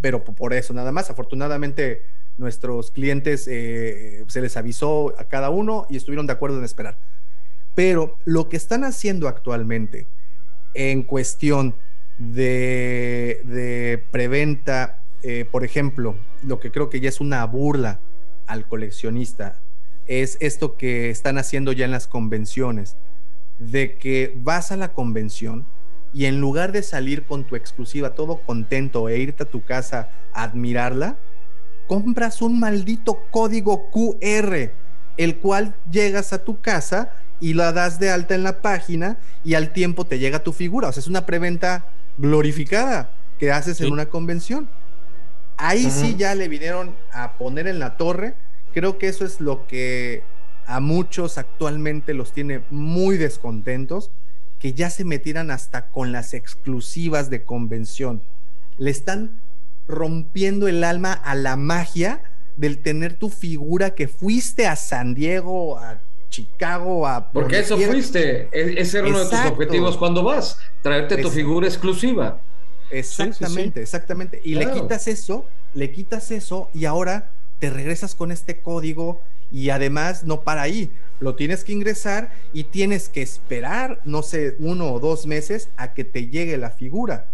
pero 0.01 0.23
por 0.23 0.53
eso 0.53 0.73
nada 0.73 0.91
más. 0.91 1.09
Afortunadamente 1.09 2.03
nuestros 2.37 2.91
clientes 2.91 3.47
eh, 3.47 4.23
se 4.27 4.41
les 4.41 4.57
avisó 4.57 5.13
a 5.17 5.25
cada 5.25 5.49
uno 5.49 5.87
y 5.89 5.97
estuvieron 5.97 6.27
de 6.27 6.33
acuerdo 6.33 6.59
en 6.59 6.65
esperar. 6.65 6.97
Pero 7.75 8.17
lo 8.25 8.49
que 8.49 8.57
están 8.57 8.83
haciendo 8.83 9.27
actualmente 9.27 10.07
en 10.73 11.03
cuestión 11.03 11.75
de, 12.17 14.03
preventa, 14.11 14.99
eh, 15.23 15.45
por 15.49 15.65
ejemplo, 15.65 16.15
lo 16.43 16.59
que 16.59 16.71
creo 16.71 16.89
que 16.89 16.99
ya 16.99 17.09
es 17.09 17.19
una 17.19 17.43
burla 17.45 17.99
al 18.47 18.67
coleccionista, 18.67 19.59
es 20.07 20.37
esto 20.39 20.77
que 20.77 21.09
están 21.09 21.37
haciendo 21.37 21.71
ya 21.71 21.85
en 21.85 21.91
las 21.91 22.07
convenciones, 22.07 22.95
de 23.59 23.95
que 23.95 24.33
vas 24.37 24.71
a 24.71 24.77
la 24.77 24.93
convención 24.93 25.65
y 26.15 26.27
en 26.27 26.39
lugar 26.39 26.71
de 26.71 26.81
salir 26.81 27.25
con 27.25 27.43
tu 27.43 27.57
exclusiva 27.57 28.11
todo 28.11 28.37
contento 28.37 29.09
e 29.09 29.19
irte 29.19 29.43
a 29.43 29.45
tu 29.45 29.65
casa 29.65 30.07
a 30.33 30.43
admirarla, 30.43 31.17
compras 31.87 32.41
un 32.41 32.57
maldito 32.57 33.25
código 33.31 33.91
QR, 33.91 34.71
el 35.17 35.35
cual 35.39 35.75
llegas 35.91 36.31
a 36.31 36.41
tu 36.45 36.61
casa 36.61 37.11
y 37.41 37.53
la 37.53 37.73
das 37.73 37.99
de 37.99 38.11
alta 38.11 38.33
en 38.33 38.43
la 38.43 38.61
página 38.61 39.17
y 39.43 39.55
al 39.55 39.73
tiempo 39.73 40.05
te 40.05 40.17
llega 40.17 40.39
tu 40.41 40.53
figura. 40.53 40.87
O 40.87 40.93
sea, 40.93 41.01
es 41.01 41.07
una 41.07 41.25
preventa 41.25 41.89
glorificada 42.17 43.11
que 43.37 43.51
haces 43.51 43.81
en 43.81 43.91
una 43.91 44.05
convención. 44.05 44.69
Ahí 45.57 45.91
sí 45.91 46.15
ya 46.17 46.33
le 46.33 46.47
vinieron 46.47 46.95
a 47.11 47.33
poner 47.33 47.67
en 47.67 47.79
la 47.79 47.97
torre. 47.97 48.35
Creo 48.73 48.97
que 48.97 49.09
eso 49.09 49.25
es 49.25 49.41
lo 49.41 49.67
que 49.67 50.23
a 50.65 50.79
muchos 50.79 51.37
actualmente 51.37 52.13
los 52.13 52.31
tiene 52.31 52.61
muy 52.69 53.17
descontentos, 53.17 54.11
que 54.65 54.73
ya 54.73 54.89
se 54.89 55.05
metieran 55.05 55.51
hasta 55.51 55.89
con 55.89 56.11
las 56.11 56.33
exclusivas 56.33 57.29
de 57.29 57.43
convención. 57.43 58.23
Le 58.79 58.89
están 58.89 59.39
rompiendo 59.87 60.67
el 60.67 60.83
alma 60.83 61.13
a 61.13 61.35
la 61.35 61.55
magia 61.55 62.23
del 62.55 62.79
tener 62.79 63.13
tu 63.13 63.29
figura 63.29 63.93
que 63.93 64.07
fuiste 64.07 64.65
a 64.65 64.75
San 64.75 65.13
Diego, 65.13 65.77
a 65.77 66.01
Chicago, 66.31 67.05
a... 67.05 67.31
Porque 67.31 67.59
eso 67.59 67.77
fuiste, 67.77 68.49
e-, 68.51 68.81
ese 68.81 68.97
era 68.97 69.09
uno 69.09 69.19
de 69.19 69.29
tus 69.29 69.45
objetivos 69.45 69.97
cuando 69.97 70.23
vas, 70.23 70.57
traerte 70.81 71.17
tu 71.17 71.29
figura 71.29 71.67
exclusiva. 71.67 72.41
Exactamente, 72.89 73.83
exactamente. 73.83 74.41
Y 74.43 74.55
le 74.55 74.71
quitas 74.71 75.07
eso, 75.07 75.45
le 75.75 75.91
quitas 75.91 76.31
eso 76.31 76.71
y 76.73 76.85
ahora 76.85 77.29
te 77.59 77.69
regresas 77.69 78.15
con 78.15 78.31
este 78.31 78.57
código 78.57 79.21
y 79.51 79.69
además 79.69 80.23
no 80.23 80.41
para 80.41 80.63
ahí, 80.63 80.91
lo 81.19 81.35
tienes 81.35 81.63
que 81.63 81.73
ingresar 81.73 82.31
y 82.53 82.65
tienes 82.65 83.09
que 83.09 83.21
esperar, 83.21 84.01
no 84.05 84.21
sé, 84.21 84.55
uno 84.59 84.91
o 84.91 84.99
dos 84.99 85.25
meses 85.25 85.69
a 85.77 85.93
que 85.93 86.03
te 86.03 86.27
llegue 86.27 86.57
la 86.57 86.71
figura. 86.71 87.27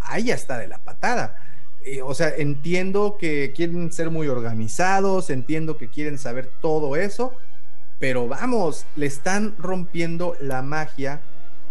Ahí 0.00 0.24
ya 0.24 0.34
está 0.34 0.58
de 0.58 0.68
la 0.68 0.78
patada. 0.78 1.36
Eh, 1.84 2.00
o 2.02 2.14
sea, 2.14 2.28
entiendo 2.36 3.16
que 3.18 3.52
quieren 3.54 3.92
ser 3.92 4.10
muy 4.10 4.28
organizados, 4.28 5.30
entiendo 5.30 5.76
que 5.76 5.88
quieren 5.88 6.18
saber 6.18 6.50
todo 6.60 6.96
eso, 6.96 7.34
pero 7.98 8.28
vamos, 8.28 8.86
le 8.96 9.06
están 9.06 9.54
rompiendo 9.58 10.36
la 10.40 10.62
magia 10.62 11.20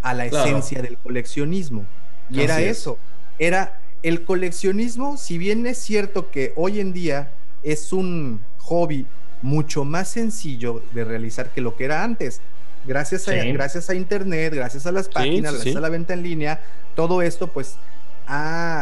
a 0.02 0.14
la 0.14 0.26
esencia 0.26 0.82
del 0.82 0.98
coleccionismo. 0.98 1.86
Y 2.30 2.42
era 2.42 2.62
eso, 2.62 2.98
era 3.40 3.80
el 4.04 4.24
coleccionismo, 4.24 5.18
si 5.18 5.38
bien 5.38 5.66
es 5.66 5.78
cierto 5.78 6.32
que 6.32 6.54
hoy 6.56 6.80
en 6.80 6.94
día 6.94 7.34
es 7.64 7.94
un 7.94 8.42
hobby 8.58 9.06
mucho 9.42 9.84
más 9.86 10.10
sencillo 10.10 10.82
de 10.94 11.04
realizar 11.04 11.50
que 11.50 11.62
lo 11.62 11.76
que 11.76 11.86
era 11.86 12.04
antes. 12.04 12.42
Gracias 12.86 13.28
a, 13.28 13.34
gracias 13.34 13.90
a 13.90 13.96
Internet, 13.96 14.54
gracias 14.56 14.86
a 14.88 14.92
las 14.92 15.08
páginas, 15.08 15.54
gracias 15.54 15.76
a 15.76 15.80
la 15.80 15.90
venta 15.90 16.14
en 16.14 16.24
línea, 16.24 16.62
todo 16.96 17.22
esto 17.22 17.48
pues 17.48 17.78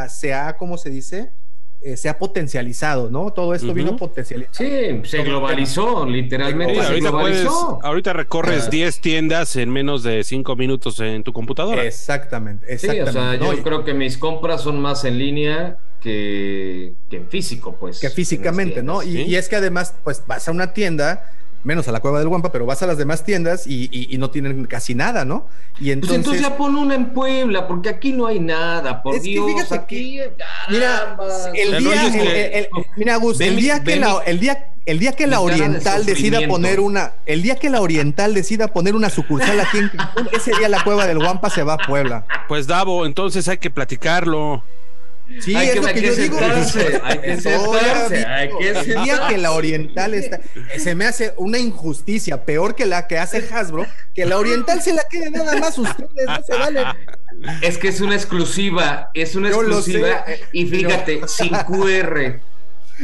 se 0.10 0.34
ha, 0.34 0.56
¿cómo 0.58 0.78
se 0.78 0.90
dice? 0.90 1.32
Eh, 1.82 1.96
se 1.96 2.10
ha 2.10 2.20
potencializado, 2.20 3.10
¿no? 3.10 3.32
Todo 3.32 3.54
esto 3.54 3.74
vino 3.74 3.96
potencializado. 3.96 4.70
Sí, 4.70 5.02
se 5.04 5.24
globalizó, 5.24 6.06
literalmente. 6.06 6.78
ahorita, 7.82 8.12
recorres 8.12 8.70
10 8.70 8.98
ah. 8.98 9.02
tiendas 9.02 9.56
en 9.56 9.70
menos 9.70 10.04
de 10.04 10.26
5 10.26 10.56
minutos 10.58 11.00
en 11.00 11.24
tu 11.24 11.32
computadora. 11.32 11.84
Exactamente, 11.84 12.66
exactamente. 12.74 13.12
Sí, 13.12 13.18
o 13.18 13.22
sea, 13.22 13.56
yo 13.56 13.64
creo 13.64 13.86
que 13.86 13.94
mis 13.94 14.18
compras 14.18 14.62
son 14.62 14.82
más 14.82 15.06
en 15.06 15.18
línea 15.18 15.78
que, 16.02 16.94
en 17.12 17.28
físico, 17.28 17.76
pues. 17.80 18.00
Que 18.00 18.10
físicamente, 18.10 18.84
¿no? 18.84 19.04
Y, 19.04 19.36
es 19.36 19.50
que 19.50 19.56
además, 19.56 19.94
pues 20.04 20.24
vas 20.26 20.48
a 20.48 20.52
una 20.52 20.74
tienda, 20.74 21.32
menos 21.64 21.88
a 21.88 21.92
la 21.92 22.00
cueva 22.00 22.20
del 22.20 22.30
Guampa, 22.30 22.52
pero 22.52 22.66
vas 22.66 22.82
a 22.84 22.88
las 22.88 22.98
demás 22.98 23.24
tiendas 23.24 23.68
y, 23.68 24.16
no 24.18 24.30
tienen 24.30 24.66
casi 24.66 24.96
nada, 24.96 25.26
¿no? 25.26 25.48
Y 25.80 25.92
entonces. 25.92 26.18
Pues 26.18 26.38
entonces 26.38 26.42
ya 26.42 26.58
pon 26.58 26.76
una 26.76 26.96
en 26.96 27.14
Puebla, 27.14 27.68
porque 27.68 27.90
aquí 27.90 28.14
no 28.14 28.28
hay 28.28 28.40
nada, 28.40 29.02
por 29.02 29.20
Dios. 29.22 29.72
aquí. 29.72 30.20
mira, 30.70 31.18
el 31.54 31.84
día, 31.84 32.70
mira, 32.96 33.16
Gus, 33.18 33.40
el 33.42 33.56
día 33.58 33.84
que 33.84 33.96
la, 33.98 34.22
el 34.26 34.40
día 34.40 34.74
el 34.90 34.98
día 34.98 35.12
que 35.12 35.28
la 35.28 35.40
Oriental 35.40 36.04
decida 36.04 36.48
poner 36.48 36.80
una, 36.80 37.14
el 37.28 37.44
día 37.44 37.58
que 37.58 37.70
la 37.70 37.80
Oriental 37.80 38.34
decida 38.34 38.70
poner 38.70 38.96
una 38.96 39.12
sucursal 39.12 39.60
aquí 39.60 39.78
en 39.78 39.90
Cancún, 39.90 40.30
ese 40.32 40.52
día 40.58 40.68
la 40.68 40.84
cueva 40.84 41.06
del 41.06 41.20
Guampa 41.20 41.52
se 41.52 41.62
va 41.62 41.74
a 41.74 41.78
Puebla. 41.78 42.26
Pues 42.48 42.66
Davo, 42.66 43.06
entonces 43.06 43.48
hay 43.48 43.60
que 43.60 43.70
platicarlo. 43.70 44.64
Sí, 45.40 45.56
hay 45.56 45.68
es 45.68 45.74
que, 45.74 45.80
lo 45.82 45.88
que, 45.88 46.02
yo 46.02 46.16
digo. 46.16 46.40
Hay 47.04 47.20
que 47.20 47.38
sentarse, 47.40 48.26
hay 48.26 48.50
que 48.50 48.74
día 49.04 49.28
que 49.30 49.38
la 49.38 49.52
Oriental 49.52 50.14
está, 50.14 50.40
se 50.78 50.96
me 50.96 51.06
hace 51.06 51.34
una 51.38 51.60
injusticia 51.60 52.44
peor 52.46 52.76
que 52.76 52.86
la 52.86 53.08
que 53.08 53.18
hace 53.18 53.48
Hasbro, 53.54 53.86
que 54.16 54.26
la 54.26 54.38
Oriental 54.38 54.82
se 54.82 54.94
la 54.94 55.04
quede 55.10 55.30
nada 55.30 55.58
más 55.60 55.78
ustedes, 55.78 56.26
no 56.26 56.44
se 56.46 56.54
vale. 56.54 56.84
Es 57.62 57.78
que 57.78 57.90
es 57.90 58.02
una 58.02 58.16
exclusiva, 58.16 59.12
es 59.14 59.36
una 59.36 59.50
exclusiva 59.50 60.26
y 60.52 60.66
fíjate, 60.66 61.22
sin 61.28 61.50
QR. 61.50 62.42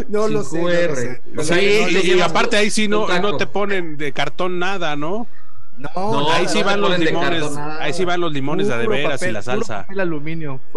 No 0.10 0.28
lo, 0.28 0.44
sé, 0.44 1.22
O 1.38 1.44
sea, 1.44 1.62
y, 1.62 2.20
aparte 2.20 2.58
ahí 2.58 2.70
sí 2.70 2.90
no, 2.90 3.08
no 3.20 3.38
te 3.38 3.48
ponen 3.48 3.96
de 3.96 4.12
cartón 4.12 4.60
nada, 4.60 4.98
¿no? 4.98 5.26
No, 5.78 6.32
ahí 6.32 6.48
sí 6.48 6.64
van 6.64 6.82
los 6.82 6.98
limones, 6.98 7.44
ahí 7.80 7.94
sí 7.94 8.06
van 8.06 8.22
los 8.22 8.32
limones 8.32 8.68
de 8.68 8.88
veras 8.88 9.22
y 9.22 9.32
la 9.32 9.42
salsa. 9.42 9.86
El 9.90 10.00
aluminio. 10.00 10.62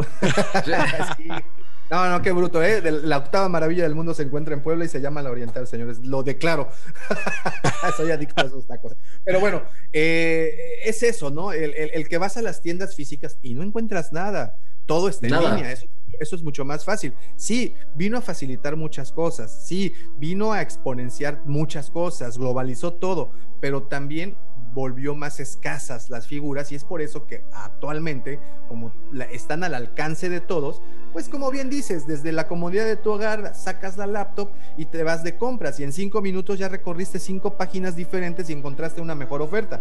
No, 1.91 2.11
no, 2.11 2.21
qué 2.21 2.33
bruto, 2.33 2.63
¿eh? 2.63 2.83
La 3.03 3.17
octava 3.17 3.49
maravilla 3.49 3.85
del 3.85 3.95
mundo 3.95 4.13
se 4.13 4.23
encuentra 4.23 4.53
en 4.53 4.63
Puebla 4.63 4.85
y 4.85 4.89
se 4.89 5.01
llama 5.01 5.23
la 5.23 5.31
Oriental, 5.31 5.67
señores. 5.67 6.01
Lo 6.01 6.23
declaro. 6.23 6.69
Soy 7.97 8.11
adicto 8.11 8.43
a 8.43 8.47
esos 8.47 8.67
tacos. 8.67 8.95
Pero 9.25 9.41
bueno, 9.41 9.63
eh, 9.93 10.81
es 10.85 11.03
eso, 11.03 11.31
¿no? 11.31 11.53
El, 11.53 12.07
que 12.09 12.19
vas 12.19 12.37
a 12.37 12.43
las 12.43 12.61
tiendas 12.61 12.95
físicas 12.95 13.39
y 13.43 13.55
no 13.55 13.63
encuentras 13.63 14.13
nada. 14.13 14.57
Todo 14.85 15.09
está 15.09 15.29
en 15.29 15.33
línea. 15.33 15.73
Eso, 15.73 15.87
eso, 16.21 16.37
es 16.37 16.43
mucho 16.43 16.65
más 16.67 16.85
fácil. 16.85 17.15
Sí, 17.37 17.75
vino 17.95 18.19
a 18.19 18.21
facilitar 18.21 18.77
muchas 18.77 19.11
cosas. 19.11 19.67
Sí, 19.67 19.95
vino 20.19 20.53
a 20.53 20.61
exponenciar 20.61 21.43
muchas 21.47 21.91
cosas. 21.91 22.37
Globalizó 22.37 22.93
todo. 22.93 23.33
Pero 23.61 23.85
también 23.85 24.37
volvió 24.79 25.17
más 25.17 25.41
escasas 25.41 26.09
las 26.09 26.29
figuras 26.29 26.71
y 26.71 26.77
es 26.77 26.85
por 26.85 27.03
eso 27.03 27.27
que 27.27 27.43
actualmente, 27.51 28.39
como 28.69 28.93
están 29.33 29.65
al 29.65 29.75
alcance 29.75 30.29
de 30.29 30.41
todos, 30.41 30.81
pues 31.13 31.29
como 31.29 31.51
bien 31.51 31.69
dices, 31.69 32.07
desde 32.07 32.31
la 32.31 32.47
comodidad 32.47 32.85
de 32.85 32.95
tu 32.95 33.11
hogar 33.11 33.57
sacas 33.57 33.97
la 33.97 34.07
laptop 34.07 34.51
y 34.77 34.85
te 34.85 35.03
vas 35.03 35.25
de 35.25 35.37
compras 35.37 35.81
y 35.81 35.83
en 35.83 35.93
cinco 35.93 36.23
minutos 36.23 36.61
ya 36.61 36.69
recorriste 36.69 37.19
cinco 37.19 37.55
páginas 37.55 37.97
diferentes 37.97 38.49
y 38.51 38.53
encontraste 38.53 39.01
una 39.01 39.17
mejor 39.17 39.43
oferta. 39.43 39.81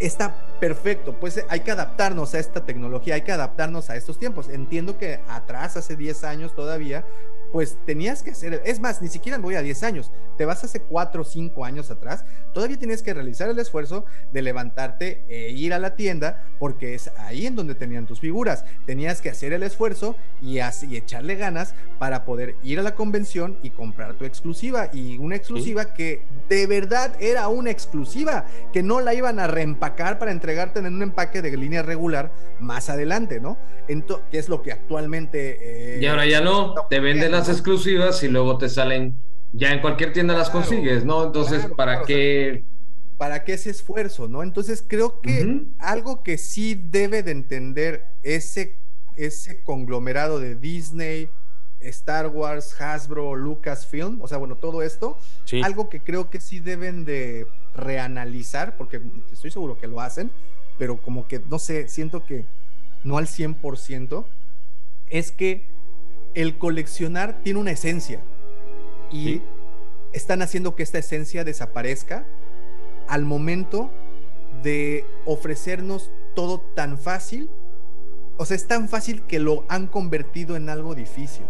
Está 0.00 0.34
perfecto, 0.60 1.20
pues 1.20 1.44
hay 1.50 1.60
que 1.60 1.70
adaptarnos 1.70 2.32
a 2.32 2.38
esta 2.38 2.64
tecnología, 2.64 3.16
hay 3.16 3.22
que 3.22 3.32
adaptarnos 3.32 3.90
a 3.90 3.96
estos 3.96 4.18
tiempos. 4.18 4.48
Entiendo 4.48 4.96
que 4.96 5.20
atrás, 5.28 5.76
hace 5.76 5.94
10 5.94 6.24
años 6.24 6.54
todavía, 6.54 7.04
pues 7.54 7.78
tenías 7.86 8.24
que 8.24 8.32
hacer, 8.32 8.60
es 8.64 8.80
más, 8.80 9.00
ni 9.00 9.06
siquiera 9.06 9.38
voy 9.38 9.54
a 9.54 9.62
10 9.62 9.84
años, 9.84 10.10
te 10.36 10.44
vas 10.44 10.64
hace 10.64 10.80
4 10.80 11.22
o 11.22 11.24
5 11.24 11.64
años 11.64 11.88
atrás, 11.88 12.24
todavía 12.52 12.76
tienes 12.76 13.00
que 13.00 13.14
realizar 13.14 13.48
el 13.48 13.56
esfuerzo 13.60 14.06
de 14.32 14.42
levantarte 14.42 15.22
e 15.28 15.50
ir 15.50 15.72
a 15.72 15.78
la 15.78 15.94
tienda, 15.94 16.44
porque 16.58 16.94
es 16.94 17.12
ahí 17.16 17.46
en 17.46 17.54
donde 17.54 17.74
tenían 17.74 18.06
tus 18.06 18.18
figuras. 18.20 18.64
Tenías 18.86 19.20
que 19.20 19.30
hacer 19.30 19.52
el 19.52 19.62
esfuerzo 19.62 20.16
y, 20.42 20.58
así, 20.58 20.96
echarle 20.96 21.36
ganas 21.36 21.74
para 21.98 22.24
poder 22.24 22.56
ir 22.64 22.80
a 22.80 22.82
la 22.82 22.94
convención 22.94 23.58
y 23.62 23.70
comprar 23.70 24.14
tu 24.14 24.24
exclusiva. 24.24 24.90
Y 24.92 25.18
una 25.18 25.36
exclusiva 25.36 25.94
que 25.94 26.22
de 26.48 26.66
verdad 26.66 27.14
era 27.20 27.48
una 27.48 27.70
exclusiva, 27.70 28.46
que 28.72 28.82
no 28.82 29.00
la 29.00 29.14
iban 29.14 29.38
a 29.38 29.46
reempacar 29.46 30.18
para 30.18 30.32
entregarte 30.32 30.80
en 30.80 30.86
un 30.86 31.02
empaque 31.02 31.42
de 31.42 31.56
línea 31.56 31.82
regular 31.82 32.32
más 32.60 32.90
adelante, 32.90 33.40
¿no? 33.40 33.58
Entonces, 33.88 34.26
¿qué 34.30 34.38
es 34.38 34.48
lo 34.48 34.62
que 34.62 34.72
actualmente... 34.72 35.96
Eh, 35.96 36.02
y 36.02 36.06
ahora 36.06 36.26
ya 36.26 36.40
no, 36.40 36.74
te 36.88 37.00
venden 37.00 37.32
las 37.32 37.43
exclusivas 37.48 38.22
y 38.22 38.28
luego 38.28 38.58
te 38.58 38.68
salen, 38.68 39.18
ya 39.52 39.72
en 39.72 39.80
cualquier 39.80 40.12
tienda 40.12 40.34
las 40.34 40.50
consigues, 40.50 41.04
¿no? 41.04 41.24
Entonces, 41.24 41.66
¿para 41.76 42.02
qué? 42.02 42.64
¿Para 43.16 43.44
qué 43.44 43.54
ese 43.54 43.70
esfuerzo, 43.70 44.28
no? 44.28 44.42
Entonces, 44.42 44.84
creo 44.86 45.20
que 45.20 45.66
algo 45.78 46.22
que 46.22 46.38
sí 46.38 46.74
debe 46.74 47.22
de 47.22 47.30
entender 47.30 48.06
ese, 48.22 48.76
ese 49.16 49.62
conglomerado 49.62 50.40
de 50.40 50.56
Disney, 50.56 51.28
Star 51.80 52.28
Wars, 52.28 52.80
Hasbro, 52.80 53.36
Lucasfilm, 53.36 54.20
o 54.22 54.28
sea, 54.28 54.38
bueno, 54.38 54.56
todo 54.56 54.82
esto, 54.82 55.18
algo 55.62 55.88
que 55.88 56.00
creo 56.00 56.30
que 56.30 56.40
sí 56.40 56.60
deben 56.60 57.04
de 57.04 57.46
reanalizar, 57.74 58.76
porque 58.76 59.00
estoy 59.32 59.50
seguro 59.50 59.78
que 59.78 59.86
lo 59.86 60.00
hacen, 60.00 60.30
pero 60.78 60.96
como 60.96 61.28
que, 61.28 61.40
no 61.48 61.58
sé, 61.58 61.88
siento 61.88 62.24
que 62.24 62.46
no 63.04 63.18
al 63.18 63.26
100%, 63.26 64.24
es 65.08 65.30
que 65.30 65.68
el 66.34 66.58
coleccionar 66.58 67.40
tiene 67.42 67.60
una 67.60 67.70
esencia 67.70 68.20
y 69.10 69.42
están 70.12 70.42
haciendo 70.42 70.74
que 70.74 70.82
esta 70.82 70.98
esencia 70.98 71.44
desaparezca 71.44 72.26
al 73.08 73.24
momento 73.24 73.90
de 74.62 75.04
ofrecernos 75.24 76.10
todo 76.34 76.60
tan 76.74 76.98
fácil. 76.98 77.50
O 78.36 78.44
sea, 78.44 78.56
es 78.56 78.66
tan 78.66 78.88
fácil 78.88 79.22
que 79.22 79.38
lo 79.38 79.64
han 79.68 79.86
convertido 79.86 80.56
en 80.56 80.68
algo 80.68 80.94
difícil. 80.94 81.46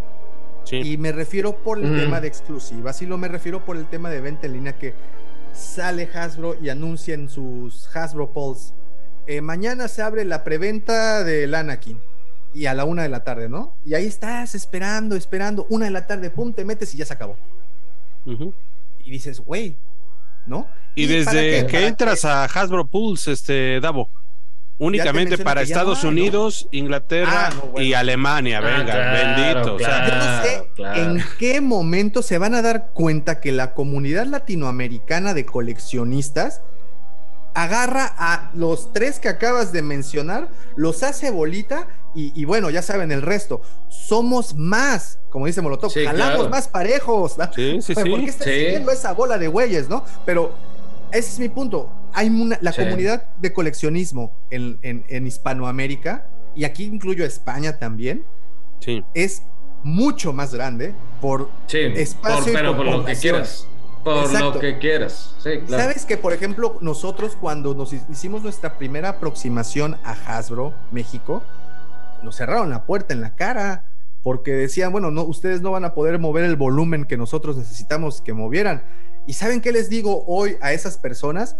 Y 0.70 0.96
me 0.96 1.12
refiero 1.12 1.62
por 1.62 1.78
el 1.78 1.94
tema 1.94 2.22
de 2.22 2.28
exclusivas 2.28 3.02
y 3.02 3.06
lo 3.06 3.18
me 3.18 3.28
refiero 3.28 3.64
por 3.66 3.76
el 3.76 3.86
tema 3.86 4.08
de 4.08 4.22
venta 4.22 4.46
en 4.46 4.54
línea 4.54 4.78
que 4.78 4.94
sale 5.52 6.08
Hasbro 6.12 6.56
y 6.60 6.70
anuncia 6.70 7.14
en 7.14 7.28
sus 7.28 7.94
Hasbro 7.94 8.32
Pulse. 8.32 8.72
Eh, 9.26 9.42
mañana 9.42 9.88
se 9.88 10.00
abre 10.00 10.24
la 10.24 10.42
preventa 10.42 11.22
del 11.22 11.54
Anakin 11.54 12.00
y 12.54 12.66
a 12.66 12.74
la 12.74 12.84
una 12.84 13.02
de 13.02 13.08
la 13.08 13.24
tarde, 13.24 13.48
¿no? 13.48 13.76
Y 13.84 13.94
ahí 13.94 14.06
estás 14.06 14.54
esperando, 14.54 15.16
esperando, 15.16 15.66
una 15.68 15.86
de 15.86 15.90
la 15.90 16.06
tarde, 16.06 16.30
pum, 16.30 16.52
te 16.52 16.64
metes 16.64 16.94
y 16.94 16.98
ya 16.98 17.04
se 17.04 17.12
acabó. 17.12 17.36
Y 18.24 19.10
dices, 19.10 19.40
güey, 19.40 19.76
¿no? 20.46 20.68
Y, 20.94 21.06
desde 21.06 21.66
que 21.66 21.86
entras 21.86 22.24
a 22.24 22.44
Hasbro 22.44 22.86
Pulse, 22.86 23.32
este, 23.32 23.80
Davo, 23.80 24.08
Únicamente 24.78 25.38
para 25.38 25.62
Estados 25.62 26.02
Unidos, 26.02 26.66
Inglaterra 26.72 27.50
ah, 27.52 27.80
y 27.80 27.92
Alemania, 27.92 28.58
ah, 28.58 28.60
venga, 28.60 29.12
bendito. 29.12 29.78
yo 29.78 29.86
no 29.86 30.42
sé 30.42 30.68
en 31.00 31.22
qué 31.38 31.60
momento 31.60 32.22
se 32.22 32.38
van 32.38 32.56
a 32.56 32.62
dar 32.62 32.90
cuenta 32.92 33.38
que 33.38 33.52
la 33.52 33.72
comunidad 33.72 34.26
latinoamericana 34.26 35.32
de 35.32 35.46
coleccionistas 35.46 36.62
agarra 37.54 38.12
a 38.18 38.50
los 38.54 38.92
tres 38.92 39.20
que 39.20 39.28
acabas 39.28 39.70
de 39.70 39.82
mencionar, 39.82 40.48
los 40.74 41.04
hace 41.04 41.30
bolita 41.30 41.86
y, 42.14 42.44
bueno, 42.44 42.70
ya 42.70 42.82
saben 42.82 43.10
el 43.12 43.22
resto. 43.22 43.60
Somos 43.88 44.54
más, 44.54 45.18
como 45.30 45.46
dice 45.46 45.60
Molotov, 45.62 45.92
jalamos 45.92 46.48
más 46.48 46.68
parejos. 46.68 47.36
Sí, 47.54 47.80
sí, 47.82 47.94
sí. 47.94 48.10
¿Por 48.10 48.20
está 48.20 48.44
siguiendo 48.44 48.92
esa 48.92 49.12
bola 49.12 49.38
de 49.38 49.48
güeyes, 49.48 49.88
no? 49.88 50.04
Pero 50.24 50.54
ese 51.10 51.30
es 51.30 51.38
mi 51.38 51.48
punto. 51.48 51.90
Hay 52.12 52.28
una, 52.28 52.58
la 52.60 52.72
comunidad 52.72 53.28
de 53.38 53.52
coleccionismo 53.52 54.32
en, 54.50 55.26
Hispanoamérica, 55.26 56.26
y 56.54 56.64
aquí 56.64 56.84
incluyo 56.84 57.24
España 57.24 57.78
también, 57.78 58.24
es 59.14 59.42
mucho 59.82 60.32
más 60.32 60.54
grande 60.54 60.94
por 61.20 61.50
espacio 61.68 62.44
por, 62.44 62.52
pero 62.52 62.76
por 62.76 62.86
lo 62.86 63.04
que 63.04 63.14
quieras. 63.16 63.66
Por 64.04 64.32
lo 64.32 64.58
que 64.60 64.78
quieras. 64.78 65.34
Sabes 65.68 66.04
que, 66.04 66.16
por 66.16 66.32
ejemplo, 66.32 66.78
nosotros 66.80 67.36
cuando 67.40 67.74
nos 67.74 67.92
hicimos 67.92 68.42
nuestra 68.42 68.76
primera 68.76 69.08
aproximación 69.08 69.96
a 70.04 70.12
Hasbro, 70.12 70.74
México, 70.92 71.42
nos 72.24 72.36
cerraron 72.36 72.70
la 72.70 72.86
puerta 72.86 73.14
en 73.14 73.20
la 73.20 73.36
cara 73.36 73.86
porque 74.22 74.52
decían, 74.52 74.90
bueno, 74.90 75.10
no, 75.10 75.22
ustedes 75.22 75.60
no 75.60 75.70
van 75.70 75.84
a 75.84 75.92
poder 75.92 76.18
mover 76.18 76.44
el 76.44 76.56
volumen 76.56 77.04
que 77.04 77.18
nosotros 77.18 77.58
necesitamos 77.58 78.22
que 78.22 78.32
movieran. 78.32 78.82
¿Y 79.26 79.34
saben 79.34 79.60
qué 79.60 79.70
les 79.70 79.90
digo 79.90 80.24
hoy 80.26 80.56
a 80.62 80.72
esas 80.72 80.96
personas? 80.96 81.56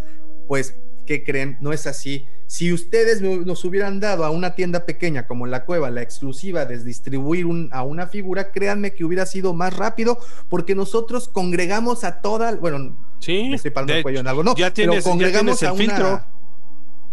Pues, 0.48 0.74
¿qué 1.06 1.24
creen? 1.24 1.58
No 1.60 1.72
es 1.72 1.86
así. 1.86 2.26
Si 2.46 2.72
ustedes 2.72 3.20
nos 3.20 3.64
hubieran 3.64 4.00
dado 4.00 4.24
a 4.24 4.30
una 4.30 4.54
tienda 4.54 4.86
pequeña 4.86 5.26
como 5.26 5.46
La 5.46 5.64
Cueva 5.64 5.90
la 5.90 6.02
exclusiva 6.02 6.64
de 6.64 6.82
distribuir 6.82 7.46
a 7.70 7.82
una 7.82 8.06
figura, 8.06 8.50
créanme 8.50 8.92
que 8.92 9.04
hubiera 9.04 9.26
sido 9.26 9.52
más 9.54 9.76
rápido 9.76 10.18
porque 10.48 10.74
nosotros 10.74 11.28
congregamos 11.28 12.04
a 12.04 12.22
toda, 12.22 12.54
bueno, 12.56 12.96
sí, 13.18 13.48
me 13.50 13.56
estoy 13.56 13.72
parando 13.72 13.94
el 13.94 14.02
cuello 14.02 14.20
en 14.20 14.28
algo, 14.28 14.42
no, 14.42 14.54
ya 14.56 14.72
tienes, 14.72 15.04
congregamos 15.04 15.60
ya 15.60 15.72
tienes 15.72 15.80
el 15.80 15.96
filtro. 15.96 16.33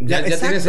Ya, 0.06 0.24
tienes 0.24 0.68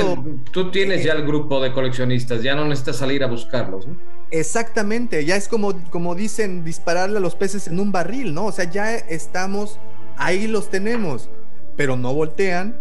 tú 0.52 0.72
tienes 0.72 1.04
ya 1.04 1.14
el 1.14 1.26
grupo 1.26 1.62
de 1.62 1.72
coleccionistas, 1.72 2.44
ya 2.44 2.56
no 2.56 2.66
necesitas 2.66 2.98
salir 2.98 3.24
a 3.24 3.28
buscarlos, 3.28 3.88
¿no? 3.88 3.98
Exactamente, 4.32 5.26
ya 5.26 5.36
es 5.36 5.48
como, 5.48 5.80
como 5.90 6.16
dicen, 6.16 6.64
dispararle 6.64 7.18
a 7.18 7.22
los 7.22 7.36
peces 7.36 7.68
en 7.68 7.80
un 7.80 7.92
barril, 7.92 8.34
¿no? 8.34 8.46
O 8.46 8.52
sea, 8.52 8.66
ya 8.66 8.96
estamos, 8.96 9.80
ahí 10.18 10.48
los 10.48 10.70
tenemos, 10.70 11.30
pero 11.76 11.98
no 11.98 12.14
voltean, 12.14 12.80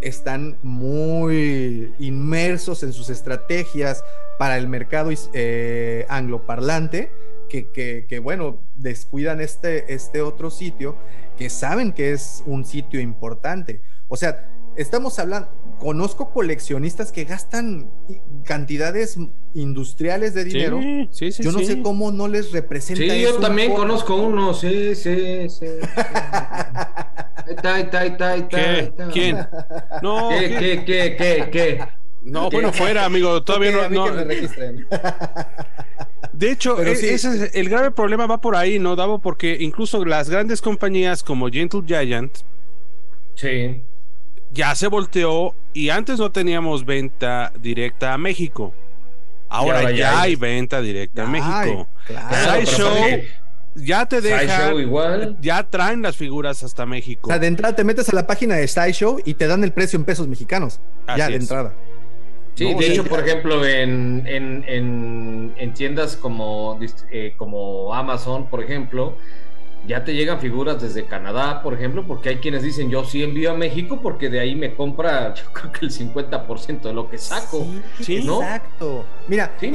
están 0.00 0.58
muy 0.62 1.92
inmersos 1.98 2.82
en 2.82 2.92
sus 2.92 3.10
estrategias 3.10 4.02
para 4.38 4.58
el 4.58 4.68
mercado 4.68 5.10
eh, 5.32 6.06
angloparlante, 6.08 7.10
que, 7.48 8.06
que, 8.08 8.18
bueno, 8.18 8.62
descuidan 8.74 9.40
este, 9.40 9.94
este 9.94 10.20
otro 10.20 10.50
sitio, 10.50 10.96
que 11.38 11.48
saben 11.48 11.92
que 11.92 12.12
es 12.12 12.42
un 12.46 12.64
sitio 12.64 13.00
importante. 13.00 13.82
O 14.08 14.16
sea, 14.16 14.50
estamos 14.76 15.18
hablando, 15.18 15.48
conozco 15.78 16.30
coleccionistas 16.30 17.12
que 17.12 17.24
gastan 17.24 17.90
cantidades 18.44 19.18
industriales 19.54 20.34
de 20.34 20.44
dinero. 20.44 20.80
Sí, 21.10 21.32
sí, 21.32 21.42
yo 21.42 21.52
no 21.52 21.60
sé 21.60 21.80
cómo 21.82 22.10
no 22.10 22.28
les 22.28 22.52
representa. 22.52 23.02
Sí, 23.02 23.20
yo 23.20 23.36
también 23.38 23.74
conozco 23.74 24.16
uno, 24.16 24.54
sí, 24.54 24.94
sí, 24.94 25.48
sí. 25.48 25.66
está, 27.48 27.80
está, 27.80 28.04
está, 28.04 28.36
está, 28.36 29.08
¿Quién? 29.08 29.46
No. 30.02 30.28
¿Qué, 30.30 30.56
qué, 30.58 30.84
qué, 30.84 31.16
qué, 31.16 31.48
qué? 31.50 31.80
No, 32.22 32.50
bueno, 32.50 32.72
fuera, 32.72 33.04
amigo, 33.04 33.42
todavía 33.42 33.88
no. 33.88 34.06
De 36.32 36.50
hecho, 36.52 36.80
e, 36.82 36.92
ese 36.92 37.14
es 37.14 37.54
el 37.54 37.68
grave 37.68 37.90
problema 37.90 38.26
va 38.26 38.40
por 38.40 38.54
ahí, 38.54 38.78
¿no, 38.78 38.94
Davo? 38.96 39.18
Porque 39.18 39.56
incluso 39.60 40.04
las 40.04 40.30
grandes 40.30 40.60
compañías 40.60 41.22
como 41.22 41.48
Gentle 41.48 41.82
Giant 41.86 42.32
sí 43.34 43.82
ya 44.52 44.74
se 44.74 44.88
volteó 44.88 45.54
y 45.72 45.90
antes 45.90 46.18
no 46.18 46.30
teníamos 46.30 46.84
venta 46.84 47.52
directa 47.60 48.14
a 48.14 48.18
México. 48.18 48.74
Ahora 49.48 49.90
ya, 49.92 50.20
hay 50.20 50.36
venta 50.36 50.80
directa 50.82 51.24
a 51.24 51.26
México. 51.26 51.88
Claro, 52.06 52.62
ya 53.74 54.06
te 54.06 54.20
deja, 54.20 54.72
ya 55.40 55.62
traen 55.62 56.02
las 56.02 56.16
figuras 56.16 56.62
hasta 56.62 56.84
México. 56.84 57.28
O 57.28 57.28
sea, 57.28 57.38
de 57.38 57.46
entrada 57.46 57.76
te 57.76 57.84
metes 57.84 58.08
a 58.08 58.14
la 58.14 58.26
página 58.26 58.56
de 58.56 58.66
SciShow 58.66 59.20
y 59.24 59.34
te 59.34 59.46
dan 59.46 59.62
el 59.64 59.72
precio 59.72 59.98
en 59.98 60.04
pesos 60.04 60.26
mexicanos. 60.26 60.80
ya 61.16 61.28
de 61.28 61.36
entrada. 61.36 61.72
Sí, 62.54 62.74
de 62.74 62.88
hecho, 62.88 63.04
por 63.04 63.20
ejemplo, 63.20 63.64
en, 63.64 64.24
en, 64.26 65.74
tiendas 65.74 66.16
como, 66.16 66.78
eh, 67.12 67.34
como 67.36 67.94
Amazon, 67.94 68.50
por 68.50 68.62
ejemplo, 68.62 69.16
ya 69.86 70.04
te 70.04 70.14
llegan 70.14 70.40
figuras 70.40 70.80
desde 70.82 71.06
Canadá, 71.06 71.62
por 71.62 71.74
ejemplo, 71.74 72.06
porque 72.06 72.28
hay 72.30 72.36
quienes 72.36 72.62
dicen 72.62 72.90
yo 72.90 73.04
sí 73.04 73.22
envío 73.22 73.52
a 73.52 73.54
México 73.54 74.00
porque 74.02 74.28
de 74.28 74.40
ahí 74.40 74.54
me 74.54 74.74
compra 74.74 75.34
yo 75.34 75.44
creo 75.52 75.72
que 75.72 75.86
el 75.86 75.92
50% 75.92 76.82
de 76.82 76.92
lo 76.92 77.08
que 77.08 77.18
saco. 77.18 77.66
Sí, 78.00 78.16
exacto. 78.16 79.04
Mira, 79.28 79.56
y, 79.60 79.66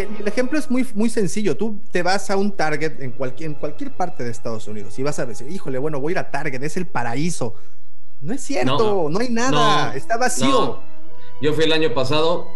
el 0.00 0.26
ejemplo 0.26 0.58
es 0.58 0.70
muy, 0.70 0.86
muy 0.94 1.10
sencillo. 1.10 1.56
Tú 1.56 1.80
te 1.90 2.02
vas 2.02 2.30
a 2.30 2.36
un 2.36 2.52
Target 2.52 3.00
en 3.00 3.12
cualquier, 3.12 3.50
en 3.50 3.54
cualquier 3.54 3.90
parte 3.90 4.24
de 4.24 4.30
Estados 4.30 4.66
Unidos 4.68 4.98
y 4.98 5.02
vas 5.02 5.18
a 5.18 5.26
decir, 5.26 5.50
híjole, 5.50 5.78
bueno, 5.78 6.00
voy 6.00 6.12
a 6.12 6.14
ir 6.14 6.18
a 6.18 6.30
Target, 6.30 6.62
es 6.62 6.76
el 6.76 6.86
paraíso. 6.86 7.54
No 8.20 8.34
es 8.34 8.42
cierto, 8.42 9.08
no, 9.10 9.18
hay 9.18 9.30
nada, 9.30 9.94
está 9.94 10.16
vacío. 10.16 10.80
Yo 11.40 11.54
fui 11.54 11.64
el 11.64 11.72
año 11.72 11.94
pasado, 11.94 12.48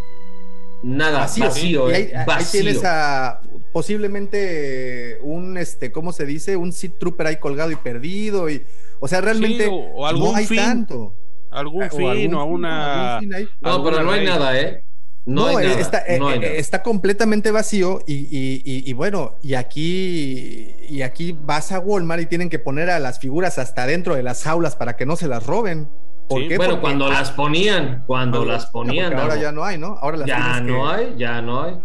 nada, 0.85 1.20
vacío, 1.20 1.86
ahí, 1.86 1.94
eh, 1.94 2.12
ahí, 2.15 2.44
tienes 2.51 2.82
a 2.85 3.40
posiblemente 3.73 5.19
un, 5.23 5.56
este, 5.56 5.90
¿cómo 5.90 6.12
se 6.12 6.27
dice? 6.27 6.56
Un 6.56 6.73
Seed 6.73 6.93
Trooper 6.98 7.27
ahí 7.27 7.36
colgado 7.36 7.70
y 7.70 7.77
perdido. 7.77 8.48
Y, 8.48 8.62
o 9.01 9.09
sea, 9.09 9.20
realmente 9.20 9.69
o, 9.69 10.06
algún 10.06 10.32
no 10.32 10.36
hay 10.36 10.47
tanto. 10.47 11.12
Algún 11.51 11.82
ah, 11.85 11.90
fin 11.90 12.35
o, 12.35 12.44
una. 12.44 13.20
no, 13.61 13.85
pero 13.85 14.02
no 14.02 14.12
hay 14.12 14.24
nada, 14.24 14.59
¿eh? 14.59 14.85
No, 15.27 15.47
hay 15.47 15.69
nada, 15.69 15.81
está, 15.81 15.98
eh, 16.06 16.20
eh, 16.20 16.55
está, 16.59 16.82
completamente 16.82 17.51
vacío 17.51 18.01
y, 18.06 18.28
y, 18.65 18.93
bueno, 18.93 19.36
y 19.43 19.55
aquí, 19.55 20.74
y 20.89 21.01
aquí 21.01 21.32
vas 21.32 21.73
a 21.73 21.78
Walmart 21.78 22.23
y 22.23 22.27
tienen 22.27 22.51
que 22.51 22.59
poner 22.59 22.90
a 22.90 22.98
las 22.98 23.20
figuras 23.20 23.59
hasta 23.59 23.86
dentro 23.86 24.16
de 24.16 24.23
las 24.23 24.43
jaulas 24.43 24.77
para 24.77 24.97
que 24.97 25.06
no 25.06 25.16
se 25.16 25.27
las 25.27 25.47
roben. 25.47 25.89
¿Por 26.28 26.48
qué? 26.48 26.56
Bueno, 26.56 26.80
cuando 26.80 27.09
las 27.09 27.30
ponían, 27.32 28.05
cuando 28.06 28.44
las 28.44 28.66
ponían. 28.66 29.14
Ahora 29.14 29.36
ya 29.36 29.52
no 29.52 29.64
hay, 29.64 29.78
¿no? 29.78 29.98
Ahora 30.01 30.18
las 30.18 30.26
ya 30.26 30.60
no 30.60 30.88
hay, 30.88 31.14
ya 31.16 31.42
no 31.42 31.62
hay. 31.62 31.78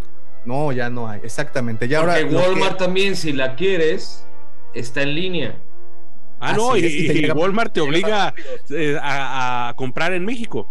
No, 0.45 0.72
ya 0.72 0.90
no 0.90 1.07
hay, 1.07 1.20
exactamente. 1.24 1.88
Ya 1.88 2.02
Porque 2.02 2.24
Walmart 2.24 2.78
también, 2.78 3.16
si 3.16 3.34
la 3.34 3.56
quieres, 3.56 4.26
está 4.74 5.02
en 5.02 5.16
línea. 5.16 5.56
Ah, 6.40 6.53
no, 6.53 6.78
y, 6.78 7.30
Walmart 7.36 7.74
te 7.74 7.82
obliga 7.82 8.34
eh, 8.70 8.98
a, 9.02 9.74
comprar 9.76 10.14
en 10.14 10.24
México. 10.24 10.68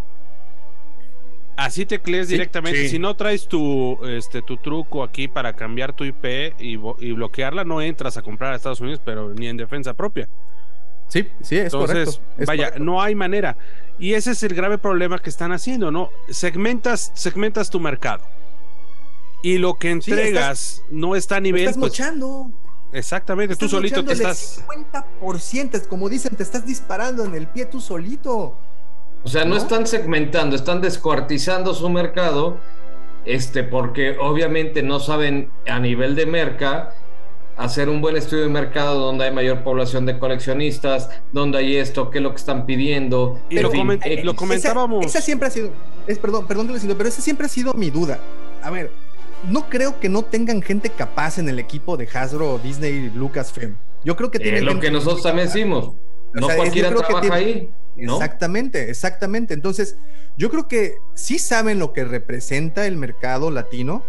Así 1.57 1.85
te 1.85 2.01
crees 2.01 2.29
directamente. 2.29 2.89
Si 2.89 2.99
no 2.99 3.17
traes 3.17 3.49
tu, 3.49 3.99
este, 4.07 4.43
tu 4.43 4.57
truco 4.57 5.03
aquí 5.03 5.29
para 5.29 5.55
cambiar 5.55 5.93
tu 5.93 6.05
IP 6.05 6.55
y, 6.59 6.77
bloquearla, 6.77 7.65
no 7.65 7.83
entras 7.83 8.17
a 8.17 8.23
comprar 8.23 8.53
a 8.53 8.57
Estados 8.57 8.81
Unidos, 8.81 9.01
pero 9.05 9.35
ni 9.35 9.49
en 9.49 9.57
defensa 9.57 9.93
propia. 9.93 10.29
Sí, 11.09 11.27
sí, 11.43 11.57
es 11.57 11.73
Entonces, 11.73 12.21
vaya, 12.47 12.75
no 12.79 13.03
hay 13.03 13.15
manera. 13.15 13.57
Y 13.99 14.15
ese 14.15 14.33
es 14.33 14.43
el 14.43 14.55
grave 14.55 14.79
problema 14.79 15.19
que 15.19 15.31
están 15.31 15.53
haciendo, 15.53 15.91
¿no? 15.91 16.11
Segmentas, 16.29 17.11
segmentas 17.15 17.71
tu 17.71 17.81
mercado 17.81 18.25
y 19.43 19.59
lo 19.59 19.75
que 19.75 19.91
entregas 19.91 20.83
no 20.91 21.17
está 21.17 21.37
a 21.37 21.41
nivel. 21.41 21.63
Estás 21.63 21.79
pues, 21.79 21.93
mochando. 21.93 22.51
Exactamente, 22.93 23.55
tú 23.57 23.69
solito 23.69 24.05
te 24.05 24.15
estás. 24.15 24.65
50%, 25.21 25.87
como 25.89 26.09
dicen, 26.09 26.35
te 26.37 26.43
estás 26.43 26.67
disparando 26.67 27.25
en 27.25 27.35
el 27.35 27.47
pie 27.47 27.67
tú 27.67 27.81
solito. 27.81 28.59
O 29.25 29.29
sea, 29.29 29.45
no, 29.45 29.57
están 29.57 29.87
segmentando, 29.87 30.57
están 30.57 30.81
descuartizando 30.81 31.75
su 31.75 31.89
mercado, 31.91 32.59
este, 33.25 33.63
porque 33.63 34.17
obviamente 34.19 34.83
no 34.83 35.01
saben 35.01 35.51
a 35.67 35.81
nivel 35.81 36.15
de 36.15 36.27
merca 36.27 36.95
hacer 37.59 37.89
un 37.89 38.01
buen 38.01 38.17
estudio 38.17 38.45
de 38.45 38.49
mercado 38.49 39.01
donde 39.01 39.25
hay 39.25 39.33
mayor 39.33 39.65
población 39.65 40.07
de 40.07 40.19
coleccionistas, 40.19 41.11
donde 41.33 41.59
hay 41.59 41.77
esto, 41.77 42.11
qué 42.11 42.19
es 42.19 42.23
lo 42.23 42.31
que 42.31 42.37
están 42.37 42.65
pidiendo. 42.65 43.41
Y 43.51 43.59
lo, 43.59 44.35
comentábamos. 44.37 45.05
Esa, 45.05 45.21
siempre 45.21 45.49
ha 45.49 45.51
sido, 45.51 45.71
es, 46.07 46.19
perdón, 46.19 46.47
perdón 46.47 46.69
que 46.69 46.75
lo 46.75 46.79
siento, 46.79 46.97
pero 46.97 47.09
esa 47.09 47.21
siempre 47.21 47.47
ha 47.47 47.49
sido 47.49 47.75
mi 47.75 47.91
duda. 47.91 48.21
A 48.63 48.71
ver, 48.71 48.91
no 49.49 49.69
creo 49.69 49.99
que 49.99 50.09
no 50.09 50.23
tengan 50.23 50.63
gente 50.63 50.89
capaz 50.91 51.39
en 51.39 51.49
el 51.49 51.59
equipo 51.59 51.97
de 51.97 52.09
Hasbro, 52.13 52.59
Disney, 52.63 53.11
Lucasfilm. 53.15 53.77
Yo 54.05 54.17
creo 54.17 54.31
que 54.31 54.39
tienen. 54.39 54.65
lo 54.65 54.79
que 54.79 54.91
nosotros 54.91 55.23
también 55.23 55.49
decimos. 55.49 55.95
No 56.33 56.47
cualquiera 56.47 56.95
trabaja 56.95 57.35
ahí. 57.35 57.71
Exactamente, 57.97 58.91
exactamente. 58.91 59.55
Entonces, 59.55 59.99
yo 60.37 60.51
creo 60.51 60.69
que 60.69 60.99
sí 61.15 61.39
saben 61.41 61.81
lo 61.81 61.93
que 61.93 62.05
representa 62.05 62.87
el 62.87 62.97
mercado 62.97 63.51
latino, 63.51 64.05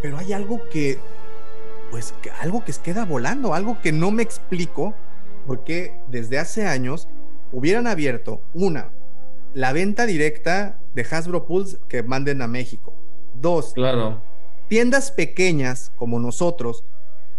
pero 0.00 0.18
hay 0.18 0.32
algo 0.32 0.60
que, 0.70 0.98
pues, 1.96 2.12
algo 2.42 2.62
que 2.62 2.74
queda 2.74 3.06
volando, 3.06 3.54
algo 3.54 3.80
que 3.80 3.90
no 3.90 4.10
me 4.10 4.22
explico, 4.22 4.92
porque 5.46 5.94
desde 6.08 6.38
hace 6.38 6.66
años 6.66 7.08
hubieran 7.52 7.86
abierto 7.86 8.42
una, 8.52 8.90
la 9.54 9.72
venta 9.72 10.04
directa 10.04 10.78
de 10.94 11.06
Hasbro 11.10 11.46
Pulse 11.46 11.78
que 11.88 12.02
manden 12.02 12.42
a 12.42 12.48
México. 12.48 12.92
Dos, 13.40 13.72
Claro. 13.72 14.20
tiendas 14.68 15.10
pequeñas 15.10 15.90
como 15.96 16.18
nosotros 16.18 16.84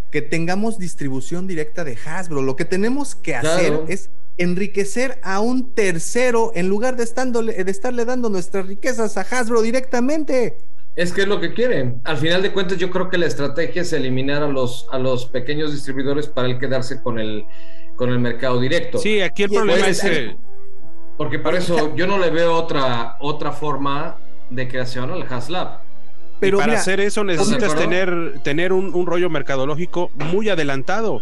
que 0.09 0.23
tengamos 0.23 0.79
distribución 0.79 1.45
directa 1.45 1.84
de 1.84 1.95
Hasbro. 2.03 2.41
Lo 2.41 2.55
que 2.55 2.65
tenemos 2.65 3.13
que 3.13 3.35
hacer 3.35 3.81
es 3.89 4.09
enriquecer 4.39 5.19
a 5.21 5.39
un 5.39 5.71
tercero 5.75 6.51
en 6.55 6.67
lugar 6.67 6.95
de, 6.95 7.03
estándole- 7.03 7.63
de 7.63 7.71
estarle 7.71 8.05
dando 8.05 8.29
nuestras 8.31 8.65
riquezas 8.65 9.17
a 9.17 9.21
Hasbro 9.21 9.61
directamente. 9.61 10.57
Es 10.98 11.14
que 11.14 11.22
es 11.22 11.28
lo 11.28 11.40
que 11.40 11.53
quieren. 11.53 12.02
Al 12.06 12.18
final 12.18 12.41
de 12.41 12.52
cuentas, 12.52 12.80
yo 12.80 12.90
creo 12.90 13.07
que 13.07 13.19
la 13.19 13.28
estrategia 13.28 13.84
es 13.84 13.94
eliminar 13.94 14.41
a 14.41 14.48
los, 14.48 14.88
a 14.91 14.98
los 14.98 15.28
pequeños 15.28 15.72
distribuidores 15.72 16.28
para 16.28 16.48
el 16.48 16.57
quedarse 16.57 17.03
con 17.03 17.19
el, 17.19 17.45
con 17.95 18.10
el 18.10 18.18
mercado 18.18 18.60
directo. 18.60 18.98
Sí, 18.98 19.22
aquí 19.22 19.44
el 19.44 19.52
problema 19.52 19.78
pues, 19.86 20.03
es 20.03 20.10
que 20.10 20.38
Porque 21.15 21.38
por 21.38 21.53
eso 21.53 21.95
yo 21.95 22.07
no 22.07 22.18
le 22.18 22.32
veo 22.32 22.56
otra, 22.56 23.15
otra 23.19 23.52
forma 23.52 24.18
de 24.49 24.68
creación 24.68 25.11
al 25.11 25.22
HasLab. 25.22 25.82
Pero 26.40 26.57
para 26.57 26.69
mira, 26.69 26.80
hacer 26.80 26.99
eso 26.99 27.24
necesitas 27.24 27.76
tener, 27.76 28.40
tener 28.44 28.74
un, 28.74 28.91
un 28.95 29.06
rollo 29.06 29.30
mercadológico 29.30 30.10
muy 30.15 30.49
adelantado. 30.49 31.22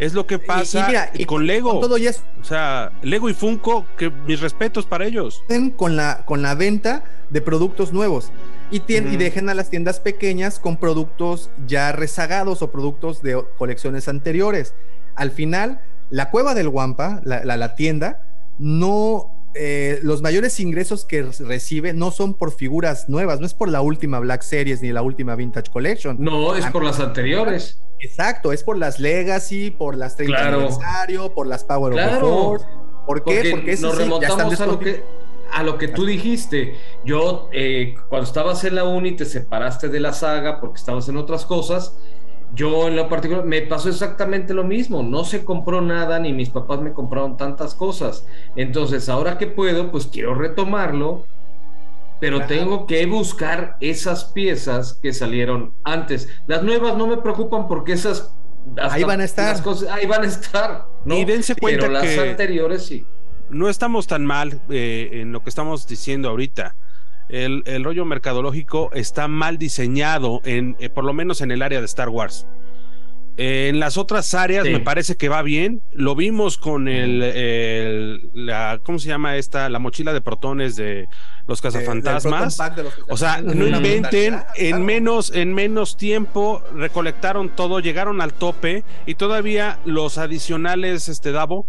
Es 0.00 0.14
lo 0.14 0.26
que 0.26 0.40
pasa 0.40 1.10
y 1.14 1.22
y 1.22 1.24
con 1.26 1.46
Lego. 1.46 1.72
con 1.72 1.80
todo 1.80 1.96
ya 1.96 2.10
es- 2.10 2.24
O 2.40 2.44
sea, 2.44 2.90
Lego 3.02 3.28
y 3.30 3.34
Funko, 3.34 3.86
que 3.96 4.10
mis 4.10 4.40
respetos 4.40 4.84
para 4.84 5.06
ellos. 5.06 5.44
con 5.76 5.94
la, 5.94 6.24
con 6.24 6.42
la 6.42 6.56
venta 6.56 7.04
de 7.30 7.40
productos 7.40 7.92
nuevos 7.92 8.32
y, 8.72 8.80
tien- 8.80 9.04
y 9.06 9.10
Ujú. 9.10 9.18
dejen 9.18 9.48
a 9.48 9.54
las 9.54 9.70
tiendas 9.70 10.00
pequeñas 10.00 10.58
con 10.58 10.76
productos 10.78 11.50
ya 11.66 11.92
rezagados 11.92 12.62
o 12.62 12.72
productos 12.72 13.22
de 13.22 13.40
colecciones 13.58 14.08
anteriores. 14.08 14.74
Al 15.14 15.30
final, 15.30 15.80
la 16.10 16.30
cueva 16.30 16.54
del 16.54 16.68
Wampa, 16.68 17.20
la, 17.24 17.44
la- 17.44 17.56
la 17.56 17.74
tienda, 17.76 18.26
no... 18.58 19.38
eh, 19.54 19.98
los 20.02 20.22
mayores 20.22 20.58
ingresos 20.60 21.04
que 21.04 21.22
recibe 21.40 21.92
no 21.92 22.10
son 22.10 22.32
por 22.32 22.52
figuras 22.52 23.08
nuevas, 23.10 23.38
no 23.38 23.44
es 23.46 23.52
por 23.52 23.68
la 23.68 23.82
última 23.82 24.18
Black 24.18 24.40
Series 24.42 24.80
ni 24.80 24.92
la 24.92 25.02
última 25.02 25.34
Vintage 25.36 25.70
Collection. 25.70 26.16
No, 26.18 26.56
es 26.56 26.64
por 26.66 26.82
las 26.82 26.98
anteriores. 27.00 27.78
Exacto, 28.00 28.52
es 28.52 28.64
por 28.64 28.78
las 28.78 28.98
Legacy, 28.98 29.70
por 29.70 29.94
las 29.96 30.16
30 30.16 30.36
Claro. 30.38 30.56
aniversario, 30.56 31.34
por 31.34 31.46
las 31.46 31.64
Power 31.64 31.92
of 31.92 31.98
the 31.98 32.04
Claro. 32.08 32.26
Force. 32.28 32.66
¿Por 33.06 33.24
qué? 33.24 33.50
Porque, 33.52 33.72
esas 33.72 33.82
nos 33.82 33.92
sí 33.92 33.98
ya 34.22 34.28
están 34.28 34.50
remontamos 34.50 34.60
a 34.60 34.66
lo 34.66 34.78
que 34.78 35.02
a 35.52 35.62
lo 35.62 35.78
que 35.78 35.88
tú 35.88 36.04
dijiste. 36.06 36.76
Yo, 37.04 37.48
eh, 37.52 37.94
cuando 38.08 38.26
estabas 38.26 38.64
en 38.64 38.74
la 38.74 38.84
uni, 38.84 39.12
te 39.12 39.24
separaste 39.24 39.88
de 39.88 40.00
la 40.00 40.12
saga 40.12 40.60
porque 40.60 40.78
estabas 40.78 41.08
en 41.08 41.16
otras 41.16 41.44
cosas. 41.46 41.96
Yo, 42.54 42.88
en 42.88 42.96
lo 42.96 43.08
particular, 43.08 43.44
me 43.44 43.62
pasó 43.62 43.88
exactamente 43.88 44.52
lo 44.52 44.64
mismo. 44.64 45.02
No 45.02 45.24
se 45.24 45.44
compró 45.44 45.80
nada, 45.80 46.18
ni 46.18 46.32
mis 46.32 46.50
papás 46.50 46.80
me 46.80 46.92
compraron 46.92 47.36
tantas 47.36 47.74
cosas. 47.74 48.26
Entonces, 48.56 49.08
ahora 49.08 49.38
que 49.38 49.46
puedo, 49.46 49.90
pues 49.90 50.06
quiero 50.06 50.34
retomarlo. 50.34 51.24
Pero 52.20 52.36
Claro. 52.36 52.54
tengo 52.54 52.86
que 52.86 53.04
buscar 53.06 53.76
esas 53.80 54.26
piezas 54.26 54.94
que 55.02 55.12
salieron 55.12 55.74
antes. 55.82 56.28
Las 56.46 56.62
nuevas 56.62 56.96
no 56.96 57.06
me 57.08 57.16
preocupan 57.16 57.66
porque 57.68 57.92
esas. 57.94 58.32
Ahí 58.80 59.02
van 59.02 59.20
a 59.20 59.24
estar. 59.24 59.48
las 59.48 59.60
cosas- 59.60 59.88
ahí 59.90 60.06
van 60.06 60.22
a 60.22 60.26
estar. 60.28 60.86
¿no? 61.04 61.16
Y 61.16 61.24
dense 61.24 61.56
cuenta 61.56 61.80
Pero 61.80 61.92
las 61.92 62.02
que- 62.04 62.20
anteriores 62.30 62.84
sí. 62.86 63.04
No 63.52 63.68
estamos 63.68 64.06
tan 64.06 64.24
mal 64.26 64.60
eh, 64.70 65.10
en 65.12 65.32
lo 65.32 65.42
que 65.42 65.50
estamos 65.50 65.86
diciendo 65.86 66.28
ahorita. 66.28 66.74
El, 67.28 67.62
el 67.66 67.84
rollo 67.84 68.04
mercadológico 68.04 68.90
está 68.92 69.28
mal 69.28 69.56
diseñado, 69.56 70.40
en, 70.44 70.76
eh, 70.80 70.88
por 70.90 71.04
lo 71.04 71.12
menos 71.14 71.40
en 71.40 71.50
el 71.50 71.62
área 71.62 71.78
de 71.80 71.86
Star 71.86 72.08
Wars. 72.08 72.46
Eh, 73.38 73.68
en 73.70 73.80
las 73.80 73.96
otras 73.96 74.34
áreas 74.34 74.66
Sí. 74.66 74.72
me 74.72 74.80
parece 74.80 75.16
que 75.16 75.30
va 75.30 75.40
bien. 75.40 75.80
Lo 75.94 76.14
vimos 76.14 76.58
con 76.58 76.86
el, 76.88 77.22
el- 77.22 78.30
la, 78.34 78.80
¿cómo 78.82 78.98
se 78.98 79.08
llama 79.08 79.36
esta? 79.36 79.70
La 79.70 79.78
mochila 79.78 80.12
de 80.12 80.20
protones 80.20 80.76
de 80.76 81.08
los 81.46 81.62
cazafantasmas. 81.62 82.58
De 82.76 82.82
los 82.82 82.92
O 83.08 83.16
sea, 83.16 83.40
no 83.40 83.52
inventen, 83.66 84.02
brutalidad, 84.34 84.46
en 84.56 84.84
menos, 84.84 85.32
en 85.34 85.54
menos 85.54 85.96
tiempo 85.96 86.62
recolectaron 86.74 87.48
todo, 87.48 87.80
llegaron 87.80 88.20
al 88.20 88.34
tope 88.34 88.84
y 89.06 89.14
todavía 89.14 89.78
los 89.86 90.18
adicionales, 90.18 91.08
este 91.08 91.32
Davo, 91.32 91.66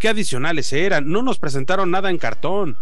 ¿qué 0.00 0.08
adicionales 0.08 0.72
eran? 0.72 1.10
No 1.10 1.22
nos 1.22 1.38
presentaron 1.38 1.90
nada 1.90 2.10
en 2.10 2.18
cartón. 2.18 2.76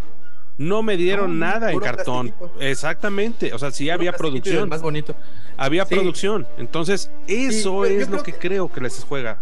No 0.58 0.82
me 0.82 0.96
dieron 0.96 1.38
No, 1.38 1.46
nada 1.46 1.72
en 1.72 1.80
cartón. 1.80 2.28
plastiquito. 2.30 2.60
Exactamente. 2.60 3.54
O 3.54 3.58
sea, 3.58 3.70
sí 3.70 3.84
Puro 3.84 3.94
había 3.94 4.12
producción. 4.12 4.68
Más 4.68 4.82
bonito. 4.82 5.14
Había 5.56 5.84
Sí. 5.86 5.94
producción. 5.94 6.46
Entonces, 6.58 7.10
eso 7.26 7.84
es 7.86 8.08
lo 8.10 8.22
que- 8.22 8.34
creo 8.34 8.70
que 8.70 8.80
les 8.80 9.02
juega. 9.04 9.38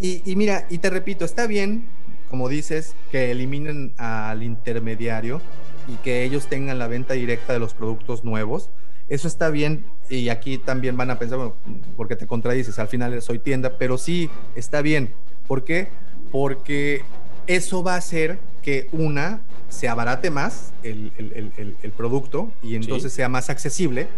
Y, 0.00 0.22
y 0.24 0.36
mira, 0.36 0.66
y 0.70 0.78
te 0.78 0.88
repito, 0.88 1.24
está 1.26 1.46
bien, 1.46 1.88
como 2.30 2.48
dices, 2.48 2.94
que 3.12 3.30
eliminen 3.32 3.92
al 3.98 4.42
intermediario 4.42 5.42
y 5.88 5.96
que 5.96 6.24
ellos 6.24 6.46
tengan 6.48 6.78
la 6.78 6.88
venta 6.88 7.14
directa 7.14 7.52
de 7.52 7.58
los 7.58 7.74
productos 7.74 8.24
nuevos. 8.24 8.70
Eso 9.08 9.28
está 9.28 9.50
bien 9.50 9.84
y 10.08 10.28
aquí 10.30 10.56
también 10.56 10.96
van 10.96 11.10
a 11.10 11.18
pensar, 11.18 11.36
bueno, 11.38 11.56
porque 11.96 12.16
te 12.16 12.26
contradices, 12.26 12.78
al 12.78 12.88
final 12.88 13.20
soy 13.20 13.40
tienda, 13.40 13.76
pero 13.76 13.98
sí, 13.98 14.30
está 14.54 14.80
bien. 14.82 15.12
¿Por 15.46 15.64
qué? 15.64 15.88
Porque 16.30 17.02
eso 17.46 17.82
va 17.82 17.94
a 17.94 17.98
hacer 17.98 18.38
que 18.62 18.88
una 18.92 19.40
se 19.68 19.88
abarate 19.88 20.30
más 20.30 20.72
el, 20.82 21.12
el- 21.18 21.32
el- 21.32 21.52
el- 21.56 21.76
el 21.82 21.92
producto 21.92 22.52
y 22.62 22.74
entonces 22.74 23.12
sea 23.12 23.28
más 23.28 23.50
accesible. 23.50 24.08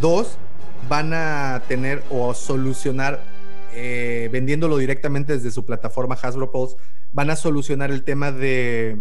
Dos, 0.00 0.38
van 0.88 1.12
a 1.14 1.62
tener 1.68 2.02
o 2.10 2.34
solucionar 2.34 3.22
eh, 3.76 4.28
vendiéndolo 4.30 4.76
directamente 4.78 5.32
desde 5.32 5.50
su 5.50 5.64
plataforma 5.64 6.14
Hasbro 6.20 6.50
Pulse, 6.52 6.76
van 7.12 7.30
a 7.30 7.36
solucionar 7.36 7.90
el 7.90 8.04
tema 8.04 8.30
de, 8.30 9.00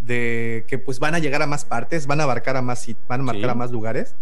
de 0.00 0.64
que 0.66 0.78
pues 0.78 0.98
van 0.98 1.14
a 1.14 1.20
llegar 1.20 1.40
a 1.42 1.46
más 1.46 1.64
partes, 1.64 2.06
van 2.08 2.20
a 2.20 2.24
abarcar 2.24 2.56
a 2.56 2.62
más, 2.62 2.84
van 3.08 3.20
a 3.20 3.24
marcar 3.24 3.44
Sí. 3.44 3.50
a 3.50 3.54
más 3.54 3.70
lugares. 3.70 4.16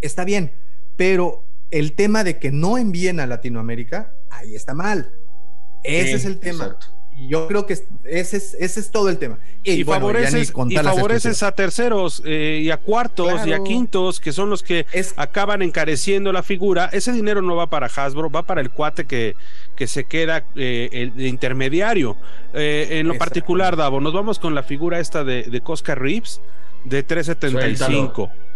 Está 0.00 0.24
bien, 0.24 0.52
pero 0.96 1.44
el 1.70 1.92
tema 1.92 2.24
de 2.24 2.38
que 2.40 2.50
no 2.50 2.76
envíen 2.76 3.20
a 3.20 3.26
Latinoamérica, 3.28 4.12
ahí 4.30 4.56
está 4.56 4.74
mal. 4.74 5.12
Ese 5.84 6.08
Sí, 6.08 6.12
es 6.14 6.24
el 6.24 6.40
tema. 6.40 6.64
exacto. 6.64 6.86
Y 7.20 7.28
yo 7.28 7.46
creo 7.48 7.66
que 7.66 7.74
es- 7.74 7.84
ese 8.04 8.38
es, 8.38 8.54
ese 8.58 8.80
es 8.80 8.90
todo 8.90 9.10
el 9.10 9.18
tema. 9.18 9.38
Y, 9.62 9.82
bueno, 9.84 10.06
ya 10.06 10.10
ni 10.38 10.44
favoreces, 10.46 11.42
y 11.42 11.44
a 11.44 11.52
terceros 11.52 12.22
eh, 12.24 12.60
y 12.64 12.70
a 12.70 12.78
cuartos 12.78 13.46
y 13.46 13.52
a 13.52 13.62
quintos, 13.62 14.20
que 14.20 14.32
son 14.32 14.48
los 14.48 14.62
que 14.62 14.86
Es- 14.92 15.12
acaban 15.16 15.60
encareciendo 15.60 16.32
la 16.32 16.42
figura. 16.42 16.88
Ese 16.92 17.12
dinero 17.12 17.42
no 17.42 17.56
va 17.56 17.68
para 17.68 17.88
Hasbro, 17.94 18.30
va 18.30 18.42
para 18.44 18.62
el 18.62 18.70
cuate 18.70 19.04
que, 19.04 19.36
que 19.76 19.86
se 19.86 20.04
queda 20.04 20.44
eh, 20.56 20.88
el 20.92 21.14
de 21.14 21.28
intermediario. 21.28 22.16
Eh, 22.54 22.88
en 22.92 23.06
lo 23.08 23.18
particular, 23.18 23.76
Davo, 23.76 24.00
nos 24.00 24.14
vamos 24.14 24.38
con 24.38 24.54
la 24.54 24.62
figura 24.62 24.98
esta 24.98 25.22
de, 25.22 25.42
de 25.42 25.60
Cosca 25.60 25.94
Reeves 25.94 26.40
de 26.84 27.02
375. 27.02 28.30
Suéltalo. 28.30 28.49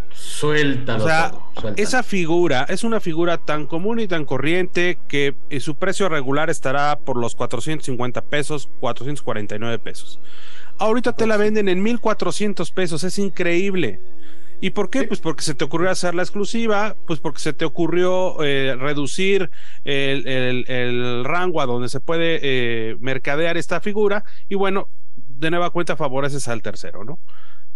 O 0.97 1.01
sea, 1.01 1.31
todo, 1.31 1.41
suéltalo. 1.61 1.74
Esa 1.82 2.03
figura 2.03 2.66
es 2.69 2.85
una 2.85 3.01
figura 3.01 3.39
tan 3.39 3.66
común 3.66 4.01
y 4.01 4.07
tan 4.09 4.24
corriente 4.24 4.99
que 5.09 5.35
eh, 5.51 5.61
su 5.61 5.74
precio 5.74 6.09
regular 6.09 6.51
estará 6.51 6.99
por 6.99 7.16
los 7.16 7.35
450 7.35 8.23
pesos, 8.23 8.69
449 8.81 9.78
pesos. 9.78 10.20
Ahorita 10.78 11.12
te 11.12 11.27
la 11.27 11.36
venden 11.36 11.69
en 11.69 11.82
1400 11.82 12.70
pesos, 12.73 13.05
es 13.05 13.19
increíble. 13.19 14.01
¿Y 14.61 14.70
por 14.70 14.89
qué? 14.89 15.05
Pues 15.05 15.20
porque 15.20 15.43
se 15.43 15.55
te 15.55 15.65
ocurrió 15.65 15.91
hacer 15.91 16.15
la 16.15 16.23
exclusiva, 16.23 16.97
pues 17.07 17.20
porque 17.20 17.41
se 17.41 17.53
te 17.53 17.65
ocurrió 17.65 18.43
eh, 18.43 18.74
reducir 18.78 19.51
el, 19.85 20.27
el- 20.27 20.65
el 20.70 21.24
rango 21.24 21.61
a 21.61 21.66
donde 21.66 21.89
se 21.89 22.01
puede 22.01 22.39
eh, 22.43 22.97
mercadear 23.01 23.57
esta 23.57 23.81
figura 23.81 24.24
y 24.49 24.55
bueno, 24.55 24.89
de 25.16 25.51
nueva 25.51 25.70
cuenta 25.70 25.97
favoreces 25.97 26.49
al 26.49 26.62
tercero, 26.62 27.05
¿no? 27.05 27.19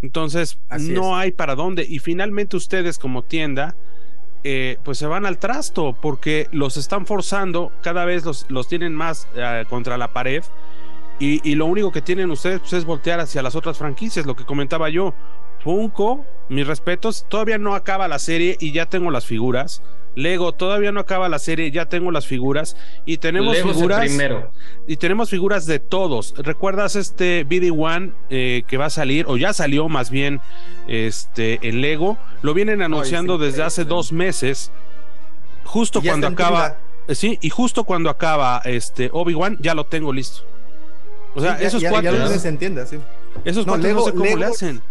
Entonces, 0.03 0.59
Así 0.69 0.93
no 0.93 1.17
es. 1.19 1.25
hay 1.25 1.33
para 1.33 1.55
dónde. 1.55 1.85
Y 1.89 1.99
finalmente 1.99 2.57
ustedes 2.57 2.99
como 2.99 3.23
tienda, 3.23 3.75
eh, 4.45 4.79
pues 4.85 4.99
se 4.99 5.07
van 5.07 5.27
al 5.27 5.39
trasto 5.39 5.97
porque 6.01 6.49
los 6.53 6.77
están 6.77 7.07
forzando, 7.07 7.73
cada 7.83 8.05
vez 8.05 8.25
los, 8.25 8.47
los 8.49 8.69
tienen 8.69 8.95
más 8.95 9.29
eh, 9.35 9.65
contra 9.69 9.99
la 9.99 10.13
pared. 10.13 10.45
Y, 11.21 11.41
y 11.49 11.57
lo 11.57 11.67
único 11.67 11.91
que 11.91 12.01
tienen 12.01 12.31
ustedes 12.31 12.61
pues, 12.61 12.73
es 12.75 12.85
voltear 12.85 13.19
hacia 13.19 13.43
las 13.43 13.57
otras 13.57 13.77
franquicias, 13.79 14.25
lo 14.25 14.37
que 14.37 14.45
comentaba 14.45 14.89
yo. 14.89 15.15
Funko, 15.65 16.25
mis 16.49 16.67
respetos, 16.67 17.27
todavía 17.29 17.59
no 17.59 17.75
acaba 17.75 18.07
la 18.07 18.21
serie 18.21 18.57
y 18.61 18.71
ya 18.71 18.87
tengo 18.87 19.11
las 19.11 19.27
figuras. 19.27 19.83
Lego, 20.19 20.53
todavía 20.53 20.91
no 20.93 21.01
acaba 21.01 21.29
la 21.29 21.39
serie, 21.39 21.71
ya 21.71 21.87
tengo 21.87 22.11
las 22.11 22.27
figuras. 22.27 22.77
Y 23.07 23.19
tenemos 23.19 23.55
Lego 23.55 23.73
figuras 23.73 24.01
primero. 24.01 24.51
y 24.87 24.97
tenemos 24.97 25.31
figuras 25.31 25.65
de 25.67 25.79
todos. 25.79 26.35
¿Recuerdas 26.37 26.97
este 26.97 27.47
BD1 27.47 28.13
eh, 28.31 28.63
que 28.67 28.77
va 28.77 28.87
a 28.87 28.91
salir, 28.91 29.27
o 29.29 29.37
ya 29.37 29.53
salió 29.53 29.89
más 29.89 30.11
bien, 30.11 30.41
este, 30.89 31.59
en 31.69 31.81
Lego? 31.81 32.19
Lo 32.43 32.53
vienen 32.55 32.83
anunciando 32.83 33.39
sí, 33.39 33.45
desde 33.45 33.63
hace 33.63 33.83
sí. 33.85 33.89
dos 33.89 34.13
meses. 34.13 34.73
Justo 35.65 36.01
cuando 36.03 36.27
acaba, 36.27 36.61
tienda. 36.71 36.81
eh, 37.09 37.15
sí, 37.15 37.39
y 37.43 37.51
justo 37.51 37.85
cuando 37.85 38.11
acaba 38.11 38.61
este 38.65 39.11
Obi-Wan, 39.13 39.59
ya 39.61 39.75
lo 39.75 39.85
tengo 39.85 40.13
listo. 40.13 40.43
O 41.35 41.41
sea, 41.41 41.55
Sí, 41.57 41.61
ya- 41.63 41.67
esos 41.69 41.83
ya, 41.83 41.91
cuates, 41.91 42.11
ya 42.11 42.19
lo 42.19 42.25
tienes 42.25 42.45
en 42.45 42.59
tienda, 42.59 42.87
sí. 42.87 42.99
esos 43.45 43.67
No, 43.67 43.73
cuates 43.75 43.87
Lego- 43.87 44.01
no 44.01 44.07
sé 44.07 44.13
cómo 44.13 44.37
le 44.37 44.45
hacen. 44.47 44.83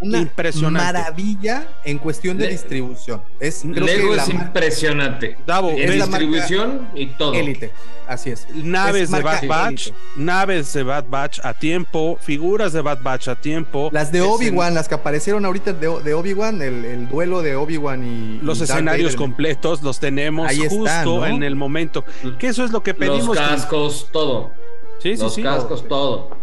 Una 0.00 0.70
maravilla 0.70 1.68
en 1.84 1.98
cuestión 1.98 2.38
de 2.38 2.48
distribución. 2.48 3.22
Es, 3.40 3.64
Lego 3.64 4.14
es 4.14 4.28
impresionante. 4.28 5.36
Davo, 5.46 5.70
es 5.70 5.92
distribución 5.92 6.88
y 6.94 7.06
todo. 7.06 7.34
Élite. 7.34 7.72
Así 8.06 8.30
es. 8.30 8.46
Naves 8.54 9.10
de 9.10 9.20
Bad 9.20 9.46
Batch, 9.46 9.90
naves 10.16 10.72
de 10.72 10.82
Bad 10.82 11.04
Batch 11.08 11.40
a 11.44 11.52
tiempo, 11.52 12.18
figuras 12.20 12.72
de 12.72 12.80
Bad 12.80 13.02
Batch 13.02 13.28
a 13.28 13.36
tiempo. 13.36 13.90
Las 13.92 14.10
de 14.10 14.22
Obi-Wan, 14.22 14.74
las 14.74 14.88
que 14.88 14.94
aparecieron 14.94 15.44
ahorita 15.44 15.74
de, 15.74 16.14
Obi-Wan, 16.14 16.62
el, 16.62 17.08
duelo 17.08 17.42
de 17.42 17.56
Obi-Wan 17.56 18.04
y. 18.04 18.38
Los 18.42 18.60
escenarios 18.60 19.14
completos 19.14 19.82
los 19.82 20.00
tenemos 20.00 20.50
justo 20.68 21.26
en 21.26 21.42
el 21.42 21.54
momento. 21.54 22.04
Que 22.38 22.48
eso 22.48 22.64
es 22.64 22.70
lo 22.70 22.82
que 22.82 22.94
pedimos. 22.94 23.26
Los 23.26 23.38
cascos, 23.38 24.08
todo. 24.10 24.52
Sí, 25.00 25.16
sí, 25.16 25.22
los 25.22 25.38
cascos, 25.38 25.86
todo. 25.86 26.37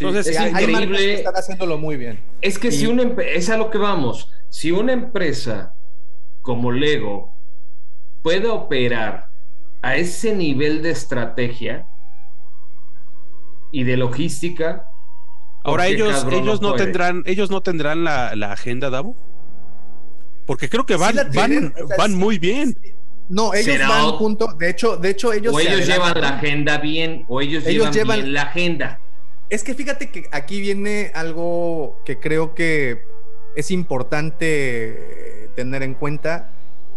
Entonces, 0.00 0.36
es 0.36 0.50
increíble. 0.50 0.98
Que 0.98 1.14
están 1.14 1.34
haciéndolo 1.34 1.78
muy 1.78 1.96
bien. 1.96 2.20
Es 2.40 2.58
que 2.58 2.70
si 2.70 2.86
una 2.86 3.02
es 3.22 3.50
a 3.50 3.56
lo 3.56 3.70
que 3.70 3.78
vamos. 3.78 4.30
Si 4.48 4.70
una 4.70 4.92
empresa 4.92 5.74
como 6.42 6.70
Lego 6.70 7.34
puede 8.22 8.48
operar 8.48 9.28
a 9.82 9.96
ese 9.96 10.34
nivel 10.34 10.82
de 10.82 10.90
estrategia 10.90 11.86
y 13.70 13.84
de 13.84 13.96
logística. 13.96 14.86
Ahora 15.62 15.88
ellos, 15.88 16.26
ellos 16.30 16.62
no, 16.62 16.74
tendrán, 16.74 17.22
ellos 17.26 17.50
no 17.50 17.60
tendrán 17.60 18.04
la, 18.04 18.30
agenda, 18.52 18.88
Davo. 18.88 19.16
Porque 20.46 20.68
creo 20.68 20.86
que 20.86 20.96
van, 20.96 21.16
van, 21.98 22.14
muy 22.14 22.38
bien. 22.38 22.78
No, 23.28 23.52
ellos 23.52 23.78
van 23.78 24.12
junto. 24.12 24.54
De 24.58 24.70
hecho, 24.70 24.96
de 24.96 25.10
hecho, 25.10 25.32
ellos. 25.32 25.54
O 25.54 25.60
ellos 25.60 25.86
llevan 25.86 26.20
la 26.20 26.36
agenda 26.36 26.78
bien, 26.78 27.24
o 27.28 27.40
ellos, 27.40 27.64
llevan, 27.64 27.92
bien 27.92 28.32
la 28.32 28.42
agenda. 28.42 29.00
Es 29.50 29.62
que 29.62 29.74
fíjate 29.74 30.10
que 30.10 30.28
aquí 30.32 30.60
viene 30.60 31.12
algo 31.14 32.00
que 32.04 32.18
creo 32.18 32.54
que 32.54 33.02
es 33.54 33.70
importante 33.70 35.50
tener 35.54 35.82
en 35.82 35.94
cuenta 35.94 36.50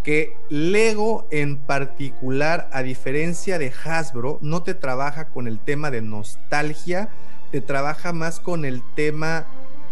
que 0.03 0.38
Lego 0.49 1.28
en 1.32 1.57
particular, 1.57 2.69
a 2.72 2.82
diferencia 2.82 3.60
de 3.60 3.74
Hasbro, 3.84 4.40
no 4.41 4.64
te 4.64 4.74
trabaja 4.74 5.28
con 5.28 5.48
el 5.48 5.60
tema 5.60 5.91
de 5.91 6.02
nostalgia, 6.02 7.10
te 7.52 7.60
trabaja 7.60 8.14
más 8.14 8.40
con 8.40 8.64
el 8.64 8.82
tema 8.95 9.45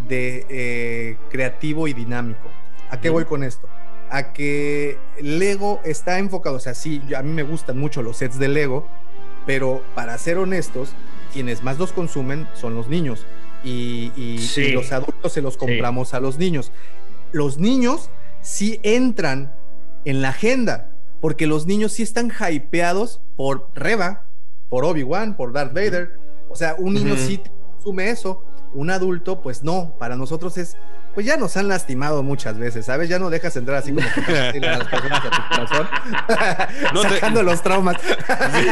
de 0.08 0.46
eh, 0.50 1.18
creativo 1.30 1.90
y 1.90 1.94
dinámico. 1.94 2.50
¿A 2.90 3.02
qué 3.02 3.10
voy 3.10 3.26
con 3.26 3.44
esto? 3.44 3.68
A 4.10 4.32
que 4.32 4.98
Lego 5.20 5.82
está 5.84 6.18
enfocado, 6.20 6.56
o 6.56 6.60
sea, 6.62 6.76
sí, 6.76 7.02
a 7.14 7.22
mí 7.22 7.34
me 7.34 7.44
gustan 7.44 7.78
mucho 7.78 8.02
los 8.02 8.18
sets 8.18 8.40
de 8.40 8.48
Lego, 8.48 8.88
pero 9.46 9.84
para 9.96 10.18
ser 10.18 10.38
honestos, 10.38 10.94
quienes 11.36 11.64
más 11.64 11.78
los 11.78 11.92
consumen 11.92 12.48
son 12.54 12.76
los 12.76 12.88
niños. 12.88 13.26
Y, 13.62 14.40
los 14.74 14.94
adultos 14.94 15.34
se 15.34 15.42
los 15.42 15.58
compramos 15.58 16.14
a 16.14 16.22
los 16.22 16.38
niños. 16.38 16.72
Los 17.34 17.58
niños 17.58 18.10
sí 18.40 18.80
entran 18.84 19.54
en 20.06 20.22
la 20.22 20.30
agenda, 20.30 20.92
porque 21.20 21.46
los 21.46 21.66
niños 21.66 21.92
sí 21.92 22.04
están 22.04 22.32
hypeados 22.32 23.20
por 23.36 23.70
Reba, 23.76 24.24
por 24.70 24.86
Obi-Wan, 24.86 25.36
por 25.36 25.52
Darth 25.52 25.74
Vader. 25.74 26.18
O 26.48 26.56
sea, 26.56 26.76
un 26.80 26.94
niño 26.94 27.18
sí 27.18 27.42
consume 27.74 28.12
eso, 28.12 28.46
un 28.74 28.90
adulto, 28.90 29.42
pues 29.42 29.62
no, 29.62 29.94
para 30.00 30.16
nosotros 30.16 30.58
es 30.58 30.78
pues 31.16 31.26
ya 31.26 31.38
nos 31.38 31.56
han 31.56 31.70
lastimado 31.70 32.22
muchas 32.24 32.60
veces, 32.60 32.86
¿sabes? 32.86 33.08
Ya 33.08 33.18
no 33.20 33.30
dejas 33.30 33.56
entrar 33.56 33.78
así 33.78 33.94
como 33.94 34.06
que 34.52 34.60
a 34.68 34.78
las 34.78 34.88
personas 34.88 35.26
a 35.26 35.30
tu 35.30 35.56
corazón, 35.56 35.88
no 36.94 37.02
sacando 37.04 37.42
los 37.42 37.64
traumas. 37.64 37.96
Sí, 38.02 38.68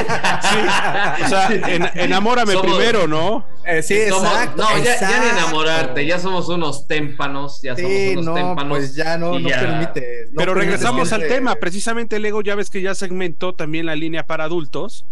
O 1.24 1.30
sea, 1.30 1.50
enamórame 1.96 2.58
primero, 2.58 3.08
¿no? 3.08 3.46
Eh, 3.66 3.82
sí, 3.82 3.94
exacto. 3.94 4.62
No, 4.62 4.84
ya, 4.84 5.00
ya, 5.00 5.20
ni 5.22 5.30
enamorarte, 5.30 6.06
ya 6.06 6.20
somos 6.20 6.50
unos 6.50 6.86
témpanos, 6.86 7.62
ya 7.62 7.78
somos 7.78 7.92
unos 8.12 8.26
no, 8.26 8.34
témpanos. 8.34 8.78
Pues 8.78 8.96
ya 8.96 9.18
no, 9.18 9.40
no 9.40 9.48
permite. 9.48 10.30
Pero 10.36 10.54
regresamos 10.54 11.14
al 11.14 11.26
tema, 11.28 11.56
precisamente 11.56 12.20
Lego 12.20 12.42
ya 12.42 12.56
ves 12.56 12.70
que 12.70 12.82
ya 12.82 12.94
segmentó 12.94 13.56
también 13.56 13.86
la 13.86 13.96
línea 13.96 14.28
para 14.28 14.44
adultos. 14.44 15.06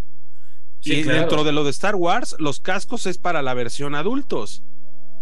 y 0.81 1.03
dentro 1.03 1.45
de 1.45 1.53
lo 1.53 1.63
de 1.63 1.69
Star 1.69 1.95
Wars, 1.95 2.35
los 2.39 2.59
cascos 2.59 3.05
es 3.05 3.17
para 3.17 3.41
la 3.41 3.53
versión 3.53 3.95
adultos. 3.95 4.63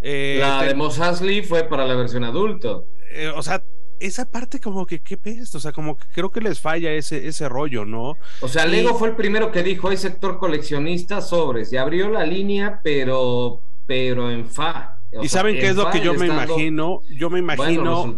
Eh, 0.01 0.37
la 0.39 0.63
de 0.63 0.75
Moss 0.75 0.99
fue 1.47 1.63
para 1.63 1.85
la 1.85 1.95
versión 1.95 2.23
adulto. 2.23 2.85
Eh, 3.11 3.31
o 3.35 3.41
sea, 3.41 3.61
esa 3.99 4.25
parte 4.25 4.59
como 4.59 4.85
que 4.85 5.01
qué 5.01 5.17
peste, 5.17 5.57
o 5.57 5.59
sea, 5.59 5.71
como 5.71 5.97
que 5.97 6.05
creo 6.13 6.31
que 6.31 6.41
les 6.41 6.59
falla 6.59 6.91
ese, 6.91 7.27
ese 7.27 7.49
rollo, 7.49 7.85
¿no? 7.85 8.15
O 8.41 8.47
sea, 8.47 8.65
Lego 8.65 8.95
fue 8.95 9.09
el 9.09 9.15
primero 9.15 9.51
que 9.51 9.61
dijo, 9.61 9.89
hay 9.89 9.97
sector 9.97 10.39
coleccionista 10.39 11.21
sobres, 11.21 11.71
y 11.73 11.77
abrió 11.77 12.09
la 12.09 12.25
línea, 12.25 12.79
pero, 12.83 13.61
pero 13.85 14.31
en 14.31 14.45
fa. 14.45 14.97
y 15.21 15.27
saben 15.27 15.57
qué 15.59 15.69
es 15.69 15.75
lo 15.75 15.89
que 15.89 16.01
yo 16.01 16.13
me 16.13 16.27
imagino, 16.27 17.01
yo 17.09 17.29
me 17.29 17.39
imagino, 17.39 18.15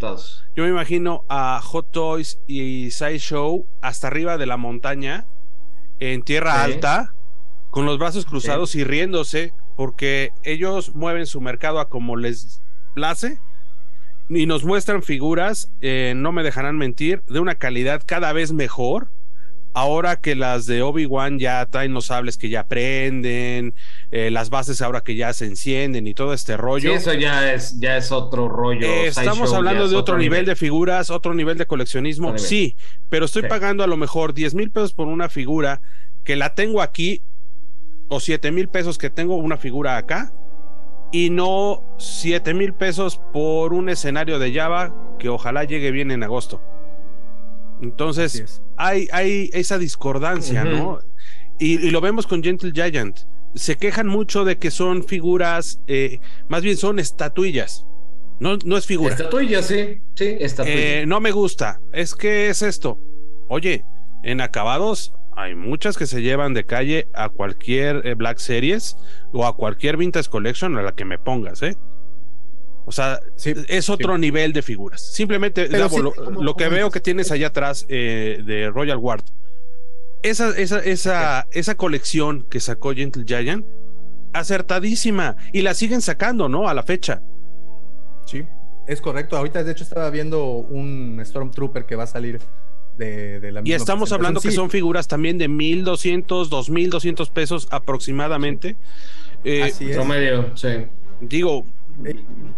yo 0.55 0.63
me 0.63 0.69
imagino 0.69 1.25
a 1.29 1.59
Hot 1.61 1.91
Toys 1.91 2.39
y 2.47 2.91
Sideshow 2.91 3.65
hasta 3.81 4.07
arriba 4.07 4.37
de 4.37 4.45
la 4.45 4.57
montaña, 4.57 5.25
en 5.99 6.21
tierra 6.23 6.63
alta, 6.63 7.13
con 7.69 7.85
los 7.85 7.97
brazos 7.97 8.25
cruzados 8.25 8.75
y 8.75 8.83
riéndose, 8.83 9.53
porque 9.81 10.29
ellos 10.43 10.93
mueven 10.93 11.25
su 11.25 11.41
mercado 11.41 11.79
a 11.79 11.89
como 11.89 12.15
les 12.15 12.61
place 12.93 13.39
y 14.29 14.45
nos 14.45 14.63
muestran 14.63 15.01
figuras, 15.01 15.69
eh, 15.81 16.13
no 16.15 16.31
me 16.31 16.43
dejarán 16.43 16.77
mentir, 16.77 17.23
de 17.27 17.39
una 17.39 17.55
calidad 17.55 18.03
cada 18.05 18.31
vez 18.31 18.53
mejor. 18.53 19.09
Ahora 19.73 20.17
que 20.17 20.35
las 20.35 20.67
de 20.67 20.83
Obi-Wan 20.83 21.39
ya 21.39 21.65
traen 21.65 21.95
los 21.95 22.05
sables 22.05 22.37
que 22.37 22.49
ya 22.49 22.67
prenden, 22.67 23.73
eh, 24.11 24.29
las 24.29 24.51
bases 24.51 24.83
ahora 24.83 25.01
que 25.01 25.15
ya 25.15 25.33
se 25.33 25.45
encienden 25.45 26.05
y 26.05 26.13
todo 26.13 26.35
este 26.35 26.57
rollo. 26.57 26.91
Sí, 26.91 26.97
eso 26.97 27.13
ya 27.15 27.51
es, 27.51 27.79
ya 27.79 27.97
es 27.97 28.11
otro 28.11 28.49
rollo. 28.49 28.85
Eh, 28.85 29.07
estamos 29.07 29.51
hablando 29.51 29.89
de 29.89 29.95
otro, 29.95 30.19
nivel, 30.19 30.45
de 30.45 30.55
figuras, 30.55 31.09
otro 31.09 31.33
nivel 31.33 31.57
de 31.57 31.65
coleccionismo. 31.65 32.37
Sí, 32.37 32.75
pero 33.09 33.25
estoy 33.25 33.47
pagando 33.47 33.83
a 33.83 33.87
lo 33.87 33.97
mejor 33.97 34.35
10 34.35 34.53
mil 34.53 34.69
pesos 34.69 34.93
por 34.93 35.07
una 35.07 35.27
figura 35.27 35.81
que 36.23 36.35
la 36.35 36.53
tengo 36.53 36.83
aquí 36.83 37.23
o 38.11 38.19
7 38.19 38.51
mil 38.51 38.67
pesos 38.67 38.97
que 38.97 39.09
tengo 39.09 39.37
una 39.37 39.55
figura 39.55 39.95
acá 39.95 40.33
y 41.13 41.29
no 41.29 41.81
7 41.97 42.53
mil 42.53 42.73
pesos 42.73 43.21
por 43.31 43.73
un 43.73 43.87
escenario 43.87 44.37
de 44.37 44.53
Java 44.53 44.93
que 45.17 45.29
ojalá 45.29 45.63
llegue 45.63 45.91
bien 45.91 46.11
en 46.11 46.21
agosto. 46.21 46.61
Entonces, 47.81 48.61
hay, 48.75 49.07
hay 49.13 49.49
esa 49.53 49.77
discordancia, 49.77 50.65
¿no? 50.65 50.99
Y, 51.57 51.89
lo 51.89 52.01
vemos 52.01 52.27
con 52.27 52.43
Gentle 52.43 52.71
Giant. 52.73 53.19
Se 53.55 53.77
quejan 53.77 54.07
mucho 54.07 54.43
de 54.43 54.57
que 54.57 54.71
son 54.71 55.05
figuras, 55.05 55.79
eh, 55.87 56.19
más 56.49 56.63
bien 56.63 56.75
son 56.75 56.99
estatuillas. 56.99 57.85
No, 58.39 58.57
no 58.65 58.77
es 58.77 58.85
figura. 58.85 59.13
Estatuillas, 59.13 59.67
sí, 59.67 60.01
sí, 60.15 60.35
estatuillas. 60.39 60.81
Eh, 60.81 61.05
no 61.07 61.21
me 61.21 61.31
gusta. 61.31 61.79
Es 61.93 62.13
que 62.13 62.49
es 62.49 62.61
esto. 62.61 62.97
Oye, 63.47 63.85
en 64.23 64.41
acabados 64.41 65.13
hay 65.33 65.55
muchas 65.55 65.97
que 65.97 66.05
se 66.05 66.21
llevan 66.21 66.53
de 66.53 66.65
calle 66.65 67.07
a 67.13 67.29
cualquier 67.29 68.05
eh, 68.05 68.15
Black 68.15 68.37
Series 68.37 68.97
o 69.31 69.45
a 69.45 69.55
cualquier 69.55 69.97
Vintage 69.97 70.29
Collection 70.29 70.77
a 70.77 70.81
la 70.81 70.93
que 70.93 71.05
me 71.05 71.17
pongas, 71.17 71.61
¿eh? 71.63 71.77
O 72.85 72.91
sea, 72.91 73.19
es 73.67 73.89
otro 73.89 74.17
nivel 74.17 74.53
de 74.53 74.61
figuras. 74.61 75.01
Simplemente 75.13 75.69
lo, 75.69 76.55
que 76.55 76.67
veo 76.67 76.89
que 76.89 76.99
tienes 76.99 77.31
allá 77.31 77.47
atrás 77.47 77.85
eh, 77.89 78.41
de 78.43 78.69
Royal 78.69 78.97
Ward, 78.97 79.23
esa, 80.23 80.49
esa, 80.57 80.79
esa, 80.79 81.47
esa 81.51 81.75
colección 81.75 82.43
que 82.49 82.59
sacó 82.59 82.93
Gentle 82.93 83.23
Giant, 83.25 83.65
acertadísima. 84.33 85.35
Y 85.53 85.61
la 85.61 85.73
siguen 85.73 86.01
sacando, 86.01 86.49
¿no? 86.49 86.67
A 86.67 86.73
la 86.73 86.83
fecha. 86.83 87.21
Sí, 88.25 88.45
es 88.87 88.99
correcto. 88.99 89.37
Ahorita, 89.37 89.63
de 89.63 89.71
hecho, 89.71 89.83
estaba 89.83 90.09
viendo 90.09 90.45
un 90.45 91.21
Stormtrooper 91.23 91.85
que 91.85 91.95
va 91.95 92.03
a 92.03 92.07
salir 92.07 92.39
y 93.63 93.73
estamos 93.73 94.11
hablando 94.11 94.41
que 94.41 94.51
son 94.51 94.69
figuras 94.69 95.07
también 95.07 95.37
de 95.37 95.47
1200, 95.47 96.49
2200 96.49 97.29
pesos 97.29 97.67
aproximadamente. 97.71 98.75
Eh, 99.43 99.63
Así 99.63 99.89
es. 99.89 99.95
Promedio, 99.95 100.55
sí. 100.55 100.69
Digo, 101.19 101.65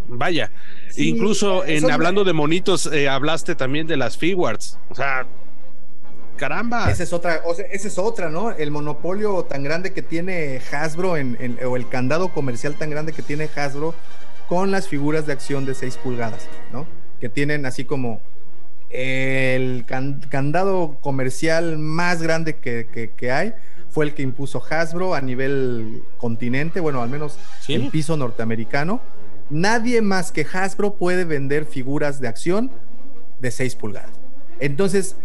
vaya, 0.07 0.52
incluso 0.98 1.65
en 1.65 1.90
hablando 1.91 2.24
de 2.24 2.34
monitos, 2.34 2.86
eh, 2.88 3.10
hablaste 3.10 3.56
también 3.56 3.88
de 3.88 3.98
las 3.98 4.18
figuarts. 4.18 4.80
O 4.90 4.95
sea, 4.95 5.26
caramba. 6.38 6.90
Esa 6.91 7.03
es 7.03 7.14
otra, 7.14 7.41
esa 7.72 7.88
es 7.88 7.98
otra, 7.98 8.30
¿no? 8.30 8.52
El 8.52 8.72
monopolio 8.72 9.44
tan 9.44 9.64
grande 9.64 9.94
que 9.94 10.02
tiene 10.02 10.61
Hasbro 10.72 11.18
en, 11.18 11.57
o 11.65 11.76
el 11.76 11.88
candado 11.88 12.30
comercial 12.30 12.76
tan 12.76 12.90
grande 12.90 13.14
que 13.14 13.22
tiene 13.22 13.49
Hasbro 13.56 13.94
con 14.48 14.72
las 14.72 14.88
figuras 14.88 15.26
de 15.26 15.34
acción 15.34 15.65
de 15.65 15.74
6 15.74 15.98
pulgadas, 15.98 16.48
¿no? 16.72 16.86
Que 17.20 17.30
tienen 17.30 17.65
así 17.65 17.86
como 17.86 18.22
el 18.94 19.86
candado 19.88 20.99
comercial 21.02 21.80
más 21.80 22.22
grande 22.22 22.57
que, 22.57 23.32
hay 23.32 23.53
fue 23.90 24.06
el 24.06 24.14
que 24.14 24.22
impuso 24.22 24.64
Hasbro 24.70 25.15
a 25.15 25.22
nivel 25.22 26.03
continente, 26.18 26.80
bueno, 26.80 27.02
al 27.02 27.10
menos 27.10 27.38
el 27.68 27.90
piso 27.90 28.15
norteamericano. 28.18 29.02
Nadie 29.49 30.02
más 30.02 30.32
que 30.32 30.45
Hasbro 30.52 30.95
puede 30.95 31.26
vender 31.26 31.65
figuras 31.65 32.22
de 32.22 32.28
acción 32.28 32.72
de 33.40 33.52
6 33.52 33.76
pulgadas. 33.76 34.11
Entonces, 34.60 35.15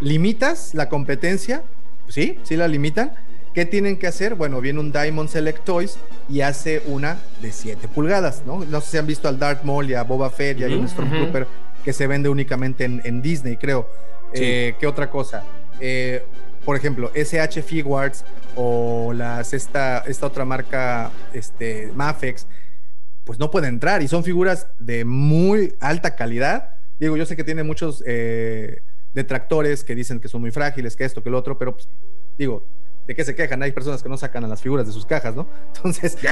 limitas 0.00 0.74
la 0.74 0.88
competencia, 0.88 1.62
sí, 2.08 2.38
sí 2.42 2.56
la 2.56 2.66
limitan. 2.66 3.12
¿Qué 3.54 3.66
tienen 3.66 3.98
que 3.98 4.06
hacer? 4.06 4.34
Bueno, 4.36 4.60
viene 4.60 4.80
un 4.80 4.92
Diamond 4.92 5.28
Select 5.28 5.64
Toys 5.64 5.98
y 6.28 6.40
hace 6.40 6.82
una 6.86 7.18
de 7.42 7.52
7 7.52 7.88
pulgadas, 7.88 8.42
¿no? 8.46 8.64
No 8.64 8.80
sé 8.80 8.90
si 8.90 8.98
han 8.98 9.06
visto 9.06 9.28
al 9.28 9.38
Dark 9.38 9.64
Maul 9.64 9.90
y 9.90 9.94
a 9.94 10.02
Boba 10.02 10.30
Fett 10.30 10.60
y 10.60 10.64
hay 10.64 10.74
un 10.74 10.88
Stormtrooper 10.88 11.46
que 11.88 11.94
se 11.94 12.06
vende 12.06 12.28
únicamente 12.28 12.84
en, 12.84 13.22
Disney, 13.22 13.56
creo. 13.56 13.88
Eh, 14.34 14.74
¿Qué 14.78 14.86
otra 14.86 15.08
cosa? 15.08 15.42
Eh, 15.80 16.22
por 16.66 16.76
ejemplo, 16.76 17.10
SH 17.14 17.62
Figuarts 17.62 18.26
o 18.56 19.14
las, 19.14 19.54
esta, 19.54 20.00
esta 20.00 20.26
otra 20.26 20.44
marca, 20.44 21.10
este, 21.32 21.90
Mafex, 21.94 22.46
pues 23.24 23.38
no 23.38 23.50
pueden 23.50 23.70
entrar 23.70 24.02
y 24.02 24.08
son 24.08 24.22
figuras 24.22 24.66
de 24.78 25.06
muy 25.06 25.76
alta 25.80 26.14
calidad. 26.14 26.74
Digo, 26.98 27.16
yo 27.16 27.24
sé 27.24 27.36
que 27.36 27.44
tiene 27.44 27.62
muchos 27.62 28.04
eh, 28.06 28.82
detractores 29.14 29.82
que 29.82 29.94
dicen 29.94 30.20
que 30.20 30.28
son 30.28 30.42
muy 30.42 30.50
frágiles, 30.50 30.94
que 30.94 31.06
esto, 31.06 31.22
que 31.22 31.30
lo 31.30 31.38
otro, 31.38 31.56
pero 31.56 31.72
pues, 31.72 31.88
digo, 32.36 32.66
¿de 33.06 33.14
qué 33.14 33.24
se 33.24 33.34
quejan? 33.34 33.62
Hay 33.62 33.72
personas 33.72 34.02
que 34.02 34.10
no 34.10 34.18
sacan 34.18 34.44
a 34.44 34.48
las 34.48 34.60
figuras 34.60 34.86
de 34.86 34.92
sus 34.92 35.06
cajas, 35.06 35.34
¿no? 35.34 35.48
Entonces. 35.74 36.18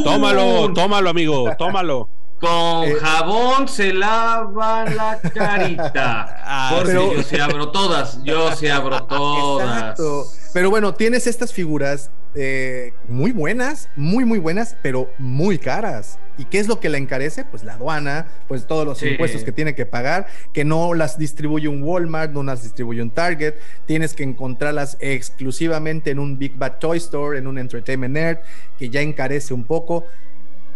tómalo, 0.04 0.72
tómalo, 0.72 1.10
amigo, 1.10 1.50
tómalo. 1.58 2.19
Con 2.40 2.88
eh, 2.88 2.94
jabón 3.00 3.68
se 3.68 3.92
lava 3.92 4.84
la 4.86 5.20
carita. 5.20 6.36
Ah, 6.52 6.80
pero... 6.84 7.14
yo 7.14 7.22
se 7.22 7.40
abro 7.40 7.70
todas, 7.70 8.22
yo 8.24 8.54
se 8.56 8.72
abro 8.72 9.04
todas. 9.08 9.90
Exacto. 9.90 10.26
Pero 10.52 10.68
bueno, 10.68 10.94
tienes 10.94 11.28
estas 11.28 11.52
figuras 11.52 12.10
eh, 12.34 12.92
muy 13.08 13.32
buenas, 13.32 13.88
muy, 13.96 14.24
muy 14.24 14.38
buenas, 14.38 14.76
pero 14.82 15.10
muy 15.18 15.58
caras. 15.58 16.18
¿Y 16.38 16.44
qué 16.44 16.58
es 16.58 16.68
lo 16.68 16.80
que 16.80 16.88
la 16.88 16.98
encarece? 16.98 17.44
Pues 17.44 17.64
la 17.64 17.74
aduana, 17.74 18.26
pues 18.48 18.66
todos 18.66 18.86
los 18.86 19.02
impuestos 19.02 19.44
que 19.44 19.52
tiene 19.52 19.74
que 19.74 19.84
pagar, 19.84 20.26
que 20.52 20.64
no 20.64 20.94
las 20.94 21.18
distribuye 21.18 21.68
un 21.68 21.82
Walmart, 21.82 22.32
no 22.32 22.42
las 22.42 22.62
distribuye 22.62 23.02
un 23.02 23.10
Target, 23.10 23.54
tienes 23.86 24.14
que 24.14 24.22
encontrarlas 24.22 24.96
exclusivamente 25.00 26.10
en 26.10 26.18
un 26.18 26.38
Big 26.38 26.56
Bad 26.56 26.78
Toy 26.78 26.98
Store, 26.98 27.38
en 27.38 27.46
un 27.46 27.58
Entertainment 27.58 28.14
Nerd, 28.14 28.38
que 28.78 28.90
ya 28.90 29.02
encarece 29.02 29.52
un 29.52 29.64
poco. 29.64 30.06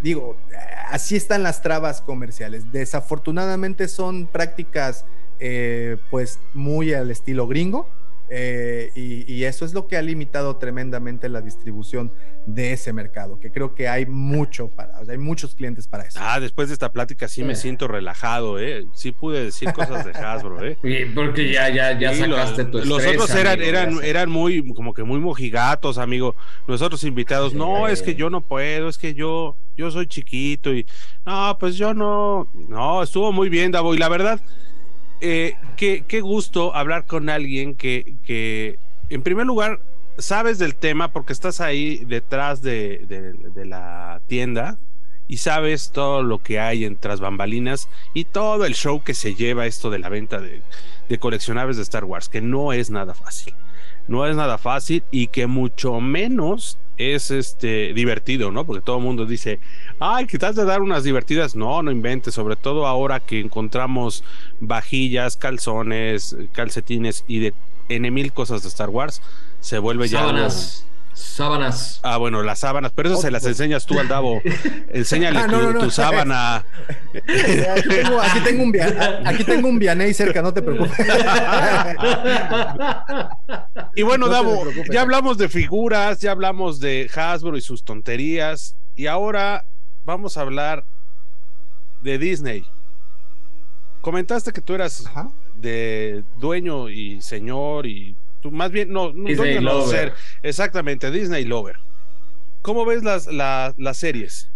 Digo, 0.04 0.36
así 0.90 1.16
están 1.16 1.42
las 1.42 1.62
trabas 1.62 2.02
comerciales. 2.02 2.70
Desafortunadamente 2.70 3.88
son 3.88 4.26
prácticas 4.26 5.06
eh, 5.40 5.96
pues 6.10 6.40
muy 6.52 6.92
al 6.92 7.10
estilo 7.10 7.46
gringo 7.46 7.88
eh, 8.30 8.90
y, 8.94 9.44
eso 9.44 9.66
es 9.66 9.74
lo 9.74 9.86
que 9.86 9.98
ha 9.98 10.02
limitado 10.02 10.56
tremendamente 10.56 11.28
la 11.28 11.42
distribución 11.42 12.10
de 12.46 12.72
ese 12.72 12.92
mercado, 12.94 13.38
que 13.38 13.50
creo 13.50 13.74
que 13.74 13.88
hay 13.88 14.06
mucho 14.06 14.68
para, 14.68 14.98
hay 15.06 15.18
muchos 15.18 15.54
clientes 15.54 15.86
para 15.86 16.04
eso. 16.04 16.18
Ah, 16.22 16.40
después 16.40 16.68
de 16.68 16.74
esta 16.74 16.90
plática 16.90 17.28
sí 17.28 17.44
me 17.44 17.54
siento 17.54 17.86
relajado, 17.86 18.58
¿eh? 18.58 18.86
Sí 18.94 19.12
pude 19.12 19.44
decir 19.44 19.72
cosas 19.72 20.06
de 20.06 20.12
Hasbro, 20.12 20.64
¿eh? 20.64 20.78
porque 21.14 21.52
ya, 21.52 21.68
ya, 21.68 21.98
ya 21.98 22.14
sacaste 22.14 22.64
los, 22.64 22.86
Los 22.86 23.06
otros 23.06 23.30
eran, 23.34 23.60
eran, 23.60 24.02
eran 24.02 24.30
muy, 24.30 24.66
como 24.72 24.94
que 24.94 25.02
muy 25.02 25.20
mojigatos, 25.20 25.98
amigo. 25.98 26.34
Nosotros 26.66 27.04
invitados, 27.04 27.52
no, 27.52 27.88
es 27.88 28.00
que 28.00 28.14
yo 28.14 28.30
no 28.30 28.40
puedo, 28.40 28.88
es 28.88 28.96
que 28.96 29.14
yo, 29.14 29.56
yo 29.76 29.90
soy 29.90 30.06
chiquito 30.06 30.72
y, 30.72 30.86
no, 31.26 31.56
pues 31.60 31.76
yo 31.76 31.92
no, 31.92 32.48
no, 32.68 33.02
estuvo 33.02 33.32
muy 33.32 33.50
bien, 33.50 33.70
Davo, 33.70 33.94
y 33.94 33.98
la 33.98 34.08
verdad 34.08 34.40
eh, 35.26 35.56
qué, 35.76 36.20
gusto 36.20 36.74
hablar 36.76 37.06
con 37.06 37.30
alguien 37.30 37.74
que, 37.74 38.16
que, 38.26 38.78
en 39.08 39.22
primer 39.22 39.46
lugar, 39.46 39.80
sabes 40.18 40.58
del 40.58 40.74
tema 40.74 41.12
porque 41.12 41.32
estás 41.32 41.62
ahí 41.62 42.04
detrás 42.04 42.60
de, 42.60 43.06
la 43.64 44.20
tienda 44.26 44.76
y 45.26 45.38
sabes 45.38 45.92
todo 45.92 46.22
lo 46.22 46.42
que 46.42 46.60
hay 46.60 46.84
en 46.84 46.96
tras 46.96 47.20
bambalinas 47.20 47.88
y 48.12 48.24
todo 48.24 48.66
el 48.66 48.74
show 48.74 49.02
que 49.02 49.14
se 49.14 49.34
lleva 49.34 49.64
esto 49.64 49.88
de 49.88 49.98
la 49.98 50.10
venta 50.10 50.40
de, 50.40 50.60
de 51.08 51.18
coleccionables 51.18 51.78
de 51.78 51.84
Star 51.84 52.04
Wars, 52.04 52.28
que 52.28 52.42
no 52.42 52.74
es 52.74 52.90
nada 52.90 53.14
fácil. 53.14 53.54
No 54.06 54.26
es 54.26 54.36
nada 54.36 54.58
fácil 54.58 55.02
y 55.10 55.28
que 55.28 55.46
mucho 55.46 56.00
menos 56.00 56.76
es 56.96 57.30
este 57.30 57.92
divertido, 57.94 58.50
¿no? 58.50 58.64
Porque 58.64 58.82
todo 58.82 58.98
el 58.98 59.02
mundo 59.02 59.26
dice, 59.26 59.58
ay, 59.98 60.26
quizás 60.26 60.56
de 60.56 60.64
dar 60.64 60.80
unas 60.80 61.04
divertidas. 61.04 61.56
No, 61.56 61.82
no 61.82 61.90
inventes, 61.90 62.34
sobre 62.34 62.56
todo 62.56 62.86
ahora 62.86 63.20
que 63.20 63.40
encontramos 63.40 64.24
vajillas, 64.60 65.36
calzones, 65.36 66.36
calcetines 66.52 67.24
y 67.26 67.40
de 67.40 67.54
N 67.88 68.10
mil 68.10 68.32
cosas 68.32 68.62
de 68.62 68.68
Star 68.68 68.88
Wars, 68.88 69.20
se 69.60 69.78
vuelve 69.78 70.08
ya. 70.08 70.48
Sábanas. 71.14 72.00
Ah, 72.02 72.16
bueno, 72.16 72.42
las 72.42 72.58
sábanas, 72.58 72.92
pero 72.94 73.10
eso 73.10 73.20
se 73.20 73.30
las 73.30 73.46
enseñas 73.46 73.86
tú 73.86 73.98
al 73.98 74.08
Davo. 74.08 74.42
Enséñale 74.92 75.38
ah, 75.38 75.74
tu, 75.78 75.90
sábana. 75.90 76.56
aquí, 76.56 78.40
tengo, 78.44 78.62
un 78.64 78.74
aquí 79.24 79.44
tengo 79.44 79.68
un 79.68 79.78
Vianey 79.78 80.12
cerca, 80.12 80.42
no 80.42 80.52
te 80.52 80.60
preocupes. 80.60 80.98
y 83.94 84.02
bueno, 84.02 84.28
Davo, 84.28 84.64
ya 84.90 85.02
hablamos 85.02 85.38
de 85.38 85.48
figuras, 85.48 86.18
ya 86.18 86.32
hablamos 86.32 86.80
de 86.80 87.08
Hasbro 87.14 87.56
y 87.56 87.60
sus 87.60 87.84
tonterías, 87.84 88.74
y 88.96 89.06
ahora 89.06 89.64
vamos 90.04 90.36
a 90.36 90.40
hablar 90.40 90.84
de 92.02 92.18
Disney. 92.18 92.66
Comentaste 94.00 94.52
que 94.52 94.60
tú 94.60 94.74
eras 94.74 95.04
de 95.54 96.24
dueño 96.38 96.90
y 96.90 97.22
señor 97.22 97.86
y 97.86 98.16
más 98.50 98.70
bien, 98.70 98.92
no, 98.92 99.12
Disney 99.12 99.60
no 99.60 99.86
ser, 99.86 100.12
exactamente, 100.42 101.10
Disney 101.10 101.44
Lover. 101.44 101.76
¿Cómo 102.62 102.84
ves 102.84 103.02
las, 103.02 103.26
las 103.26 103.96
series? 103.96 104.50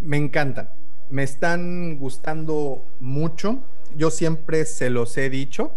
Me 0.00 0.16
encantan, 0.16 0.68
me 1.10 1.22
están 1.22 1.98
gustando 1.98 2.84
mucho. 3.00 3.62
Yo 3.96 4.10
siempre 4.10 4.64
se 4.64 4.90
los 4.90 5.16
he 5.16 5.30
dicho. 5.30 5.72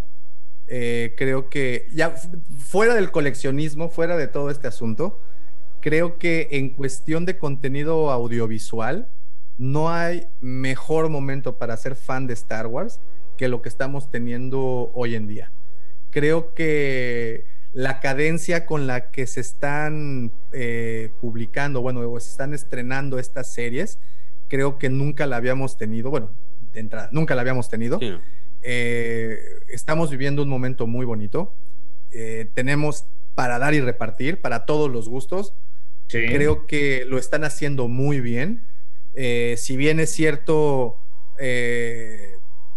Eh, 0.67 1.13
creo 1.17 1.49
que 1.49 1.87
ya 1.93 2.15
fuera 2.57 2.95
del 2.95 3.11
coleccionismo, 3.11 3.89
fuera 3.89 4.17
de 4.17 4.27
todo 4.27 4.49
este 4.49 4.67
asunto, 4.67 5.21
creo 5.79 6.17
que 6.17 6.49
en 6.51 6.71
cuestión 6.71 7.25
de 7.25 7.37
contenido 7.37 8.11
audiovisual, 8.11 9.07
no 9.57 9.89
hay 9.89 10.27
mejor 10.41 11.09
momento 11.09 11.57
para 11.57 11.77
ser 11.77 11.95
fan 11.95 12.27
de 12.27 12.33
Star 12.33 12.67
Wars 12.67 12.99
que 13.37 13.47
lo 13.47 13.61
que 13.61 13.69
estamos 13.69 14.11
teniendo 14.11 14.91
hoy 14.93 15.15
en 15.15 15.27
día 15.27 15.51
creo 16.17 16.55
que 16.55 17.45
la 17.73 17.99
cadencia 17.99 18.65
con 18.65 18.87
la 18.87 19.11
que 19.11 19.27
se 19.27 19.39
están 19.39 20.31
eh, 20.51 21.11
publicando, 21.21 21.83
bueno, 21.83 21.99
o 22.09 22.19
se 22.19 22.31
están 22.31 22.55
estrenando 22.55 23.19
estas 23.19 23.53
series, 23.53 23.99
creo 24.47 24.79
que 24.79 24.89
nunca 24.89 25.27
la 25.27 25.35
habíamos 25.35 25.77
tenido, 25.77 26.09
bueno, 26.09 26.31
de 26.73 26.79
entrada, 26.79 27.09
nunca 27.11 27.35
la 27.35 27.41
habíamos 27.41 27.69
tenido. 27.69 27.99
Eh, 28.63 29.37
estamos 29.69 30.09
viviendo 30.09 30.41
un 30.41 30.49
momento 30.49 30.87
muy 30.87 31.05
bonito. 31.05 31.53
Eh, 32.09 32.49
tenemos 32.55 33.05
para 33.35 33.59
dar 33.59 33.75
y 33.75 33.79
repartir, 33.81 34.41
para 34.41 34.65
todos 34.65 34.89
los 34.89 35.07
gustos. 35.07 35.53
Creo 36.07 36.65
que 36.65 37.05
lo 37.05 37.19
están 37.19 37.43
haciendo 37.43 37.87
muy 37.87 38.21
bien. 38.21 38.65
si 39.13 39.77
bien 39.77 39.99
es 39.99 40.09
cierto, 40.09 40.97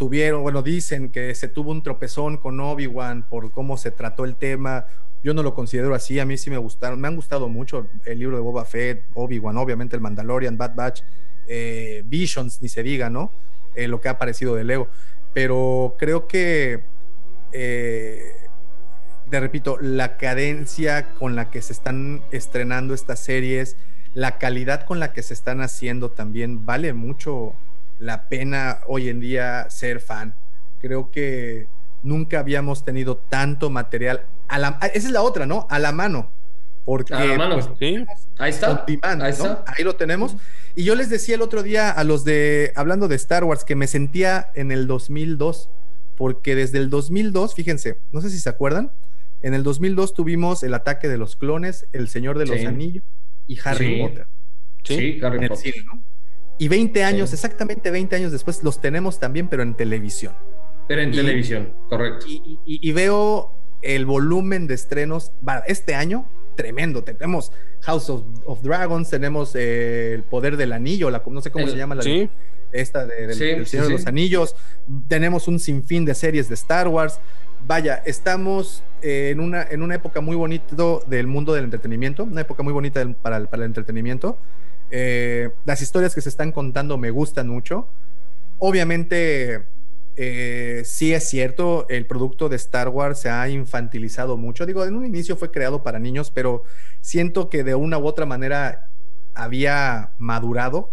tuvieron, 0.00 0.42
bueno, 0.42 0.62
dicen 0.62 1.10
que 1.10 1.34
se 1.34 1.46
tuvo 1.46 1.72
un 1.72 1.82
tropezón 1.82 2.38
con 2.38 2.58
Obi-Wan 2.58 3.28
por 3.28 3.52
cómo 3.52 3.76
se 3.76 3.90
trató 3.90 4.24
el 4.24 4.34
tema. 4.36 4.86
Yo 5.22 5.34
no 5.34 5.42
lo 5.42 5.52
considero 5.52 5.94
así, 5.94 6.18
a 6.18 6.24
mí 6.24 6.38
sí 6.38 6.48
me 6.48 6.56
gustaron, 6.56 6.98
me 7.02 7.06
han 7.06 7.16
gustado 7.16 7.50
mucho 7.50 7.86
el 8.06 8.18
libro 8.18 8.36
de 8.36 8.42
Boba 8.42 8.64
Fett, 8.64 9.04
Obi-Wan, 9.12 9.58
obviamente 9.58 9.96
el 9.96 10.00
Mandalorian, 10.00 10.56
Bad 10.56 10.74
Batch, 10.74 11.02
eh, 11.46 12.02
Visions, 12.06 12.62
ni 12.62 12.70
se 12.70 12.82
diga, 12.82 13.10
¿no? 13.10 13.30
Eh, 13.74 13.88
lo 13.88 14.00
que 14.00 14.08
ha 14.08 14.12
aparecido 14.12 14.54
de 14.54 14.64
Lego. 14.64 14.88
Pero 15.34 15.96
creo 15.98 16.26
que, 16.26 16.84
eh, 17.52 18.32
te 19.28 19.38
repito, 19.38 19.76
la 19.82 20.16
cadencia 20.16 21.12
con 21.12 21.36
la 21.36 21.50
que 21.50 21.60
se 21.60 21.74
están 21.74 22.22
estrenando 22.30 22.94
estas 22.94 23.18
series, 23.18 23.76
la 24.14 24.38
calidad 24.38 24.86
con 24.86 24.98
la 24.98 25.12
que 25.12 25.22
se 25.22 25.34
están 25.34 25.60
haciendo 25.60 26.10
también 26.10 26.64
vale 26.64 26.94
mucho 26.94 27.54
la 28.00 28.28
pena 28.28 28.80
hoy 28.86 29.08
en 29.08 29.20
día 29.20 29.68
ser 29.70 30.00
fan. 30.00 30.34
Creo 30.80 31.10
que 31.10 31.68
nunca 32.02 32.40
habíamos 32.40 32.84
tenido 32.84 33.16
tanto 33.16 33.70
material. 33.70 34.24
A 34.48 34.58
la, 34.58 34.78
esa 34.92 35.06
es 35.06 35.12
la 35.12 35.22
otra, 35.22 35.46
¿no? 35.46 35.66
A 35.70 35.78
la 35.78 35.92
mano. 35.92 36.30
Porque, 36.84 37.14
a 37.14 37.24
la 37.24 37.36
mano, 37.36 37.54
pues, 37.54 37.68
sí. 37.78 38.04
Ahí 38.38 38.50
está. 38.50 38.84
ahí, 39.66 39.84
lo 39.84 39.94
tenemos. 39.96 40.34
Y 40.74 40.84
yo 40.84 40.94
les 40.94 41.10
decía 41.10 41.34
el 41.34 41.42
otro 41.42 41.62
día 41.62 41.90
a 41.90 42.02
los 42.04 42.24
de, 42.24 42.72
hablando 42.74 43.06
de 43.06 43.16
Star 43.16 43.44
Wars, 43.44 43.64
que 43.64 43.76
me 43.76 43.86
sentía 43.86 44.50
en 44.54 44.72
el 44.72 44.86
2002, 44.86 45.68
porque 46.16 46.54
desde 46.54 46.78
el 46.78 46.88
2002, 46.88 47.54
fíjense, 47.54 47.98
no 48.12 48.22
sé 48.22 48.30
si 48.30 48.40
se 48.40 48.48
acuerdan, 48.48 48.92
en 49.42 49.54
el 49.54 49.62
2002 49.62 50.14
tuvimos 50.14 50.62
el 50.62 50.74
ataque 50.74 51.08
de 51.08 51.18
los 51.18 51.36
clones, 51.36 51.86
El 51.92 52.08
Señor 52.08 52.38
de 52.38 52.46
los 52.46 52.64
Anillos 52.64 53.04
y 53.46 53.58
Harry 53.62 54.00
Potter. 54.00 54.26
Sí, 54.84 55.20
Harry 55.22 55.48
Potter. 55.48 55.74
¿no? 55.84 56.02
Y 56.60 56.68
20 56.68 57.04
años, 57.04 57.32
exactamente 57.32 57.90
20 57.90 58.16
años 58.16 58.32
después, 58.32 58.62
los 58.62 58.82
tenemos 58.82 59.18
también, 59.18 59.48
pero 59.48 59.62
en 59.62 59.72
televisión. 59.72 60.34
Pero 60.86 61.00
en 61.00 61.10
televisión, 61.10 61.72
correcto. 61.88 62.26
Y, 62.28 62.92
veo 62.92 63.54
el 63.80 64.04
volumen 64.04 64.66
de 64.66 64.74
estrenos 64.74 65.32
este 65.66 65.94
año 65.94 66.26
tremendo. 66.56 67.02
Tenemos 67.02 67.50
House 67.80 68.10
of, 68.10 68.62
Dragons, 68.62 69.08
tenemos 69.08 69.54
eh, 69.54 70.12
El 70.12 70.22
Poder 70.22 70.58
del 70.58 70.74
Anillo, 70.74 71.10
la, 71.10 71.22
no 71.26 71.40
sé 71.40 71.50
cómo 71.50 71.66
se 71.66 71.78
llama 71.78 71.94
la 71.94 72.02
¿sí? 72.02 72.28
esta 72.72 73.06
de, 73.06 73.28
del, 73.28 73.66
Señor 73.66 73.86
de 73.86 73.92
los 73.92 74.06
Anillos. 74.06 74.54
Tenemos 75.08 75.48
un 75.48 75.60
sinfín 75.60 76.04
de 76.04 76.14
series 76.14 76.50
de 76.50 76.56
Star 76.56 76.88
Wars. 76.88 77.20
vaya, 77.66 78.02
estamos 78.04 78.82
en, 79.00 79.40
una, 79.40 79.62
en 79.62 79.80
una 79.80 79.94
época 79.94 80.20
muy 80.20 80.36
bonita 80.36 80.76
del 81.06 81.26
mundo 81.26 81.54
del 81.54 81.64
entretenimiento, 81.64 82.24
una 82.24 82.42
época 82.42 82.62
muy 82.62 82.74
bonita 82.74 83.02
para, 83.22 83.38
el, 83.38 83.48
para 83.48 83.62
el 83.62 83.68
entretenimiento. 83.68 84.36
Eh, 84.90 85.50
las 85.64 85.82
historias 85.82 86.14
que 86.14 86.20
se 86.20 86.28
están 86.28 86.52
contando 86.52 86.98
me 86.98 87.10
gustan 87.10 87.48
mucho. 87.48 87.88
Obviamente, 88.58 89.66
eh, 90.16 90.82
sí 90.84 91.14
es 91.14 91.28
cierto, 91.28 91.86
el 91.88 92.06
producto 92.06 92.48
de 92.48 92.56
Star 92.56 92.88
Wars 92.88 93.20
se 93.20 93.30
ha 93.30 93.48
infantilizado 93.48 94.36
mucho. 94.36 94.66
Digo, 94.66 94.84
en 94.84 94.96
un 94.96 95.06
inicio 95.06 95.36
fue 95.36 95.50
creado 95.50 95.82
para 95.82 95.98
niños, 95.98 96.30
pero 96.30 96.64
siento 97.00 97.48
que 97.48 97.64
de 97.64 97.74
una 97.74 97.98
u 97.98 98.06
otra 98.06 98.26
manera 98.26 98.86
había 99.34 100.10
madurado 100.18 100.92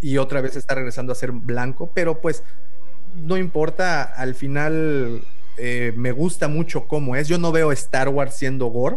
y 0.00 0.16
otra 0.16 0.40
vez 0.40 0.56
está 0.56 0.74
regresando 0.74 1.12
a 1.12 1.14
ser 1.14 1.30
blanco, 1.30 1.90
pero 1.94 2.20
pues 2.20 2.42
no 3.14 3.36
importa, 3.36 4.02
al 4.02 4.34
final 4.34 5.22
eh, 5.58 5.92
me 5.96 6.10
gusta 6.12 6.48
mucho 6.48 6.86
cómo 6.86 7.16
es. 7.16 7.28
Yo 7.28 7.38
no 7.38 7.52
veo 7.52 7.70
Star 7.72 8.08
Wars 8.08 8.34
siendo 8.34 8.66
gore, 8.66 8.96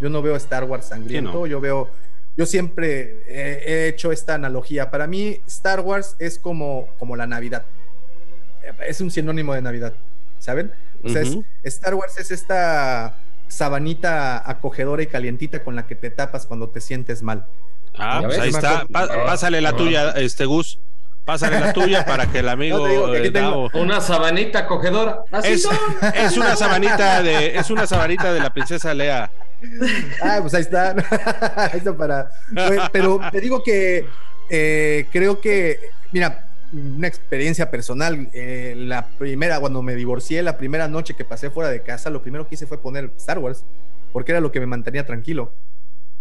yo 0.00 0.08
no 0.08 0.22
veo 0.22 0.36
Star 0.36 0.64
Wars 0.64 0.86
sangriento, 0.86 1.46
yo 1.46 1.60
veo, 1.60 1.90
yo 2.36 2.46
siempre 2.46 3.22
he, 3.28 3.88
hecho 3.88 4.12
esta 4.12 4.34
analogía. 4.34 4.90
Para 4.90 5.06
mí, 5.06 5.40
Star 5.46 5.80
Wars 5.80 6.16
es 6.18 6.38
como, 6.38 6.88
como 6.98 7.16
la 7.16 7.26
Navidad, 7.26 7.64
es 8.86 9.00
un 9.00 9.10
sinónimo 9.10 9.54
de 9.54 9.62
Navidad, 9.62 9.94
¿saben? 10.38 10.72
O 11.02 11.08
sea, 11.08 11.22
Star 11.62 11.94
Wars 11.94 12.18
es 12.18 12.30
esta 12.30 13.16
sabanita 13.48 14.48
acogedora 14.48 15.02
y 15.02 15.06
calientita 15.06 15.62
con 15.64 15.74
la 15.76 15.86
que 15.86 15.96
te 15.96 16.10
tapas 16.10 16.46
cuando 16.46 16.68
te 16.68 16.80
sientes 16.80 17.22
mal. 17.22 17.46
Ah, 17.98 18.22
pues 18.24 18.38
ahí 18.38 18.50
está. 18.50 18.86
pásale 18.88 19.60
la 19.60 19.74
tuya, 19.74 20.10
este 20.10 20.44
Gus. 20.46 20.78
Pásale 21.24 21.60
la 21.60 21.72
tuya 21.72 22.04
para 22.04 22.26
que 22.26 22.38
el 22.38 22.48
amigo. 22.48 22.82
una 23.74 24.00
sabanita 24.00 24.60
acogedora. 24.60 25.22
es, 25.44 25.68
es, 26.14 26.36
una 26.36 26.56
sabanita 26.56 27.22
de, 27.22 27.56
es 27.56 27.70
una 27.70 27.86
sabanita 27.86 28.32
de 28.32 28.40
la 28.40 28.52
princesa 28.52 28.94
Lea. 28.94 29.30
Ah, 30.22 30.38
pues 30.40 30.54
ahí 30.54 30.62
está. 30.62 30.94
para. 31.98 32.30
Pero 32.92 33.20
te 33.30 33.40
digo 33.40 33.62
que 33.62 34.06
eh, 34.48 35.06
creo 35.12 35.40
que, 35.40 35.78
mira, 36.12 36.46
una 36.72 37.06
experiencia 37.06 37.70
personal. 37.70 38.28
Eh, 38.32 38.74
la 38.76 39.06
primera, 39.06 39.60
cuando 39.60 39.82
me 39.82 39.94
divorcié, 39.94 40.42
la 40.42 40.58
primera 40.58 40.88
noche 40.88 41.14
que 41.14 41.24
pasé 41.24 41.50
fuera 41.50 41.70
de 41.70 41.82
casa, 41.82 42.10
lo 42.10 42.22
primero 42.22 42.48
que 42.48 42.54
hice 42.54 42.66
fue 42.66 42.80
poner 42.80 43.12
Star 43.16 43.38
Wars, 43.38 43.64
porque 44.12 44.32
era 44.32 44.40
lo 44.40 44.52
que 44.52 44.60
me 44.60 44.66
mantenía 44.66 45.06
tranquilo. 45.06 45.54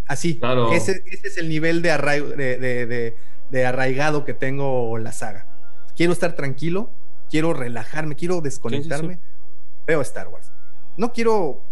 Así. 0.05 0.39
Ese, 0.73 1.03
es 1.05 1.37
el 1.37 1.49
nivel 1.49 1.81
de, 1.81 3.13
de, 3.51 3.65
arraigado 3.65 4.25
que 4.25 4.33
tengo 4.33 4.97
la 4.97 5.11
saga. 5.11 5.45
Quiero 5.95 6.13
estar 6.13 6.35
tranquilo, 6.35 6.89
quiero 7.29 7.53
relajarme, 7.53 8.15
quiero 8.15 8.41
desconectarme. 8.41 9.19
Veo 9.85 10.01
Star 10.01 10.27
Wars. 10.27 10.51
No 10.97 11.13
quiero 11.13 11.63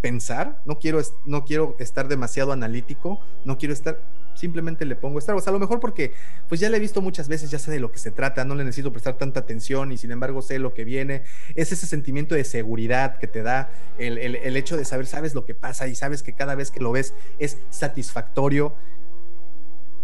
pensar, 0.00 0.60
no 0.64 0.78
quiero, 0.78 1.00
no 1.24 1.44
quiero 1.44 1.76
estar 1.78 2.08
demasiado 2.08 2.52
analítico, 2.52 3.20
no 3.44 3.58
quiero 3.58 3.74
estar 3.74 4.00
simplemente 4.38 4.84
le 4.84 4.94
pongo 4.94 5.18
Star 5.18 5.34
Wars. 5.34 5.48
A 5.48 5.50
lo 5.50 5.58
mejor 5.58 5.80
porque 5.80 6.12
pues 6.48 6.60
ya 6.60 6.70
le 6.70 6.76
he 6.76 6.80
visto 6.80 7.02
muchas 7.02 7.28
veces, 7.28 7.50
ya 7.50 7.58
sé 7.58 7.70
de 7.70 7.80
lo 7.80 7.90
que 7.90 7.98
se 7.98 8.10
trata, 8.10 8.44
no 8.44 8.54
le 8.54 8.64
necesito 8.64 8.92
prestar 8.92 9.18
tanta 9.18 9.40
atención 9.40 9.92
y 9.92 9.98
sin 9.98 10.12
embargo 10.12 10.40
sé 10.42 10.58
lo 10.58 10.72
que 10.74 10.84
viene. 10.84 11.24
Es 11.54 11.72
ese 11.72 11.86
sentimiento 11.86 12.34
de 12.34 12.44
seguridad 12.44 13.18
que 13.18 13.26
te 13.26 13.42
da 13.42 13.70
el, 13.98 14.16
el, 14.18 14.56
hecho 14.56 14.76
de 14.76 14.84
saber, 14.84 15.06
sabes 15.06 15.34
lo 15.34 15.44
que 15.44 15.54
pasa 15.54 15.88
y 15.88 15.94
sabes 15.94 16.22
que 16.22 16.32
cada 16.32 16.54
vez 16.54 16.70
que 16.70 16.80
lo 16.80 16.92
ves 16.92 17.14
es 17.38 17.58
satisfactorio. 17.70 18.74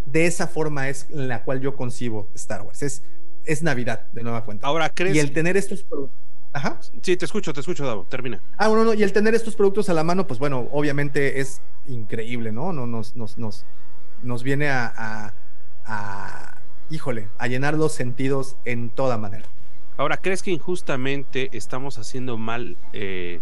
De 0.07 0.27
esa 0.27 0.47
forma 0.47 0.89
es 0.89 1.09
la 1.11 1.45
cual 1.45 1.61
yo 1.61 1.77
concibo 1.77 2.29
Star 2.35 2.63
Wars. 2.63 2.83
Es, 2.83 3.03
es 3.45 3.63
Navidad, 3.63 4.07
de 4.13 4.23
nueva 4.23 4.45
cuenta. 4.45 4.67
Ahora, 4.67 4.91
¿crees? 4.91 5.17
Y 5.17 5.19
el 5.19 5.33
tener 5.33 5.57
estos 5.57 5.85
Ajá. 6.55 6.79
Sí, 7.03 7.17
te 7.17 7.25
escucho, 7.25 7.53
te 7.53 7.61
escucho, 7.61 7.85
Davo. 7.85 8.07
Termina. 8.09 8.41
Ah, 8.57 8.69
bueno, 8.69 8.85
no, 8.85 8.95
y 8.95 9.03
el 9.03 9.13
tener 9.13 9.35
estos 9.35 9.57
productos 9.57 9.89
a 9.89 9.93
la 9.93 10.05
mano, 10.05 10.27
pues 10.27 10.39
bueno, 10.39 10.69
obviamente 10.71 11.41
es 11.41 11.61
increíble, 11.87 12.53
¿no? 12.53 12.73
no 12.73 12.87
nos, 12.87 13.17
nos, 13.17 13.37
nos, 13.39 13.67
nos 14.23 14.43
viene 14.45 14.71
a, 14.71 15.35
híjole, 16.91 17.29
a 17.39 17.49
llenar 17.49 17.75
los 17.75 17.93
sentidos 17.93 18.57
en 18.65 18.91
toda 18.91 19.19
manera. 19.19 19.47
Ahora, 19.97 20.17
¿crees 20.17 20.45
que 20.45 20.53
injustamente 20.53 21.51
estamos 21.57 21.99
haciendo 21.99 22.39
mal 22.39 22.77
eh, 22.93 23.41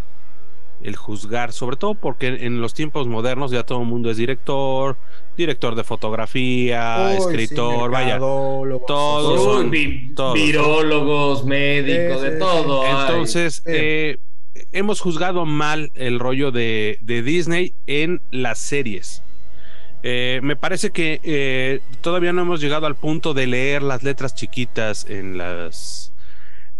el 0.82 0.96
juzgar? 0.96 1.52
Sobre 1.52 1.76
todo 1.76 1.94
porque 1.94 2.28
en 2.28 2.60
los 2.60 2.74
tiempos 2.74 3.06
modernos 3.06 3.50
ya 3.50 3.62
todo 3.64 3.80
el 3.80 3.86
mundo 3.86 4.10
es 4.10 4.16
director, 4.16 4.96
director 5.36 5.74
de 5.74 5.84
fotografía, 5.84 7.14
escritor, 7.16 7.90
vaya, 7.90 8.18
todos 8.18 9.42
son 9.42 9.70
virólogos, 9.70 11.44
médicos, 11.44 12.22
de 12.22 12.32
todo. 12.32 12.84
Entonces, 12.86 13.62
eh, 13.66 14.18
hemos 14.72 15.00
juzgado 15.00 15.44
mal 15.46 15.90
el 15.94 16.18
rollo 16.18 16.50
de 16.50 16.98
Disney 17.24 17.74
en 17.86 18.20
las 18.30 18.58
series. 18.58 19.22
Eh, 20.04 20.40
me 20.42 20.56
parece 20.56 20.90
que 20.90 21.20
eh, 21.22 21.80
todavía 22.00 22.32
no 22.32 22.42
hemos 22.42 22.60
llegado 22.60 22.86
al 22.86 22.96
punto 22.96 23.34
de 23.34 23.46
leer 23.46 23.82
las 23.82 24.02
letras 24.02 24.34
chiquitas 24.34 25.06
en 25.08 25.38
las 25.38 26.11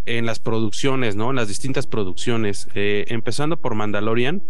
en 0.05 0.25
las 0.25 0.39
producciones, 0.39 1.15
¿no? 1.15 1.29
En 1.29 1.35
las 1.35 1.47
distintas 1.47 1.87
producciones. 1.87 2.67
Eh, 2.75 3.05
empezando 3.07 3.57
por 3.57 3.75
Mandalorian, 3.75 4.43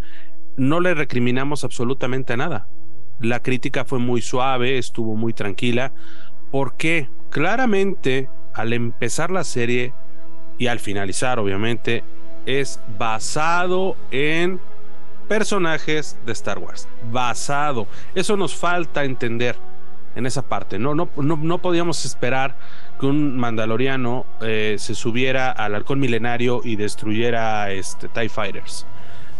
no 0.56 0.80
le 0.80 0.94
recriminamos 0.94 1.64
absolutamente 1.64 2.36
nada. 2.36 2.68
La 3.20 3.42
crítica 3.42 3.84
fue 3.84 3.98
muy 3.98 4.20
suave, 4.22 4.78
estuvo 4.78 5.14
muy 5.16 5.32
tranquila, 5.32 5.92
porque 6.50 7.08
claramente 7.30 8.28
al 8.52 8.72
empezar 8.72 9.30
la 9.30 9.44
serie 9.44 9.92
y 10.58 10.68
al 10.68 10.78
finalizar, 10.78 11.38
obviamente, 11.38 12.04
es 12.46 12.80
basado 12.98 13.96
en 14.10 14.60
personajes 15.28 16.18
de 16.26 16.32
Star 16.32 16.58
Wars. 16.58 16.88
Basado. 17.10 17.86
Eso 18.14 18.36
nos 18.36 18.54
falta 18.54 19.04
entender 19.04 19.56
en 20.14 20.26
esa 20.26 20.42
parte. 20.42 20.78
No, 20.78 20.94
no, 20.94 21.08
no, 21.16 21.58
podíamos 21.58 22.04
esperar 22.04 22.56
que 22.98 23.06
un 23.06 23.36
mandaloriano 23.36 24.26
eh, 24.40 24.76
se 24.78 24.94
subiera 24.94 25.50
al 25.50 25.74
halcón 25.74 26.00
milenario 26.00 26.60
y 26.64 26.76
destruyera 26.76 27.70
este, 27.72 28.08
TIE 28.08 28.28
Fighters. 28.28 28.86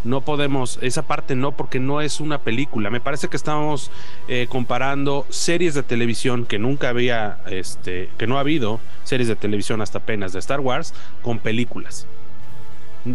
No 0.05 0.21
podemos, 0.21 0.79
esa 0.83 1.03
parte 1.03 1.35
no, 1.35 1.53
porque 1.53 1.81
no 1.81 2.03
es 2.03 2.21
una 2.21 2.39
película. 2.39 2.91
Me 2.91 3.01
parece 3.01 3.29
que 3.29 3.39
estamos 3.39 3.91
eh, 4.29 4.47
comparando 4.51 5.25
series 5.31 5.73
de 5.73 5.83
televisión 5.83 6.45
que 6.45 6.59
nunca 6.59 6.91
había, 6.91 7.39
este, 7.47 8.11
que 8.19 8.27
no 8.27 8.37
ha 8.37 8.41
habido 8.41 8.81
series 9.05 9.29
de 9.29 9.37
televisión 9.37 9.81
hasta 9.81 9.99
apenas 9.99 10.35
de 10.35 10.41
Star 10.41 10.61
Wars 10.61 10.93
con 11.23 11.39
películas. 11.39 12.07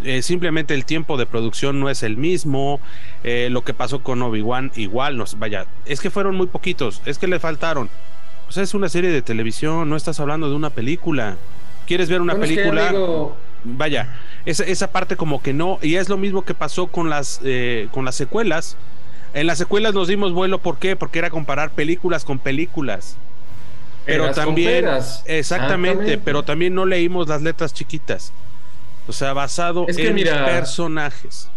Eh, 0.03 0.21
simplemente 0.21 0.75
el 0.75 0.85
tiempo 0.85 1.17
de 1.17 1.25
producción 1.25 1.79
no 1.79 1.89
es 1.89 2.03
el 2.03 2.17
mismo. 2.17 2.79
Eh, 3.23 3.49
lo 3.51 3.63
que 3.63 3.73
pasó 3.73 4.03
con 4.03 4.21
Obi-Wan, 4.21 4.71
igual, 4.75 5.17
nos, 5.17 5.39
vaya, 5.39 5.65
es 5.85 5.99
que 5.99 6.09
fueron 6.09 6.35
muy 6.35 6.47
poquitos, 6.47 7.01
es 7.05 7.17
que 7.17 7.27
le 7.27 7.39
faltaron. 7.39 7.89
Pues 8.49 8.57
es 8.57 8.73
una 8.73 8.89
serie 8.89 9.11
de 9.11 9.21
televisión, 9.21 9.87
no 9.87 9.95
estás 9.95 10.19
hablando 10.19 10.49
de 10.49 10.55
una 10.55 10.71
película. 10.71 11.37
¿Quieres 11.85 12.09
ver 12.09 12.19
una 12.19 12.33
película? 12.33 12.91
Vaya, 13.63 14.15
esa, 14.43 14.63
esa, 14.63 14.91
parte 14.91 15.15
como 15.15 15.43
que 15.43 15.53
no, 15.53 15.77
y 15.83 15.97
es 15.97 16.09
lo 16.09 16.17
mismo 16.17 16.43
que 16.43 16.55
pasó 16.55 16.87
con 16.87 17.11
las, 17.11 17.41
eh, 17.43 17.89
con 17.91 18.05
las 18.05 18.15
secuelas. 18.15 18.75
En 19.35 19.45
las 19.45 19.59
secuelas 19.59 19.93
nos 19.93 20.07
dimos 20.07 20.33
vuelo, 20.33 20.57
¿por 20.57 20.79
qué? 20.79 20.95
Porque 20.95 21.19
era 21.19 21.29
comparar 21.29 21.69
películas 21.69 22.25
con 22.25 22.39
películas. 22.39 23.17
Pero 24.07 24.31
también, 24.31 24.83
exactamente, 25.25 26.17
pero 26.17 26.41
también 26.41 26.73
no 26.73 26.87
leímos 26.87 27.27
las 27.27 27.43
letras 27.43 27.71
chiquitas. 27.71 28.33
O 29.07 29.13
sea, 29.13 29.33
basado 29.33 29.85
en 29.87 30.15
personajes. 30.23 31.51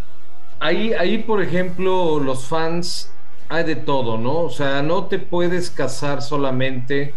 Ahí, 0.60 0.92
ahí, 0.92 1.16
por 1.16 1.42
ejemplo, 1.42 2.20
los 2.20 2.46
fans 2.46 3.10
hay 3.52 3.64
de 3.64 3.76
todo, 3.76 4.16
¿no? 4.16 4.40
O 4.40 4.50
sea, 4.50 4.82
no 4.82 5.04
te 5.06 5.18
puedes 5.18 5.70
casar 5.70 6.22
solamente 6.22 7.14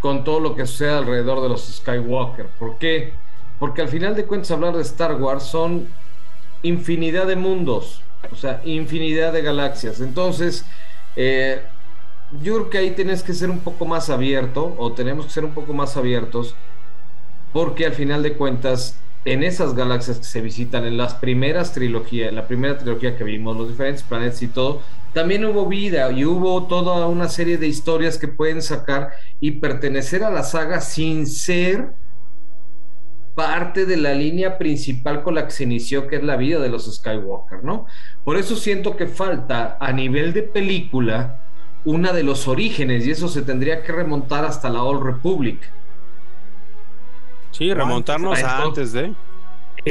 con 0.00 0.22
todo 0.22 0.40
lo 0.40 0.54
que 0.54 0.66
sucede 0.66 0.90
alrededor 0.90 1.42
de 1.42 1.48
los 1.48 1.66
Skywalker. 1.66 2.46
¿Por 2.58 2.78
qué? 2.78 3.14
Porque 3.58 3.82
al 3.82 3.88
final 3.88 4.14
de 4.14 4.26
cuentas 4.26 4.50
hablar 4.50 4.76
de 4.76 4.82
Star 4.82 5.14
Wars 5.14 5.44
son 5.44 5.88
infinidad 6.62 7.26
de 7.26 7.36
mundos, 7.36 8.02
o 8.30 8.36
sea, 8.36 8.60
infinidad 8.64 9.32
de 9.32 9.42
galaxias. 9.42 10.00
Entonces, 10.00 10.64
eh, 11.16 11.62
yo 12.42 12.54
creo 12.54 12.70
que 12.70 12.78
ahí 12.78 12.90
tienes 12.90 13.22
que 13.22 13.32
ser 13.32 13.50
un 13.50 13.60
poco 13.60 13.86
más 13.86 14.10
abierto, 14.10 14.74
o 14.78 14.92
tenemos 14.92 15.26
que 15.26 15.32
ser 15.32 15.44
un 15.44 15.54
poco 15.54 15.72
más 15.72 15.96
abiertos, 15.96 16.54
porque 17.52 17.86
al 17.86 17.92
final 17.92 18.22
de 18.22 18.34
cuentas 18.34 18.98
en 19.24 19.42
esas 19.42 19.74
galaxias 19.74 20.18
que 20.18 20.24
se 20.24 20.40
visitan, 20.40 20.84
en 20.84 20.96
las 20.96 21.14
primeras 21.14 21.72
trilogías, 21.72 22.32
la 22.32 22.46
primera 22.46 22.78
trilogía 22.78 23.16
que 23.16 23.24
vimos, 23.24 23.56
los 23.56 23.68
diferentes 23.68 24.02
planetas 24.02 24.42
y 24.42 24.48
todo, 24.48 24.82
también 25.18 25.44
hubo 25.44 25.66
vida 25.66 26.12
y 26.12 26.24
hubo 26.24 26.68
toda 26.68 27.08
una 27.08 27.28
serie 27.28 27.58
de 27.58 27.66
historias 27.66 28.18
que 28.18 28.28
pueden 28.28 28.62
sacar 28.62 29.10
y 29.40 29.50
pertenecer 29.50 30.22
a 30.22 30.30
la 30.30 30.44
saga 30.44 30.80
sin 30.80 31.26
ser 31.26 31.92
parte 33.34 33.84
de 33.84 33.96
la 33.96 34.14
línea 34.14 34.58
principal 34.58 35.24
con 35.24 35.34
la 35.34 35.44
que 35.44 35.50
se 35.50 35.64
inició, 35.64 36.06
que 36.06 36.14
es 36.14 36.22
la 36.22 36.36
vida 36.36 36.60
de 36.60 36.68
los 36.68 36.86
Skywalker, 36.94 37.64
¿no? 37.64 37.86
Por 38.22 38.36
eso 38.36 38.54
siento 38.54 38.96
que 38.96 39.08
falta 39.08 39.76
a 39.80 39.90
nivel 39.90 40.32
de 40.32 40.44
película 40.44 41.40
una 41.84 42.12
de 42.12 42.22
los 42.22 42.46
orígenes 42.46 43.04
y 43.04 43.10
eso 43.10 43.26
se 43.26 43.42
tendría 43.42 43.82
que 43.82 43.90
remontar 43.90 44.44
hasta 44.44 44.70
la 44.70 44.84
Old 44.84 45.02
Republic 45.02 45.68
Sí, 47.50 47.74
remontarnos 47.74 48.40
a 48.40 48.62
antes 48.62 48.92
de. 48.92 49.12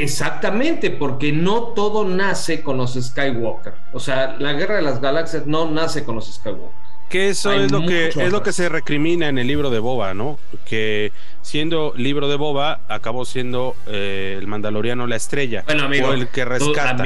Exactamente, 0.02 0.90
porque 0.90 1.32
no 1.32 1.68
todo 1.74 2.04
nace 2.04 2.62
con 2.62 2.76
los 2.76 2.94
Skywalker. 2.94 3.74
O 3.92 4.00
sea, 4.00 4.36
la 4.38 4.52
guerra 4.52 4.76
de 4.76 4.82
las 4.82 5.00
galaxias 5.00 5.46
no 5.46 5.70
nace 5.70 6.04
con 6.04 6.14
los 6.14 6.32
Skywalker. 6.32 6.88
Que 7.08 7.30
eso 7.30 7.52
es 7.52 7.72
lo 7.72 7.86
que 7.86 8.08
es 8.08 8.32
lo 8.32 8.42
que 8.42 8.52
se 8.52 8.68
recrimina 8.68 9.28
en 9.28 9.38
el 9.38 9.46
libro 9.46 9.70
de 9.70 9.78
Boba, 9.78 10.12
¿no? 10.12 10.38
Que 10.66 11.10
siendo 11.40 11.94
libro 11.96 12.28
de 12.28 12.36
Boba 12.36 12.80
acabó 12.86 13.24
siendo 13.24 13.74
eh, 13.86 14.36
el 14.38 14.46
Mandaloriano 14.46 15.06
la 15.06 15.16
estrella 15.16 15.62
bueno, 15.64 15.84
amigo, 15.84 16.08
o 16.08 16.12
el 16.12 16.28
que 16.28 16.44
rescata. 16.44 17.02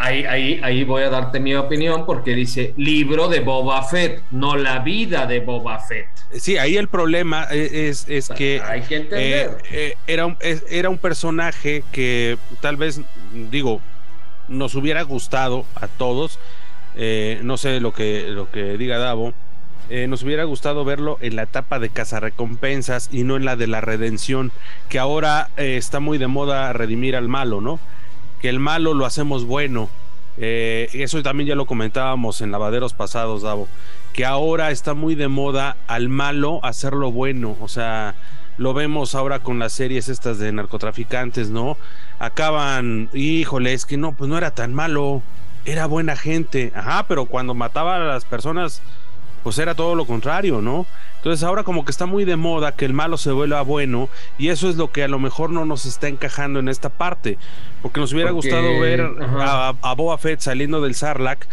Ahí, 0.00 0.24
ahí, 0.24 0.60
ahí 0.62 0.84
voy 0.84 1.02
a 1.02 1.10
darte 1.10 1.38
mi 1.38 1.54
opinión 1.54 2.06
porque 2.06 2.34
dice 2.34 2.74
libro 2.76 3.28
de 3.28 3.40
Boba 3.40 3.82
Fett, 3.82 4.22
no 4.30 4.56
la 4.56 4.80
vida 4.80 5.26
de 5.26 5.40
Boba 5.40 5.78
Fett. 5.78 6.08
Sí, 6.32 6.58
ahí 6.58 6.76
el 6.76 6.88
problema 6.88 7.44
es, 7.44 8.06
es 8.08 8.28
que, 8.28 8.60
hay 8.64 8.82
que 8.82 8.96
entender. 8.96 9.58
Eh, 9.64 9.70
eh, 9.70 9.94
era, 10.06 10.26
un, 10.26 10.36
era 10.40 10.90
un 10.90 10.98
personaje 10.98 11.84
que 11.92 12.38
tal 12.60 12.76
vez, 12.76 13.00
digo, 13.50 13.80
nos 14.48 14.74
hubiera 14.74 15.02
gustado 15.02 15.64
a 15.74 15.86
todos 15.86 16.38
eh, 16.94 17.40
no 17.42 17.56
sé 17.56 17.80
lo 17.80 17.92
que, 17.92 18.28
lo 18.28 18.50
que 18.50 18.76
diga 18.76 18.98
Davo. 18.98 19.32
Eh, 19.88 20.06
nos 20.06 20.22
hubiera 20.22 20.44
gustado 20.44 20.84
verlo 20.84 21.18
en 21.20 21.34
la 21.34 21.42
etapa 21.42 21.80
de 21.80 21.90
cazarrecompensas 21.90 23.08
y 23.10 23.24
no 23.24 23.36
en 23.36 23.44
la 23.44 23.56
de 23.56 23.66
la 23.66 23.80
redención, 23.80 24.52
que 24.88 25.00
ahora 25.00 25.48
eh, 25.56 25.76
está 25.76 25.98
muy 25.98 26.16
de 26.16 26.28
moda 26.28 26.72
redimir 26.72 27.16
al 27.16 27.28
malo, 27.28 27.60
¿no? 27.60 27.80
Que 28.40 28.48
el 28.48 28.58
malo 28.58 28.94
lo 28.94 29.06
hacemos 29.06 29.44
bueno. 29.44 29.88
eso 30.36 31.22
también 31.22 31.48
ya 31.48 31.54
lo 31.54 31.66
comentábamos 31.66 32.40
en 32.40 32.50
lavaderos 32.50 32.94
pasados, 32.94 33.42
Davo, 33.42 33.68
que 34.12 34.24
ahora 34.24 34.70
está 34.70 34.94
muy 34.94 35.14
de 35.14 35.28
moda 35.28 35.76
al 35.86 36.08
malo 36.08 36.60
hacerlo 36.62 37.12
bueno, 37.12 37.56
o 37.60 37.68
sea, 37.68 38.14
lo 38.56 38.72
vemos 38.72 39.14
ahora 39.14 39.40
con 39.40 39.58
las 39.58 39.72
series 39.72 40.08
estas 40.08 40.38
de 40.38 40.52
narcotraficantes, 40.52 41.50
¿no? 41.50 41.76
Acaban, 42.18 43.10
híjole, 43.12 43.74
es 43.74 43.84
que 43.84 43.96
no, 43.96 44.12
pues 44.12 44.30
no 44.30 44.38
era 44.38 44.50
tan 44.52 44.72
malo 44.74 45.22
era 45.64 45.86
buena 45.86 46.16
gente, 46.16 46.72
ajá, 46.74 47.06
pero 47.06 47.26
cuando 47.26 47.54
mataba 47.54 47.96
a 47.96 47.98
las 48.00 48.24
personas, 48.24 48.82
pues 49.42 49.58
era 49.58 49.74
todo 49.74 49.94
lo 49.94 50.06
contrario, 50.06 50.60
¿no? 50.60 50.86
Entonces 51.20 51.44
ahora 51.44 51.64
como 51.64 51.84
que 51.84 51.90
está 51.90 52.06
muy 52.06 52.24
de 52.24 52.36
moda 52.36 52.72
que 52.72 52.86
el 52.86 52.94
malo 52.94 53.18
se 53.18 53.30
vuelva 53.30 53.60
bueno 53.60 54.08
y 54.38 54.48
eso 54.48 54.70
es 54.70 54.76
lo 54.76 54.90
que 54.90 55.02
a 55.02 55.08
lo 55.08 55.18
mejor 55.18 55.50
no 55.50 55.66
nos 55.66 55.84
está 55.84 56.08
encajando 56.08 56.60
en 56.60 56.68
esta 56.68 56.88
parte, 56.88 57.36
porque 57.82 58.00
nos 58.00 58.14
hubiera 58.14 58.30
gustado 58.30 58.80
ver 58.80 59.02
a, 59.38 59.74
a, 59.82 59.94
Boba 59.94 60.16
Fett 60.16 60.40
saliendo 60.40 60.80
del 60.80 60.94
Sarlacc 60.94 61.46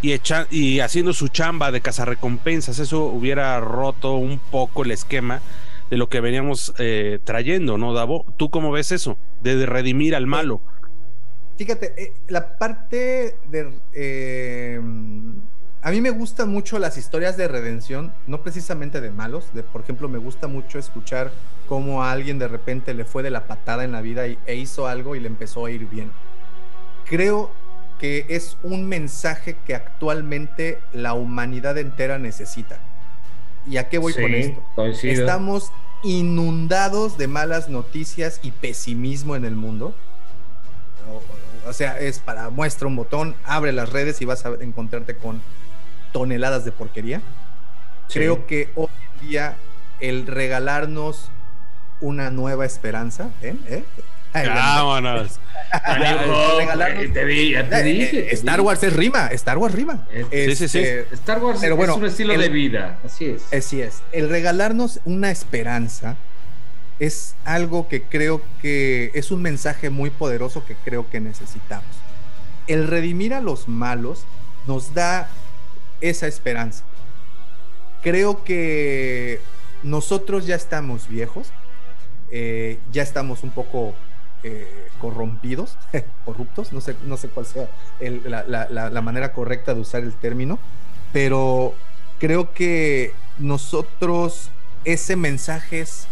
y, 0.00 0.14
y 0.50 0.80
haciendo 0.80 1.12
su 1.12 1.28
chamba 1.28 1.70
de 1.70 1.82
cazarrecompensas, 1.82 2.78
eso 2.78 3.04
hubiera 3.04 3.60
roto 3.60 4.14
un 4.14 4.38
poco 4.38 4.84
el 4.84 4.90
esquema 4.90 5.42
de 5.90 5.98
lo 5.98 6.08
que 6.08 6.20
veníamos 6.20 6.72
eh, 6.78 7.18
trayendo, 7.22 7.76
¿no, 7.76 7.92
Davo? 7.92 8.24
¿Tú 8.38 8.48
cómo 8.48 8.72
ves 8.72 8.90
eso? 8.90 9.18
De 9.42 9.66
redimir 9.66 10.14
al 10.14 10.26
malo. 10.26 10.62
Fíjate, 11.58 11.92
eh, 12.02 12.12
la 12.28 12.56
parte 12.56 13.36
de... 13.50 13.70
Eh, 13.92 14.80
a 15.82 15.90
mí 15.90 16.00
me 16.00 16.10
gustan 16.10 16.50
mucho 16.50 16.78
las 16.78 16.98
historias 16.98 17.36
de 17.36 17.48
redención, 17.48 18.12
no 18.26 18.42
precisamente 18.42 19.00
de 19.00 19.10
malos. 19.10 19.46
De, 19.54 19.62
por 19.62 19.80
ejemplo, 19.80 20.08
me 20.08 20.18
gusta 20.18 20.46
mucho 20.46 20.78
escuchar 20.78 21.32
cómo 21.68 22.02
a 22.02 22.12
alguien 22.12 22.38
de 22.38 22.48
repente 22.48 22.92
le 22.92 23.04
fue 23.04 23.22
de 23.22 23.30
la 23.30 23.46
patada 23.46 23.84
en 23.84 23.92
la 23.92 24.02
vida 24.02 24.26
y, 24.26 24.38
e 24.46 24.56
hizo 24.56 24.86
algo 24.86 25.16
y 25.16 25.20
le 25.20 25.28
empezó 25.28 25.64
a 25.64 25.70
ir 25.70 25.86
bien. 25.86 26.10
Creo 27.06 27.50
que 27.98 28.26
es 28.28 28.58
un 28.62 28.88
mensaje 28.88 29.56
que 29.66 29.74
actualmente 29.74 30.78
la 30.92 31.14
humanidad 31.14 31.78
entera 31.78 32.18
necesita. 32.18 32.78
¿Y 33.66 33.78
a 33.78 33.88
qué 33.88 33.98
voy 33.98 34.12
con 34.12 34.34
esto? 34.34 34.62
Estamos 35.02 35.70
inundados 36.02 37.16
de 37.18 37.26
malas 37.26 37.68
noticias 37.68 38.40
y 38.42 38.52
pesimismo 38.52 39.36
en 39.36 39.44
el 39.44 39.54
mundo 39.54 39.94
o 41.66 41.72
sea, 41.72 41.98
es 41.98 42.18
para 42.18 42.50
muestra 42.50 42.88
un 42.88 42.96
botón, 42.96 43.34
abre 43.44 43.72
las 43.72 43.90
redes 43.90 44.20
y 44.20 44.24
vas 44.24 44.44
a 44.46 44.54
encontrarte 44.60 45.16
con 45.16 45.40
toneladas 46.12 46.64
de 46.64 46.72
porquería. 46.72 47.22
Creo 48.12 48.46
que 48.46 48.70
hoy 48.74 48.88
en 49.20 49.28
día 49.28 49.56
el 50.00 50.26
regalarnos 50.26 51.30
una 52.00 52.30
nueva 52.30 52.64
esperanza, 52.64 53.30
¿eh? 53.42 53.54
¿Eh? 53.68 53.84
Vámonos. 54.32 55.40
Star 58.32 58.60
Wars 58.60 58.82
es 58.82 58.92
rima, 58.94 59.26
Star 59.28 59.58
Wars 59.58 59.74
rima. 59.74 60.06
sí, 60.30 60.56
sí, 60.56 60.68
sí. 60.68 60.78
Este, 60.78 61.14
Star 61.14 61.42
Wars 61.42 61.62
es 61.62 61.70
un 61.70 62.06
estilo 62.06 62.36
de 62.38 62.48
vida, 62.48 62.98
así 63.04 63.26
es. 63.26 63.52
Así 63.52 63.80
es. 63.80 64.02
El 64.12 64.28
regalarnos 64.28 65.00
una 65.04 65.30
esperanza 65.30 66.16
es 66.98 67.34
algo 67.44 67.88
que 67.88 68.02
creo 68.02 68.42
que 68.60 69.10
es 69.14 69.30
un 69.30 69.42
mensaje 69.42 69.90
muy 69.90 70.10
poderoso 70.10 70.64
que 70.64 70.74
creo 70.74 71.08
que 71.10 71.20
necesitamos. 71.20 71.88
El 72.66 72.86
redimir 72.86 73.34
a 73.34 73.40
los 73.40 73.68
malos 73.68 74.24
nos 74.66 74.94
da 74.94 75.28
esa 76.00 76.26
esperanza. 76.26 76.84
Creo 78.02 78.44
que 78.44 79.40
nosotros 79.82 80.46
ya 80.46 80.56
estamos 80.56 81.08
viejos, 81.08 81.50
eh, 82.30 82.78
ya 82.92 83.02
estamos 83.02 83.42
un 83.42 83.50
poco 83.50 83.94
eh, 84.42 84.88
corrompidos, 84.98 85.76
corruptos, 86.24 86.72
no 86.72 86.80
sé, 86.80 86.96
no 87.06 87.16
sé 87.16 87.28
cuál 87.28 87.46
sea 87.46 87.68
la 88.00 89.00
manera 89.02 89.32
correcta 89.32 89.74
de 89.74 89.80
usar 89.80 90.02
el 90.02 90.14
término, 90.14 90.58
pero 91.12 91.74
creo 92.18 92.52
que 92.52 93.12
nosotros 93.38 94.50
ese 94.84 95.16
mensaje 95.16 95.80
es 95.80 96.06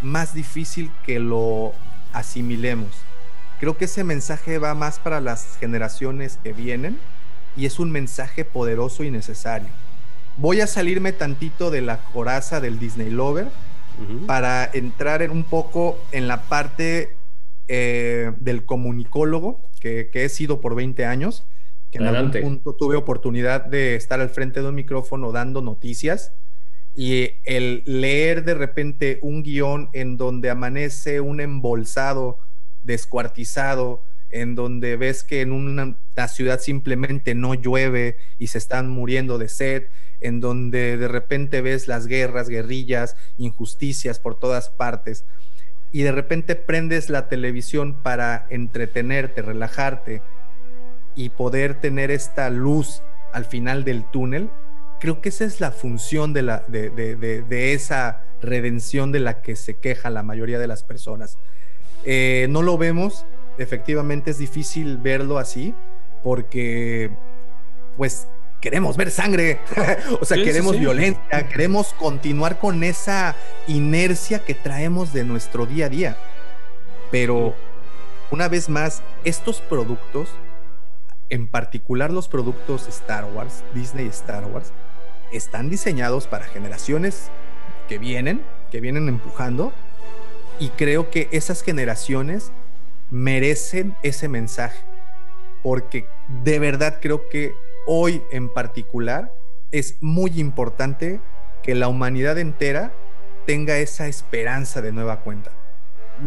más 0.00 0.34
difícil 0.34 0.90
que 1.04 1.18
lo 1.18 1.72
asimilemos. 2.12 2.90
Creo 3.60 3.76
que 3.76 3.86
ese 3.86 4.04
mensaje 4.04 4.58
va 4.58 4.74
más 4.74 4.98
para 4.98 5.20
las 5.20 5.56
generaciones 5.58 6.38
que 6.42 6.52
vienen 6.52 6.98
y 7.56 7.66
es 7.66 7.78
un 7.78 7.90
mensaje 7.90 8.44
poderoso 8.44 9.04
y 9.04 9.10
necesario. 9.10 9.68
Voy 10.36 10.60
a 10.60 10.66
salirme 10.66 11.12
tantito 11.12 11.70
de 11.70 11.80
la 11.80 11.98
coraza 11.98 12.60
del 12.60 12.78
Disney 12.78 13.10
Lover 13.10 13.48
para 14.26 14.68
entrar 14.72 15.22
en 15.22 15.30
un 15.30 15.44
poco 15.44 15.98
en 16.10 16.26
la 16.26 16.42
parte 16.42 17.16
eh, 17.68 18.32
del 18.38 18.64
comunicólogo 18.64 19.60
que, 19.80 20.10
he 20.12 20.28
sido 20.28 20.60
por 20.60 20.74
20 20.74 21.04
años, 21.04 21.44
que 21.90 21.98
en 21.98 22.06
algún 22.06 22.32
punto 22.32 22.74
tuve 22.74 22.96
oportunidad 22.96 23.64
de 23.64 23.94
estar 23.94 24.20
al 24.20 24.30
frente 24.30 24.62
de 24.62 24.68
un 24.68 24.74
micrófono 24.74 25.30
dando 25.30 25.60
noticias 25.60 26.32
y 26.94 27.32
el 27.44 27.82
leer 27.86 28.44
de 28.44 28.54
repente 28.54 29.18
un 29.22 29.42
guion 29.42 29.90
en 29.92 30.16
donde 30.16 30.50
amanece 30.50 31.20
un 31.20 31.40
embolsado, 31.40 32.38
descuartizado, 32.82 34.02
en 34.34 34.56
donde 34.56 34.96
ves 34.96 35.22
que 35.22 35.42
en 35.42 35.52
una, 35.52 35.96
ciudad 36.26 36.58
simplemente 36.58 37.36
no 37.36 37.54
llueve 37.54 38.16
y 38.36 38.48
se 38.48 38.58
están 38.58 38.88
muriendo 38.88 39.38
de 39.38 39.48
sed, 39.48 39.84
en 40.20 40.40
donde 40.40 40.96
de 40.96 41.06
repente 41.06 41.60
ves 41.60 41.86
las 41.86 42.08
guerras, 42.08 42.48
guerrillas, 42.48 43.16
injusticias 43.38 44.18
por 44.18 44.36
todas 44.36 44.70
partes, 44.70 45.24
y 45.92 46.02
de 46.02 46.10
repente 46.10 46.56
prendes 46.56 47.10
la 47.10 47.28
televisión 47.28 47.94
para 48.02 48.46
entretenerte, 48.50 49.40
relajarte 49.40 50.20
y 51.14 51.28
poder 51.28 51.80
tener 51.80 52.10
esta 52.10 52.50
luz 52.50 53.02
al 53.32 53.44
final 53.44 53.84
del 53.84 54.02
túnel, 54.10 54.50
creo 54.98 55.20
que 55.20 55.28
esa 55.28 55.44
es 55.44 55.60
la 55.60 55.70
función 55.70 56.32
de, 56.32 56.42
la, 56.42 56.64
de, 56.66 57.72
esa 57.72 58.22
redención 58.42 59.12
de 59.12 59.20
la 59.20 59.42
que 59.42 59.54
se 59.54 59.76
queja 59.76 60.10
la 60.10 60.24
mayoría 60.24 60.58
de 60.58 60.66
las 60.66 60.82
personas. 60.82 61.38
Eh, 62.04 62.48
no 62.50 62.62
lo 62.62 62.76
vemos, 62.78 63.24
efectivamente 63.58 64.30
es 64.30 64.38
difícil 64.38 64.98
verlo 64.98 65.38
así, 65.38 65.74
porque 66.22 67.10
pues 67.96 68.26
queremos 68.60 68.96
ver 68.96 69.10
sangre, 69.10 69.60
o 70.20 70.24
sea, 70.24 70.42
queremos 70.42 70.78
violencia, 70.78 71.48
queremos 71.48 71.92
continuar 71.92 72.58
con 72.58 72.82
esa 72.82 73.36
inercia 73.68 74.38
que 74.38 74.54
traemos 74.54 75.12
de 75.12 75.24
nuestro 75.24 75.66
día 75.66 75.86
a 75.86 75.88
día. 75.90 76.16
Pero, 77.10 77.54
una 78.30 78.48
vez 78.48 78.70
más, 78.70 79.02
estos 79.24 79.60
productos, 79.60 80.30
en 81.28 81.46
particular 81.46 82.10
los 82.10 82.26
productos 82.26 82.88
Star 82.88 83.26
Wars, 83.26 83.62
Disney 83.74 84.06
Star 84.06 84.46
Wars, 84.46 84.72
están 85.30 85.68
diseñados 85.68 86.26
para 86.26 86.46
generaciones 86.46 87.28
que 87.86 87.98
vienen, 87.98 88.40
que 88.70 88.80
vienen 88.80 89.08
empujando, 89.08 89.72
y 90.58 90.70
creo 90.70 91.10
que 91.10 91.28
esas 91.32 91.62
generaciones 91.62 92.50
merecen 93.14 93.94
ese 94.02 94.28
mensaje, 94.28 94.82
porque 95.62 96.04
de 96.42 96.58
verdad 96.58 96.98
creo 97.00 97.28
que 97.28 97.54
hoy 97.86 98.20
en 98.32 98.48
particular 98.48 99.32
es 99.70 99.98
muy 100.00 100.32
importante 100.40 101.20
que 101.62 101.76
la 101.76 101.86
humanidad 101.86 102.38
entera 102.38 102.92
tenga 103.46 103.78
esa 103.78 104.08
esperanza 104.08 104.82
de 104.82 104.90
nueva 104.90 105.20
cuenta. 105.20 105.52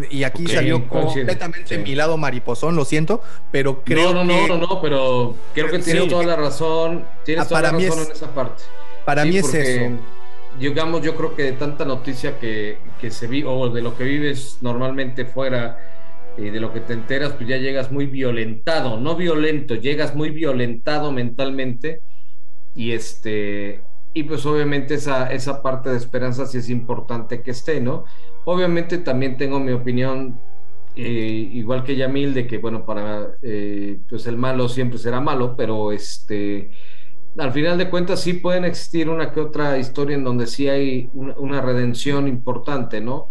Y 0.09 0.23
aquí 0.23 0.47
salió 0.47 0.87
completamente 0.87 1.77
mi 1.77 1.93
lado 1.93 2.15
mariposón, 2.15 2.77
lo 2.77 2.85
siento, 2.85 3.21
pero 3.51 3.83
creo 3.83 4.13
no, 4.13 4.23
no, 4.23 4.33
que... 4.33 4.47
No, 4.47 4.57
no, 4.57 4.67
no, 4.67 4.81
pero 4.81 5.35
creo 5.53 5.69
que 5.69 5.79
tienes 5.79 6.07
toda 6.07 6.23
la 6.23 6.37
razón, 6.37 7.05
tienes 7.25 7.43
ah, 7.45 7.47
toda 7.49 7.61
la 7.63 7.71
razón 7.71 8.05
en 8.05 8.11
esa 8.13 8.33
parte. 8.33 8.63
Para 9.03 9.25
mí 9.25 9.37
es 9.37 9.53
eso. 9.53 9.97
Digamos, 10.57 11.01
yo 11.01 11.17
creo 11.17 11.35
que 11.35 11.43
de 11.43 11.51
tanta 11.51 11.83
noticia 11.83 12.39
que, 12.39 12.79
se 13.09 13.27
vive, 13.27 13.49
o 13.49 13.67
de 13.67 13.81
lo 13.81 13.97
que 13.97 14.05
vives 14.05 14.59
normalmente 14.61 15.25
fuera, 15.25 15.96
y 16.37 16.49
de 16.49 16.59
lo 16.59 16.71
que 16.71 16.81
te 16.81 16.93
enteras, 16.93 17.33
pues 17.33 17.49
ya 17.49 17.57
llegas 17.57 17.91
muy 17.91 18.05
violentado, 18.05 18.99
no 18.99 19.15
violento, 19.15 19.75
llegas 19.75 20.15
muy 20.15 20.29
violentado 20.29 21.11
mentalmente 21.11 22.01
y 22.75 22.91
este, 22.91 23.81
y 24.13 24.23
pues 24.23 24.45
obviamente 24.45 24.95
esa, 24.95 25.31
esa 25.31 25.61
parte 25.61 25.89
de 25.89 25.97
esperanza 25.97 26.45
sí 26.45 26.57
es 26.57 26.69
importante 26.69 27.41
que 27.41 27.51
esté, 27.51 27.81
¿no? 27.81 28.05
Obviamente 28.45 28.99
también 28.99 29.37
tengo 29.37 29.59
mi 29.59 29.71
opinión, 29.71 30.39
eh, 30.95 31.49
igual 31.53 31.83
que 31.83 31.95
Yamil, 31.95 32.33
de 32.33 32.47
que, 32.47 32.57
bueno, 32.59 32.85
para, 32.85 33.35
eh, 33.41 33.99
pues 34.09 34.25
el 34.27 34.37
malo 34.37 34.69
siempre 34.69 34.97
será 34.97 35.19
malo, 35.21 35.55
pero 35.55 35.91
este, 35.91 36.71
al 37.37 37.51
final 37.51 37.77
de 37.77 37.89
cuentas 37.89 38.21
sí 38.21 38.33
pueden 38.33 38.65
existir 38.65 39.09
una 39.09 39.31
que 39.31 39.39
otra 39.39 39.77
historia 39.77 40.15
en 40.15 40.23
donde 40.23 40.47
sí 40.47 40.67
hay 40.67 41.09
una, 41.13 41.61
redención 41.61 42.27
importante, 42.27 43.01
¿no? 43.01 43.27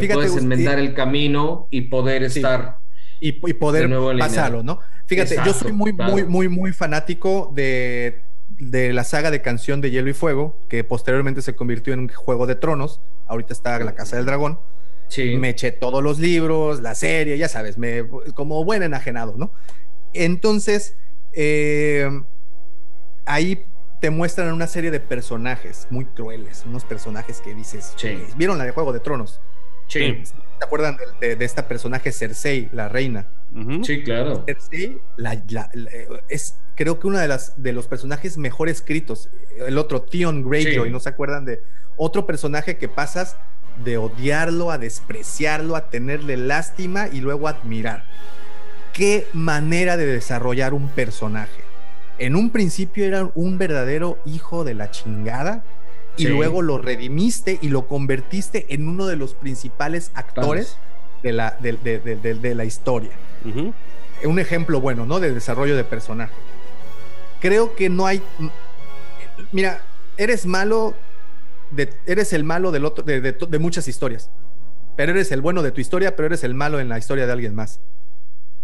Que 0.00 0.08
puedes 0.08 0.36
enmendar 0.36 0.78
el 0.78 0.94
camino 0.94 1.68
y 1.70 1.82
poder 1.82 2.22
estar... 2.22 2.78
Y, 3.18 3.32
poder 3.32 3.90
pasarlo, 4.18 4.62
¿no? 4.62 4.80
Fíjate, 5.06 5.36
yo 5.44 5.54
soy 5.54 5.72
muy, 5.72 5.92
muy, 5.92 6.24
muy, 6.24 6.48
muy 6.48 6.72
fanático 6.72 7.50
de, 7.54 8.22
de 8.58 8.92
la 8.92 9.04
saga 9.04 9.30
de 9.30 9.40
canción 9.40 9.80
de 9.80 9.90
Hielo 9.90 10.10
y 10.10 10.12
Fuego, 10.12 10.58
que 10.68 10.84
posteriormente 10.84 11.42
se 11.42 11.54
convirtió 11.54 11.94
en 11.94 12.00
un 12.00 12.08
juego 12.08 12.46
de 12.46 12.56
tronos. 12.56 13.00
Ahorita 13.26 13.52
está 13.52 13.78
La 13.78 13.94
Casa 13.94 14.16
del 14.16 14.26
Dragón. 14.26 14.58
Sí. 15.08 15.36
Me 15.36 15.50
eché 15.50 15.72
todos 15.72 16.02
los 16.02 16.18
libros, 16.18 16.80
la 16.80 16.94
serie, 16.94 17.38
ya 17.38 17.48
sabes, 17.48 17.78
me, 17.78 18.04
como 18.34 18.64
buen 18.64 18.82
enajenado, 18.82 19.34
¿no? 19.36 19.52
Entonces, 20.12 20.96
eh, 21.32 22.08
ahí 23.24 23.64
te 24.00 24.10
muestran 24.10 24.52
una 24.52 24.66
serie 24.66 24.90
de 24.90 25.00
personajes 25.00 25.86
muy 25.90 26.06
crueles, 26.06 26.64
unos 26.66 26.84
personajes 26.84 27.40
que 27.40 27.54
dices, 27.54 27.94
¿vieron 28.36 28.58
la 28.58 28.64
de 28.64 28.72
Juego 28.72 28.92
de 28.92 29.00
Tronos? 29.00 29.40
Sí. 29.88 30.22
¿Te 30.58 30.64
acuerdan 30.64 30.96
de, 31.20 31.36
esta 31.40 31.68
personaje 31.68 32.12
Cersei, 32.12 32.68
la 32.72 32.88
reina? 32.88 33.26
Sí, 33.82 34.02
claro. 34.02 34.44
Cersei 34.46 35.00
es 36.28 36.58
creo 36.74 36.98
que 37.00 37.06
uno 37.06 37.18
de, 37.18 37.28
las, 37.28 37.62
de 37.62 37.72
los 37.72 37.86
personajes 37.86 38.36
mejor 38.36 38.68
escritos. 38.68 39.30
El 39.66 39.78
otro, 39.78 40.02
Theon 40.02 40.48
Greyjoy, 40.48 40.90
¿no 40.90 41.00
se 41.00 41.08
acuerdan 41.08 41.44
de 41.44 41.62
otro 41.96 42.26
personaje 42.26 42.76
que 42.76 42.88
pasas 42.88 43.36
de 43.82 43.96
odiarlo 43.96 44.70
a 44.70 44.78
despreciarlo, 44.78 45.76
a 45.76 45.88
tenerle 45.88 46.36
lástima 46.36 47.08
y 47.10 47.20
luego 47.20 47.48
admirar? 47.48 48.04
Qué 48.92 49.26
manera 49.32 49.96
de 49.96 50.06
desarrollar 50.06 50.74
un 50.74 50.88
personaje 50.88 51.66
en 52.18 52.34
un 52.34 52.50
principio 52.50 53.04
era 53.04 53.30
un 53.34 53.58
verdadero 53.58 54.18
hijo 54.24 54.64
de 54.64 54.74
la 54.74 54.90
chingada 54.90 55.62
y 56.16 56.26
luego 56.26 56.62
lo 56.62 56.78
redimiste 56.78 57.58
y 57.60 57.68
lo 57.68 57.86
convertiste 57.86 58.66
en 58.70 58.88
uno 58.88 59.06
de 59.06 59.16
los 59.16 59.34
principales 59.34 60.10
actores 60.14 60.78
de 61.22 61.32
la, 61.32 61.56
de, 61.60 62.54
la 62.54 62.64
historia. 62.64 63.12
Un 64.24 64.38
ejemplo 64.38 64.80
bueno, 64.80 65.06
¿no? 65.06 65.20
De 65.20 65.32
desarrollo 65.32 65.76
de 65.76 65.84
personaje. 65.84 66.34
Creo 67.40 67.74
que 67.74 67.88
no 67.88 68.06
hay... 68.06 68.22
Mira, 69.52 69.82
eres 70.16 70.46
malo, 70.46 70.94
eres 72.06 72.32
el 72.32 72.44
malo 72.44 72.72
del 72.72 72.84
otro, 72.84 73.04
de 73.04 73.58
muchas 73.58 73.88
historias. 73.88 74.30
Pero 74.96 75.12
eres 75.12 75.30
el 75.30 75.42
bueno 75.42 75.62
de 75.62 75.72
tu 75.72 75.80
historia, 75.80 76.16
pero 76.16 76.26
eres 76.26 76.42
el 76.42 76.54
malo 76.54 76.80
en 76.80 76.88
la 76.88 76.98
historia 76.98 77.26
de 77.26 77.32
alguien 77.32 77.54
más. 77.54 77.80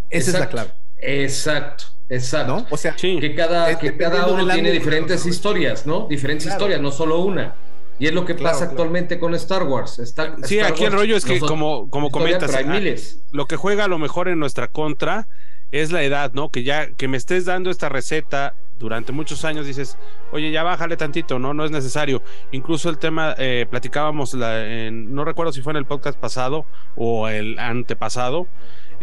Esa 0.09 0.31
es 0.31 0.39
la 0.39 0.49
clave. 0.49 0.73
Exacto. 0.97 1.85
Exacto. 2.13 2.67
O 2.71 2.77
sea, 2.77 2.95
que 2.95 3.35
cada, 3.35 3.79
que 3.79 3.97
cada 3.97 4.27
uno 4.27 4.47
tiene 4.53 4.71
diferentes 4.71 5.25
historias, 5.25 5.87
¿no? 5.87 6.07
Diferentes 6.09 6.47
historias, 6.47 6.81
no 6.81 6.93
solo 6.93 7.21
una. 7.21 7.55
Y 7.99 8.07
es 8.07 8.13
lo 8.13 8.25
que 8.25 8.35
pasa 8.35 8.65
actualmente 8.65 9.19
con 9.19 9.35
Star 9.35 9.63
Wars. 9.63 10.01
sí, 10.45 10.61
aquí 10.61 10.85
el 10.85 10.93
rollo 10.93 11.17
es 11.17 11.25
que, 11.25 11.41
como, 11.41 11.89
como 11.89 12.11
comentas, 12.11 12.55
ah, 12.55 12.83
lo 13.31 13.47
que 13.47 13.57
juega 13.57 13.85
a 13.85 13.89
lo 13.89 13.99
mejor 13.99 14.29
en 14.29 14.39
nuestra 14.39 14.69
contra 14.69 15.29
es 15.71 15.91
la 15.91 16.03
edad, 16.03 16.33
¿no? 16.35 16.51
Que 16.51 16.65
ya 16.65 16.91
que 16.93 17.09
me 17.09 17.17
estés 17.17 17.47
dando 17.47 17.71
esta 17.71 17.89
receta 17.89 18.55
durante 18.79 19.13
muchos 19.13 19.45
años, 19.45 19.67
dices, 19.67 19.97
oye, 20.33 20.51
ya 20.51 20.65
bájale 20.65 20.97
tantito, 20.97 21.39
no, 21.39 21.55
no 21.55 21.65
es 21.65 21.71
necesario. 21.71 22.23
Incluso 22.51 22.91
el 22.91 22.99
tema, 22.99 23.35
eh, 23.39 23.67
platicábamos, 23.71 24.35
la, 24.35 24.91
no 24.91 25.25
recuerdo 25.25 25.53
si 25.53 25.63
fue 25.63 25.73
en 25.73 25.79
el 25.79 25.87
podcast 25.87 26.19
pasado 26.19 26.67
o 26.97 27.29
el 27.29 27.59
antepasado, 27.59 28.49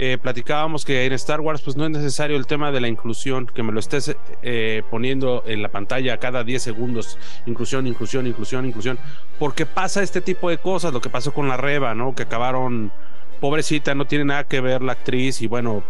eh, 0.02 0.18
platicábamos 0.18 0.86
que 0.86 1.06
en 1.06 1.12
Star 1.12 1.42
Wars 1.42 1.62
pues 1.62 1.76
no 1.76 1.84
es 1.84 1.92
necesario 1.92 2.38
el 2.38 2.48
tema 2.48 2.72
de 2.72 2.80
la 2.80 2.88
inclusión, 2.88 3.48
que 3.48 3.64
me 3.64 3.74
lo 3.74 3.82
estés 3.82 4.16
eh, 4.42 4.82
poniendo 4.90 5.44
en 5.46 5.62
la 5.62 5.68
pantalla 5.68 6.18
cada 6.20 6.46
10 6.46 6.64
segundos, 6.64 7.18
inclusión, 7.46 7.86
inclusión, 7.86 8.26
inclusión, 8.26 8.66
inclusión, 8.66 8.98
porque 9.38 9.66
pasa 9.66 10.02
este 10.02 10.22
tipo 10.22 10.50
de 10.50 10.58
cosas, 10.58 10.94
lo 10.94 11.02
que 11.02 11.10
pasó 11.10 11.34
con 11.34 11.50
la 11.50 11.58
Reba, 11.58 11.96
¿no? 11.96 12.16
Que 12.16 12.24
acabaron, 12.24 12.94
pobrecita, 13.42 13.94
no 13.94 14.06
tiene 14.06 14.24
nada 14.24 14.46
que 14.46 14.62
ver 14.62 14.82
la 14.82 14.94
actriz 14.94 15.42
y 15.42 15.48
bueno, 15.48 15.84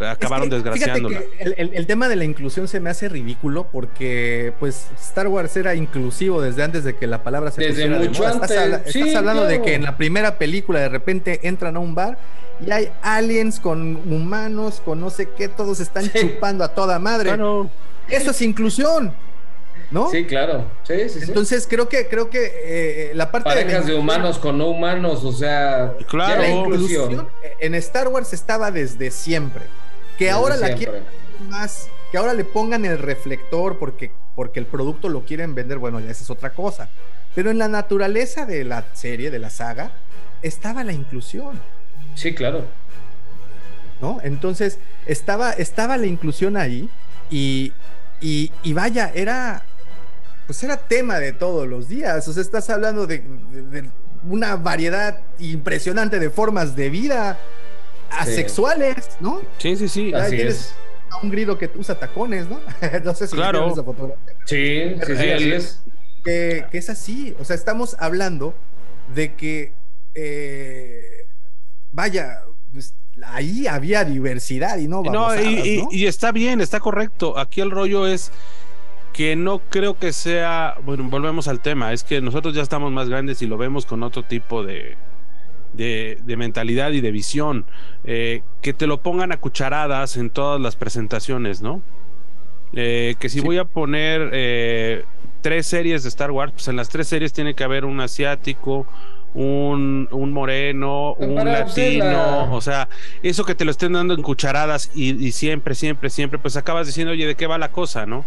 acabaron 0.00 0.48
desgraciándola. 0.48 1.20
El, 1.38 1.86
tema 1.86 2.08
de 2.08 2.16
la 2.16 2.24
inclusión 2.24 2.68
se 2.68 2.80
me 2.80 2.90
hace 2.90 3.08
ridículo 3.08 3.68
porque 3.70 4.52
pues 4.60 4.88
Star 5.00 5.28
Wars 5.28 5.56
era 5.56 5.74
inclusivo 5.74 6.40
desde 6.40 6.62
antes 6.62 6.84
de 6.84 6.96
que 6.96 7.06
la 7.06 7.22
palabra 7.22 7.50
se 7.50 7.62
desde 7.62 7.88
mucho 7.88 8.26
antes. 8.26 8.50
Estás, 8.50 9.14
hablando 9.14 9.44
de 9.44 9.62
que 9.62 9.74
en 9.74 9.82
la 9.82 9.96
primera 9.96 10.38
película 10.38 10.80
de 10.80 10.88
repente 10.88 11.40
entran 11.42 11.76
a 11.76 11.80
un 11.80 11.94
bar 11.94 12.18
y 12.64 12.70
hay 12.70 12.90
aliens 13.02 13.60
con 13.60 13.96
humanos, 14.12 14.80
con 14.84 15.00
no 15.00 15.10
sé 15.10 15.28
qué, 15.36 15.48
todos 15.48 15.80
están 15.80 16.10
chupando 16.12 16.64
a 16.64 16.74
toda 16.74 16.98
madre. 16.98 17.32
Eso 18.08 18.30
es 18.30 18.42
inclusión. 18.42 19.12
¿No? 19.90 20.10
Sí, 20.10 20.26
claro. 20.26 20.70
Sí, 20.82 21.08
sí, 21.08 21.20
Entonces 21.22 21.66
creo 21.68 21.88
que 21.88 22.08
creo 22.08 22.28
que 22.28 22.52
eh, 22.52 23.12
la 23.14 23.30
parte 23.30 23.48
parejas 23.48 23.86
de, 23.86 23.94
humanos 23.94 24.38
con 24.38 24.58
no 24.58 24.66
humanos, 24.68 25.24
o 25.24 25.32
sea, 25.32 25.94
claro. 26.08 26.42
La 26.42 26.50
inclusión 26.50 27.28
en 27.58 27.74
Star 27.74 28.08
Wars 28.08 28.32
estaba 28.32 28.70
desde 28.70 29.10
siempre. 29.10 29.62
Que 30.18 30.30
ahora 30.30 30.56
la 30.56 30.74
quieren 30.74 31.04
más, 31.48 31.88
que 32.10 32.18
ahora 32.18 32.34
le 32.34 32.44
pongan 32.44 32.84
el 32.84 32.98
reflector 32.98 33.78
porque 33.78 34.10
porque 34.38 34.60
el 34.60 34.66
producto 34.66 35.08
lo 35.08 35.24
quieren 35.24 35.56
vender, 35.56 35.78
bueno, 35.78 35.98
ya 35.98 36.12
esa 36.12 36.22
es 36.22 36.30
otra 36.30 36.50
cosa. 36.50 36.88
Pero 37.34 37.50
en 37.50 37.58
la 37.58 37.66
naturaleza 37.66 38.46
de 38.46 38.62
la 38.62 38.84
serie, 38.94 39.32
de 39.32 39.40
la 39.40 39.50
saga, 39.50 39.90
estaba 40.42 40.84
la 40.84 40.92
inclusión. 40.92 41.60
Sí, 42.14 42.32
claro. 42.36 42.62
¿No? 44.00 44.20
Entonces, 44.22 44.78
estaba, 45.06 45.50
estaba 45.50 45.96
la 45.96 46.06
inclusión 46.06 46.56
ahí 46.56 46.88
y, 47.30 47.72
y, 48.20 48.72
vaya, 48.74 49.10
era, 49.12 49.64
pues 50.48 50.64
era 50.64 50.78
tema 50.78 51.20
de 51.20 51.34
todos 51.34 51.68
los 51.68 51.88
días. 51.88 52.26
O 52.26 52.32
sea, 52.32 52.40
estás 52.40 52.70
hablando 52.70 53.06
de, 53.06 53.22
una 54.26 54.56
variedad 54.56 55.20
impresionante 55.38 56.18
de 56.18 56.30
formas 56.30 56.74
de 56.74 56.88
vida 56.88 57.38
asexuales, 58.10 59.10
¿no? 59.20 59.42
Sí, 59.58 59.76
sí, 59.76 59.88
sí. 59.90 60.14
Así 60.14 60.40
es. 60.40 60.74
A 61.10 61.18
un 61.18 61.30
grido 61.30 61.58
que 61.58 61.70
usa 61.76 62.00
tacones, 62.00 62.48
¿no? 62.48 62.60
no 63.04 63.14
sé 63.14 63.26
si 63.26 63.36
claro. 63.36 63.70
esa 63.70 63.84
fotografía. 63.84 64.34
Sí, 64.46 64.96
sí, 65.06 65.16
sí, 65.16 65.30
así 65.30 65.52
es. 65.52 65.82
Que, 66.24 66.64
que, 66.70 66.78
es 66.78 66.88
así. 66.88 67.36
O 67.38 67.44
sea, 67.44 67.54
estamos 67.54 67.94
hablando 68.00 68.54
de 69.14 69.34
que 69.34 69.74
eh, 70.14 71.26
vaya, 71.92 72.40
pues, 72.72 72.94
ahí 73.22 73.66
había 73.66 74.02
diversidad 74.02 74.78
y 74.78 74.88
no, 74.88 75.02
no, 75.02 75.38
y, 75.38 76.06
está 76.06 76.32
bien, 76.32 76.62
está 76.62 76.80
correcto. 76.80 77.38
Aquí 77.38 77.60
el 77.60 77.70
rollo 77.70 78.06
es 78.06 78.32
que 79.18 79.34
no 79.34 79.58
creo 79.58 79.98
que 79.98 80.12
sea, 80.12 80.76
bueno, 80.84 81.02
volvemos 81.10 81.48
al 81.48 81.58
tema, 81.58 81.92
es 81.92 82.04
que 82.04 82.20
nosotros 82.20 82.54
ya 82.54 82.62
estamos 82.62 82.92
más 82.92 83.08
grandes 83.08 83.42
y 83.42 83.48
lo 83.48 83.58
vemos 83.58 83.84
con 83.84 84.04
otro 84.04 84.22
tipo 84.22 84.62
de, 84.62 84.96
de, 85.72 86.36
mentalidad 86.36 86.92
y 86.92 87.00
de 87.00 87.10
visión. 87.10 87.64
Eh, 88.04 88.42
que 88.62 88.72
te 88.72 88.86
lo 88.86 89.00
pongan 89.00 89.32
a 89.32 89.38
cucharadas 89.38 90.16
en 90.16 90.30
todas 90.30 90.60
las 90.60 90.76
presentaciones, 90.76 91.62
¿no? 91.62 91.82
Eh, 92.74 93.16
que 93.18 93.28
si 93.28 93.40
voy 93.40 93.58
a 93.58 93.64
poner 93.64 94.30
eh, 94.32 95.04
tres 95.40 95.66
series 95.66 96.04
de 96.04 96.10
Star 96.10 96.30
Wars, 96.30 96.52
pues 96.52 96.68
en 96.68 96.76
las 96.76 96.88
tres 96.88 97.08
series 97.08 97.32
tiene 97.32 97.54
que 97.54 97.64
haber 97.64 97.86
un 97.86 97.98
asiático, 97.98 98.86
un, 99.34 100.06
un 100.12 100.32
moreno, 100.32 101.14
un 101.14 101.44
latino, 101.44 102.54
o 102.54 102.60
sea, 102.60 102.88
eso 103.24 103.44
que 103.44 103.56
te 103.56 103.64
lo 103.64 103.72
estén 103.72 103.94
dando 103.94 104.14
en 104.14 104.22
cucharadas 104.22 104.92
y, 104.94 105.32
siempre, 105.32 105.74
siempre, 105.74 106.08
siempre, 106.08 106.38
pues 106.38 106.56
acabas 106.56 106.86
diciendo, 106.86 107.14
oye, 107.14 107.26
¿de 107.26 107.34
qué 107.34 107.48
va 107.48 107.58
la 107.58 107.72
cosa, 107.72 108.06
no? 108.06 108.24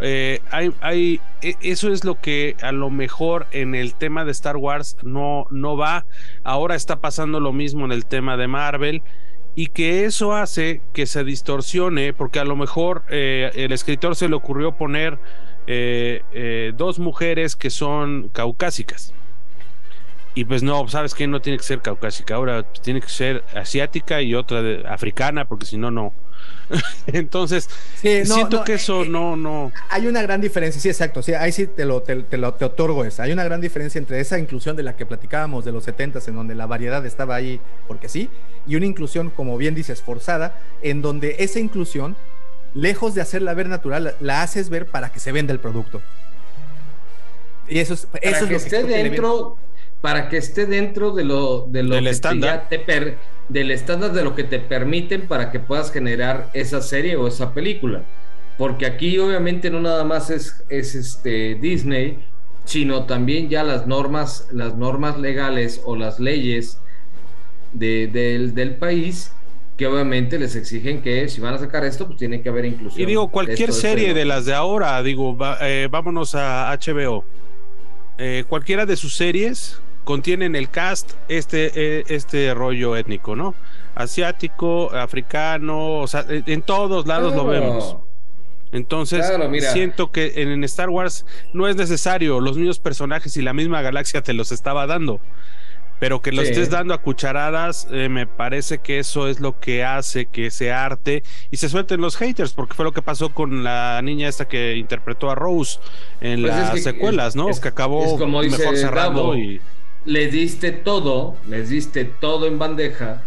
Eh, 0.00 0.40
hay, 0.50 0.72
hay, 0.80 1.20
e, 1.42 1.56
eso 1.60 1.92
es 1.92 2.04
lo 2.04 2.20
que 2.20 2.56
a 2.62 2.72
lo 2.72 2.90
mejor 2.90 3.46
en 3.50 3.74
el 3.74 3.94
tema 3.94 4.24
de 4.24 4.32
Star 4.32 4.56
Wars 4.56 4.96
no, 5.02 5.46
no 5.50 5.76
va. 5.76 6.06
Ahora 6.44 6.74
está 6.74 7.00
pasando 7.00 7.40
lo 7.40 7.52
mismo 7.52 7.84
en 7.84 7.92
el 7.92 8.06
tema 8.06 8.36
de 8.36 8.48
Marvel 8.48 9.02
y 9.54 9.68
que 9.68 10.04
eso 10.04 10.34
hace 10.34 10.80
que 10.92 11.06
se 11.06 11.24
distorsione, 11.24 12.12
porque 12.12 12.38
a 12.38 12.44
lo 12.44 12.56
mejor 12.56 13.04
eh, 13.08 13.50
el 13.54 13.72
escritor 13.72 14.14
se 14.14 14.28
le 14.28 14.36
ocurrió 14.36 14.76
poner 14.76 15.18
eh, 15.66 16.72
dos 16.76 16.98
mujeres 16.98 17.56
que 17.56 17.70
son 17.70 18.30
caucásicas 18.32 19.12
Y 20.38 20.44
pues 20.44 20.62
no, 20.62 20.86
sabes 20.86 21.14
que 21.14 21.26
no 21.26 21.40
tiene 21.42 21.58
que 21.58 21.64
ser 21.64 21.80
caucásica, 21.82 22.36
ahora 22.36 22.62
tiene 22.62 23.00
que 23.00 23.08
ser 23.08 23.42
asiática 23.56 24.22
y 24.22 24.36
otra 24.36 24.62
de, 24.62 24.86
africana, 24.86 25.48
porque 25.48 25.66
si 25.66 25.76
no, 25.76 25.90
no. 25.90 26.12
Entonces, 27.08 27.68
siento 27.96 28.62
que 28.62 28.74
eso 28.74 29.02
eh, 29.02 29.08
no, 29.08 29.34
no. 29.34 29.72
Hay 29.90 30.06
una 30.06 30.22
gran 30.22 30.40
diferencia, 30.40 30.80
sí, 30.80 30.88
exacto. 30.88 31.22
Sí, 31.22 31.34
ahí 31.34 31.50
sí 31.50 31.66
te 31.66 31.84
lo, 31.84 32.02
te, 32.02 32.14
lo 32.36 32.54
te 32.54 32.64
otorgo 32.64 33.04
esa. 33.04 33.24
Hay 33.24 33.32
una 33.32 33.42
gran 33.42 33.60
diferencia 33.60 33.98
entre 33.98 34.20
esa 34.20 34.38
inclusión 34.38 34.76
de 34.76 34.84
la 34.84 34.94
que 34.94 35.06
platicábamos 35.06 35.64
de 35.64 35.72
los 35.72 35.82
70 35.82 36.20
en 36.28 36.36
donde 36.36 36.54
la 36.54 36.66
variedad 36.66 37.04
estaba 37.04 37.34
ahí 37.34 37.60
porque 37.88 38.08
sí, 38.08 38.30
y 38.64 38.76
una 38.76 38.86
inclusión, 38.86 39.30
como 39.30 39.58
bien 39.58 39.74
dices, 39.74 40.02
forzada, 40.02 40.60
en 40.82 41.02
donde 41.02 41.34
esa 41.40 41.58
inclusión, 41.58 42.14
lejos 42.74 43.12
de 43.16 43.22
hacerla 43.22 43.54
ver 43.54 43.66
natural, 43.68 44.14
la 44.20 44.42
haces 44.42 44.70
ver 44.70 44.86
para 44.86 45.10
que 45.10 45.18
se 45.18 45.32
venda 45.32 45.52
el 45.52 45.58
producto. 45.58 46.00
Y 47.68 47.80
eso 47.80 47.94
es, 47.94 48.06
eso 48.22 48.44
es 48.44 48.48
que 48.48 48.54
esté 48.54 48.84
dentro, 48.84 49.58
para 50.00 50.28
que 50.28 50.36
esté 50.36 50.66
dentro 50.66 51.12
de 51.12 51.24
lo, 51.24 51.66
de 51.68 51.82
lo 51.82 51.96
del 51.96 52.06
estándar. 52.06 52.68
del 53.48 53.70
estándar 53.70 54.12
de 54.12 54.22
lo 54.22 54.34
que 54.34 54.44
te 54.44 54.58
permiten 54.60 55.26
para 55.26 55.50
que 55.50 55.58
puedas 55.58 55.90
generar 55.90 56.50
esa 56.52 56.80
serie 56.82 57.16
o 57.16 57.26
esa 57.26 57.52
película. 57.52 58.02
Porque 58.56 58.86
aquí 58.86 59.18
obviamente 59.18 59.70
no 59.70 59.80
nada 59.80 60.04
más 60.04 60.30
es, 60.30 60.64
es 60.68 60.94
este 60.94 61.54
Disney, 61.56 62.18
sino 62.64 63.04
también 63.04 63.48
ya 63.48 63.62
las 63.64 63.86
normas, 63.86 64.48
las 64.52 64.76
normas 64.76 65.18
legales 65.18 65.80
o 65.84 65.96
las 65.96 66.20
leyes 66.20 66.78
del, 67.72 68.76
país 68.78 69.32
que 69.76 69.86
obviamente 69.86 70.38
les 70.38 70.56
exigen 70.56 71.02
que 71.02 71.28
si 71.28 71.40
van 71.40 71.54
a 71.54 71.58
sacar 71.58 71.84
esto, 71.84 72.06
pues 72.06 72.18
tiene 72.18 72.42
que 72.42 72.48
haber 72.48 72.64
inclusión. 72.64 73.00
Y 73.00 73.06
digo, 73.06 73.28
cualquier 73.28 73.72
serie 73.72 74.12
de 74.12 74.24
las 74.24 74.44
de 74.44 74.54
ahora, 74.54 75.00
digo, 75.02 75.36
eh, 75.60 75.88
vámonos 75.90 76.34
a 76.34 76.76
HBO. 76.76 77.24
Eh, 78.18 78.44
cualquiera 78.48 78.84
de 78.84 78.96
sus 78.96 79.14
series 79.14 79.80
contiene 80.08 80.46
en 80.46 80.56
el 80.56 80.70
cast 80.70 81.12
este, 81.28 81.70
eh, 81.74 82.04
este 82.08 82.54
rollo 82.54 82.96
étnico, 82.96 83.36
¿no? 83.36 83.54
Asiático, 83.94 84.90
africano, 84.94 85.98
o 85.98 86.06
sea, 86.06 86.24
en 86.30 86.62
todos 86.62 87.06
lados 87.06 87.34
lo 87.34 87.44
vemos. 87.44 87.98
Entonces, 88.72 89.30
siento 89.70 90.10
que 90.10 90.32
en, 90.36 90.64
Star 90.64 90.88
Wars 90.88 91.26
no 91.52 91.68
es 91.68 91.76
necesario, 91.76 92.40
los 92.40 92.56
mismos 92.56 92.78
personajes 92.78 93.36
y 93.36 93.42
la 93.42 93.52
misma 93.52 93.82
galaxia 93.82 94.22
te 94.22 94.32
los 94.32 94.50
estaba 94.50 94.86
dando. 94.86 95.20
Pero 96.00 96.22
que 96.22 96.32
lo 96.32 96.40
estés 96.40 96.70
dando 96.70 96.94
a 96.94 97.02
cucharadas, 97.02 97.86
eh, 97.90 98.08
me 98.08 98.26
parece 98.26 98.78
que 98.78 99.00
eso 99.00 99.28
es 99.28 99.40
lo 99.40 99.60
que 99.60 99.84
hace 99.84 100.24
que 100.24 100.50
se 100.50 100.72
arte 100.72 101.22
y 101.50 101.58
se 101.58 101.68
suelten 101.68 102.00
los 102.00 102.16
haters, 102.16 102.54
porque 102.54 102.72
fue 102.72 102.86
lo 102.86 102.92
que 102.92 103.02
pasó 103.02 103.34
con 103.34 103.62
la 103.62 104.00
niña 104.00 104.26
esta 104.26 104.48
que 104.48 104.76
interpretó 104.76 105.30
a 105.30 105.34
Rose 105.34 105.80
en 106.22 106.40
pues 106.40 106.54
las 106.54 106.82
secuelas, 106.82 107.36
¿no? 107.36 107.50
Es, 107.50 107.60
que 107.60 107.68
acabó 107.68 108.16
mejor 108.26 108.74
cerrando 108.78 109.36
y 109.36 109.60
les 110.08 110.32
diste 110.32 110.72
todo, 110.72 111.36
les 111.48 111.68
diste 111.68 112.04
todo 112.04 112.46
en 112.46 112.58
bandeja, 112.58 113.22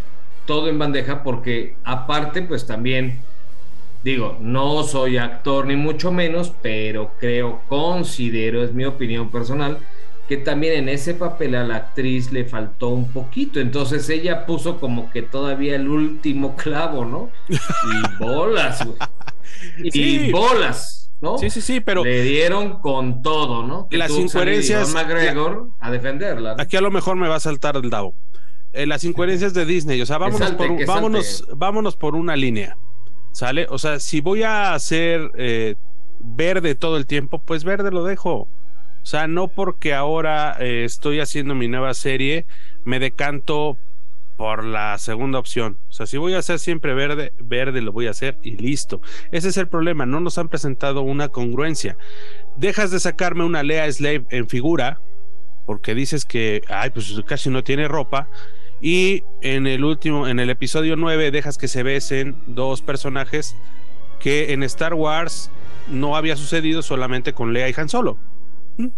todo 0.46 0.68
en 0.68 0.78
bandeja, 0.78 1.22
porque 1.22 1.76
aparte, 1.84 2.42
pues 2.42 2.66
también, 2.66 3.20
digo, 4.02 4.36
no 4.40 4.82
soy 4.82 5.16
actor 5.16 5.66
ni 5.66 5.76
mucho 5.76 6.10
menos, 6.10 6.52
pero 6.60 7.12
creo, 7.20 7.62
considero, 7.68 8.64
es 8.64 8.74
mi 8.74 8.84
opinión 8.84 9.30
personal, 9.30 9.78
que 10.28 10.36
también 10.36 10.74
en 10.74 10.88
ese 10.88 11.14
papel 11.14 11.54
a 11.54 11.64
la 11.64 11.76
actriz 11.76 12.32
le 12.32 12.44
faltó 12.44 12.88
un 12.88 13.12
poquito, 13.12 13.60
entonces 13.60 14.08
ella 14.08 14.44
puso 14.44 14.80
como 14.80 15.10
que 15.12 15.22
todavía 15.22 15.76
el 15.76 15.88
último 15.88 16.56
clavo, 16.56 17.04
¿no? 17.04 17.30
Y 17.48 18.22
bolas, 18.24 18.84
güey. 18.84 18.98
Y 19.78 20.32
bolas. 20.32 21.01
Sí, 21.38 21.50
sí, 21.50 21.60
sí, 21.60 21.80
pero. 21.80 22.04
Le 22.04 22.22
dieron 22.22 22.80
con 22.80 23.22
todo, 23.22 23.64
¿no? 23.66 23.88
las 23.90 24.10
incoherencias. 24.10 24.92
McGregor 24.94 25.70
a 25.78 25.90
defenderla. 25.90 26.56
Aquí 26.58 26.76
a 26.76 26.80
lo 26.80 26.90
mejor 26.90 27.16
me 27.16 27.28
va 27.28 27.36
a 27.36 27.40
saltar 27.40 27.76
el 27.76 27.90
dado. 27.90 28.14
Eh, 28.72 28.86
las 28.86 29.04
incoherencias 29.04 29.52
de 29.54 29.66
Disney, 29.66 30.00
o 30.00 30.06
sea, 30.06 30.18
vámonos, 30.18 30.52
por, 30.52 30.86
vámonos, 30.86 31.46
vámonos 31.54 31.96
por 31.96 32.14
una 32.14 32.36
línea. 32.36 32.76
¿Sale? 33.32 33.66
O 33.70 33.78
sea, 33.78 33.98
si 33.98 34.20
voy 34.20 34.42
a 34.42 34.74
hacer 34.74 35.30
eh, 35.36 35.76
verde 36.18 36.74
todo 36.74 36.96
el 36.96 37.06
tiempo, 37.06 37.38
pues 37.38 37.64
verde 37.64 37.90
lo 37.90 38.04
dejo. 38.04 38.48
O 39.02 39.06
sea, 39.06 39.26
no 39.26 39.48
porque 39.48 39.94
ahora 39.94 40.56
eh, 40.60 40.84
estoy 40.84 41.20
haciendo 41.20 41.54
mi 41.54 41.68
nueva 41.68 41.92
serie, 41.94 42.46
me 42.84 42.98
decanto 42.98 43.76
por 44.36 44.64
la 44.64 44.98
segunda 44.98 45.38
opción. 45.38 45.78
O 45.88 45.92
sea, 45.92 46.06
si 46.06 46.16
voy 46.16 46.34
a 46.34 46.38
hacer 46.38 46.58
siempre 46.58 46.94
verde, 46.94 47.32
verde 47.38 47.80
lo 47.80 47.92
voy 47.92 48.06
a 48.06 48.10
hacer 48.10 48.38
y 48.42 48.56
listo. 48.56 49.00
Ese 49.30 49.48
es 49.48 49.56
el 49.56 49.68
problema, 49.68 50.06
no 50.06 50.20
nos 50.20 50.38
han 50.38 50.48
presentado 50.48 51.02
una 51.02 51.28
congruencia. 51.28 51.96
Dejas 52.56 52.90
de 52.90 53.00
sacarme 53.00 53.44
una 53.44 53.62
Lea 53.62 53.90
Slave 53.90 54.24
en 54.30 54.48
figura, 54.48 55.00
porque 55.66 55.94
dices 55.94 56.24
que, 56.24 56.62
ay, 56.68 56.90
pues 56.90 57.20
casi 57.26 57.50
no 57.50 57.62
tiene 57.62 57.88
ropa. 57.88 58.28
Y 58.80 59.22
en 59.42 59.66
el 59.66 59.84
último, 59.84 60.26
en 60.26 60.40
el 60.40 60.50
episodio 60.50 60.96
9, 60.96 61.30
dejas 61.30 61.56
que 61.56 61.68
se 61.68 61.82
besen 61.82 62.36
dos 62.46 62.82
personajes 62.82 63.56
que 64.18 64.52
en 64.52 64.62
Star 64.64 64.94
Wars 64.94 65.50
no 65.88 66.16
había 66.16 66.36
sucedido 66.36 66.82
solamente 66.82 67.32
con 67.32 67.52
Lea 67.52 67.68
y 67.68 67.74
Han 67.76 67.88
Solo. 67.88 68.18
¿Mm? 68.76 68.88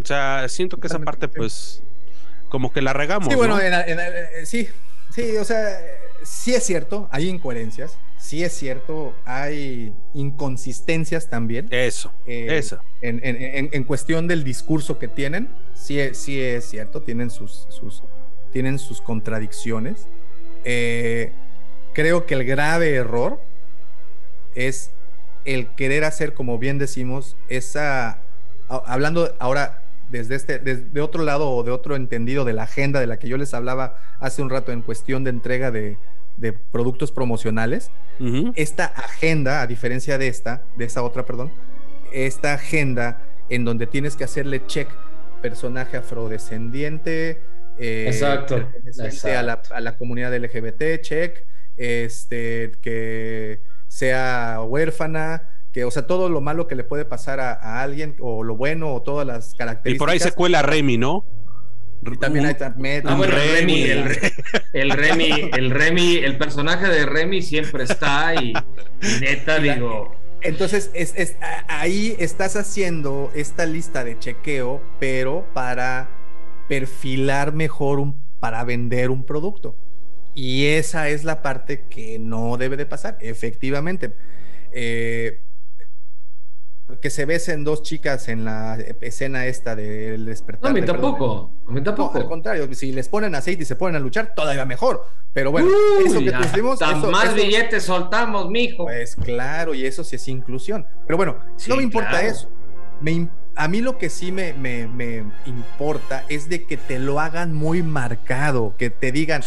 O 0.00 0.04
sea, 0.04 0.48
siento 0.48 0.76
que 0.78 0.88
esa 0.88 0.98
parte, 0.98 1.28
pues, 1.28 1.82
como 2.48 2.72
que 2.72 2.82
la 2.82 2.92
regamos. 2.92 3.28
Sí, 3.28 3.34
bueno, 3.34 3.58
eh, 3.60 4.42
sí, 4.44 4.68
sí, 5.10 5.36
o 5.36 5.44
sea, 5.44 5.78
sí 6.22 6.54
es 6.54 6.64
cierto, 6.64 7.08
hay 7.10 7.28
incoherencias, 7.28 7.98
sí 8.18 8.42
es 8.42 8.52
cierto, 8.52 9.14
hay 9.24 9.94
inconsistencias 10.14 11.28
también. 11.28 11.68
Eso, 11.70 12.12
eh, 12.26 12.48
eso. 12.50 12.80
En, 13.00 13.84
cuestión 13.84 14.26
del 14.28 14.44
discurso 14.44 14.98
que 14.98 15.08
tienen, 15.08 15.48
sí, 15.74 16.00
sí 16.12 16.40
es 16.40 16.68
cierto, 16.68 17.02
tienen 17.02 17.30
sus, 17.30 17.66
sus, 17.70 18.02
tienen 18.52 18.78
sus 18.78 19.00
contradicciones. 19.00 20.06
Eh, 20.64 21.32
creo 21.92 22.26
que 22.26 22.34
el 22.34 22.44
grave 22.44 22.94
error 22.94 23.40
es 24.54 24.90
el 25.44 25.68
querer 25.68 26.04
hacer, 26.04 26.34
como 26.34 26.58
bien 26.58 26.78
decimos, 26.78 27.36
esa, 27.48 28.18
hablando 28.68 29.34
ahora 29.38 29.85
desde 30.10 30.36
este, 30.36 30.58
desde 30.58 31.00
otro 31.00 31.24
lado 31.24 31.50
o 31.50 31.62
de 31.62 31.70
otro 31.70 31.96
entendido 31.96 32.44
de 32.44 32.52
la 32.52 32.64
agenda 32.64 33.00
de 33.00 33.06
la 33.06 33.18
que 33.18 33.28
yo 33.28 33.36
les 33.36 33.54
hablaba 33.54 33.98
hace 34.20 34.42
un 34.42 34.50
rato 34.50 34.72
en 34.72 34.82
cuestión 34.82 35.24
de 35.24 35.30
entrega 35.30 35.70
de, 35.70 35.98
productos 36.70 37.12
promocionales, 37.12 37.90
esta 38.54 38.84
agenda, 38.84 39.62
a 39.62 39.66
diferencia 39.66 40.18
de 40.18 40.28
esta, 40.28 40.62
de 40.76 40.84
esa 40.84 41.02
otra, 41.02 41.24
perdón, 41.24 41.50
esta 42.12 42.52
agenda 42.52 43.22
en 43.48 43.64
donde 43.64 43.86
tienes 43.86 44.16
que 44.16 44.24
hacerle 44.24 44.66
check 44.66 44.88
personaje 45.40 45.96
afrodescendiente, 45.96 47.40
eh, 47.78 48.04
exacto, 48.06 48.68
A, 49.24 49.42
la, 49.42 49.62
a 49.70 49.80
la 49.80 49.96
comunidad 49.96 50.36
LGBT, 50.36 51.00
check, 51.00 51.46
este, 51.76 52.72
que 52.82 53.60
sea 53.88 54.60
huérfana, 54.62 55.48
o 55.84 55.90
sea, 55.90 56.06
todo 56.06 56.28
lo 56.28 56.40
malo 56.40 56.66
que 56.66 56.74
le 56.74 56.84
puede 56.84 57.04
pasar 57.04 57.40
a, 57.40 57.82
alguien, 57.82 58.16
o 58.20 58.42
lo 58.42 58.56
bueno, 58.56 58.94
o 58.94 59.02
todas 59.02 59.26
las 59.26 59.54
características. 59.54 59.96
Y 59.96 59.98
por 59.98 60.10
ahí 60.10 60.18
se 60.18 60.32
cuela 60.32 60.62
Remy, 60.62 60.98
¿no? 60.98 61.24
Y 62.12 62.16
también 62.18 62.46
hay 62.46 62.56
ah, 62.60 62.74
Remy, 62.76 63.82
el, 63.82 64.04
Remy, 64.90 65.50
el 65.52 65.70
Remy, 65.70 66.16
el 66.18 66.36
personaje 66.36 66.86
de 66.88 67.06
Remy 67.06 67.42
siempre 67.42 67.84
está 67.84 68.34
y, 68.34 68.52
neta 69.20 69.58
digo. 69.58 70.14
Entonces, 70.42 70.90
es, 70.94 71.36
ahí 71.66 72.14
estás 72.18 72.56
haciendo 72.56 73.32
esta 73.34 73.66
lista 73.66 74.04
de 74.04 74.18
chequeo, 74.18 74.80
pero 75.00 75.46
para 75.52 76.08
perfilar 76.68 77.52
mejor 77.52 77.98
un, 77.98 78.22
para 78.38 78.62
vender 78.64 79.10
un 79.10 79.24
producto. 79.24 79.76
Y 80.34 80.66
esa 80.66 81.08
es 81.08 81.24
la 81.24 81.42
parte 81.42 81.86
que 81.88 82.18
no 82.18 82.56
debe 82.58 82.76
de 82.76 82.86
pasar, 82.86 83.16
efectivamente. 83.20 84.14
Eh, 84.70 85.40
que 87.00 87.10
se 87.10 87.24
besen 87.24 87.64
dos 87.64 87.82
chicas 87.82 88.28
en 88.28 88.44
la 88.44 88.78
escena 89.00 89.46
esta 89.46 89.74
del 89.74 90.24
despertar. 90.24 90.70
No, 90.70 90.78
a 90.78 90.80
mí 90.80 90.86
tampoco, 90.86 91.50
a 91.66 91.72
mí 91.72 91.80
tampoco. 91.82 92.16
al 92.16 92.26
contrario, 92.26 92.72
si 92.74 92.92
les 92.92 93.08
ponen 93.08 93.34
aceite 93.34 93.64
y 93.64 93.66
se 93.66 93.74
ponen 93.74 93.96
a 93.96 93.98
luchar, 93.98 94.34
todavía 94.34 94.64
mejor. 94.64 95.04
Pero 95.32 95.50
bueno, 95.50 95.68
eso 96.04 96.20
que 96.20 96.32
tuvimos. 96.32 96.80
más 97.10 97.34
billetes 97.34 97.82
soltamos, 97.82 98.48
mijo. 98.48 98.84
Pues 98.84 99.16
claro, 99.16 99.74
y 99.74 99.84
eso 99.84 100.04
sí 100.04 100.16
es 100.16 100.28
inclusión. 100.28 100.86
Pero 101.06 101.16
bueno, 101.16 101.38
no 101.68 101.76
me 101.76 101.82
importa 101.82 102.22
eso. 102.22 102.48
Me, 103.00 103.28
a 103.56 103.68
mí 103.68 103.80
lo 103.80 103.96
que 103.96 104.10
sí 104.10 104.32
me, 104.32 104.52
me, 104.52 105.24
importa 105.46 106.24
es 106.28 106.48
de 106.50 106.64
que 106.64 106.76
te 106.76 106.98
lo 106.98 107.20
hagan 107.20 107.54
muy 107.54 107.82
marcado, 107.82 108.74
que 108.76 108.90
te 108.90 109.12
digan, 109.12 109.42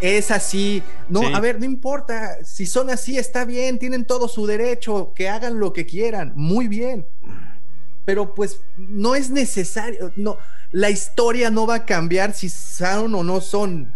es 0.00 0.30
así. 0.30 0.82
No, 1.10 1.20
a 1.36 1.40
ver, 1.40 1.60
no 1.60 1.66
importa, 1.66 2.42
si 2.44 2.64
son 2.64 2.88
así, 2.88 3.18
está 3.18 3.44
bien, 3.44 3.78
tienen 3.78 4.06
todo 4.06 4.28
su 4.28 4.46
derecho, 4.46 5.12
que 5.14 5.28
hagan 5.28 5.60
lo 5.60 5.74
que 5.74 5.84
quieran, 5.84 6.32
muy 6.34 6.66
bien. 6.66 7.06
Pero 8.06 8.34
pues 8.34 8.62
no 8.76 9.14
es 9.14 9.30
necesario, 9.30 10.12
no, 10.16 10.38
la 10.72 10.88
historia 10.88 11.50
no 11.50 11.66
va 11.66 11.74
a 11.74 11.84
cambiar 11.84 12.32
si 12.32 12.48
son 12.48 13.14
o 13.14 13.22
no 13.22 13.42
son. 13.42 13.94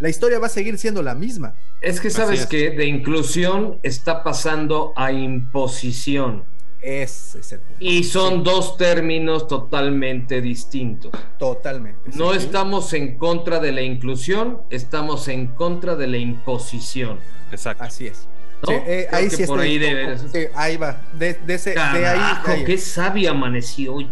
La 0.00 0.08
historia 0.08 0.40
va 0.40 0.46
a 0.46 0.50
seguir 0.50 0.78
siendo 0.78 1.00
la 1.02 1.14
misma. 1.14 1.54
Es 1.80 2.00
que 2.00 2.10
sabes 2.10 2.46
que 2.46 2.70
de 2.70 2.86
inclusión 2.86 3.78
está 3.84 4.24
pasando 4.24 4.92
a 4.96 5.12
imposición. 5.12 6.44
Ese 6.82 7.38
es 7.38 7.52
el 7.52 7.60
punto. 7.60 7.76
Y 7.84 8.02
son 8.04 8.42
dos 8.42 8.76
términos 8.76 9.46
totalmente 9.46 10.40
distintos. 10.40 11.12
Totalmente. 11.38 12.10
No 12.14 12.32
sí. 12.32 12.38
estamos 12.38 12.92
en 12.92 13.16
contra 13.18 13.60
de 13.60 13.70
la 13.72 13.82
inclusión, 13.82 14.62
estamos 14.70 15.28
en 15.28 15.46
contra 15.48 15.94
de 15.94 16.08
la 16.08 16.18
imposición. 16.18 17.18
Exacto. 17.52 17.84
Así 17.84 18.08
es. 18.08 18.26
¿no? 18.62 18.68
Sí, 18.68 18.74
eh, 18.86 19.08
ahí 19.12 19.30
sí 19.30 19.44
por 19.46 19.60
estoy- 19.60 19.68
ahí 19.70 19.78
debe 19.78 20.50
ahí 20.54 20.76
va. 20.76 21.00
De, 21.18 21.34
de 21.34 21.54
ese, 21.54 21.70
de 21.70 21.80
ahí. 21.80 22.02
Carajo, 22.02 22.46
de 22.48 22.52
ahí. 22.58 22.64
qué 22.64 22.78
sabio 22.78 23.30
amaneció 23.30 23.94
hoy. 23.94 24.10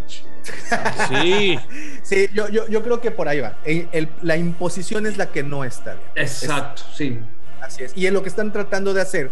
Sí, 1.09 1.59
Sí, 2.03 2.29
yo, 2.35 2.49
yo, 2.49 2.67
yo 2.69 2.83
creo 2.83 3.01
que 3.01 3.11
por 3.11 3.29
ahí 3.29 3.41
va. 3.41 3.59
El- 3.65 3.89
el- 3.93 4.09
la 4.23 4.37
imposición 4.37 5.07
es 5.07 5.17
la 5.17 5.27
que 5.31 5.43
no 5.43 5.65
está 5.65 5.95
bien. 5.95 6.07
Exacto, 6.17 6.83
sí. 6.95 7.19
Así 7.61 7.85
es. 7.85 7.97
Y 7.97 8.07
es 8.07 8.13
lo 8.13 8.23
que 8.23 8.29
están 8.29 8.53
tratando 8.53 8.95
de 8.95 9.03
hacer. 9.03 9.31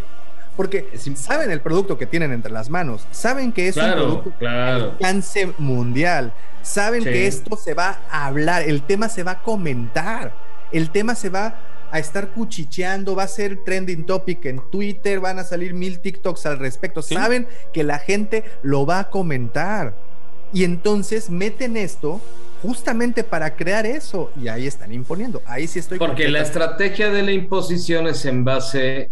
Porque 0.59 0.89
saben 1.14 1.52
el 1.52 1.60
producto 1.60 1.97
que 1.97 2.05
tienen 2.05 2.32
entre 2.32 2.51
las 2.51 2.68
manos. 2.68 3.06
Saben 3.12 3.52
que 3.52 3.68
es 3.68 3.76
un 3.76 3.93
producto 3.93 4.32
claro. 4.40 4.78
de 4.78 4.90
alcance 4.90 5.52
mundial. 5.56 6.32
Saben 6.62 7.05
Sí. 7.05 7.10
que 7.10 7.28
esto 7.28 7.56
se 7.56 7.74
va 7.74 8.01
a 8.10 8.26
hablar. 8.26 8.62
El 8.62 8.82
tema 8.82 9.09
se 9.09 9.22
va 9.22 9.30
a 9.30 9.43
comentar. 9.44 10.35
El 10.72 10.90
tema 10.90 11.14
se 11.14 11.28
va 11.28 11.60
a 11.93 12.01
estar 12.01 12.30
cuchicheando. 12.30 13.14
Va 13.14 13.22
a 13.22 13.28
ser 13.28 13.62
trending 13.64 14.05
topic 14.05 14.47
en 14.47 14.60
Twitter. 14.68 15.20
Van 15.20 15.39
a 15.39 15.44
salir 15.44 15.74
mil 15.74 16.01
TikToks 16.01 16.44
al 16.47 16.59
respecto. 16.59 17.02
Sí. 17.02 17.14
Saben 17.14 17.47
que 17.72 17.85
la 17.85 18.01
gente 18.01 18.43
lo 18.62 18.85
va 18.85 18.98
a 18.98 19.10
comentar. 19.10 19.94
Y 20.52 20.64
entonces 20.64 21.30
meten 21.30 21.76
esto 21.76 22.20
justamente 22.62 23.22
para 23.22 23.55
crear 23.55 23.86
eso. 23.86 24.32
Y 24.35 24.48
ahí 24.48 24.66
están 24.66 24.93
imponiendo. 24.93 25.40
Ahí 25.47 25.68
sí 25.68 25.78
estoy 25.78 25.98
Porque 26.01 26.26
la 26.26 26.40
estrategia 26.40 27.10
de 27.10 27.22
la 27.22 27.30
imposición 27.30 28.09
es 28.09 28.24
en 28.24 28.44
base 28.44 29.10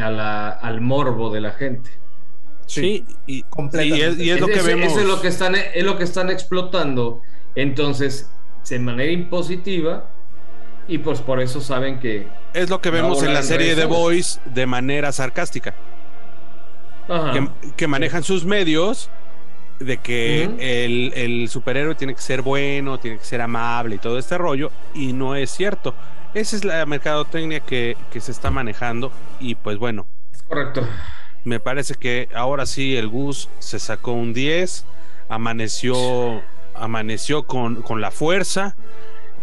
a 0.00 0.10
la- 0.10 0.50
al 0.50 0.80
morbo 0.80 1.30
de 1.30 1.40
la 1.40 1.52
gente. 1.52 1.90
sí, 2.66 3.04
y, 3.26 3.42
Completamente. 3.44 3.98
y 3.98 4.02
es, 4.02 4.18
y 4.18 4.30
es 4.30 4.40
lo 4.40 4.46
que 4.46 4.62
vemos. 4.62 4.92
Eso 4.92 5.00
es 5.00 5.06
lo 5.06 5.20
que 5.20 5.28
están, 5.28 5.54
es 5.54 5.84
lo 5.84 5.96
que 5.98 6.04
están 6.04 6.30
explotando. 6.30 7.20
Entonces, 7.54 8.30
de 8.68 8.78
manera 8.78 9.12
impositiva, 9.12 10.08
y 10.88 10.98
pues 10.98 11.20
por 11.20 11.40
eso 11.40 11.60
saben 11.60 12.00
que. 12.00 12.26
Es 12.54 12.70
lo 12.70 12.80
que 12.80 12.90
vemos 12.90 13.22
en 13.22 13.34
la 13.34 13.42
serie 13.42 13.74
de. 13.74 13.84
Boys 13.84 14.40
de 14.46 14.66
manera 14.66 15.12
sarcástica. 15.12 15.74
Ajá. 17.08 17.32
que, 17.32 17.48
que 17.76 17.86
manejan 17.88 18.22
sus 18.22 18.44
medios 18.44 19.10
de 19.80 19.98
que 19.98 20.44
el, 20.84 21.12
el 21.14 21.48
superhéroe 21.48 21.96
tiene 21.96 22.14
que 22.14 22.20
ser 22.20 22.40
bueno, 22.42 22.98
tiene 22.98 23.18
que 23.18 23.24
ser 23.24 23.40
amable 23.40 23.96
y 23.96 23.98
todo 23.98 24.18
este 24.18 24.38
rollo, 24.38 24.70
y 24.94 25.12
no 25.12 25.34
es 25.34 25.50
cierto. 25.50 25.94
Esa 26.34 26.56
es 26.56 26.64
la 26.64 26.84
mercadotecnia 26.86 27.60
que, 27.60 27.96
que 28.10 28.20
se 28.20 28.32
está 28.32 28.50
manejando, 28.50 29.12
y 29.40 29.54
pues 29.54 29.78
bueno, 29.78 30.06
Es 30.32 30.42
correcto. 30.42 30.86
me 31.44 31.60
parece 31.60 31.94
que 31.94 32.28
ahora 32.34 32.64
sí 32.66 32.96
el 32.96 33.08
Gus 33.08 33.48
se 33.58 33.78
sacó 33.78 34.12
un 34.12 34.32
10, 34.32 34.84
amaneció, 35.28 36.42
amaneció 36.74 37.42
con, 37.44 37.82
con 37.82 38.00
la 38.00 38.10
fuerza, 38.10 38.74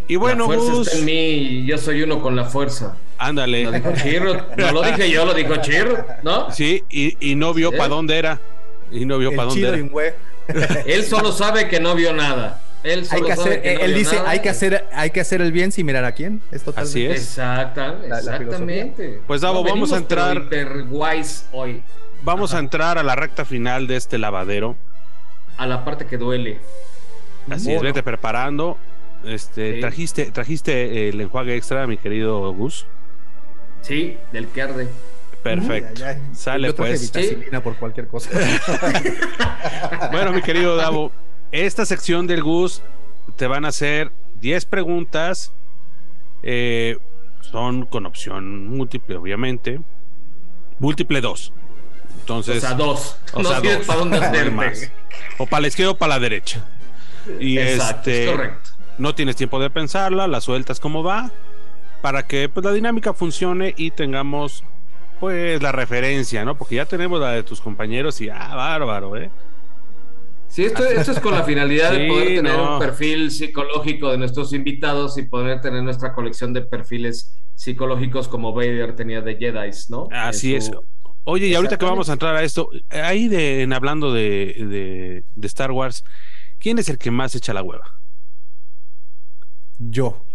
y 0.07 0.16
bueno, 0.16 0.45
la 0.48 0.56
fuerza 0.56 0.72
Gus, 0.72 0.88
está 0.88 0.99
en 0.99 1.06
mí 1.06 1.14
y 1.14 1.66
yo 1.68 1.78
soy 1.78 2.02
uno 2.02 2.22
con 2.22 2.36
la 2.36 2.45
fuerza. 2.45 2.95
Lo 3.20 3.24
ándale, 3.26 3.72
dijo 3.72 3.91
Chirro. 3.94 4.45
No 4.57 4.72
lo 4.72 4.82
dije 4.82 5.11
yo, 5.11 5.26
lo 5.26 5.36
dijo 5.36 5.57
Chirro, 5.57 6.03
¿no? 6.24 6.52
sí, 6.52 6.84
y, 6.90 7.16
y 7.32 7.36
no 7.36 7.53
vio 7.53 7.72
¿Eh? 7.72 7.78
para 7.78 7.90
dónde 7.90 8.18
era, 8.18 8.40
y 8.91 9.06
no 9.06 9.20
vio 9.20 9.36
para 9.36 9.49
dónde 9.49 9.68
era. 9.68 10.84
Él 10.88 11.03
solo 11.03 11.32
sabe 11.32 11.68
que 11.68 11.80
no 11.80 11.94
vio 11.94 12.11
nada. 12.14 12.60
Él 12.84 13.06
Hay 13.11 13.22
que 13.22 13.31
hacer, 13.34 13.61
que 13.61 13.73
no 13.76 13.80
él 13.81 13.93
dice, 13.93 14.15
nada. 14.15 14.30
hay 14.30 14.39
que 14.39 14.49
hacer, 14.49 14.85
hay 14.93 15.10
que 15.10 15.19
hacer 15.19 15.41
el 15.41 15.51
bien 15.51 15.72
sin 15.72 15.85
mirar 15.85 16.06
a 16.06 16.14
quién. 16.14 16.41
Es 16.51 16.64
totalmente. 16.64 16.89
Así 16.99 17.06
es. 17.06 17.22
Exacta, 17.23 17.95
la 18.07 18.19
exactamente. 18.19 19.19
Pues, 19.27 19.41
Davo, 19.41 19.64
vamos 19.64 19.91
a 19.91 19.97
entrar- 19.97 20.47
hoy. 21.51 21.84
Vamos 22.23 22.51
Ajá. 22.51 22.57
a 22.57 22.60
entrar 22.61 22.97
a 22.97 23.03
la 23.03 23.15
recta 23.15 23.43
final 23.45 23.88
de 23.88 23.95
este 23.97 24.18
lavadero. 24.18 24.77
A 25.57 25.68
la 25.68 25.84
parte 25.84 26.06
que 26.06 26.18
duele. 26.18 26.60
Así 27.49 27.73
es, 27.73 27.81
vete 27.81 28.01
preparando. 28.03 28.77
Este, 29.26 29.76
Sí. 29.76 29.81
trajiste, 29.81 30.31
trajiste 30.31 31.10
el 31.10 31.19
enjuague 31.19 31.56
extra, 31.57 31.85
mi 31.88 31.97
querido 31.97 32.53
Gus. 32.53 32.85
Sí, 33.81 34.18
del 34.31 34.47
que 34.47 34.61
arde. 34.61 34.88
Perfecto. 35.43 35.99
Ya, 35.99 36.14
ya. 36.14 36.19
Sale, 36.34 36.68
Yo 36.68 36.76
traje 36.76 36.91
pues. 36.91 37.01
vitacilina 37.01 37.61
por 37.61 37.76
cualquier 37.76 38.07
cosa. 38.07 38.30
Bueno, 40.11 40.31
mi 40.34 40.41
querido 40.41 40.76
Davo, 40.76 41.11
esta 41.51 41.85
sección 41.85 42.27
del 42.27 42.43
Gus 42.43 42.81
te 43.35 43.47
van 43.47 43.65
a 43.65 43.69
hacer 43.69 44.11
10 44.41 44.65
preguntas. 44.65 45.51
eh, 46.43 46.97
son 47.41 47.85
con 47.85 48.05
opción 48.05 48.67
múltiple, 48.67 49.15
obviamente. 49.15 49.80
Múltiple 50.77 51.19
2. 51.21 51.51
O 51.51 52.19
Entonces, 52.19 52.61
sea, 52.61 52.73
dos. 52.76 53.17
o 53.34 53.41
no 53.41 53.49
sea, 53.49 53.59
dos. 53.61 53.85
para 53.88 53.99
dónde 53.99 54.17
hacerte. 54.23 54.51
más. 54.51 54.91
o 55.39 55.45
para 55.47 55.61
la 55.61 55.67
izquierda 55.69 55.91
o 55.93 55.97
para 55.97 56.15
la 56.15 56.19
derecha. 56.19 56.63
Y 57.39 57.57
Exacto, 57.57 58.09
este, 58.11 58.23
es 58.26 58.31
correcto. 58.31 58.69
no 58.97 59.15
tienes 59.15 59.35
tiempo 59.35 59.59
de 59.59 59.69
pensarla, 59.69 60.27
la 60.27 60.41
sueltas 60.41 60.80
como 60.80 61.01
va, 61.03 61.31
para 62.01 62.27
que 62.27 62.49
pues, 62.49 62.63
la 62.65 62.71
dinámica 62.71 63.13
funcione 63.13 63.73
y 63.77 63.91
tengamos 63.91 64.63
pues 65.19 65.61
la 65.61 65.71
referencia, 65.71 66.45
¿no? 66.45 66.55
Porque 66.57 66.76
ya 66.76 66.85
tenemos 66.85 67.19
la 67.19 67.31
de 67.31 67.43
tus 67.43 67.59
compañeros 67.61 68.21
y 68.21 68.30
ah, 68.30 68.55
bárbaro, 68.55 69.17
¿eh? 69.17 69.31
Sí, 70.49 70.65
esto, 70.65 70.84
esto 70.84 71.11
es 71.11 71.19
con 71.19 71.34
la 71.34 71.43
finalidad 71.43 71.91
Sí, 71.93 71.99
de 71.99 72.07
poder 72.07 72.27
tener 72.35 72.57
no. 72.57 72.73
un 72.73 72.80
perfil 72.80 73.31
psicológico 73.31 74.11
de 74.11 74.17
nuestros 74.17 74.51
invitados 74.53 75.17
y 75.17 75.23
poder 75.23 75.61
tener 75.61 75.84
nuestra 75.84 76.13
colección 76.13 76.53
de 76.53 76.61
perfiles 76.63 77.39
psicológicos 77.55 78.27
como 78.27 78.53
Vader 78.53 78.95
tenía 78.95 79.21
de 79.21 79.35
Jedi, 79.35 79.69
¿no? 79.89 80.07
Así 80.11 80.55
es. 80.55 80.71
Oye, 81.23 81.47
y 81.47 81.53
ahorita 81.53 81.77
que 81.77 81.85
vamos 81.85 82.09
a 82.09 82.13
entrar 82.13 82.35
a 82.35 82.43
esto, 82.43 82.69
ahí 82.89 83.27
de, 83.27 83.61
en 83.61 83.73
hablando 83.73 84.11
de, 84.11 84.55
de, 84.57 85.23
de 85.35 85.47
Star 85.47 85.71
Wars, 85.71 86.03
¿quién 86.57 86.80
es 86.80 86.89
el 86.89 86.97
que 86.97 87.11
más 87.11 87.35
echa 87.35 87.53
la 87.53 87.61
hueva? 87.61 87.99
Yo. 89.77 90.26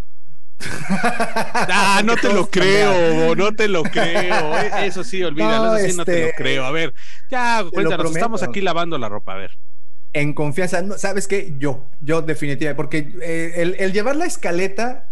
Ah, 0.89 2.03
no 2.05 2.17
te 2.17 2.33
lo 2.33 2.49
creo, 2.49 3.35
no 3.35 3.53
te 3.53 3.69
lo 3.69 3.83
creo. 3.83 4.59
eh, 4.59 4.87
Eso 4.87 5.03
sí, 5.03 5.23
olvídalo, 5.23 5.67
No, 5.67 5.77
eso 5.77 5.91
sí 5.91 5.97
no 5.97 6.05
te 6.05 6.21
lo 6.21 6.27
este, 6.29 6.43
creo. 6.43 6.65
A 6.65 6.71
ver, 6.71 6.95
ya, 7.31 7.65
cuéntanos, 7.73 8.15
estamos 8.15 8.43
aquí 8.43 8.61
lavando 8.61 8.97
la 8.99 9.09
ropa, 9.09 9.33
a 9.33 9.37
ver. 9.37 9.59
En 10.15 10.33
confianza, 10.33 10.81
no, 10.81 10.97
¿sabes 10.97 11.27
qué? 11.27 11.55
Yo, 11.59 11.85
yo 12.01 12.23
definitivamente, 12.23 12.77
porque 12.77 13.13
eh, 13.21 13.75
el, 13.81 13.93
llevar 13.93 14.15
la 14.15 14.27
escaleta, 14.27 15.09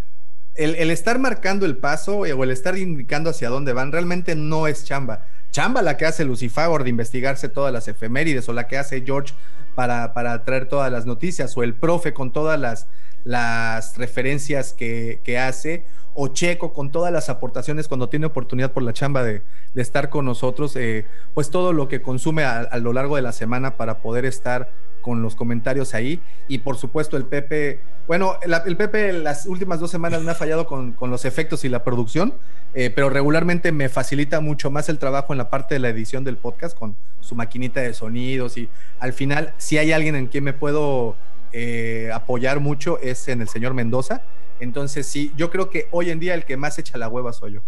el, 0.54 0.90
estar 0.92 1.18
marcando 1.18 1.66
el 1.66 1.76
paso 1.76 2.18
o 2.18 2.44
el 2.44 2.50
estar 2.52 2.78
indicando 2.78 3.30
hacia 3.30 3.48
dónde 3.48 3.72
van, 3.72 3.90
realmente 3.90 4.36
no 4.36 4.68
es 4.68 4.84
chamba. 4.84 5.26
Chamba 5.50 5.82
la 5.82 5.96
que 5.96 6.06
hace 6.06 6.24
Lucifer 6.24 6.84
de 6.84 6.90
investigarse 6.90 7.48
todas 7.48 7.72
las 7.72 7.88
efemérides 7.88 8.48
o 8.48 8.52
la 8.52 8.68
que 8.68 8.78
hace 8.78 9.02
George 9.04 9.34
para, 9.74 10.12
traer 10.44 10.68
todas 10.68 10.92
las 10.92 11.04
noticias 11.04 11.56
o 11.56 11.64
el 11.64 11.74
profe 11.74 12.14
con 12.14 12.32
todas 12.32 12.86
las, 13.24 13.96
referencias 13.96 14.72
que, 14.72 15.38
hace 15.38 15.84
o 16.14 16.28
Checo 16.28 16.72
con 16.72 16.92
todas 16.92 17.12
las 17.12 17.28
aportaciones 17.28 17.88
cuando 17.88 18.08
tiene 18.08 18.26
oportunidad 18.26 18.70
por 18.70 18.84
la 18.84 18.92
chamba 18.92 19.24
de, 19.24 19.42
estar 19.74 20.10
con 20.10 20.26
nosotros, 20.26 20.76
eh, 20.76 21.06
pues 21.34 21.50
todo 21.50 21.72
lo 21.72 21.88
que 21.88 22.02
consume 22.02 22.44
a 22.44 22.78
lo 22.78 22.92
largo 22.92 23.16
de 23.16 23.22
la 23.22 23.32
semana 23.32 23.76
para 23.76 23.98
poder 23.98 24.26
estar 24.26 24.70
con 25.02 25.20
los 25.20 25.34
comentarios 25.34 25.92
ahí. 25.94 26.22
Y 26.48 26.58
por 26.58 26.76
supuesto 26.78 27.18
el 27.18 27.26
Pepe, 27.26 27.80
bueno, 28.06 28.38
la- 28.46 28.62
el 28.66 28.76
Pepe 28.78 29.12
las 29.12 29.44
últimas 29.44 29.78
dos 29.80 29.90
semanas 29.90 30.22
me 30.22 30.30
ha 30.30 30.34
fallado 30.34 30.66
con, 30.66 30.92
con 30.92 31.10
los 31.10 31.26
efectos 31.26 31.64
y 31.66 31.68
la 31.68 31.84
producción, 31.84 32.32
eh, 32.72 32.88
pero 32.88 33.10
regularmente 33.10 33.70
me 33.72 33.90
facilita 33.90 34.40
mucho 34.40 34.70
más 34.70 34.88
el 34.88 34.98
trabajo 34.98 35.34
en 35.34 35.38
la 35.38 35.50
parte 35.50 35.74
de 35.74 35.80
la 35.80 35.90
edición 35.90 36.24
del 36.24 36.38
podcast 36.38 36.74
con 36.78 36.96
su 37.20 37.34
maquinita 37.34 37.80
de 37.80 37.92
sonidos 37.92 38.56
y 38.56 38.68
al 38.98 39.12
final 39.12 39.52
si 39.58 39.76
hay 39.76 39.92
alguien 39.92 40.14
en 40.16 40.26
quien 40.28 40.44
me 40.44 40.54
puedo 40.54 41.16
eh, 41.52 42.10
apoyar 42.14 42.60
mucho 42.60 42.98
es 43.00 43.28
en 43.28 43.42
el 43.42 43.48
señor 43.48 43.74
Mendoza. 43.74 44.22
Entonces 44.60 45.06
sí, 45.06 45.32
yo 45.36 45.50
creo 45.50 45.68
que 45.70 45.88
hoy 45.90 46.10
en 46.10 46.20
día 46.20 46.34
el 46.34 46.44
que 46.44 46.56
más 46.56 46.78
echa 46.78 46.96
la 46.96 47.08
hueva 47.08 47.32
soy 47.32 47.52
yo. 47.54 47.60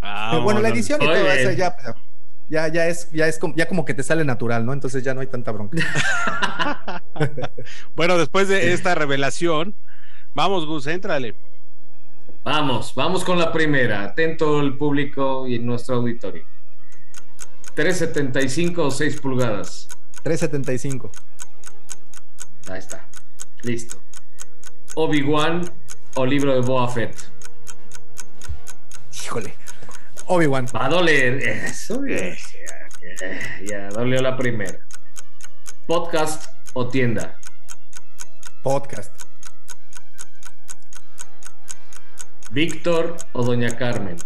Ah, 0.00 0.28
Pero 0.30 0.42
bueno, 0.44 0.60
la 0.60 0.68
edición 0.68 1.02
y 1.02 1.06
todo 1.06 1.16
eso 1.32 1.50
ya, 1.52 1.74
pues, 1.74 1.94
ya, 2.48 2.68
ya 2.68 2.86
es, 2.86 3.10
ya 3.12 3.26
es 3.26 3.38
como, 3.38 3.54
ya 3.54 3.68
como 3.68 3.84
que 3.84 3.94
te 3.94 4.02
sale 4.02 4.24
natural, 4.24 4.64
¿no? 4.64 4.72
Entonces 4.72 5.02
ya 5.02 5.14
no 5.14 5.20
hay 5.20 5.26
tanta 5.26 5.52
bronca. 5.52 5.78
Bueno, 7.96 8.18
después 8.18 8.48
de 8.48 8.72
esta 8.72 8.94
revelación, 8.94 9.74
vamos, 10.34 10.66
Gus, 10.66 10.86
éntrale. 10.86 11.34
Vamos, 12.44 12.94
vamos 12.94 13.24
con 13.24 13.38
la 13.38 13.52
primera. 13.52 14.04
Atento 14.04 14.60
el 14.60 14.76
público 14.76 15.46
y 15.48 15.58
nuestro 15.58 15.96
auditorio. 15.96 16.44
3.75 17.76 18.78
o 18.78 18.90
6 18.90 19.20
pulgadas. 19.20 19.88
375. 20.22 21.10
Ahí 22.70 22.78
está. 22.78 23.06
Listo. 23.62 24.00
Obi-Wan 24.94 25.70
o 26.14 26.26
libro 26.26 26.54
de 26.54 26.60
Boa 26.60 26.88
Fett. 26.88 27.16
Híjole. 29.24 29.54
Obi-Wan. 30.28 30.66
Va 30.74 30.86
a 30.86 30.88
doler. 30.88 31.48
Eso. 31.48 32.04
Ya, 32.06 32.34
ya, 33.20 33.64
ya 33.64 33.88
dolió 33.88 34.22
la 34.22 34.36
primera. 34.36 34.78
Podcast 35.86 36.46
o 36.74 36.88
tienda. 36.88 37.38
Podcast. 38.62 39.12
Víctor 42.50 43.16
o 43.32 43.42
Doña 43.42 43.76
Carmen. 43.76 44.16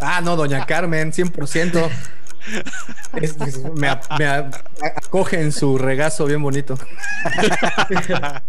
Ah, 0.00 0.20
no, 0.20 0.36
Doña 0.36 0.66
Carmen, 0.66 1.12
100%. 1.12 1.90
me, 3.74 3.88
acoge 3.88 5.40
en 5.40 5.50
su 5.52 5.78
regazo 5.78 6.26
bien 6.26 6.42
bonito. 6.42 6.78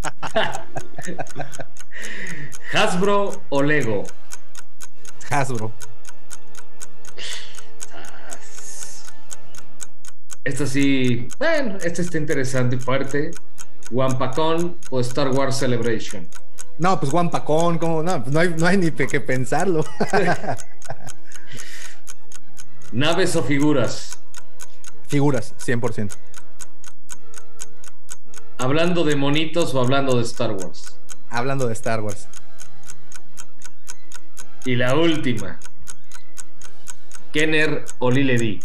¿Hasbro 2.74 3.44
o 3.49 3.62
Lego? 3.62 4.03
Hasbro. 5.30 5.72
Esta 10.46 10.68
sí, 10.68 11.28
bueno, 11.40 11.78
esta 11.84 12.04
está 12.04 12.20
interesante 12.20 12.76
y 12.76 12.80
fuerte. 12.80 13.32
¿Wampacón 13.90 14.78
o 14.92 15.00
Star 15.00 15.30
Wars 15.30 15.58
Celebration? 15.58 16.28
No, 16.78 17.00
pues 17.00 17.12
Wampacón, 17.12 17.80
¿cómo? 17.80 18.04
No, 18.04 18.22
pues 18.22 18.32
no 18.32 18.40
hay, 18.40 18.54
no 18.56 18.68
hay 18.68 18.78
ni 18.78 18.92
que 18.92 19.20
pensarlo. 19.20 19.84
¿Naves 22.92 23.36
o 23.36 23.42
figuras? 23.42 24.20
Figuras, 25.08 25.56
100%. 25.58 26.16
¿Hablando 28.60 29.04
de 29.04 29.16
monitos 29.16 29.74
o 29.74 29.82
hablando 29.82 30.16
de 30.18 30.24
Star 30.24 30.52
Wars? 30.52 31.00
Hablando 31.30 31.66
de 31.66 31.74
Star 31.74 32.02
Wars. 32.02 32.28
Y 34.64 34.76
la 34.76 34.96
última. 34.96 35.60
¿Kenner 37.34 37.86
o 37.98 38.12
Lile 38.12 38.38
D? 38.38 38.60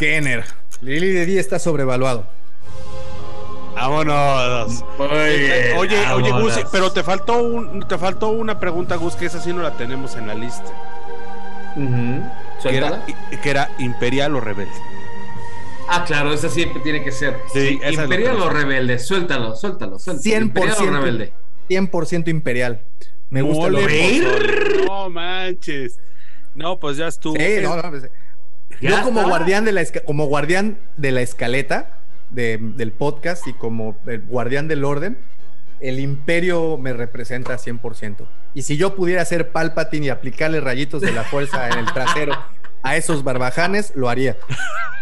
Kenner. 0.00 0.44
Lily 0.80 1.08
de 1.10 1.38
está 1.38 1.58
sobrevaluado. 1.58 2.26
Vámonos. 3.74 4.82
Oye, 4.98 5.74
oye, 5.76 6.30
Gus, 6.30 6.58
pero 6.72 6.90
te 6.90 7.02
faltó 7.02 7.42
un, 7.42 7.86
te 7.86 7.98
faltó 7.98 8.30
una 8.30 8.58
pregunta, 8.58 8.96
Gus, 8.96 9.14
que 9.14 9.26
esa 9.26 9.42
sí 9.42 9.52
no 9.52 9.60
la 9.60 9.76
tenemos 9.76 10.16
en 10.16 10.26
la 10.26 10.34
lista. 10.34 10.72
que, 12.62 13.50
era, 13.50 13.68
Imperial 13.78 14.36
o 14.36 14.40
Rebelde. 14.40 14.72
Ah, 15.86 16.02
claro, 16.06 16.32
esa 16.32 16.48
siempre 16.48 16.80
tiene 16.80 17.04
que 17.04 17.12
ser. 17.12 17.36
Imperial 17.90 18.40
o 18.40 18.48
Rebelde, 18.48 18.98
suéltalo, 18.98 19.54
suéltalo, 19.54 19.98
suéltalo. 19.98 20.24
100% 20.24 20.40
Imperial 20.40 20.76
o 20.80 20.90
Rebelde. 20.92 21.32
100% 21.68 22.28
Imperial. 22.28 22.80
Me 23.28 23.42
gusta 23.42 23.68
lo 23.68 23.80
No 24.86 25.10
manches. 25.10 25.98
No, 26.54 26.78
pues 26.78 26.96
ya 26.96 27.08
estuvo. 27.08 27.36
Sí, 27.36 27.58
no, 27.62 27.76
no, 27.76 27.90
pues, 27.90 28.04
yo 28.80 29.02
como 29.02 29.24
guardián, 29.24 29.64
de 29.64 29.72
la, 29.72 29.84
como 30.04 30.26
guardián 30.26 30.78
de 30.96 31.12
la 31.12 31.22
escaleta 31.22 31.98
del 32.30 32.92
podcast 32.92 33.46
y 33.46 33.52
como 33.52 33.96
el 34.06 34.22
guardián 34.22 34.68
del 34.68 34.84
orden, 34.84 35.18
el 35.80 35.98
imperio 35.98 36.78
me 36.78 36.92
representa 36.92 37.56
100%. 37.56 38.26
Y 38.54 38.62
si 38.62 38.76
yo 38.76 38.94
pudiera 38.94 39.24
ser 39.24 39.50
Palpatine 39.50 40.06
y 40.06 40.08
aplicarle 40.10 40.60
rayitos 40.60 41.00
de 41.00 41.12
la 41.12 41.24
fuerza 41.24 41.68
en 41.68 41.78
el 41.78 41.92
trasero 41.92 42.36
a 42.82 42.96
esos 42.96 43.24
barbajanes, 43.24 43.92
lo 43.94 44.08
haría. 44.08 44.36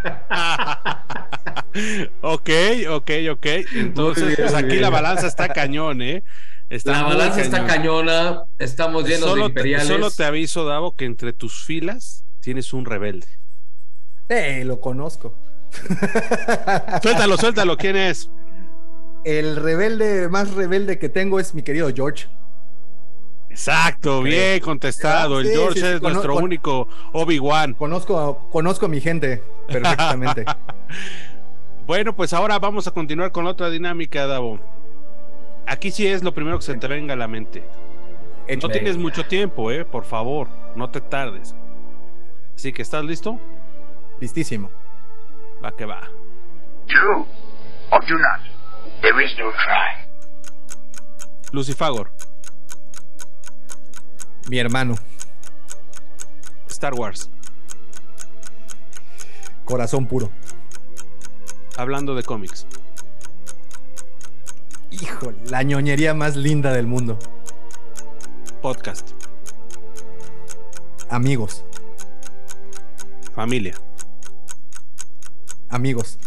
ok, 2.22 2.50
ok, 2.90 3.10
ok. 3.30 3.46
Entonces, 3.74 4.36
pues 4.36 4.54
aquí 4.54 4.76
la 4.76 4.90
balanza 4.90 5.26
está 5.26 5.48
cañón, 5.48 6.02
¿eh? 6.02 6.22
la 6.84 7.02
balanza 7.02 7.40
está 7.40 7.66
cañona, 7.66 8.42
estamos 8.58 9.08
llenos 9.08 9.34
de 9.34 9.40
imperiales. 9.42 9.88
solo 9.88 10.10
te 10.10 10.24
aviso, 10.24 10.66
Davo, 10.66 10.92
que 10.92 11.06
entre 11.06 11.32
tus 11.32 11.64
filas 11.64 12.24
tienes 12.40 12.72
un 12.72 12.84
rebelde. 12.84 13.26
Eh, 14.28 14.62
lo 14.64 14.80
conozco. 14.80 15.34
suéltalo, 17.02 17.36
suéltalo, 17.36 17.76
¿quién 17.76 17.96
es? 17.96 18.30
El 19.24 19.56
rebelde 19.56 20.28
más 20.28 20.54
rebelde 20.54 20.98
que 20.98 21.08
tengo 21.08 21.40
es 21.40 21.54
mi 21.54 21.62
querido 21.62 21.90
George. 21.94 22.26
Exacto, 23.50 24.22
bien 24.22 24.60
contestado. 24.60 25.40
el 25.40 25.50
George 25.50 25.94
es 25.94 26.02
nuestro 26.02 26.36
único 26.36 26.88
Obi-Wan. 27.12 27.74
Conozco, 27.74 28.48
conozco 28.50 28.86
a 28.86 28.88
mi 28.88 29.00
gente 29.00 29.42
perfectamente. 29.66 30.44
bueno, 31.86 32.14
pues 32.14 32.32
ahora 32.32 32.58
vamos 32.58 32.86
a 32.86 32.92
continuar 32.92 33.32
con 33.32 33.46
otra 33.46 33.70
dinámica, 33.70 34.26
Davo. 34.26 34.60
Aquí 35.66 35.90
sí 35.90 36.06
es 36.06 36.22
lo 36.22 36.32
primero 36.32 36.58
que 36.58 36.64
se 36.64 36.74
te 36.76 36.86
venga 36.86 37.14
a 37.14 37.16
la 37.16 37.28
mente. 37.28 37.64
No 38.62 38.68
tienes 38.68 38.96
mucho 38.96 39.26
tiempo, 39.26 39.70
eh, 39.70 39.84
por 39.84 40.04
favor, 40.04 40.48
no 40.74 40.88
te 40.88 41.00
tardes. 41.00 41.54
Así 42.54 42.72
que, 42.72 42.80
¿estás 42.80 43.04
listo? 43.04 43.38
Listísimo. 44.20 44.70
Va 45.62 45.72
que 45.76 45.84
va. 45.84 46.00
Do 46.86 47.26
or 47.90 48.00
do 48.06 48.14
not. 48.18 48.40
There 49.02 49.24
is 49.24 49.32
no 49.38 49.50
try. 49.52 50.08
Lucifagor. 51.52 52.10
Mi 54.50 54.58
hermano. 54.58 54.94
Star 56.68 56.94
Wars. 56.94 57.30
Corazón 59.64 60.06
puro. 60.06 60.30
Hablando 61.76 62.14
de 62.14 62.22
cómics. 62.22 62.66
Hijo, 64.90 65.32
la 65.44 65.62
ñoñería 65.62 66.14
más 66.14 66.34
linda 66.36 66.72
del 66.72 66.86
mundo. 66.86 67.18
Podcast. 68.62 69.10
Amigos. 71.10 71.64
Familia. 73.34 73.74
Amigos. 75.70 76.18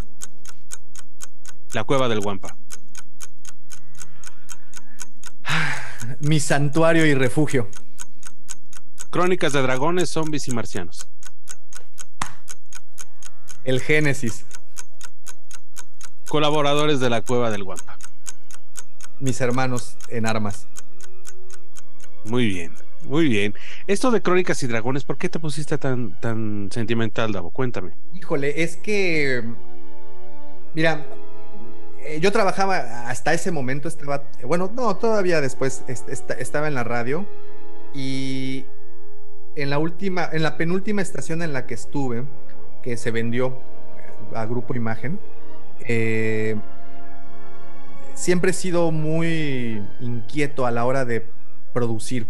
La 1.73 1.83
cueva 1.83 2.07
del 2.07 2.19
Guampa. 2.19 2.55
Mi 6.19 6.39
santuario 6.39 7.05
y 7.05 7.15
refugio. 7.15 7.69
Crónicas 9.09 9.53
de 9.53 9.61
dragones, 9.61 10.09
zombies 10.09 10.47
y 10.47 10.51
marcianos. 10.51 11.07
El 13.63 13.81
Génesis. 13.81 14.45
Colaboradores 16.27 16.99
de 16.99 17.09
la 17.09 17.21
cueva 17.21 17.49
del 17.49 17.63
Guampa. 17.63 17.97
Mis 19.19 19.41
hermanos 19.41 19.97
en 20.07 20.27
armas. 20.27 20.67
Muy 22.25 22.45
bien, 22.45 22.75
muy 23.03 23.27
bien. 23.27 23.53
Esto 23.87 24.11
de 24.11 24.21
Crónicas 24.21 24.61
y 24.63 24.67
Dragones, 24.67 25.03
¿por 25.03 25.17
qué 25.17 25.29
te 25.29 25.39
pusiste 25.39 25.77
tan, 25.77 26.19
tan 26.19 26.69
sentimental, 26.71 27.31
Davo? 27.31 27.51
Cuéntame. 27.51 27.93
Híjole, 28.13 28.63
es 28.63 28.75
que. 28.77 29.43
Mira, 30.73 31.05
eh, 32.03 32.19
yo 32.21 32.31
trabajaba 32.31 33.09
hasta 33.09 33.33
ese 33.33 33.51
momento, 33.51 33.87
estaba. 33.87 34.23
Bueno, 34.43 34.71
no, 34.73 34.95
todavía 34.95 35.41
después 35.41 35.83
estaba 35.87 36.67
en 36.67 36.73
la 36.73 36.83
radio. 36.83 37.25
Y 37.93 38.65
en 39.55 39.69
la 39.69 39.79
última, 39.79 40.29
en 40.31 40.43
la 40.43 40.57
penúltima 40.57 41.01
estación 41.01 41.41
en 41.41 41.53
la 41.53 41.65
que 41.65 41.73
estuve, 41.73 42.23
que 42.83 42.97
se 42.97 43.11
vendió 43.11 43.59
a 44.33 44.45
Grupo 44.45 44.73
Imagen, 44.75 45.19
eh, 45.81 46.55
siempre 48.13 48.51
he 48.51 48.53
sido 48.53 48.91
muy 48.91 49.83
inquieto 49.99 50.65
a 50.65 50.71
la 50.71 50.85
hora 50.85 51.05
de 51.05 51.25
producir 51.73 52.27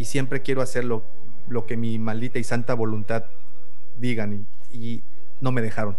y 0.00 0.06
siempre 0.06 0.40
quiero 0.40 0.62
hacer 0.62 0.84
lo, 0.86 1.04
que 1.66 1.76
mi 1.76 1.98
maldita 1.98 2.38
y 2.38 2.44
santa 2.44 2.72
voluntad 2.72 3.26
digan 3.98 4.46
y, 4.72 5.02
no 5.42 5.52
me 5.52 5.60
dejaron. 5.60 5.98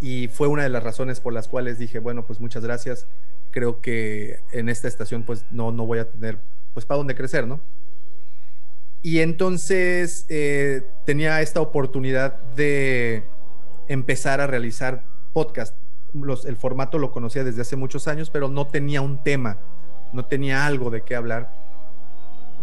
Y 0.00 0.28
fue 0.28 0.46
una 0.46 0.62
de 0.62 0.68
las 0.68 0.84
razones 0.84 1.18
por 1.18 1.32
las 1.32 1.48
cuales 1.48 1.78
dije, 1.78 1.98
bueno, 1.98 2.24
pues 2.24 2.40
muchas 2.40 2.64
gracias. 2.64 3.06
Creo 3.50 3.80
que 3.80 4.38
en 4.52 4.68
esta 4.68 4.86
estación 4.86 5.24
pues 5.24 5.46
no, 5.50 5.72
no 5.72 5.84
voy 5.84 5.98
a 5.98 6.08
tener 6.08 6.38
pues 6.74 6.86
para 6.86 6.98
dónde 6.98 7.16
crecer, 7.16 7.46
¿no? 7.46 7.60
Y 9.02 9.18
entonces 9.18 10.26
eh, 10.28 10.82
tenía 11.04 11.40
esta 11.40 11.60
oportunidad 11.60 12.40
de 12.54 13.24
empezar 13.88 14.40
a 14.40 14.46
realizar 14.46 15.02
podcast. 15.32 15.74
El 16.46 16.56
formato 16.56 16.98
lo 16.98 17.10
conocía 17.10 17.42
desde 17.42 17.62
hace 17.62 17.74
muchos 17.74 18.06
años, 18.06 18.30
pero 18.30 18.48
no 18.48 18.68
tenía 18.68 19.00
un 19.00 19.24
tema, 19.24 19.58
no 20.12 20.24
tenía 20.24 20.66
algo 20.66 20.90
de 20.90 21.02
qué 21.02 21.16
hablar. 21.16 21.63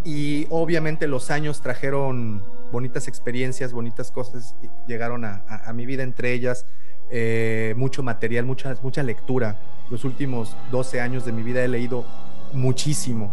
Y 0.04 0.48
obviamente 0.50 1.08
los 1.08 1.30
años 1.30 1.62
trajeron 1.62 2.42
bonitas 2.72 3.08
experiencias, 3.08 3.74
bonitas 3.74 4.12
cosas, 4.12 4.56
llegaron 4.88 5.26
a, 5.26 5.72
mi 5.74 5.86
vida, 5.86 6.04
entre 6.04 6.34
ellas 6.34 6.66
eh, 7.12 7.74
mucho 7.78 8.02
material, 8.02 8.46
mucha, 8.46 8.76
mucha 8.82 9.04
lectura. 9.04 9.60
Los 9.90 10.06
últimos 10.06 10.56
12 10.72 11.02
años 11.02 11.26
de 11.26 11.32
mi 11.32 11.44
vida 11.44 11.64
he 11.64 11.68
leído 11.68 12.06
muchísimo 12.54 13.32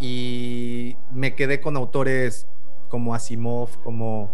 y 0.00 0.96
me 1.12 1.34
quedé 1.34 1.60
con 1.60 1.76
autores 1.76 2.46
como 2.88 3.14
Asimov, 3.14 3.70
como, 3.82 4.30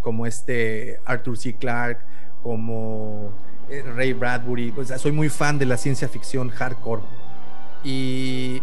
como 0.00 0.26
este 0.26 1.00
Arthur 1.04 1.38
C. 1.38 1.54
Clarke, 1.54 2.02
como 2.42 3.30
eh, 3.70 3.82
Ray 3.82 4.12
Bradbury. 4.12 4.74
O 4.76 4.84
sea, 4.84 4.98
soy 4.98 5.12
muy 5.12 5.28
fan 5.28 5.58
de 5.58 5.66
la 5.66 5.76
ciencia 5.76 6.08
ficción 6.08 6.48
hardcore. 6.50 7.02
Y, 7.84 8.62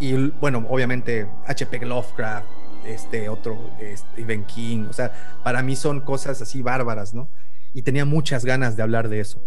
y 0.00 0.30
bueno, 0.40 0.66
obviamente 0.68 1.26
H.P. 1.46 1.86
Lovecraft, 1.86 2.46
este 2.86 3.28
otro, 3.28 3.70
Stephen 3.94 4.44
King. 4.44 4.86
O 4.88 4.92
sea, 4.92 5.12
para 5.42 5.62
mí 5.62 5.76
son 5.76 6.00
cosas 6.00 6.40
así 6.42 6.62
bárbaras, 6.62 7.14
¿no? 7.14 7.28
Y 7.74 7.82
tenía 7.82 8.04
muchas 8.04 8.44
ganas 8.44 8.76
de 8.76 8.82
hablar 8.82 9.08
de 9.08 9.20
eso. 9.20 9.42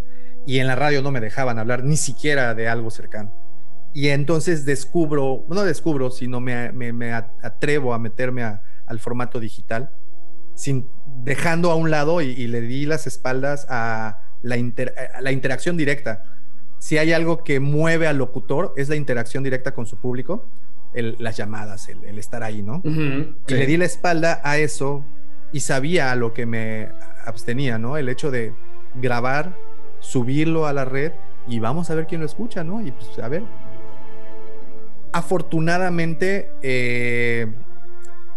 Y 0.46 0.60
en 0.60 0.68
la 0.68 0.76
radio 0.76 1.02
no 1.02 1.12
me 1.12 1.22
dejaban 1.22 1.60
hablar 1.60 1.84
ni 1.84 1.98
siquiera 1.98 2.54
de 2.54 2.68
algo 2.68 2.92
cercano. 2.92 3.34
Y 3.94 4.10
entonces 4.10 4.66
descubro, 4.66 5.46
no 5.50 5.64
descubro, 5.64 6.12
sino 6.12 6.40
me, 6.40 6.72
me, 6.72 7.12
atrevo 7.14 7.94
a 7.94 8.00
meterme 8.00 8.44
al 8.44 9.00
formato 9.00 9.40
digital, 9.40 9.92
sin, 10.54 10.90
dejando 11.24 11.72
a 11.72 11.76
un 11.76 11.90
lado 11.90 12.22
y, 12.22 12.48
le 12.48 12.62
di 12.62 12.86
las 12.86 13.08
espaldas 13.08 13.66
a 13.70 14.20
la, 14.42 14.58
la 15.22 15.32
interacción 15.32 15.76
directa. 15.76 16.24
Si 16.80 16.98
hay 16.98 17.14
algo 17.14 17.44
que 17.44 17.60
mueve 17.60 18.08
al 18.08 18.18
locutor 18.18 18.74
es 18.78 18.90
la 18.90 18.96
interacción 18.96 19.44
directa 19.44 19.74
con 19.74 19.86
su 19.86 19.98
público, 19.98 20.46
las 20.94 21.38
llamadas, 21.38 21.88
el, 21.90 22.18
estar 22.18 22.42
ahí, 22.42 22.62
¿no? 22.64 22.82
y 22.84 23.54
le 23.54 23.66
di 23.68 23.78
la 23.78 23.86
espalda 23.86 24.42
a 24.44 24.58
eso 24.58 25.06
y 25.52 25.60
sabía 25.60 26.12
a 26.12 26.16
lo 26.16 26.34
que 26.34 26.46
me 26.46 26.90
abstenía, 27.26 27.78
¿no? 27.78 27.98
El 27.98 28.10
hecho 28.10 28.32
de 28.32 28.54
grabar, 28.96 29.56
subirlo 30.00 30.66
a 30.66 30.74
la 30.74 30.86
red 30.86 31.12
y 31.48 31.60
vamos 31.60 31.90
a 31.90 31.96
ver 31.96 32.08
quién 32.08 32.22
lo 32.22 32.26
escucha, 32.26 32.64
¿no? 32.64 32.82
Y 32.82 32.92
pues 32.92 33.20
a 33.20 33.28
ver. 33.28 33.44
Afortunadamente, 35.12 36.52
eh, 36.62 37.48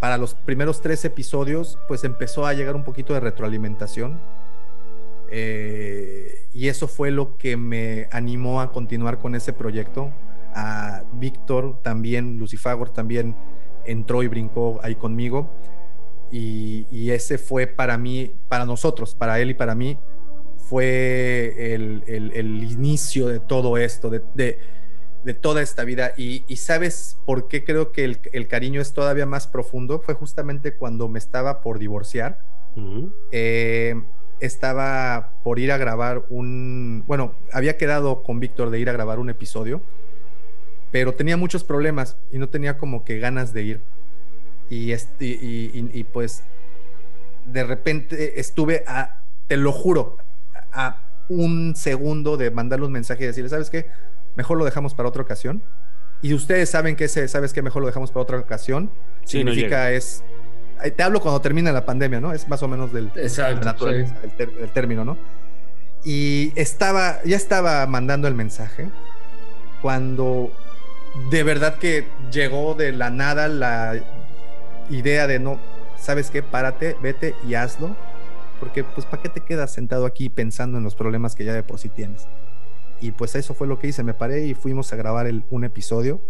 para 0.00 0.16
los 0.16 0.34
primeros 0.34 0.80
tres 0.80 1.04
episodios, 1.04 1.78
pues 1.86 2.04
empezó 2.04 2.46
a 2.46 2.54
llegar 2.54 2.74
un 2.74 2.84
poquito 2.84 3.14
de 3.14 3.20
retroalimentación. 3.20 4.20
Eh, 5.34 6.46
y 6.52 6.68
eso 6.68 6.86
fue 6.86 7.10
lo 7.10 7.38
que 7.38 7.56
me 7.56 8.06
animó 8.10 8.60
a 8.60 8.70
continuar 8.70 9.18
con 9.18 9.34
ese 9.34 9.54
proyecto. 9.54 10.12
A 10.54 11.04
Víctor 11.14 11.80
también, 11.82 12.38
Lucifagor 12.38 12.90
también 12.90 13.34
entró 13.86 14.22
y 14.22 14.28
brincó 14.28 14.78
ahí 14.82 14.94
conmigo. 14.94 15.50
Y, 16.30 17.10
ese 17.10 17.36
fue 17.36 17.66
para 17.66 17.98
mí, 17.98 18.32
para 18.48 18.64
nosotros, 18.64 19.14
para 19.14 19.38
él 19.40 19.50
y 19.50 19.54
para 19.54 19.74
mí, 19.74 19.98
fue 20.56 21.74
el, 21.74 22.62
inicio 22.70 23.28
de 23.28 23.40
todo 23.40 23.76
esto, 23.76 24.10
de, 24.10 24.58
toda 25.40 25.62
esta 25.62 25.84
vida. 25.84 26.12
Y, 26.16 26.44
sabes 26.56 27.18
por 27.24 27.48
qué 27.48 27.64
creo 27.64 27.90
que 27.92 28.18
el, 28.32 28.48
cariño 28.48 28.82
es 28.82 28.92
todavía 28.92 29.24
más 29.24 29.46
profundo? 29.46 29.98
Fue 29.98 30.12
justamente 30.12 30.74
cuando 30.74 31.08
me 31.08 31.18
estaba 31.18 31.62
por 31.62 31.78
divorciar. 31.78 32.38
Eh, 33.30 33.94
estaba 34.42 35.30
por 35.44 35.60
ir 35.60 35.70
a 35.70 35.78
grabar 35.78 36.24
un, 36.28 37.04
bueno, 37.06 37.34
había 37.52 37.76
quedado 37.76 38.24
con 38.24 38.40
Víctor 38.40 38.70
de 38.70 38.80
ir 38.80 38.90
a 38.90 38.92
grabar 38.92 39.20
un 39.20 39.30
episodio, 39.30 39.80
pero 40.90 41.14
tenía 41.14 41.36
muchos 41.36 41.62
problemas 41.62 42.16
y 42.32 42.38
no 42.38 42.48
tenía 42.48 42.76
como 42.76 43.04
que 43.04 43.20
ganas 43.20 43.52
de 43.52 43.62
ir. 43.62 43.80
Y, 44.68 44.92
este, 44.92 45.26
y, 45.26 46.04
pues 46.12 46.42
de 47.44 47.64
repente 47.64 48.40
estuve 48.40 48.84
a, 48.86 49.22
te 49.46 49.56
lo 49.56 49.72
juro, 49.72 50.16
a 50.72 50.98
un 51.28 51.74
segundo 51.76 52.36
de 52.36 52.50
mandarle 52.50 52.86
un 52.86 52.92
mensaje 52.92 53.24
y 53.24 53.26
decirle, 53.28 53.48
¿sabes 53.50 53.70
qué? 53.70 53.86
Mejor 54.34 54.58
lo 54.58 54.64
dejamos 54.64 54.94
para 54.94 55.08
otra 55.08 55.22
ocasión. 55.22 55.62
Y 56.20 56.34
ustedes 56.34 56.70
saben 56.70 56.96
que 56.96 57.04
ese, 57.04 57.28
¿sabes 57.28 57.52
qué? 57.52 57.62
Mejor 57.62 57.82
lo 57.82 57.86
dejamos 57.86 58.10
para 58.10 58.22
otra 58.22 58.38
ocasión. 58.38 58.90
significa 59.24 59.92
es, 59.92 60.24
te 60.90 61.02
hablo 61.02 61.20
cuando 61.20 61.40
termina 61.40 61.72
la 61.72 61.84
pandemia, 61.84 62.20
¿no? 62.20 62.32
Es 62.32 62.48
más 62.48 62.62
o 62.62 62.68
menos 62.68 62.92
del, 62.92 63.10
Exacto, 63.14 63.86
del, 63.86 64.70
término, 64.72 65.04
¿no? 65.04 65.16
Y 66.04 66.52
estaba, 66.56 67.22
ya 67.24 67.36
estaba 67.36 67.86
mandando 67.86 68.26
el 68.26 68.34
mensaje 68.34 68.88
cuando 69.80 70.50
de 71.30 71.42
verdad 71.42 71.78
que 71.78 72.06
llegó 72.32 72.74
de 72.74 72.92
la 72.92 73.10
nada 73.10 73.48
la 73.48 74.00
idea 74.90 75.26
de 75.26 75.38
no, 75.38 75.58
¿sabes 75.98 76.30
qué? 76.30 76.42
Párate, 76.42 76.96
vete 77.02 77.34
y 77.46 77.54
hazlo. 77.54 77.96
Porque 78.58 78.84
pues 78.84 79.06
¿para 79.06 79.22
qué 79.22 79.28
te 79.28 79.40
quedas 79.40 79.72
sentado 79.72 80.06
aquí 80.06 80.28
pensando 80.28 80.78
en 80.78 80.84
los 80.84 80.94
problemas 80.94 81.34
que 81.34 81.44
ya 81.44 81.52
de 81.52 81.62
por 81.64 81.78
sí 81.78 81.88
tienes? 81.88 82.28
Y 83.00 83.10
pues 83.10 83.34
eso 83.34 83.54
fue 83.54 83.66
lo 83.66 83.80
que 83.80 83.88
hice, 83.88 84.04
me 84.04 84.14
paré 84.14 84.46
y 84.46 84.54
fuimos 84.54 84.92
a 84.92 84.96
grabar 84.96 85.26
el, 85.26 85.44
un 85.50 85.64
episodio. 85.64 86.20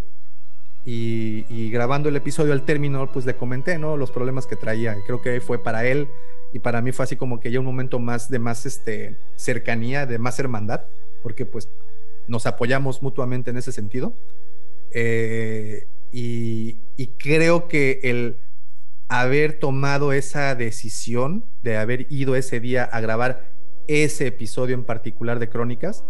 Y, 0.85 1.71
grabando 1.71 2.09
el 2.09 2.17
episodio 2.17 2.53
al 2.53 2.65
término, 2.65 3.11
pues 3.13 3.25
le 3.25 3.37
comenté, 3.37 3.79
¿no? 3.79 3.97
Los 3.97 4.11
problemas 4.11 4.47
que 4.47 4.57
traía. 4.57 4.97
Creo 5.07 5.23
que 5.23 5.41
fue 5.41 5.63
para 5.63 5.87
él 5.87 6.09
y 6.53 6.59
para 6.59 6.83
mí 6.83 6.93
fue 6.93 7.05
así 7.05 7.17
como 7.17 7.41
que 7.41 7.51
ya 7.51 7.61
un 7.61 7.67
momento 7.67 7.99
más 7.99 8.31
de 8.31 8.39
más 8.39 8.67
este, 8.67 9.17
cercanía, 9.37 10.07
de 10.07 10.19
más 10.19 10.39
hermandad, 10.39 10.83
porque 11.23 11.47
pues 11.47 11.69
nos 12.27 12.47
apoyamos 12.47 13.03
mutuamente 13.03 13.51
en 13.51 13.57
ese 13.57 13.73
sentido. 13.73 14.15
Eh, 14.91 15.87
y, 16.13 16.79
creo 17.19 17.69
que 17.69 18.01
el 18.03 18.39
haber 19.09 19.59
tomado 19.59 20.13
esa 20.13 20.55
decisión 20.55 21.45
de 21.63 21.77
haber 21.77 22.07
ido 22.11 22.37
ese 22.37 22.61
día 22.61 22.85
a 22.85 23.01
grabar 23.01 23.51
ese 23.87 24.27
episodio 24.27 24.75
en 24.75 24.85
particular 24.85 25.39
de 25.39 25.49
Crónicas 25.49 26.05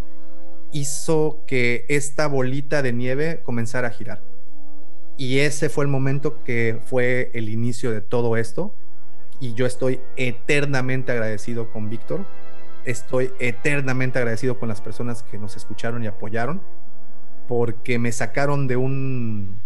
hizo 0.72 1.44
que 1.46 1.84
esta 1.88 2.26
bolita 2.26 2.82
de 2.82 2.92
nieve 2.92 3.40
comenzara 3.44 3.88
a 3.88 3.90
girar. 3.90 4.31
Y 5.16 5.40
ese 5.40 5.68
fue 5.68 5.84
el 5.84 5.90
momento 5.90 6.42
que 6.44 6.80
fue 6.84 7.30
el 7.34 7.48
inicio 7.48 7.90
de 7.90 8.00
todo 8.00 8.36
esto. 8.36 8.74
Y 9.40 9.54
yo 9.54 9.66
estoy 9.66 10.00
eternamente 10.16 11.12
agradecido 11.12 11.70
con 11.70 11.90
Víctor. 11.90 12.24
Estoy 12.84 13.32
eternamente 13.38 14.18
agradecido 14.18 14.58
con 14.58 14.68
las 14.68 14.80
personas 14.80 15.22
que 15.22 15.38
nos 15.38 15.56
escucharon 15.56 16.02
y 16.02 16.06
apoyaron. 16.06 16.60
Porque 17.48 17.98
me 17.98 18.12
sacaron 18.12 18.66
de 18.66 18.76
un 18.76 19.60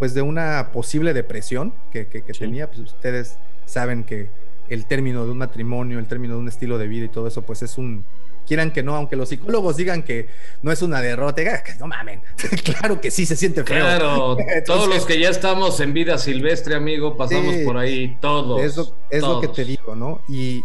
pues 0.00 0.14
de 0.14 0.22
una 0.22 0.70
posible 0.72 1.12
depresión 1.12 1.74
que, 1.92 2.06
tenía, 2.38 2.68
pues 2.68 2.78
ustedes 2.78 3.36
saben 3.66 4.02
que 4.04 4.30
el 4.70 4.86
término 4.86 5.26
de 5.26 5.32
un 5.32 5.36
matrimonio, 5.36 5.98
el 5.98 6.06
término 6.06 6.36
de 6.36 6.40
un 6.40 6.48
estilo 6.48 6.78
de 6.78 6.88
vida 6.88 7.04
y 7.04 7.10
todo 7.10 7.28
eso, 7.28 7.42
pues 7.42 7.62
es 7.62 7.76
un, 7.76 8.06
quieran 8.50 8.72
que 8.72 8.82
no, 8.82 8.96
aunque 8.96 9.14
los 9.14 9.28
psicólogos 9.28 9.76
digan 9.76 10.02
que 10.02 10.26
no 10.62 10.72
es 10.72 10.82
una 10.82 11.00
derrota, 11.00 11.62
que 11.62 11.76
no 11.76 11.86
mamen, 11.86 12.20
claro 12.64 13.00
que 13.00 13.12
sí 13.12 13.24
se 13.24 13.36
siente 13.36 13.62
feo. 13.62 13.76
Claro, 13.78 14.36
todos 14.66 14.88
los 14.88 15.06
que 15.06 15.20
ya 15.20 15.28
estamos 15.28 15.78
en 15.78 15.92
vida 15.92 16.18
silvestre, 16.18 16.74
amigo, 16.74 17.16
pasamos 17.16 17.54
por 17.58 17.76
ahí, 17.76 18.18
todos. 18.20 18.60
Es, 19.08 19.22
lo, 19.22 19.40
que 19.40 19.46
te 19.46 19.64
digo, 19.64 19.94
¿no? 19.94 20.20
Y, 20.28 20.64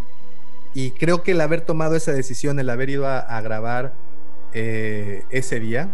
creo 0.98 1.22
que 1.22 1.34
el 1.34 1.42
haber 1.42 1.62
tomado 1.62 1.96
esa 1.96 2.12
decisión, 2.12 2.60
el 2.60 2.72
haber 2.72 2.90
ido 2.90 3.06
a, 3.06 3.40
grabar 3.42 3.94
eh, 4.52 5.22
ese 5.30 5.60
día, 5.60 5.90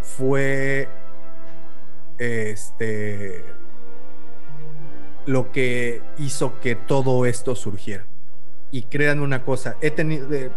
fue 0.00 0.88
este, 2.16 3.44
lo 5.26 5.52
que 5.52 6.00
hizo 6.16 6.58
que 6.60 6.74
todo 6.74 7.26
esto 7.26 7.54
surgiera. 7.54 8.06
Y 8.70 8.84
crean 8.84 9.20
una 9.20 9.44
cosa, 9.44 9.76
he 9.82 9.90
tenido, 9.90 10.32
eh, 10.32 10.50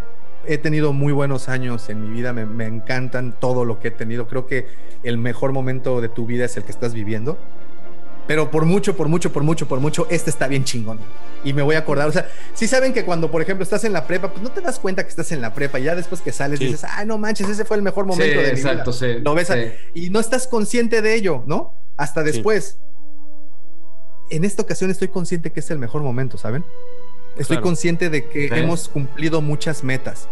he 0.46 0.58
tenido 0.58 0.94
muy 0.94 1.14
buenos 1.14 1.50
años 1.50 1.90
en 1.90 2.02
mi 2.02 2.10
vida, 2.10 2.34
me, 2.34 2.66
encantan 2.66 3.36
todo 3.40 3.66
lo 3.66 3.80
que 3.80 3.90
he 3.90 3.92
tenido, 3.92 4.28
creo 4.28 4.48
que 4.48 4.68
el 5.04 5.18
mejor 5.18 5.52
momento 5.52 6.02
de 6.02 6.10
tu 6.10 6.26
vida 6.26 6.46
es 6.46 6.58
el 6.58 6.64
que 6.64 6.72
estás 6.72 6.94
viviendo. 6.94 7.38
Pero 8.28 8.52
por 8.52 8.66
mucho, 8.66 8.96
por 8.96 9.08
mucho, 9.08 9.34
por 9.34 9.44
mucho, 9.44 9.68
por 9.68 9.80
mucho, 9.80 10.08
este 10.10 10.30
está 10.30 10.48
bien 10.48 10.64
chingón. 10.64 11.00
Y 11.44 11.54
me 11.54 11.64
voy 11.64 11.76
a 11.76 11.80
acordar, 11.80 12.08
o 12.08 12.12
sea, 12.12 12.30
si 12.54 12.68
saben 12.68 12.94
que 12.94 13.04
cuando, 13.04 13.32
por 13.32 13.42
ejemplo, 13.42 13.64
estás 13.64 13.84
en 13.84 13.94
la 13.94 14.08
prepa, 14.08 14.32
pues 14.32 14.42
no 14.42 14.52
te 14.52 14.62
das 14.62 14.80
cuenta 14.80 15.04
que 15.04 15.10
estás 15.10 15.32
en 15.32 15.42
la 15.42 15.54
prepa 15.54 15.80
y 15.80 15.84
ya 15.84 15.96
después 15.96 16.22
que 16.22 16.32
sales 16.32 16.60
dices, 16.60 16.86
ay, 16.88 17.06
no 17.06 17.18
manches, 17.18 17.50
ese 17.50 17.66
fue 17.66 17.78
el 17.78 17.84
mejor 17.84 18.06
momento 18.06 18.40
de 18.40 18.54
mi 18.54 18.60
exacto, 18.60 18.92
vida. 18.92 19.16
Sí, 19.16 19.22
Lo 19.22 19.34
ves 19.34 19.52
y 19.94 20.12
no 20.12 20.20
estás 20.20 20.48
consciente 20.48 21.02
de 21.02 21.16
ello, 21.16 21.44
¿no? 21.46 21.74
Hasta 21.98 22.24
después. 22.24 22.78
En 24.30 24.46
esta 24.46 24.62
ocasión 24.62 24.90
estoy 24.90 25.10
consciente 25.10 25.52
que 25.52 25.60
es 25.60 25.70
el 25.72 25.80
mejor 25.80 26.04
momento, 26.04 26.38
¿saben? 26.38 26.64
Estoy 27.42 27.62
consciente 27.62 28.10
de 28.10 28.30
que 28.30 28.48
hemos 28.48 28.88
cumplido 28.88 29.42
muchas 29.42 29.84
metas. 29.84 30.28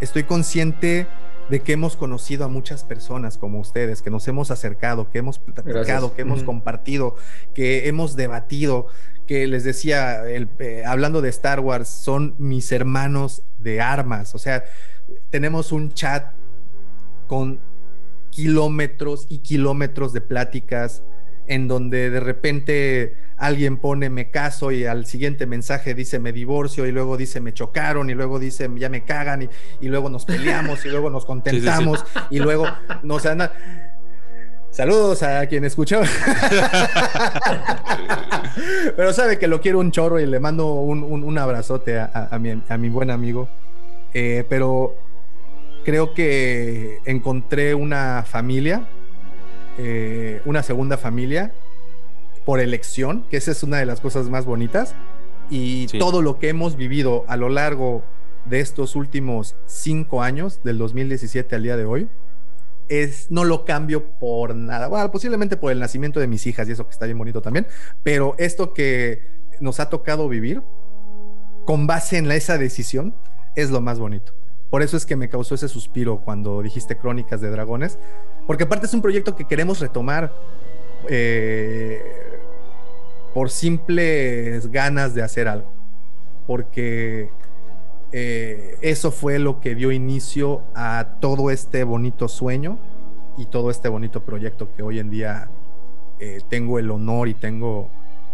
Estoy 0.00 0.24
consciente 0.24 1.06
de 1.50 1.60
que 1.60 1.72
hemos 1.72 1.96
conocido 1.96 2.44
a 2.44 2.48
muchas 2.48 2.84
personas 2.84 3.36
como 3.36 3.60
ustedes, 3.60 4.00
que 4.00 4.10
nos 4.10 4.26
hemos 4.28 4.50
acercado, 4.50 5.10
que 5.10 5.18
hemos 5.18 5.38
platicado, 5.38 6.14
que 6.14 6.22
hemos 6.22 6.42
compartido, 6.42 7.16
que 7.54 7.86
hemos 7.86 8.16
debatido, 8.16 8.86
que 9.26 9.46
les 9.46 9.64
decía, 9.64 10.22
eh, 10.26 10.82
hablando 10.86 11.20
de 11.20 11.28
Star 11.28 11.60
Wars, 11.60 11.88
son 11.88 12.34
mis 12.38 12.72
hermanos 12.72 13.42
de 13.58 13.80
armas. 13.80 14.34
O 14.34 14.38
sea, 14.38 14.64
tenemos 15.30 15.70
un 15.70 15.92
chat 15.92 16.32
con 17.26 17.60
kilómetros 18.30 19.26
y 19.28 19.38
kilómetros 19.38 20.12
de 20.12 20.20
pláticas 20.20 21.02
en 21.46 21.68
donde 21.68 22.10
de 22.10 22.20
repente 22.20 23.16
alguien 23.36 23.78
pone 23.78 24.10
me 24.10 24.30
caso 24.30 24.70
y 24.70 24.84
al 24.84 25.06
siguiente 25.06 25.46
mensaje 25.46 25.94
dice 25.94 26.18
me 26.18 26.32
divorcio 26.32 26.86
y 26.86 26.92
luego 26.92 27.16
dice 27.16 27.40
me 27.40 27.52
chocaron 27.52 28.10
y 28.10 28.14
luego 28.14 28.38
dice 28.38 28.70
ya 28.76 28.88
me 28.88 29.04
cagan 29.04 29.48
y, 29.80 29.88
luego 29.88 30.08
nos 30.08 30.24
peleamos 30.24 30.84
y 30.84 30.88
luego 30.88 31.10
nos 31.10 31.24
contentamos 31.24 32.04
y 32.30 32.38
luego 32.38 32.66
nos 33.02 33.26
anda 33.26 33.52
Saludos 34.74 35.22
a 35.22 35.46
quien 35.46 35.64
escuchó. 35.64 36.02
Pero 38.96 39.12
sabe 39.12 39.38
que 39.38 39.46
lo 39.46 39.60
quiero 39.60 39.78
un 39.78 39.92
chorro 39.92 40.18
y 40.18 40.26
le 40.26 40.40
mando 40.40 40.72
un, 40.72 41.38
abrazote 41.38 42.00
a, 42.00 42.40
mi, 42.40 42.88
buen 42.88 43.12
amigo. 43.12 43.48
Eh, 44.12 44.44
pero 44.48 44.96
creo 45.84 46.12
que 46.12 46.98
encontré 47.04 47.76
una 47.76 48.24
familia, 48.26 48.88
eh, 49.78 50.42
una 50.44 50.64
segunda 50.64 50.98
familia, 50.98 51.52
por 52.44 52.60
elección, 52.60 53.24
que 53.30 53.36
esa 53.36 53.50
es 53.50 53.62
una 53.62 53.78
de 53.78 53.86
las 53.86 54.00
cosas 54.00 54.28
más 54.28 54.44
bonitas. 54.44 54.94
Y 55.50 55.86
todo 55.98 56.22
lo 56.22 56.38
que 56.38 56.48
hemos 56.48 56.76
vivido 56.76 57.24
a 57.28 57.36
lo 57.36 57.48
largo 57.48 58.02
de 58.46 58.60
estos 58.60 58.96
últimos 58.96 59.56
cinco 59.66 60.22
años, 60.22 60.60
del 60.64 60.78
2017 60.78 61.54
al 61.54 61.62
día 61.62 61.76
de 61.76 61.84
hoy, 61.84 62.08
es, 62.88 63.30
no 63.30 63.44
lo 63.44 63.64
cambio 63.64 64.04
por 64.18 64.54
nada. 64.54 64.88
Bueno, 64.88 65.10
posiblemente 65.10 65.56
por 65.56 65.72
el 65.72 65.80
nacimiento 65.80 66.20
de 66.20 66.26
mis 66.26 66.46
hijas 66.46 66.68
y 66.68 66.72
eso 66.72 66.86
que 66.86 66.92
está 66.92 67.06
bien 67.06 67.18
bonito 67.18 67.42
también, 67.42 67.66
pero 68.02 68.34
esto 68.38 68.72
que 68.72 69.22
nos 69.60 69.80
ha 69.80 69.88
tocado 69.88 70.28
vivir, 70.28 70.62
con 71.64 71.86
base 71.86 72.18
en 72.18 72.30
esa 72.30 72.58
decisión, 72.58 73.14
es 73.54 73.70
lo 73.70 73.80
más 73.80 73.98
bonito. 73.98 74.32
Por 74.70 74.82
eso 74.82 74.96
es 74.96 75.06
que 75.06 75.16
me 75.16 75.28
causó 75.28 75.54
ese 75.54 75.68
suspiro 75.68 76.20
cuando 76.24 76.60
dijiste 76.60 76.96
Crónicas 76.96 77.40
de 77.40 77.50
Dragones, 77.50 77.98
porque 78.46 78.64
aparte 78.64 78.86
es 78.86 78.94
un 78.94 79.02
proyecto 79.02 79.36
que 79.36 79.46
queremos 79.46 79.80
retomar 79.80 80.34
eh, 81.08 82.23
por 83.34 83.50
simples 83.50 84.70
ganas 84.70 85.14
de 85.14 85.22
hacer 85.22 85.48
algo, 85.48 85.70
porque 86.46 87.28
eh, 88.12 88.78
eso 88.80 89.10
fue 89.10 89.40
lo 89.40 89.60
que 89.60 89.74
dio 89.74 89.90
inicio 89.90 90.62
a 90.74 91.16
todo 91.20 91.50
este 91.50 91.82
bonito 91.82 92.28
sueño 92.28 92.78
y 93.36 93.46
todo 93.46 93.70
este 93.70 93.88
bonito 93.88 94.24
proyecto 94.24 94.72
que 94.76 94.84
hoy 94.84 95.00
en 95.00 95.10
día 95.10 95.50
eh, 96.20 96.38
tengo 96.48 96.78
el 96.78 96.90
honor 96.90 97.28
y 97.28 97.34
tengo 97.34 97.90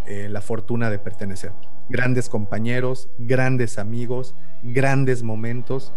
la 0.06 0.40
fortuna 0.40 0.90
de 0.90 0.98
pertenecer. 0.98 1.52
Grandes 1.88 2.28
compañeros, 2.28 3.08
grandes 3.18 3.78
amigos, 3.78 4.34
grandes 4.60 5.22
momentos 5.22 5.92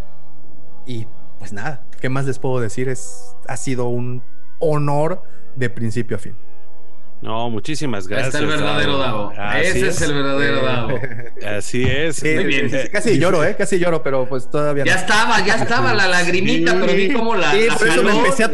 y 0.86 1.08
pues 1.40 1.52
nada, 1.52 1.84
¿qué 2.00 2.10
más 2.10 2.26
les 2.26 2.38
puedo 2.38 2.60
decir? 2.60 2.90
Es, 2.90 3.36
ha 3.48 3.58
sido 3.58 3.88
un 3.88 4.22
honor 4.60 5.24
de 5.56 5.70
principio 5.70 6.16
a 6.18 6.20
fin. 6.20 6.36
No, 7.24 7.50
muchísimas 7.50 8.06
gracias. 8.06 8.36
Ahí 8.36 8.42
está 8.44 8.54
el 8.54 8.62
verdadero 8.62 8.98
Davo. 8.98 9.32
Ese 9.32 9.88
es. 9.88 10.02
el 10.02 10.14
verdadero 10.14 10.62
Davo. 10.62 11.00
Así 11.58 11.84
es. 11.84 12.22
Muy 12.22 12.44
bien. 12.44 12.70
casi 12.92 13.18
lloro, 13.18 13.46
¿eh? 13.46 13.56
Casi 13.58 13.80
lloro, 13.80 14.04
pero 14.04 14.28
pues 14.28 14.50
todavía 14.50 14.84
Ya 14.84 14.96
estaba, 14.96 15.40
ya 15.40 15.56
estaba 15.56 15.94
la 15.94 16.08
lagrimita, 16.08 16.78
pero 16.78 16.94
vi 16.94 17.14
cómo 17.14 17.34
la. 17.36 17.52
Sí, 17.54 17.68
por 17.78 17.88
eso 17.88 18.04
me 18.04 18.12
empecé, 18.12 18.44
a 18.44 18.52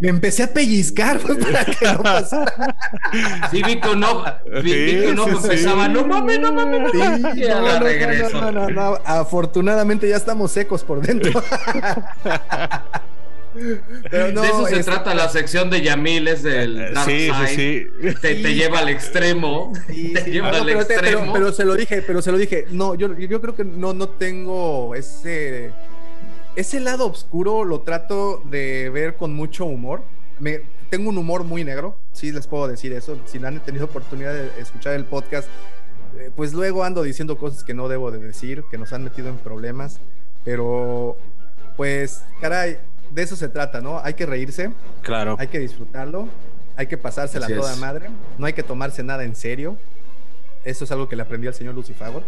me 0.00 0.08
empecé 0.08 0.44
a 0.44 0.52
pellizcar 0.52 1.18
pues, 1.18 1.38
para 1.38 1.64
que 1.64 1.86
no 1.86 2.02
pasara. 2.02 2.76
Sí, 3.50 3.62
vi 3.62 3.80
que 3.80 3.96
no, 3.96 4.24
vi, 4.62 4.70
que 4.70 5.12
no 5.14 5.26
empezaba. 5.26 5.88
No 5.88 6.06
mames, 6.06 6.38
no 6.38 6.52
mames. 6.52 6.92
Sí, 6.92 7.42
no, 7.48 7.60
no, 7.62 7.80
regreso. 7.80 8.40
No, 8.40 8.52
no, 8.52 8.68
no, 8.68 8.98
Afortunadamente 9.04 10.08
ya 10.08 10.16
estamos 10.16 10.52
secos 10.52 10.84
por 10.84 11.00
dentro. 11.00 11.42
de 13.54 14.46
eso 14.46 14.66
se 14.66 14.82
trata 14.82 15.14
la 15.14 15.28
sección 15.28 15.70
de 15.70 15.82
Yamil, 15.82 16.28
es 16.28 16.42
del 16.42 16.78
eh, 16.78 16.90
Dark 16.92 17.08
sí, 17.08 17.30
Sí, 17.46 17.54
sí. 17.54 18.14
Te, 18.20 18.34
te, 18.36 18.54
lleva 18.54 18.80
al 18.80 18.88
extremo. 18.88 19.72
te 19.86 20.30
lleva 20.30 20.50
al 20.50 20.64
pero, 20.64 20.80
extremo. 20.80 21.32
Pero, 21.32 21.52
se 21.52 21.64
lo 21.64 21.74
dije, 21.74 22.02
pero 22.02 22.20
se 22.20 22.32
lo 22.32 22.38
dije. 22.38 22.66
No, 22.70 22.94
yo, 22.94 23.16
yo 23.16 23.40
creo 23.40 23.54
que 23.54 23.64
no, 23.64 23.94
no 23.94 24.08
tengo 24.08 24.94
ese. 24.94 25.72
Ese 26.56 26.80
lado 26.80 27.06
oscuro 27.06 27.64
lo 27.64 27.80
trato 27.80 28.42
de 28.44 28.90
ver 28.90 29.16
con 29.16 29.34
mucho 29.34 29.64
humor. 29.64 30.02
Me, 30.38 30.62
tengo 30.90 31.10
un 31.10 31.18
humor 31.18 31.44
muy 31.44 31.64
negro, 31.64 31.98
sí 32.12 32.30
les 32.30 32.46
puedo 32.46 32.68
decir 32.68 32.92
eso. 32.92 33.18
Si 33.26 33.38
no 33.38 33.48
han 33.48 33.60
tenido 33.60 33.86
oportunidad 33.86 34.32
de 34.32 34.50
escuchar 34.60 34.94
el 34.94 35.04
podcast, 35.04 35.48
eh, 36.18 36.30
pues 36.34 36.52
luego 36.52 36.84
ando 36.84 37.02
diciendo 37.02 37.36
cosas 37.36 37.64
que 37.64 37.74
no 37.74 37.88
debo 37.88 38.10
de 38.10 38.18
decir, 38.18 38.64
que 38.70 38.78
nos 38.78 38.92
han 38.92 39.02
metido 39.02 39.28
en 39.28 39.36
problemas. 39.38 40.00
Pero, 40.44 41.16
pues, 41.76 42.22
caray, 42.40 42.78
de 43.14 43.22
eso 43.22 43.36
se 43.36 43.48
trata, 43.48 43.80
¿no? 43.80 44.00
Hay 44.00 44.14
que 44.14 44.26
reírse. 44.26 44.72
Claro. 45.02 45.36
Hay 45.38 45.46
que 45.46 45.60
disfrutarlo. 45.60 46.28
Hay 46.76 46.88
que 46.88 46.98
pasársela 46.98 47.46
a 47.46 47.48
toda 47.48 47.76
madre. 47.76 48.10
No 48.38 48.46
hay 48.46 48.52
que 48.52 48.64
tomarse 48.64 49.04
nada 49.04 49.24
en 49.24 49.36
serio. 49.36 49.78
Eso 50.64 50.84
es 50.84 50.90
algo 50.90 51.08
que 51.08 51.14
le 51.14 51.22
aprendí 51.22 51.46
al 51.46 51.54
señor 51.54 51.74
Lucifagor. 51.74 52.24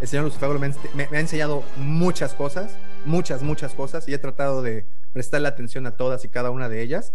el 0.00 0.08
señor 0.08 0.24
Lucifagor 0.26 0.60
me, 0.60 0.72
ha 1.04 1.20
enseñado 1.20 1.64
muchas 1.76 2.34
cosas, 2.34 2.76
muchas, 3.06 3.42
muchas 3.42 3.74
cosas, 3.74 4.06
y 4.06 4.14
he 4.14 4.18
tratado 4.18 4.62
de 4.62 4.86
prestarle 5.12 5.48
atención 5.48 5.86
a 5.86 5.96
todas 5.96 6.24
y 6.24 6.28
cada 6.28 6.50
una 6.50 6.68
de 6.68 6.82
ellas. 6.82 7.14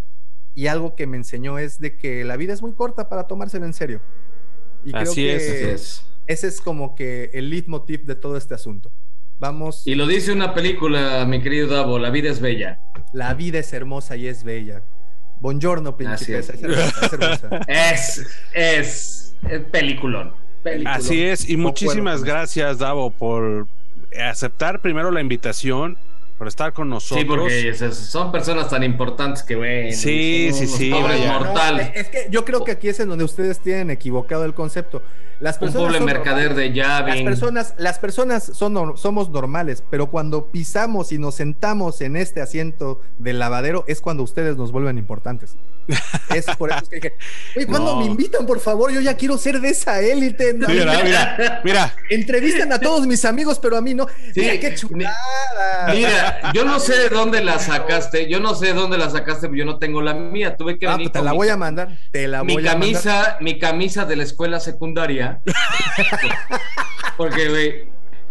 Y 0.54 0.66
algo 0.66 0.96
que 0.96 1.06
me 1.06 1.16
enseñó 1.16 1.58
es 1.58 1.78
de 1.78 1.96
que 1.96 2.24
la 2.24 2.36
vida 2.36 2.52
es 2.52 2.62
muy 2.62 2.72
corta 2.72 3.08
para 3.08 3.28
tomársela 3.28 3.64
en 3.64 3.72
serio. 3.72 4.00
Y 4.84 4.92
creo 4.92 5.14
que 5.14 5.72
es. 5.72 6.04
ese 6.26 6.48
es 6.48 6.60
como 6.60 6.94
que 6.94 7.30
el 7.32 7.48
leitmotiv 7.48 8.04
de 8.04 8.16
todo 8.16 8.36
este 8.36 8.54
asunto. 8.54 8.90
Vamos. 9.38 9.82
Y 9.86 9.94
lo 9.94 10.06
dice 10.06 10.32
una 10.32 10.52
película, 10.54 11.24
mi 11.26 11.40
querido 11.40 11.68
Davo, 11.68 11.98
La 11.98 12.10
vida 12.10 12.30
es 12.30 12.40
bella. 12.40 12.80
La 13.12 13.34
vida 13.34 13.58
es 13.60 13.72
hermosa 13.72 14.16
y 14.16 14.26
es 14.26 14.42
bella. 14.42 14.82
Buongiorno, 15.40 15.96
princesa. 15.96 16.52
Es, 17.68 18.26
es, 18.52 19.36
es, 19.48 19.60
peliculón, 19.70 20.34
Así 20.86 21.22
es, 21.22 21.48
y 21.48 21.56
muchísimas 21.56 22.24
gracias, 22.24 22.78
Davo, 22.78 23.10
por 23.10 23.68
aceptar 24.20 24.80
primero 24.80 25.10
la 25.10 25.20
invitación 25.20 25.96
por 26.38 26.46
estar 26.46 26.72
con 26.72 26.88
nosotros. 26.88 27.20
Sí, 27.20 27.24
porque 27.24 27.92
son 27.92 28.30
personas 28.30 28.70
tan 28.70 28.84
importantes 28.84 29.42
que, 29.42 29.56
ven. 29.56 29.92
sí, 29.92 30.50
sí, 30.52 30.68
sí, 30.68 30.90
mortales. 30.90 31.90
es 31.94 32.08
que 32.08 32.28
yo 32.30 32.44
creo 32.44 32.62
que 32.62 32.70
aquí 32.70 32.88
es 32.88 33.00
en 33.00 33.08
donde 33.08 33.24
ustedes 33.24 33.58
tienen 33.58 33.90
equivocado 33.90 34.44
el 34.44 34.54
concepto. 34.54 35.02
Las 35.40 35.58
personas 35.58 36.00
Un 36.00 36.04
mercader 36.04 36.54
de 36.54 36.72
llave. 36.72 37.14
Las 37.14 37.22
personas, 37.22 37.74
las 37.78 37.98
personas 37.98 38.44
son, 38.44 38.96
somos 38.96 39.30
normales, 39.30 39.84
pero 39.88 40.10
cuando 40.10 40.46
pisamos 40.46 41.12
y 41.12 41.18
nos 41.18 41.36
sentamos 41.36 42.00
en 42.00 42.16
este 42.16 42.40
asiento 42.40 43.00
del 43.18 43.38
lavadero 43.38 43.84
es 43.86 44.00
cuando 44.00 44.22
ustedes 44.22 44.56
nos 44.56 44.72
vuelven 44.72 44.98
importantes. 44.98 45.56
Es 46.34 46.44
por 46.56 46.70
eso 46.70 46.86
que 46.88 46.96
dije, 46.96 47.14
oye, 47.56 47.66
cuando 47.66 47.96
me 47.96 48.04
invitan, 48.04 48.44
por 48.44 48.60
favor, 48.60 48.92
yo 48.92 49.00
ya 49.00 49.16
quiero 49.16 49.38
ser 49.38 49.60
de 49.60 49.70
esa 49.70 50.00
élite. 50.00 50.52
mira, 50.52 51.02
mira, 51.02 51.60
mira. 51.64 51.94
Entrevistan 52.10 52.72
a 52.72 52.78
todos 52.78 53.06
mis 53.06 53.24
amigos, 53.24 53.58
pero 53.58 53.76
a 53.76 53.80
mí 53.80 53.94
no. 53.94 54.06
mira, 54.36 54.60
qué 54.60 54.74
chulada. 54.74 55.94
Mira, 55.94 56.52
yo 56.52 56.64
no 56.64 56.78
sé 56.78 56.98
de 56.98 57.08
dónde 57.08 57.42
la 57.42 57.58
sacaste, 57.58 58.28
yo 58.28 58.40
no 58.40 58.54
sé 58.54 58.66
de 58.66 58.72
dónde 58.74 58.98
la 58.98 59.08
sacaste, 59.08 59.48
pero 59.48 59.58
yo 59.58 59.64
no 59.64 59.78
tengo 59.78 60.02
la 60.02 60.14
mía. 60.14 60.56
Tuve 60.56 60.78
que 60.78 60.86
ah, 60.86 60.96
pues 60.96 61.12
te 61.12 61.22
la 61.22 61.32
voy 61.32 61.48
a 61.48 61.56
mandar. 61.56 61.98
Te 62.12 62.28
la 62.28 62.42
voy 62.42 62.56
mi 62.56 62.62
camisa, 62.62 63.38
Mi 63.40 63.58
camisa 63.58 64.04
de 64.04 64.16
la 64.16 64.24
escuela 64.24 64.60
secundaria. 64.60 65.27
porque, 67.16 67.48
güey, 67.48 67.68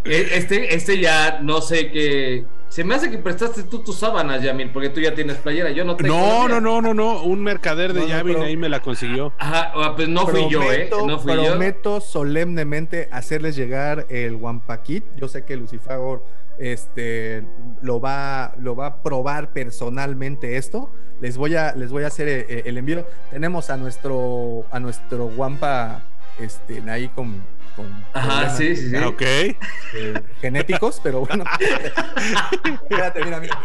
e, 0.06 0.38
este, 0.38 0.76
este 0.76 0.99
ya 0.99 1.40
no 1.41 1.61
sé 1.61 1.91
qué 1.91 2.45
se 2.69 2.84
me 2.84 2.95
hace 2.95 3.10
que 3.10 3.18
prestaste 3.18 3.64
tú 3.64 3.80
tus 3.80 3.98
sábanas, 3.98 4.44
Yamil, 4.44 4.72
porque 4.72 4.90
tú 4.90 4.99
ya 4.99 5.14
tienes 5.15 5.38
playera. 5.38 5.72
Yo 5.72 5.86
no 5.86 5.95
tengo. 5.95 6.15
No, 6.15 6.48
no, 6.48 6.60
no, 6.60 6.82
no, 6.82 6.94
no. 6.94 7.24
Un 7.24 7.41
mercader 7.41 7.94
de 7.94 8.07
no, 8.07 8.41
ahí 8.44 8.57
me 8.57 8.69
la 8.69 8.82
consiguió. 8.82 9.34
Ajá, 9.38 9.72
pues 9.95 10.07
no 10.10 10.28
fui 10.28 10.49
yo, 10.49 10.61
¿eh? 10.72 10.90
No 10.91 11.18
fui 11.18 11.34
prometo 11.34 12.02
solemnemente 12.02 13.07
hacerles 13.11 13.56
llegar 13.56 14.06
el 14.10 14.36
Wampakit. 14.36 15.03
Yo 15.15 15.28
sé 15.28 15.45
que 15.45 15.56
Lucifagor 15.56 16.24
este, 16.60 17.44
lo, 17.82 18.02
va, 18.02 18.53
lo 18.60 18.76
va 18.76 18.88
a 18.88 19.02
probar 19.02 19.53
personalmente 19.53 20.57
esto. 20.57 20.91
Les 21.22 21.38
voy 21.38 21.56
a, 21.56 21.74
les 21.74 21.90
voy 21.90 22.03
a 22.03 22.07
hacer 22.07 22.28
eh, 22.28 22.64
el, 22.65 22.78
envío. 22.78 23.06
Tenemos 23.32 23.69
a 23.69 23.78
nuestro, 23.78 24.65
a 24.72 24.80
nuestro 24.80 25.26
Wampa 25.26 26.03
este, 26.39 26.84
ahí 26.89 27.09
con 27.09 27.41
Ajá, 28.14 28.49
sí, 28.49 28.76
sí, 28.76 28.89
sí. 28.89 28.95
Ok. 28.97 29.22
Eh, 29.22 29.55
genéticos, 30.41 30.99
pero 31.03 31.26
bueno. 31.26 31.43
Espérate, 32.81 33.23
mira, 33.23 33.39
mira. 33.39 33.59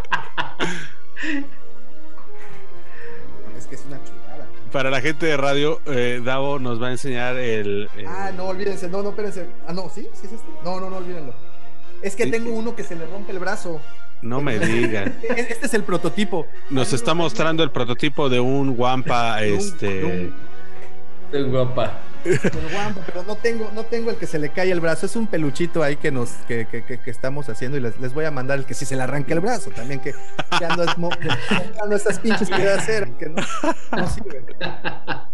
Es 3.57 3.67
que 3.67 3.75
es 3.77 3.85
una 3.87 3.99
chulada. 4.05 4.47
Para 4.71 4.91
la 4.91 5.01
gente 5.01 5.27
de 5.27 5.37
radio, 5.37 5.81
eh, 5.87 6.21
Davo 6.23 6.59
nos 6.59 6.83
va 6.83 6.89
a 6.89 6.91
enseñar 6.93 7.37
el, 7.37 7.89
Ah, 8.07 8.31
no, 8.37 8.47
olvídense. 8.47 8.89
No, 8.89 9.03
no, 9.03 9.11
espérense. 9.11 9.47
Ah, 9.67 9.73
no, 9.73 9.89
¿sí? 9.89 10.09
¿Sí 10.15 10.27
es 10.27 10.33
este? 10.33 10.49
No, 10.65 10.81
no, 10.81 10.91
no, 10.91 10.99
olvídenlo. 10.99 11.35
Es 12.03 12.17
que 12.17 12.27
tengo 12.27 12.53
uno 12.53 12.75
que 12.75 12.83
se 12.83 12.97
le 12.97 13.07
rompe 13.07 13.33
el 13.33 13.39
brazo. 13.39 13.81
No 14.21 14.41
me 14.41 14.59
digan. 14.59 15.19
Este 15.37 15.67
es 15.67 15.75
el 15.75 15.85
prototipo. 15.85 16.47
Nos 16.71 16.93
está 16.93 17.15
mostrando 17.15 17.63
el 17.63 17.71
prototipo 17.71 18.29
de 18.29 18.41
un 18.41 18.77
guampa, 18.77 19.43
este. 19.43 20.31
De 21.31 21.45
un 21.45 21.51
guampa 21.51 22.01
pero 23.07 23.23
no 23.27 23.37
tengo, 23.37 23.71
no 23.75 23.85
tengo 23.85 24.11
el 24.11 24.17
que 24.17 24.27
se 24.27 24.39
le 24.39 24.51
cae 24.51 24.71
el 24.71 24.81
brazo. 24.81 25.07
Es 25.07 25.17
un 25.17 25.27
peluchito 25.27 25.83
ahí 25.83 25.97
que 25.97 26.11
nos, 26.11 26.31
que, 26.49 26.67
que, 26.67 26.83
que, 26.83 27.11
estamos 27.11 27.49
haciendo 27.49 27.77
y 27.77 27.81
les, 27.81 27.99
les, 28.01 28.15
voy 28.15 28.25
a 28.25 28.31
mandar 28.31 28.59
el 28.59 28.65
que 28.65 28.75
sí 28.75 28.85
se 28.85 28.97
le 28.97 29.03
arranque 29.03 29.33
el 29.33 29.41
brazo 29.41 29.71
también, 29.71 30.01
que, 30.01 30.15
que 30.59 30.65
ando, 30.65 30.85
ando 31.83 31.97
estas 31.97 32.19
pinches 32.19 32.49
que 32.49 32.69
hacer, 32.69 33.11
que 33.19 33.29
no, 33.29 33.43
no 33.97 34.09
sirven. 34.09 34.47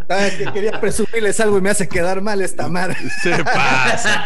Que 0.08 0.52
quería 0.52 0.80
presumirles 0.80 1.38
algo 1.40 1.58
y 1.58 1.60
me 1.60 1.68
hace 1.68 1.86
quedar 1.86 2.22
mal 2.22 2.40
esta 2.40 2.68
madre. 2.68 2.96
Se 3.22 3.44
pasa, 3.44 4.24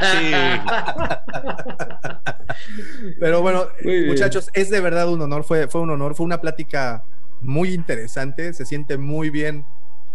Pero 3.19 3.43
bueno, 3.43 3.67
muchachos, 4.07 4.49
es 4.53 4.71
de 4.71 4.81
verdad 4.81 5.09
un 5.09 5.21
honor, 5.23 5.43
fue, 5.43 5.67
fue 5.67 5.81
un 5.81 5.91
honor, 5.91 6.15
fue 6.15 6.25
una 6.25 6.41
plática 6.41 7.03
muy 7.41 7.75
interesante, 7.75 8.53
se 8.55 8.65
siente 8.65 8.97
muy 8.97 9.31
bien 9.31 9.67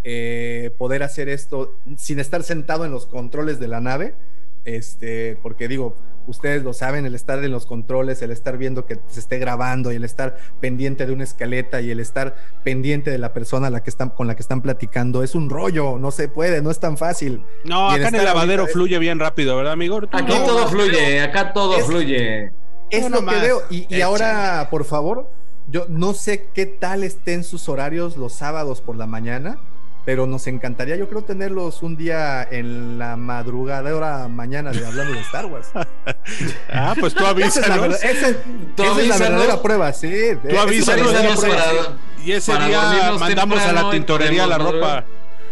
eh, 0.10 0.72
poder 0.78 1.04
hacer 1.04 1.28
esto 1.28 1.74
sin 1.98 2.22
estar 2.22 2.42
sentado 2.42 2.86
en 2.86 2.92
los 2.92 3.08
controles 3.08 3.60
de 3.60 3.68
la 3.68 3.82
nave. 3.82 4.16
Este, 4.64 5.38
porque 5.44 5.68
digo, 5.68 5.98
ustedes 6.28 6.64
lo 6.64 6.72
saben, 6.72 7.06
el 7.06 7.14
estar 7.14 7.44
en 7.44 7.52
los 7.52 7.66
controles, 7.66 8.22
el 8.22 8.32
estar 8.32 8.58
viendo 8.58 8.86
que 8.86 9.02
se 9.10 9.20
esté 9.20 9.38
grabando 9.38 9.92
y 9.92 9.98
el 9.98 10.06
estar 10.06 10.38
pendiente 10.62 11.06
de 11.06 11.12
una 11.12 11.26
escaleta 11.26 11.82
y 11.82 11.92
el 11.92 12.00
estar 12.00 12.38
pendiente 12.64 13.12
de 13.12 13.18
la 13.18 13.34
persona 13.34 13.70
la 13.70 13.84
que 13.84 13.90
están, 13.90 14.12
con 14.12 14.28
la 14.28 14.38
que 14.38 14.42
están 14.42 14.62
platicando, 14.62 15.24
es 15.24 15.36
un 15.36 15.50
rollo, 15.50 15.98
no 16.00 16.12
se 16.12 16.30
puede, 16.30 16.62
no 16.62 16.72
es 16.72 16.80
tan 16.80 16.96
fácil. 16.96 17.44
No, 17.66 17.90
acá 17.90 18.08
en 18.08 18.16
el 18.16 18.24
lavadero 18.24 18.66
fluye 18.66 19.00
bien 19.00 19.20
rápido, 19.20 19.58
¿verdad, 19.58 19.74
amigo? 19.74 20.00
Aquí 20.14 20.34
todo 20.46 20.70
fluye, 20.70 21.20
acá 21.20 21.52
todo 21.52 21.80
fluye. 21.80 22.54
Es 22.92 23.12
lo 23.12 23.26
que 23.26 23.36
veo. 23.36 23.62
Y, 23.70 23.94
y 23.94 24.00
ahora, 24.00 24.70
por 24.72 24.86
favor, 24.86 25.30
yo 25.68 25.86
no 25.90 26.14
sé 26.14 26.48
qué 26.54 26.66
tal 26.66 27.04
estén 27.04 27.44
sus 27.44 27.68
horarios 27.68 28.16
los 28.16 28.32
sábados 28.32 28.80
por 28.80 28.96
la 28.96 29.06
mañana 29.06 29.60
pero 30.08 30.26
nos 30.26 30.48
encantaría, 30.48 30.96
yo 30.96 31.10
creo, 31.10 31.26
tenerlos 31.26 31.84
un 31.84 31.98
día 31.98 32.42
en 32.50 32.98
la 32.98 33.18
madrugada, 33.18 33.94
hora 33.94 34.30
mañana 34.30 34.72
de 34.72 34.86
hablando 34.86 35.14
de 35.14 35.20
Star 35.20 35.48
Wars. 35.48 35.68
ah, 36.72 36.96
pues 36.98 37.14
tú 37.14 37.26
avísanos. 37.26 37.58
Esa 37.58 37.60
es 37.60 37.68
la, 37.68 37.78
verdad- 37.82 38.00
esa- 38.06 38.38
Tú 38.78 38.84
esa 38.84 38.92
es 38.92 38.96
la 38.96 39.16
avísanos. 39.16 39.20
verdadera 39.20 39.62
prueba, 39.62 39.92
sí. 39.92 40.10
Tú 40.42 40.48
Esa 40.48 40.48
es 40.48 40.54
la 40.54 40.62
avísanos, 40.62 41.96
Y 42.24 42.32
ese 42.32 42.54
para 42.54 42.68
día 42.70 43.12
mandamos 43.20 43.60
a 43.60 43.74
la 43.74 43.92
tintorería 43.92 44.48
la 44.48 44.58
ropa. 44.58 45.04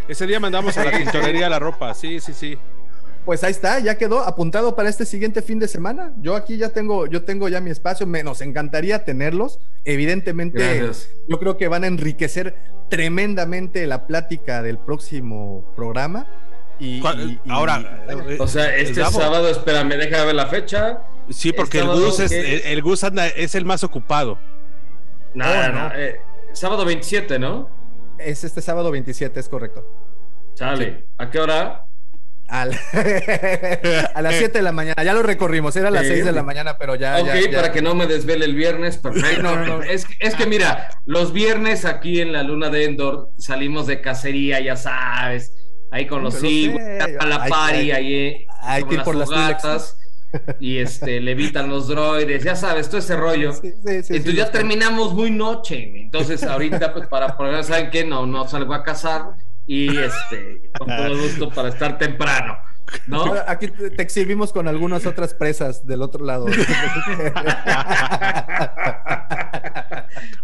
Ese 0.07 0.26
día 0.26 0.40
mandamos 0.40 0.77
a 0.77 0.86
la 0.86 0.98
tintorería 0.99 1.49
la 1.49 1.60
ropa. 1.60 1.94
Sí, 1.94 2.22
sí, 2.22 2.32
sí. 2.34 2.57
Pues 3.26 3.44
ahí 3.44 3.52
está, 3.52 3.80
ya 3.80 3.98
quedó 3.98 4.22
apuntado 4.22 4.73
para 4.73 4.88
este 4.88 5.03
siguiente 5.03 5.41
fin 5.41 5.60
de 5.60 5.68
semana. 5.68 6.14
Yo 6.22 6.34
aquí 6.36 6.56
ya 6.56 6.69
tengo, 6.69 7.07
yo 7.07 7.23
tengo 7.23 7.49
ya 7.49 7.60
mi 7.60 7.72
espacio, 7.72 8.07
me, 8.07 8.23
nos 8.23 8.40
encantaría 8.40 9.03
tenerlos. 9.03 9.60
Evidentemente, 9.84 10.60
Gracias. 10.60 11.10
yo 11.27 11.40
creo 11.40 11.57
que 11.57 11.68
van 11.68 11.84
a 11.84 11.88
enriquecer 11.88 12.56
tremendamente 12.90 13.86
la 13.88 14.07
plática 14.07 14.62
del 14.62 14.78
próximo 14.78 15.66
programa. 15.76 16.28
Y, 16.80 16.99
¿Cuál- 16.99 17.22
y- 17.32 17.40
y- 17.45 17.52
ahora, 17.52 18.03
O 18.40 18.48
sea, 18.48 18.76
este 18.76 19.03
sábado, 19.06 19.48
espérame, 19.49 19.90
deja 19.98 20.26
ver 20.26 20.36
la 20.36 20.48
fecha. 20.48 20.99
Sí, 21.30 21.53
porque 21.53 21.80
el 21.80 21.88
Gus 21.88 22.20
es, 22.20 22.32
el, 22.32 22.62
el 22.66 22.82
Gus 22.82 23.03
anda, 23.03 23.28
es 23.28 23.56
el 23.56 23.66
más 23.66 23.84
ocupado. 23.84 24.38
Nada, 25.34 25.70
Oh, 25.70 25.74
no. 25.74 25.90
no. 25.90 25.95
eh, 25.95 26.20
sábado 26.53 26.86
27, 26.86 27.40
¿no? 27.40 27.70
es 28.18 28.44
este 28.45 28.62
sábado 28.62 28.91
27, 28.91 29.40
es 29.40 29.49
correcto. 29.49 29.86
Chale. 30.53 31.07
¿A 31.18 31.30
qué 31.30 31.40
hora? 31.40 31.85
A 34.15 34.22
las 34.22 34.35
7 34.35 34.59
de 34.59 34.61
la 34.61 34.72
mañana, 34.72 35.03
ya 35.03 35.13
lo 35.13 35.23
recorrimos, 35.23 35.76
era 35.76 35.88
a 35.88 35.91
las 35.91 36.03
Sí. 36.03 36.13
6 36.13 36.26
de 36.26 36.31
la 36.31 36.43
mañana, 36.43 36.77
pero 36.77 36.95
ya. 36.95 37.17
ok, 37.19 37.26
ya- 37.27 37.39
ya- 37.49 37.57
para 37.57 37.72
que 37.72 37.81
no 37.81 37.95
me 37.95 38.05
desvele 38.07 38.45
el 38.45 38.55
viernes, 38.55 38.97
perfecto. 38.97 39.41
No, 39.41 39.55
no, 39.55 39.65
no. 39.77 39.84
Es, 39.84 40.05
que- 40.05 40.15
es 40.19 40.35
que 40.35 40.45
mira, 40.45 40.89
los 41.05 41.34
viernes 41.34 41.85
aquí 41.85 42.22
en 42.22 42.31
la 42.31 42.43
luna 42.43 42.69
de 42.69 42.85
Endor 42.85 43.30
salimos 43.38 43.88
de 43.88 44.01
cacería, 44.01 44.59
ya 44.59 44.76
sabes, 44.76 45.53
ahí 45.91 46.05
con 46.07 46.23
los 46.23 46.35
sé, 46.35 46.76
a 47.19 47.26
la 47.26 47.43
hay- 47.43 47.49
party, 47.49 47.76
hay- 47.76 47.91
ahí 47.91 48.45
hay 48.61 48.84
que 48.84 48.95
ir 48.95 49.03
por 49.03 49.15
las 49.15 49.30
fogatas, 49.30 49.97
y 50.59 50.77
este, 50.80 51.22
levitan 51.22 51.69
los 51.69 51.88
droides, 51.88 52.43
ya 52.43 52.55
sabes, 52.55 52.88
todo 52.89 52.97
ese 52.99 53.15
rollo. 53.15 53.53
Sí, 53.53 53.61
sí, 53.72 53.73
sí, 53.85 54.03
sí, 54.03 54.15
Entonces 54.17 54.35
ya 54.35 54.51
terminamos 54.51 55.13
muy 55.13 55.31
noche, 55.31 55.91
entonces 55.95 56.43
ahorita 56.43 56.93
pues 56.93 57.07
para 57.07 57.35
programar, 57.38 57.63
¿saben 57.63 57.89
qué? 57.89 58.03
No, 58.05 58.26
no 58.26 58.47
salgo 58.47 58.73
a 58.73 58.84
cazar 58.84 59.31
y 59.67 59.97
este, 59.97 60.71
con 60.77 60.87
todo 60.87 61.17
gusto 61.17 61.49
para 61.49 61.69
estar 61.69 61.97
temprano, 61.97 62.57
¿no? 63.07 63.33
Aquí 63.47 63.67
te 63.67 64.01
exhibimos 64.01 64.53
con 64.53 64.67
algunas 64.67 65.05
otras 65.05 65.33
presas 65.33 65.85
del 65.85 66.01
otro 66.01 66.23
lado. 66.25 66.45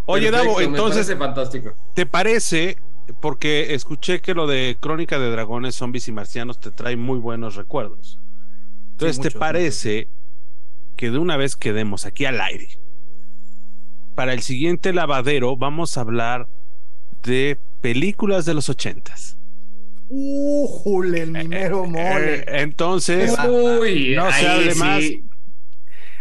Oye, 0.06 0.31
Davo, 0.31 0.60
entonces, 0.61 1.14
fantástico. 1.18 1.73
¿te 1.93 2.06
parece? 2.06 2.77
Porque 3.19 3.73
escuché 3.73 4.22
que 4.22 4.34
lo 4.34 4.48
de 4.48 4.77
Crónica 4.80 5.19
de 5.19 5.30
Dragones, 5.31 5.76
Zombies 5.76 6.07
y 6.07 6.11
Marcianos 6.11 6.60
te 6.60 6.72
trae 6.72 6.95
muy 6.95 7.19
buenos 7.19 7.56
recuerdos. 7.56 8.19
Entonces, 8.91 9.18
Sí, 9.18 9.22
¿te 9.23 9.31
parece 9.31 10.07
que 10.95 11.11
de 11.11 11.18
una 11.18 11.38
vez 11.38 11.56
quedemos 11.56 12.06
aquí 12.06 12.26
al 12.26 12.39
aire? 12.41 12.68
Para 14.15 14.34
el 14.34 14.41
siguiente 14.41 14.93
lavadero 14.93 15.56
vamos 15.57 15.98
a 15.98 16.02
hablar 16.02 16.48
de 17.23 17.57
películas 17.82 18.45
de 18.45 18.53
los 18.53 18.70
ochentas. 18.70 19.38
¡Újule, 20.10 21.22
el 21.22 21.32
mimero 21.32 21.86
mole! 21.86 22.36
Eh, 22.40 22.45
entonces, 22.48 23.34
Uy, 23.48 24.14
no 24.16 24.30
se 24.32 24.34
ahí 24.34 24.45
hable 24.45 24.76
más. 24.76 24.99
sí. 24.99 25.28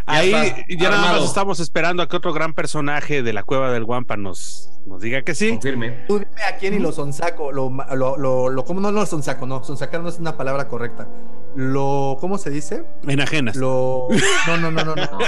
Ahí 0.07 0.31
ya 0.69 0.89
nada 0.91 1.01
más 1.03 1.07
armado. 1.11 1.25
estamos 1.25 1.61
esperando 1.61 2.03
a 2.03 2.09
que 2.09 2.17
otro 2.17 2.33
gran 2.33 2.53
personaje 2.55 3.23
de 3.23 3.33
la 3.33 3.45
cueva 3.45 3.71
del 3.71 3.85
Guampa 3.85 4.17
nos, 4.17 4.71
nos 4.87 5.01
diga 5.01 5.23
que 5.23 5.35
sí. 5.37 5.51
Confirme. 5.51 5.91
Tú 6.09 6.19
dime 6.19 6.43
a 6.49 6.57
quién 6.57 6.75
y 6.75 6.79
lo 6.81 6.91
sonsaco, 6.91 7.53
lo, 7.53 7.71
lo, 7.95 8.17
lo, 8.17 8.49
lo- 8.49 8.65
¿cómo 8.65 8.81
no, 8.81 8.91
no 8.91 9.07
sonsaco, 9.07 9.47
no, 9.47 9.63
sonsacar 9.63 10.01
no 10.01 10.09
es 10.09 10.19
una 10.19 10.37
palabra 10.37 10.67
correcta. 10.67 11.09
Lo, 11.55 12.17
¿cómo 12.21 12.39
se 12.39 12.51
dice? 12.51 12.85
Enajenas. 13.07 13.55
Lo, 13.55 14.09
no, 14.49 14.57
no, 14.57 14.71
no, 14.73 14.85
no, 14.85 14.97
no. 14.97 15.19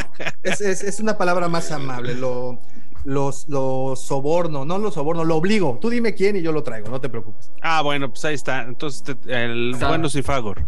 Es, 0.43 0.61
es, 0.61 0.83
es 0.83 0.99
una 1.01 1.17
palabra 1.17 1.49
más 1.49 1.71
amable, 1.71 2.15
lo, 2.15 2.59
los, 3.05 3.49
lo 3.49 3.95
soborno, 3.97 4.65
no 4.65 4.79
lo 4.79 4.91
soborno, 4.91 5.25
lo 5.25 5.37
obligo. 5.37 5.79
Tú 5.81 5.91
dime 5.91 6.15
quién 6.15 6.37
y 6.37 6.43
yo 6.43 6.53
lo 6.53 6.63
traigo, 6.63 6.89
no 6.89 7.01
te 7.01 7.09
preocupes. 7.09 7.53
Ah, 7.63 7.83
bueno, 7.83 8.09
pues 8.11 8.25
ahí 8.25 8.35
está. 8.35 8.63
Entonces, 8.63 9.03
te- 9.03 9.45
el 9.45 9.73
Está. 9.75 9.89
bueno 9.89 10.09
Cifagor. 10.09 10.67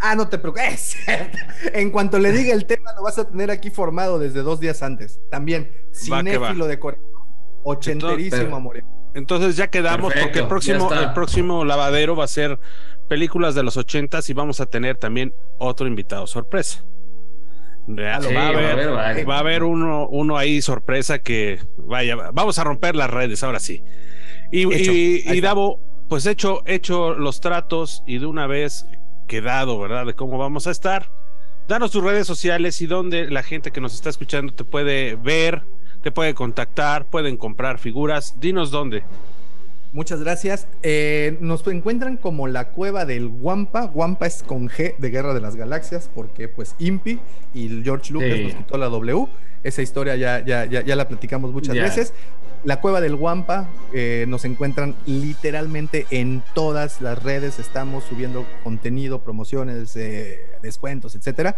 Ah, 0.00 0.14
no 0.14 0.28
te 0.28 0.38
preocupes. 0.38 0.96
En 1.74 1.90
cuanto 1.90 2.18
le 2.18 2.32
diga 2.32 2.54
el 2.54 2.64
tema, 2.66 2.92
lo 2.96 3.02
vas 3.02 3.18
a 3.18 3.28
tener 3.28 3.50
aquí 3.50 3.70
formado 3.70 4.18
desde 4.18 4.42
dos 4.42 4.58
días 4.60 4.82
antes. 4.82 5.20
También, 5.30 5.70
cinéfilo 5.92 6.66
de 6.66 6.78
Corea. 6.78 7.00
Ochenterísimo, 7.62 8.36
Entonces, 8.36 8.56
amor. 8.56 8.84
Entonces 9.12 9.56
ya 9.56 9.68
quedamos 9.68 10.12
Perfecto, 10.12 10.26
porque 10.28 10.38
el 10.40 10.48
próximo, 10.48 10.92
el 10.94 11.12
próximo 11.12 11.64
lavadero 11.64 12.16
va 12.16 12.24
a 12.24 12.28
ser 12.28 12.58
películas 13.08 13.54
de 13.54 13.62
los 13.62 13.76
ochentas 13.76 14.30
y 14.30 14.34
vamos 14.34 14.60
a 14.60 14.66
tener 14.66 14.96
también 14.96 15.34
otro 15.58 15.86
invitado 15.86 16.26
sorpresa. 16.26 16.84
Ya, 17.96 18.20
Sí, 18.20 18.34
va, 18.34 18.42
a 18.42 18.48
haber, 18.48 19.28
va 19.28 19.36
a 19.36 19.38
haber 19.40 19.62
uno, 19.62 20.06
uno 20.08 20.36
ahí 20.36 20.62
sorpresa 20.62 21.18
que 21.20 21.58
vaya, 21.76 22.16
vamos 22.32 22.58
a 22.58 22.64
romper 22.64 22.94
las 22.96 23.10
redes 23.10 23.42
ahora 23.42 23.58
sí. 23.60 23.82
Y, 24.52 24.72
Hecho. 24.72 24.92
y- 24.92 25.22
y. 25.26 25.40
Davo, 25.40 25.80
pues 26.08 26.26
hecho, 26.26 26.62
hecho 26.66 27.14
los 27.14 27.40
tratos 27.40 28.02
y 28.06 28.18
de 28.18 28.26
una 28.26 28.46
vez 28.46 28.86
quedado, 29.28 29.78
¿verdad? 29.78 30.06
De 30.06 30.14
cómo 30.14 30.38
vamos 30.38 30.66
a 30.66 30.70
estar. 30.70 31.08
Danos 31.68 31.92
tus 31.92 32.02
redes 32.02 32.26
sociales 32.26 32.80
y 32.80 32.86
donde 32.86 33.30
la 33.30 33.42
gente 33.44 33.70
que 33.70 33.80
nos 33.80 33.94
está 33.94 34.10
escuchando 34.10 34.52
te 34.52 34.64
puede 34.64 35.14
ver, 35.14 35.62
te 36.02 36.10
puede 36.10 36.34
contactar, 36.34 37.06
pueden 37.06 37.36
comprar 37.36 37.78
figuras. 37.78 38.40
Dinos 38.40 38.70
dónde. 38.72 39.04
Muchas 39.92 40.20
gracias. 40.20 40.68
Eh, 40.82 41.36
nos 41.40 41.66
encuentran 41.66 42.16
como 42.16 42.46
la 42.46 42.68
cueva 42.68 43.04
del 43.06 43.26
Wampa. 43.26 43.86
Wampa 43.92 44.26
es 44.26 44.42
con 44.44 44.68
G 44.68 44.96
de 44.98 45.10
Guerra 45.10 45.34
de 45.34 45.40
las 45.40 45.56
Galaxias, 45.56 46.08
porque 46.14 46.46
pues 46.46 46.76
Impi 46.78 47.18
y 47.54 47.82
George 47.82 48.12
Lucas 48.12 48.30
Sí. 48.34 48.42
nos 48.44 48.54
quitó 48.54 48.78
la 48.78 48.86
W. 48.86 49.26
Esa 49.64 49.82
historia 49.82 50.14
ya, 50.16 50.44
ya, 50.44 50.64
ya, 50.64 50.82
ya 50.82 50.96
la 50.96 51.08
platicamos 51.08 51.52
muchas 51.52 51.74
veces. 51.74 52.14
La 52.62 52.80
cueva 52.80 53.00
del 53.00 53.14
Wampa 53.14 53.68
eh, 53.92 54.26
nos 54.28 54.44
encuentran 54.44 54.94
literalmente 55.06 56.06
en 56.10 56.42
todas 56.54 57.00
las 57.00 57.22
redes. 57.22 57.58
Estamos 57.58 58.04
subiendo 58.04 58.46
contenido, 58.62 59.22
promociones, 59.24 59.96
eh, 59.96 60.40
descuentos, 60.62 61.14
etcétera. 61.14 61.56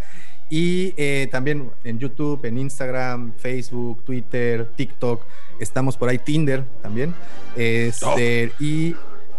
Y 0.55 0.93
eh, 0.99 1.29
también 1.33 1.71
en 1.83 1.99
YouTube, 1.99 2.45
en 2.45 2.59
Instagram, 2.59 3.33
Facebook, 3.39 4.05
Twitter, 4.05 4.69
TikTok. 4.77 5.23
Estamos 5.59 5.97
por 5.97 6.11
ahí, 6.11 6.19
Tinder 6.19 6.65
también. 6.83 7.15
Este, 7.57 8.53
Y 8.61 8.95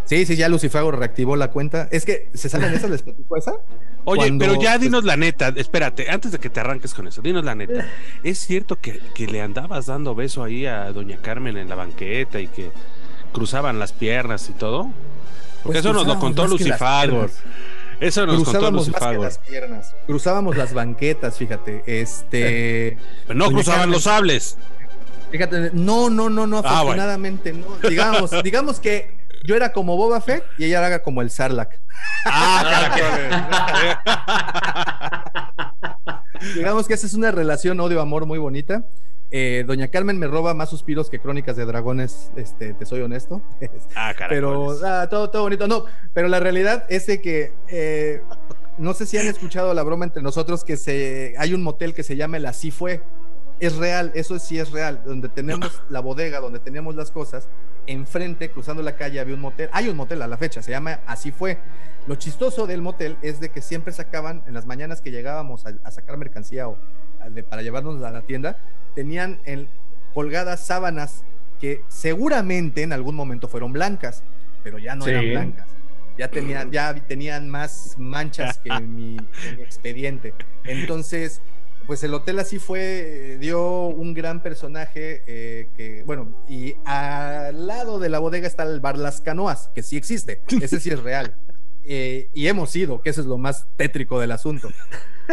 sí, 0.06 0.26
sí, 0.26 0.34
ya 0.34 0.48
Lucifago 0.48 0.90
reactivó 0.90 1.36
la 1.36 1.52
cuenta. 1.52 1.86
Es 1.92 2.04
que, 2.04 2.30
¿se 2.34 2.48
saben 2.48 2.74
esas? 2.74 2.90
¿Les 2.90 3.02
platico 3.02 3.36
esa? 3.36 3.52
Oye, 4.02 4.22
Cuando- 4.22 4.44
pero 4.44 4.60
ya 4.60 4.76
dinos 4.76 5.04
la 5.04 5.16
neta, 5.16 5.54
espérate, 5.56 6.10
antes 6.10 6.32
de 6.32 6.40
que 6.40 6.50
te 6.50 6.58
arranques 6.58 6.92
con 6.92 7.06
eso, 7.06 7.22
dinos 7.22 7.44
la 7.44 7.54
neta. 7.54 7.86
¿Es 8.24 8.40
cierto 8.40 8.80
que, 8.80 9.00
que 9.14 9.28
le 9.28 9.40
andabas 9.40 9.86
dando 9.86 10.16
beso 10.16 10.42
ahí 10.42 10.66
a 10.66 10.90
doña 10.90 11.18
Carmen 11.18 11.56
en 11.56 11.68
la 11.68 11.76
banqueta 11.76 12.40
y 12.40 12.48
que 12.48 12.72
cruzaban 13.32 13.78
las 13.78 13.92
piernas 13.92 14.50
y 14.50 14.52
todo? 14.54 14.90
Porque 15.62 15.78
Pues 15.78 15.78
eso 15.78 15.92
nos 15.92 16.08
lo 16.08 16.18
contó 16.18 16.42
más 16.48 16.60
Eso 18.04 18.26
nos 18.26 18.36
contó 18.44 18.50
Cruzábamos 18.52 18.88
más 18.88 19.00
que 19.00 19.18
las 19.18 19.38
piernas. 19.38 19.96
Cruzábamos 20.06 20.56
las 20.56 20.74
banquetas, 20.74 21.36
fíjate. 21.38 21.82
Este. 21.86 22.98
Pero 23.26 23.38
no 23.38 23.44
Doña 23.46 23.56
cruzaban 23.56 23.90
los 23.90 24.02
sables. 24.04 24.56
Fíjate, 25.30 25.70
no, 25.72 26.10
no, 26.10 26.28
no, 26.30 26.46
no, 26.46 26.58
Ah, 26.58 26.60
bueno. 26.60 26.76
afortunadamente 26.76 27.52
no. 27.52 27.88
Digamos, 27.88 28.30
digamos 28.44 28.78
que 28.78 29.16
yo 29.44 29.56
era 29.56 29.72
como 29.72 29.96
Boba 29.96 30.20
Fett 30.20 30.44
y 30.58 30.66
ella 30.66 30.86
era 30.86 31.02
como 31.02 31.22
el 31.22 31.30
Sarlacc. 31.30 31.80
Digamos 36.54 36.86
que 36.86 36.94
esa 36.94 37.06
es 37.06 37.14
una 37.14 37.30
relación 37.30 37.80
odio-amor 37.80 38.26
muy 38.26 38.38
bonita. 38.38 38.84
Eh, 39.30 39.64
Doña 39.66 39.88
Carmen 39.88 40.18
me 40.18 40.28
roba 40.28 40.54
más 40.54 40.70
suspiros 40.70 41.10
que 41.10 41.18
crónicas 41.18 41.56
de 41.56 41.64
dragones, 41.64 42.30
este, 42.36 42.74
te 42.74 42.86
soy 42.86 43.00
honesto. 43.00 43.42
Ah, 43.96 44.12
pero 44.28 44.50
caracoles. 44.50 44.82
ah, 44.84 45.08
todo, 45.10 45.30
todo 45.30 45.42
bonito. 45.42 45.66
No, 45.66 45.86
pero 46.12 46.28
la 46.28 46.40
realidad 46.40 46.84
es 46.88 47.06
de 47.06 47.20
que 47.20 47.52
eh, 47.68 48.22
no 48.78 48.94
sé 48.94 49.06
si 49.06 49.18
han 49.18 49.26
escuchado 49.26 49.72
la 49.74 49.82
broma 49.82 50.04
entre 50.04 50.22
nosotros 50.22 50.64
que 50.64 50.76
se 50.76 51.34
hay 51.38 51.54
un 51.54 51.62
motel 51.62 51.94
que 51.94 52.02
se 52.02 52.16
llama 52.16 52.36
el 52.36 52.46
Así 52.46 52.70
Fue. 52.70 53.02
Es 53.60 53.76
real, 53.76 54.10
eso 54.14 54.38
sí 54.38 54.58
es 54.58 54.70
real. 54.72 55.02
Donde 55.04 55.28
tenemos 55.28 55.82
la 55.88 56.00
bodega, 56.00 56.40
donde 56.40 56.58
teníamos 56.58 56.96
las 56.96 57.10
cosas, 57.10 57.48
enfrente, 57.86 58.50
cruzando 58.50 58.82
la 58.82 58.96
calle, 58.96 59.20
había 59.20 59.34
un 59.34 59.40
motel. 59.40 59.68
Hay 59.72 59.88
un 59.88 59.96
motel 59.96 60.22
a 60.22 60.26
la 60.28 60.36
fecha, 60.36 60.62
se 60.62 60.70
llama 60.70 61.00
Así 61.06 61.32
Fue. 61.32 61.58
Lo 62.06 62.16
chistoso 62.16 62.66
del 62.66 62.82
motel 62.82 63.16
es 63.22 63.40
de 63.40 63.48
que 63.50 63.62
siempre 63.62 63.92
sacaban, 63.92 64.42
en 64.46 64.54
las 64.54 64.66
mañanas 64.66 65.00
que 65.00 65.10
llegábamos 65.10 65.64
a, 65.66 65.72
a 65.84 65.90
sacar 65.90 66.16
mercancía 66.18 66.68
o 66.68 66.76
a- 67.20 67.30
de- 67.30 67.42
para 67.42 67.62
llevarnos 67.62 68.02
a 68.02 68.10
la 68.10 68.22
tienda, 68.22 68.58
tenían 68.94 69.38
en, 69.44 69.68
colgadas 70.12 70.60
sábanas 70.66 71.24
que 71.60 71.82
seguramente 71.88 72.82
en 72.82 72.92
algún 72.92 73.14
momento 73.14 73.48
fueron 73.48 73.72
blancas, 73.72 74.22
pero 74.62 74.78
ya 74.78 74.94
no 74.94 75.04
Sí. 75.04 75.10
eran 75.10 75.30
blancas. 75.30 75.68
Ya 76.16 76.28
tenían, 76.30 76.70
ya 76.70 76.94
tenían 76.94 77.48
más 77.48 77.96
manchas 77.98 78.58
que 78.58 78.70
mi, 78.80 79.16
que 79.16 79.56
mi 79.56 79.62
expediente. 79.62 80.34
Entonces, 80.64 81.40
pues 81.86 82.02
el 82.02 82.14
hotel 82.14 82.38
así 82.38 82.58
fue, 82.58 83.36
dio 83.40 83.86
un 83.86 84.14
gran 84.14 84.42
personaje 84.42 85.22
eh, 85.26 85.68
que, 85.76 86.02
bueno, 86.04 86.44
y 86.48 86.76
al 86.84 87.66
lado 87.66 87.98
de 87.98 88.08
la 88.08 88.18
bodega 88.18 88.46
está 88.46 88.62
el 88.62 88.80
bar 88.80 88.98
Las 88.98 89.20
Canoas, 89.20 89.70
que 89.74 89.82
sí 89.82 89.96
existe, 89.96 90.42
ese 90.62 90.80
sí 90.80 90.90
es 90.90 91.02
real. 91.02 91.36
Eh, 91.86 92.30
y 92.32 92.46
hemos 92.46 92.74
ido, 92.76 93.02
que 93.02 93.10
eso 93.10 93.20
es 93.20 93.26
lo 93.26 93.36
más 93.36 93.66
tétrico 93.76 94.18
del 94.18 94.32
asunto. 94.32 94.70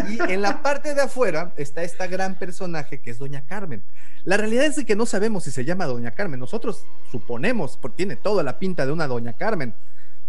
Y 0.10 0.19
en 0.32 0.41
la 0.41 0.61
parte 0.61 0.94
de 0.94 1.02
afuera 1.02 1.53
está 1.57 1.84
esta 1.84 2.07
gran 2.07 2.36
personaje 2.36 2.99
que 2.99 3.10
es 3.10 3.19
Doña 3.19 3.45
Carmen. 3.45 3.84
La 4.23 4.38
realidad 4.38 4.65
es 4.65 4.84
que 4.86 4.95
no 4.95 5.06
sabemos 5.06 5.45
si 5.45 5.52
se 5.52 5.64
llama 5.65 5.86
Doña 5.86 6.11
Carmen. 6.11 6.40
Nosotros 6.40 6.86
suponemos, 7.10 7.78
porque 7.78 7.98
tiene 7.98 8.15
toda 8.18 8.44
la 8.44 8.60
pinta 8.60 8.86
de 8.86 8.91
una 8.91 9.07
Doña 9.07 9.34
Carmen, 9.34 9.73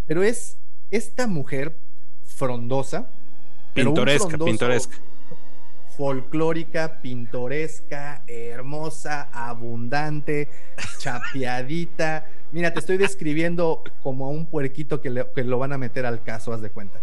pero 0.07 0.23
es 0.23 0.57
esta 0.91 1.27
mujer 1.27 1.77
frondosa. 2.25 3.09
Pintoresca, 3.73 4.37
pintoresca. 4.37 4.97
Folclórica, 5.97 7.01
pintoresca, 7.01 8.23
hermosa, 8.27 9.29
abundante, 9.31 10.49
chapeadita. 10.99 12.25
Mira, 12.51 12.73
te 12.73 12.79
estoy 12.79 12.97
describiendo 12.97 13.83
como 14.01 14.25
a 14.25 14.29
un 14.29 14.45
puerquito 14.45 15.01
que, 15.01 15.25
que 15.35 15.43
lo 15.43 15.59
van 15.59 15.73
a 15.73 15.77
meter 15.77 16.05
al 16.05 16.23
caso, 16.23 16.53
haz 16.53 16.61
de 16.61 16.69
cuenta. 16.69 16.99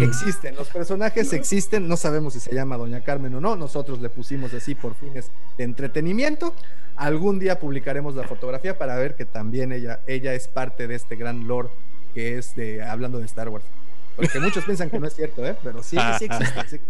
Existen, 0.00 0.54
los 0.54 0.68
personajes 0.68 1.32
existen, 1.32 1.88
no 1.88 1.96
sabemos 1.96 2.34
si 2.34 2.40
se 2.40 2.54
llama 2.54 2.76
Doña 2.76 3.00
Carmen 3.00 3.34
o 3.34 3.40
no, 3.40 3.56
nosotros 3.56 4.00
le 4.00 4.08
pusimos 4.08 4.54
así 4.54 4.76
por 4.76 4.94
fines 4.94 5.30
de 5.58 5.64
entretenimiento. 5.64 6.54
Algún 6.94 7.40
día 7.40 7.58
publicaremos 7.58 8.14
la 8.14 8.22
fotografía 8.22 8.78
para 8.78 8.94
ver 8.96 9.16
que 9.16 9.24
también 9.24 9.72
ella, 9.72 9.98
ella 10.06 10.32
es 10.34 10.46
parte 10.46 10.86
de 10.86 10.94
este 10.94 11.16
gran 11.16 11.48
lore 11.48 11.70
que 12.14 12.38
es 12.38 12.54
de 12.54 12.82
hablando 12.82 13.18
de 13.18 13.24
Star 13.24 13.48
Wars. 13.48 13.64
Porque 14.14 14.38
muchos 14.38 14.64
piensan 14.64 14.90
que 14.90 15.00
no 15.00 15.08
es 15.08 15.14
cierto, 15.14 15.44
¿eh? 15.44 15.56
pero 15.64 15.82
sí, 15.82 15.96
sí 16.18 16.24
existe. 16.30 16.80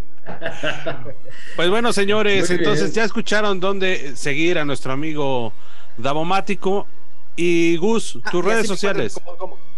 Pues 1.56 1.70
bueno, 1.70 1.92
señores, 1.92 2.50
entonces 2.50 2.92
ya 2.92 3.04
escucharon 3.04 3.60
dónde 3.60 4.16
seguir 4.16 4.58
a 4.58 4.64
nuestro 4.64 4.92
amigo 4.92 5.52
Davomático 5.96 6.86
y 7.36 7.76
Gus, 7.76 8.18
ah, 8.24 8.30
tus 8.30 8.44
redes 8.44 8.66
sociales 8.66 9.20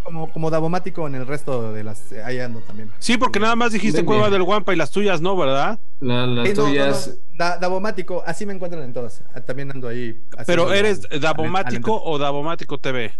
como, 0.06 0.30
como 0.30 0.50
Davomático 0.50 1.06
en 1.06 1.16
el 1.16 1.26
resto 1.26 1.72
de 1.72 1.82
las. 1.82 2.12
Ahí 2.24 2.38
ando 2.38 2.60
también. 2.60 2.92
Sí, 3.00 3.18
porque 3.18 3.40
nada 3.40 3.56
más 3.56 3.72
dijiste 3.72 4.04
Cueva 4.04 4.30
del 4.30 4.44
Guampa 4.44 4.72
y 4.72 4.76
las 4.76 4.90
tuyas 4.90 5.20
no, 5.20 5.36
¿verdad? 5.36 5.78
las 6.00 6.54
tuyas. 6.54 7.18
Davomático, 7.34 8.22
así 8.24 8.46
me 8.46 8.54
encuentran 8.54 8.84
en 8.84 8.92
todas. 8.92 9.22
Ah, 9.34 9.40
también 9.40 9.70
ando 9.70 9.88
ahí. 9.88 10.22
Pero 10.46 10.72
eres 10.72 11.02
Davomático 11.20 12.00
o 12.02 12.18
Davomático 12.18 12.78
TV? 12.78 13.12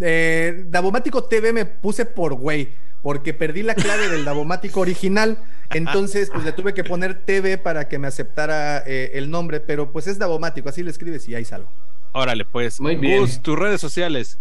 Eh, 0.00 0.64
Davomático 0.68 1.24
TV 1.24 1.52
me 1.52 1.64
puse 1.66 2.06
por 2.06 2.34
güey, 2.34 2.70
porque 3.02 3.34
perdí 3.34 3.62
la 3.62 3.74
clave 3.74 4.08
del 4.08 4.24
Davomático 4.24 4.80
original. 4.80 5.38
Entonces, 5.70 6.30
pues 6.32 6.44
le 6.44 6.52
tuve 6.52 6.74
que 6.74 6.84
poner 6.84 7.14
TV 7.24 7.58
para 7.58 7.88
que 7.88 7.98
me 7.98 8.08
aceptara 8.08 8.82
eh, 8.86 9.12
el 9.14 9.30
nombre, 9.30 9.60
pero 9.60 9.92
pues 9.92 10.06
es 10.06 10.18
Davomático, 10.18 10.68
así 10.68 10.82
le 10.82 10.90
escribes 10.90 11.28
y 11.28 11.34
ahí 11.34 11.44
salgo. 11.44 11.70
Órale, 12.12 12.44
pues. 12.44 12.80
Muy 12.80 12.96
bien. 12.96 13.26
tus 13.42 13.58
redes 13.58 13.80
sociales. 13.80 14.38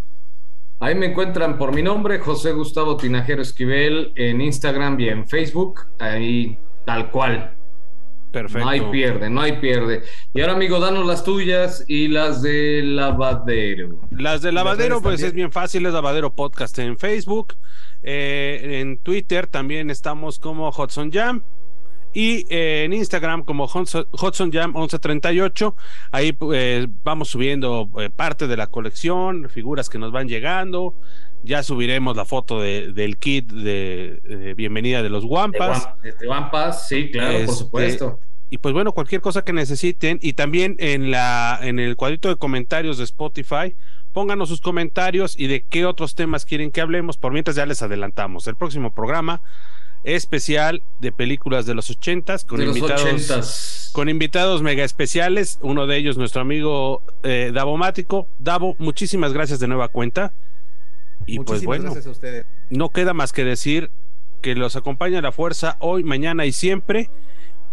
Ahí 0.80 0.94
me 0.94 1.08
encuentran 1.08 1.58
por 1.58 1.74
mi 1.74 1.82
nombre, 1.82 2.20
José 2.20 2.52
Gustavo 2.52 2.98
Tinajero 2.98 3.42
Esquivel, 3.42 4.14
en 4.16 4.42
Instagram 4.42 5.00
y 5.00 5.10
en 5.10 5.28
Facebook, 5.28 5.88
ahí 5.98 6.60
tal 6.86 7.10
cual. 7.10 7.57
Perfecto. 8.32 8.66
No 8.66 8.70
hay 8.70 8.82
pierde, 8.92 9.30
no 9.30 9.42
hay 9.42 9.54
pierde. 9.54 10.04
Y 10.34 10.42
ahora, 10.42 10.54
amigo, 10.54 10.80
danos 10.80 11.06
las 11.06 11.24
tuyas 11.24 11.86
y 11.88 12.08
las 12.10 12.42
de 12.42 12.82
lavadero. 12.84 14.00
Las 14.12 14.42
de 14.42 14.52
lavadero, 14.52 15.02
pues 15.02 15.22
es 15.24 15.34
bien 15.34 15.52
fácil, 15.52 15.86
es 15.86 15.94
lavadero 15.94 16.34
podcast 16.34 16.78
en 16.80 16.98
Facebook. 16.98 17.56
Eh, 18.04 18.80
en 18.82 18.98
Twitter 19.00 19.48
también 19.48 19.90
estamos 19.90 20.40
como 20.40 20.70
Hudson 20.70 21.12
Jam 21.12 21.42
y 22.14 22.46
eh, 22.50 22.84
en 22.86 22.94
Instagram 22.94 23.44
como 23.44 23.66
Hudson 23.66 24.52
Jam 24.52 24.74
1138. 24.74 25.76
Ahí 26.12 26.32
pues, 26.34 26.88
vamos 27.04 27.30
subiendo 27.30 27.90
eh, 28.00 28.10
parte 28.10 28.48
de 28.48 28.58
la 28.58 28.68
colección, 28.68 29.50
figuras 29.50 29.90
que 29.90 30.00
nos 30.00 30.12
van 30.12 30.28
llegando. 30.28 30.96
Ya 31.44 31.64
subiremos 31.64 32.18
la 32.18 32.26
foto 32.26 32.62
del 32.62 33.18
kit 33.18 33.52
de, 33.52 34.54
bienvenida 34.56 35.02
de 35.02 35.10
los 35.10 35.24
Wampas. 35.24 35.88
De, 36.02 36.28
Wampas, 36.28 36.88
sí, 36.88 37.10
claro, 37.12 37.32
por 37.32 37.42
este, 37.42 37.54
supuesto. 37.54 38.20
Y 38.50 38.60
pues 38.60 38.74
bueno, 38.74 38.94
cualquier 38.94 39.22
cosa 39.22 39.44
que 39.44 39.54
necesiten 39.54 40.20
y 40.22 40.34
también 40.34 40.76
en 40.80 41.12
la 41.12 41.60
en 41.62 41.80
el 41.80 41.96
cuadrito 41.96 42.30
de 42.30 42.38
comentarios 42.38 42.98
de 42.98 43.04
Spotify, 43.04 43.76
pónganos 44.14 44.50
sus 44.50 44.62
comentarios 44.62 45.38
y 45.38 45.48
de 45.48 45.62
qué 45.62 45.86
otros 45.86 46.16
temas 46.16 46.46
quieren 46.46 46.72
que 46.72 46.82
hablemos. 46.82 47.18
Por 47.18 47.34
mientras 47.34 47.56
ya 47.56 47.66
les 47.66 47.82
adelantamos. 47.82 48.48
El 48.48 48.56
próximo 48.56 48.94
programa 48.94 49.42
especial 50.04 50.82
de 51.00 51.12
películas 51.12 51.66
de 51.66 51.74
los 51.74 51.90
ochentas 51.90 52.46
con 52.46 52.62
invitados 52.62 53.92
con 53.94 54.10
invitados 54.10 54.62
mega 54.62 54.84
especiales. 54.84 55.60
Uno 55.62 55.88
de 55.88 55.98
ellos, 55.98 56.18
nuestro 56.18 56.42
amigo 56.42 57.04
eh, 57.24 57.52
Davo 57.54 57.78
Mático. 57.78 58.28
Davo, 58.40 58.76
muchísimas 58.80 59.34
gracias 59.34 59.60
de 59.60 59.68
nueva 59.68 59.90
cuenta. 59.90 60.34
Y 61.28 61.40
pues 61.40 61.64
bueno, 61.64 61.94
no 62.70 62.90
queda 62.90 63.14
más 63.14 63.34
que 63.34 63.44
decir 63.44 63.92
que 64.42 64.56
los 64.56 64.76
acompaña 64.78 65.22
la 65.22 65.34
fuerza 65.34 65.76
hoy, 65.80 66.04
mañana 66.04 66.46
y 66.46 66.54
siempre. 66.54 67.12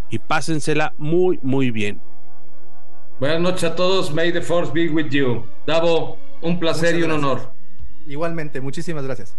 Y 0.09 0.19
pásensela 0.19 0.93
muy, 0.97 1.39
muy 1.41 1.71
bien. 1.71 2.01
Buenas 3.19 3.39
noches 3.39 3.63
a 3.63 3.75
todos. 3.75 4.13
May 4.13 4.31
the 4.31 4.41
force 4.41 4.71
be 4.71 4.89
with 4.89 5.09
you. 5.09 5.45
Davo, 5.65 6.19
un 6.41 6.59
placer 6.59 6.99
y 6.99 7.03
un 7.03 7.11
honor. 7.11 7.53
Igualmente, 8.05 8.59
muchísimas 8.59 9.05
gracias. 9.05 9.35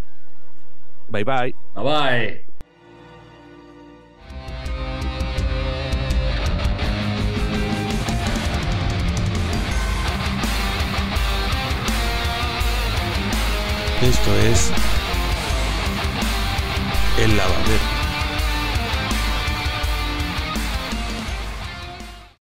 Bye 1.08 1.24
bye. 1.24 1.54
Bye 1.74 1.84
bye. 1.84 2.45
Esto 14.06 14.32
es 14.36 14.70
El 17.18 17.36
Lavadero. 17.36 17.95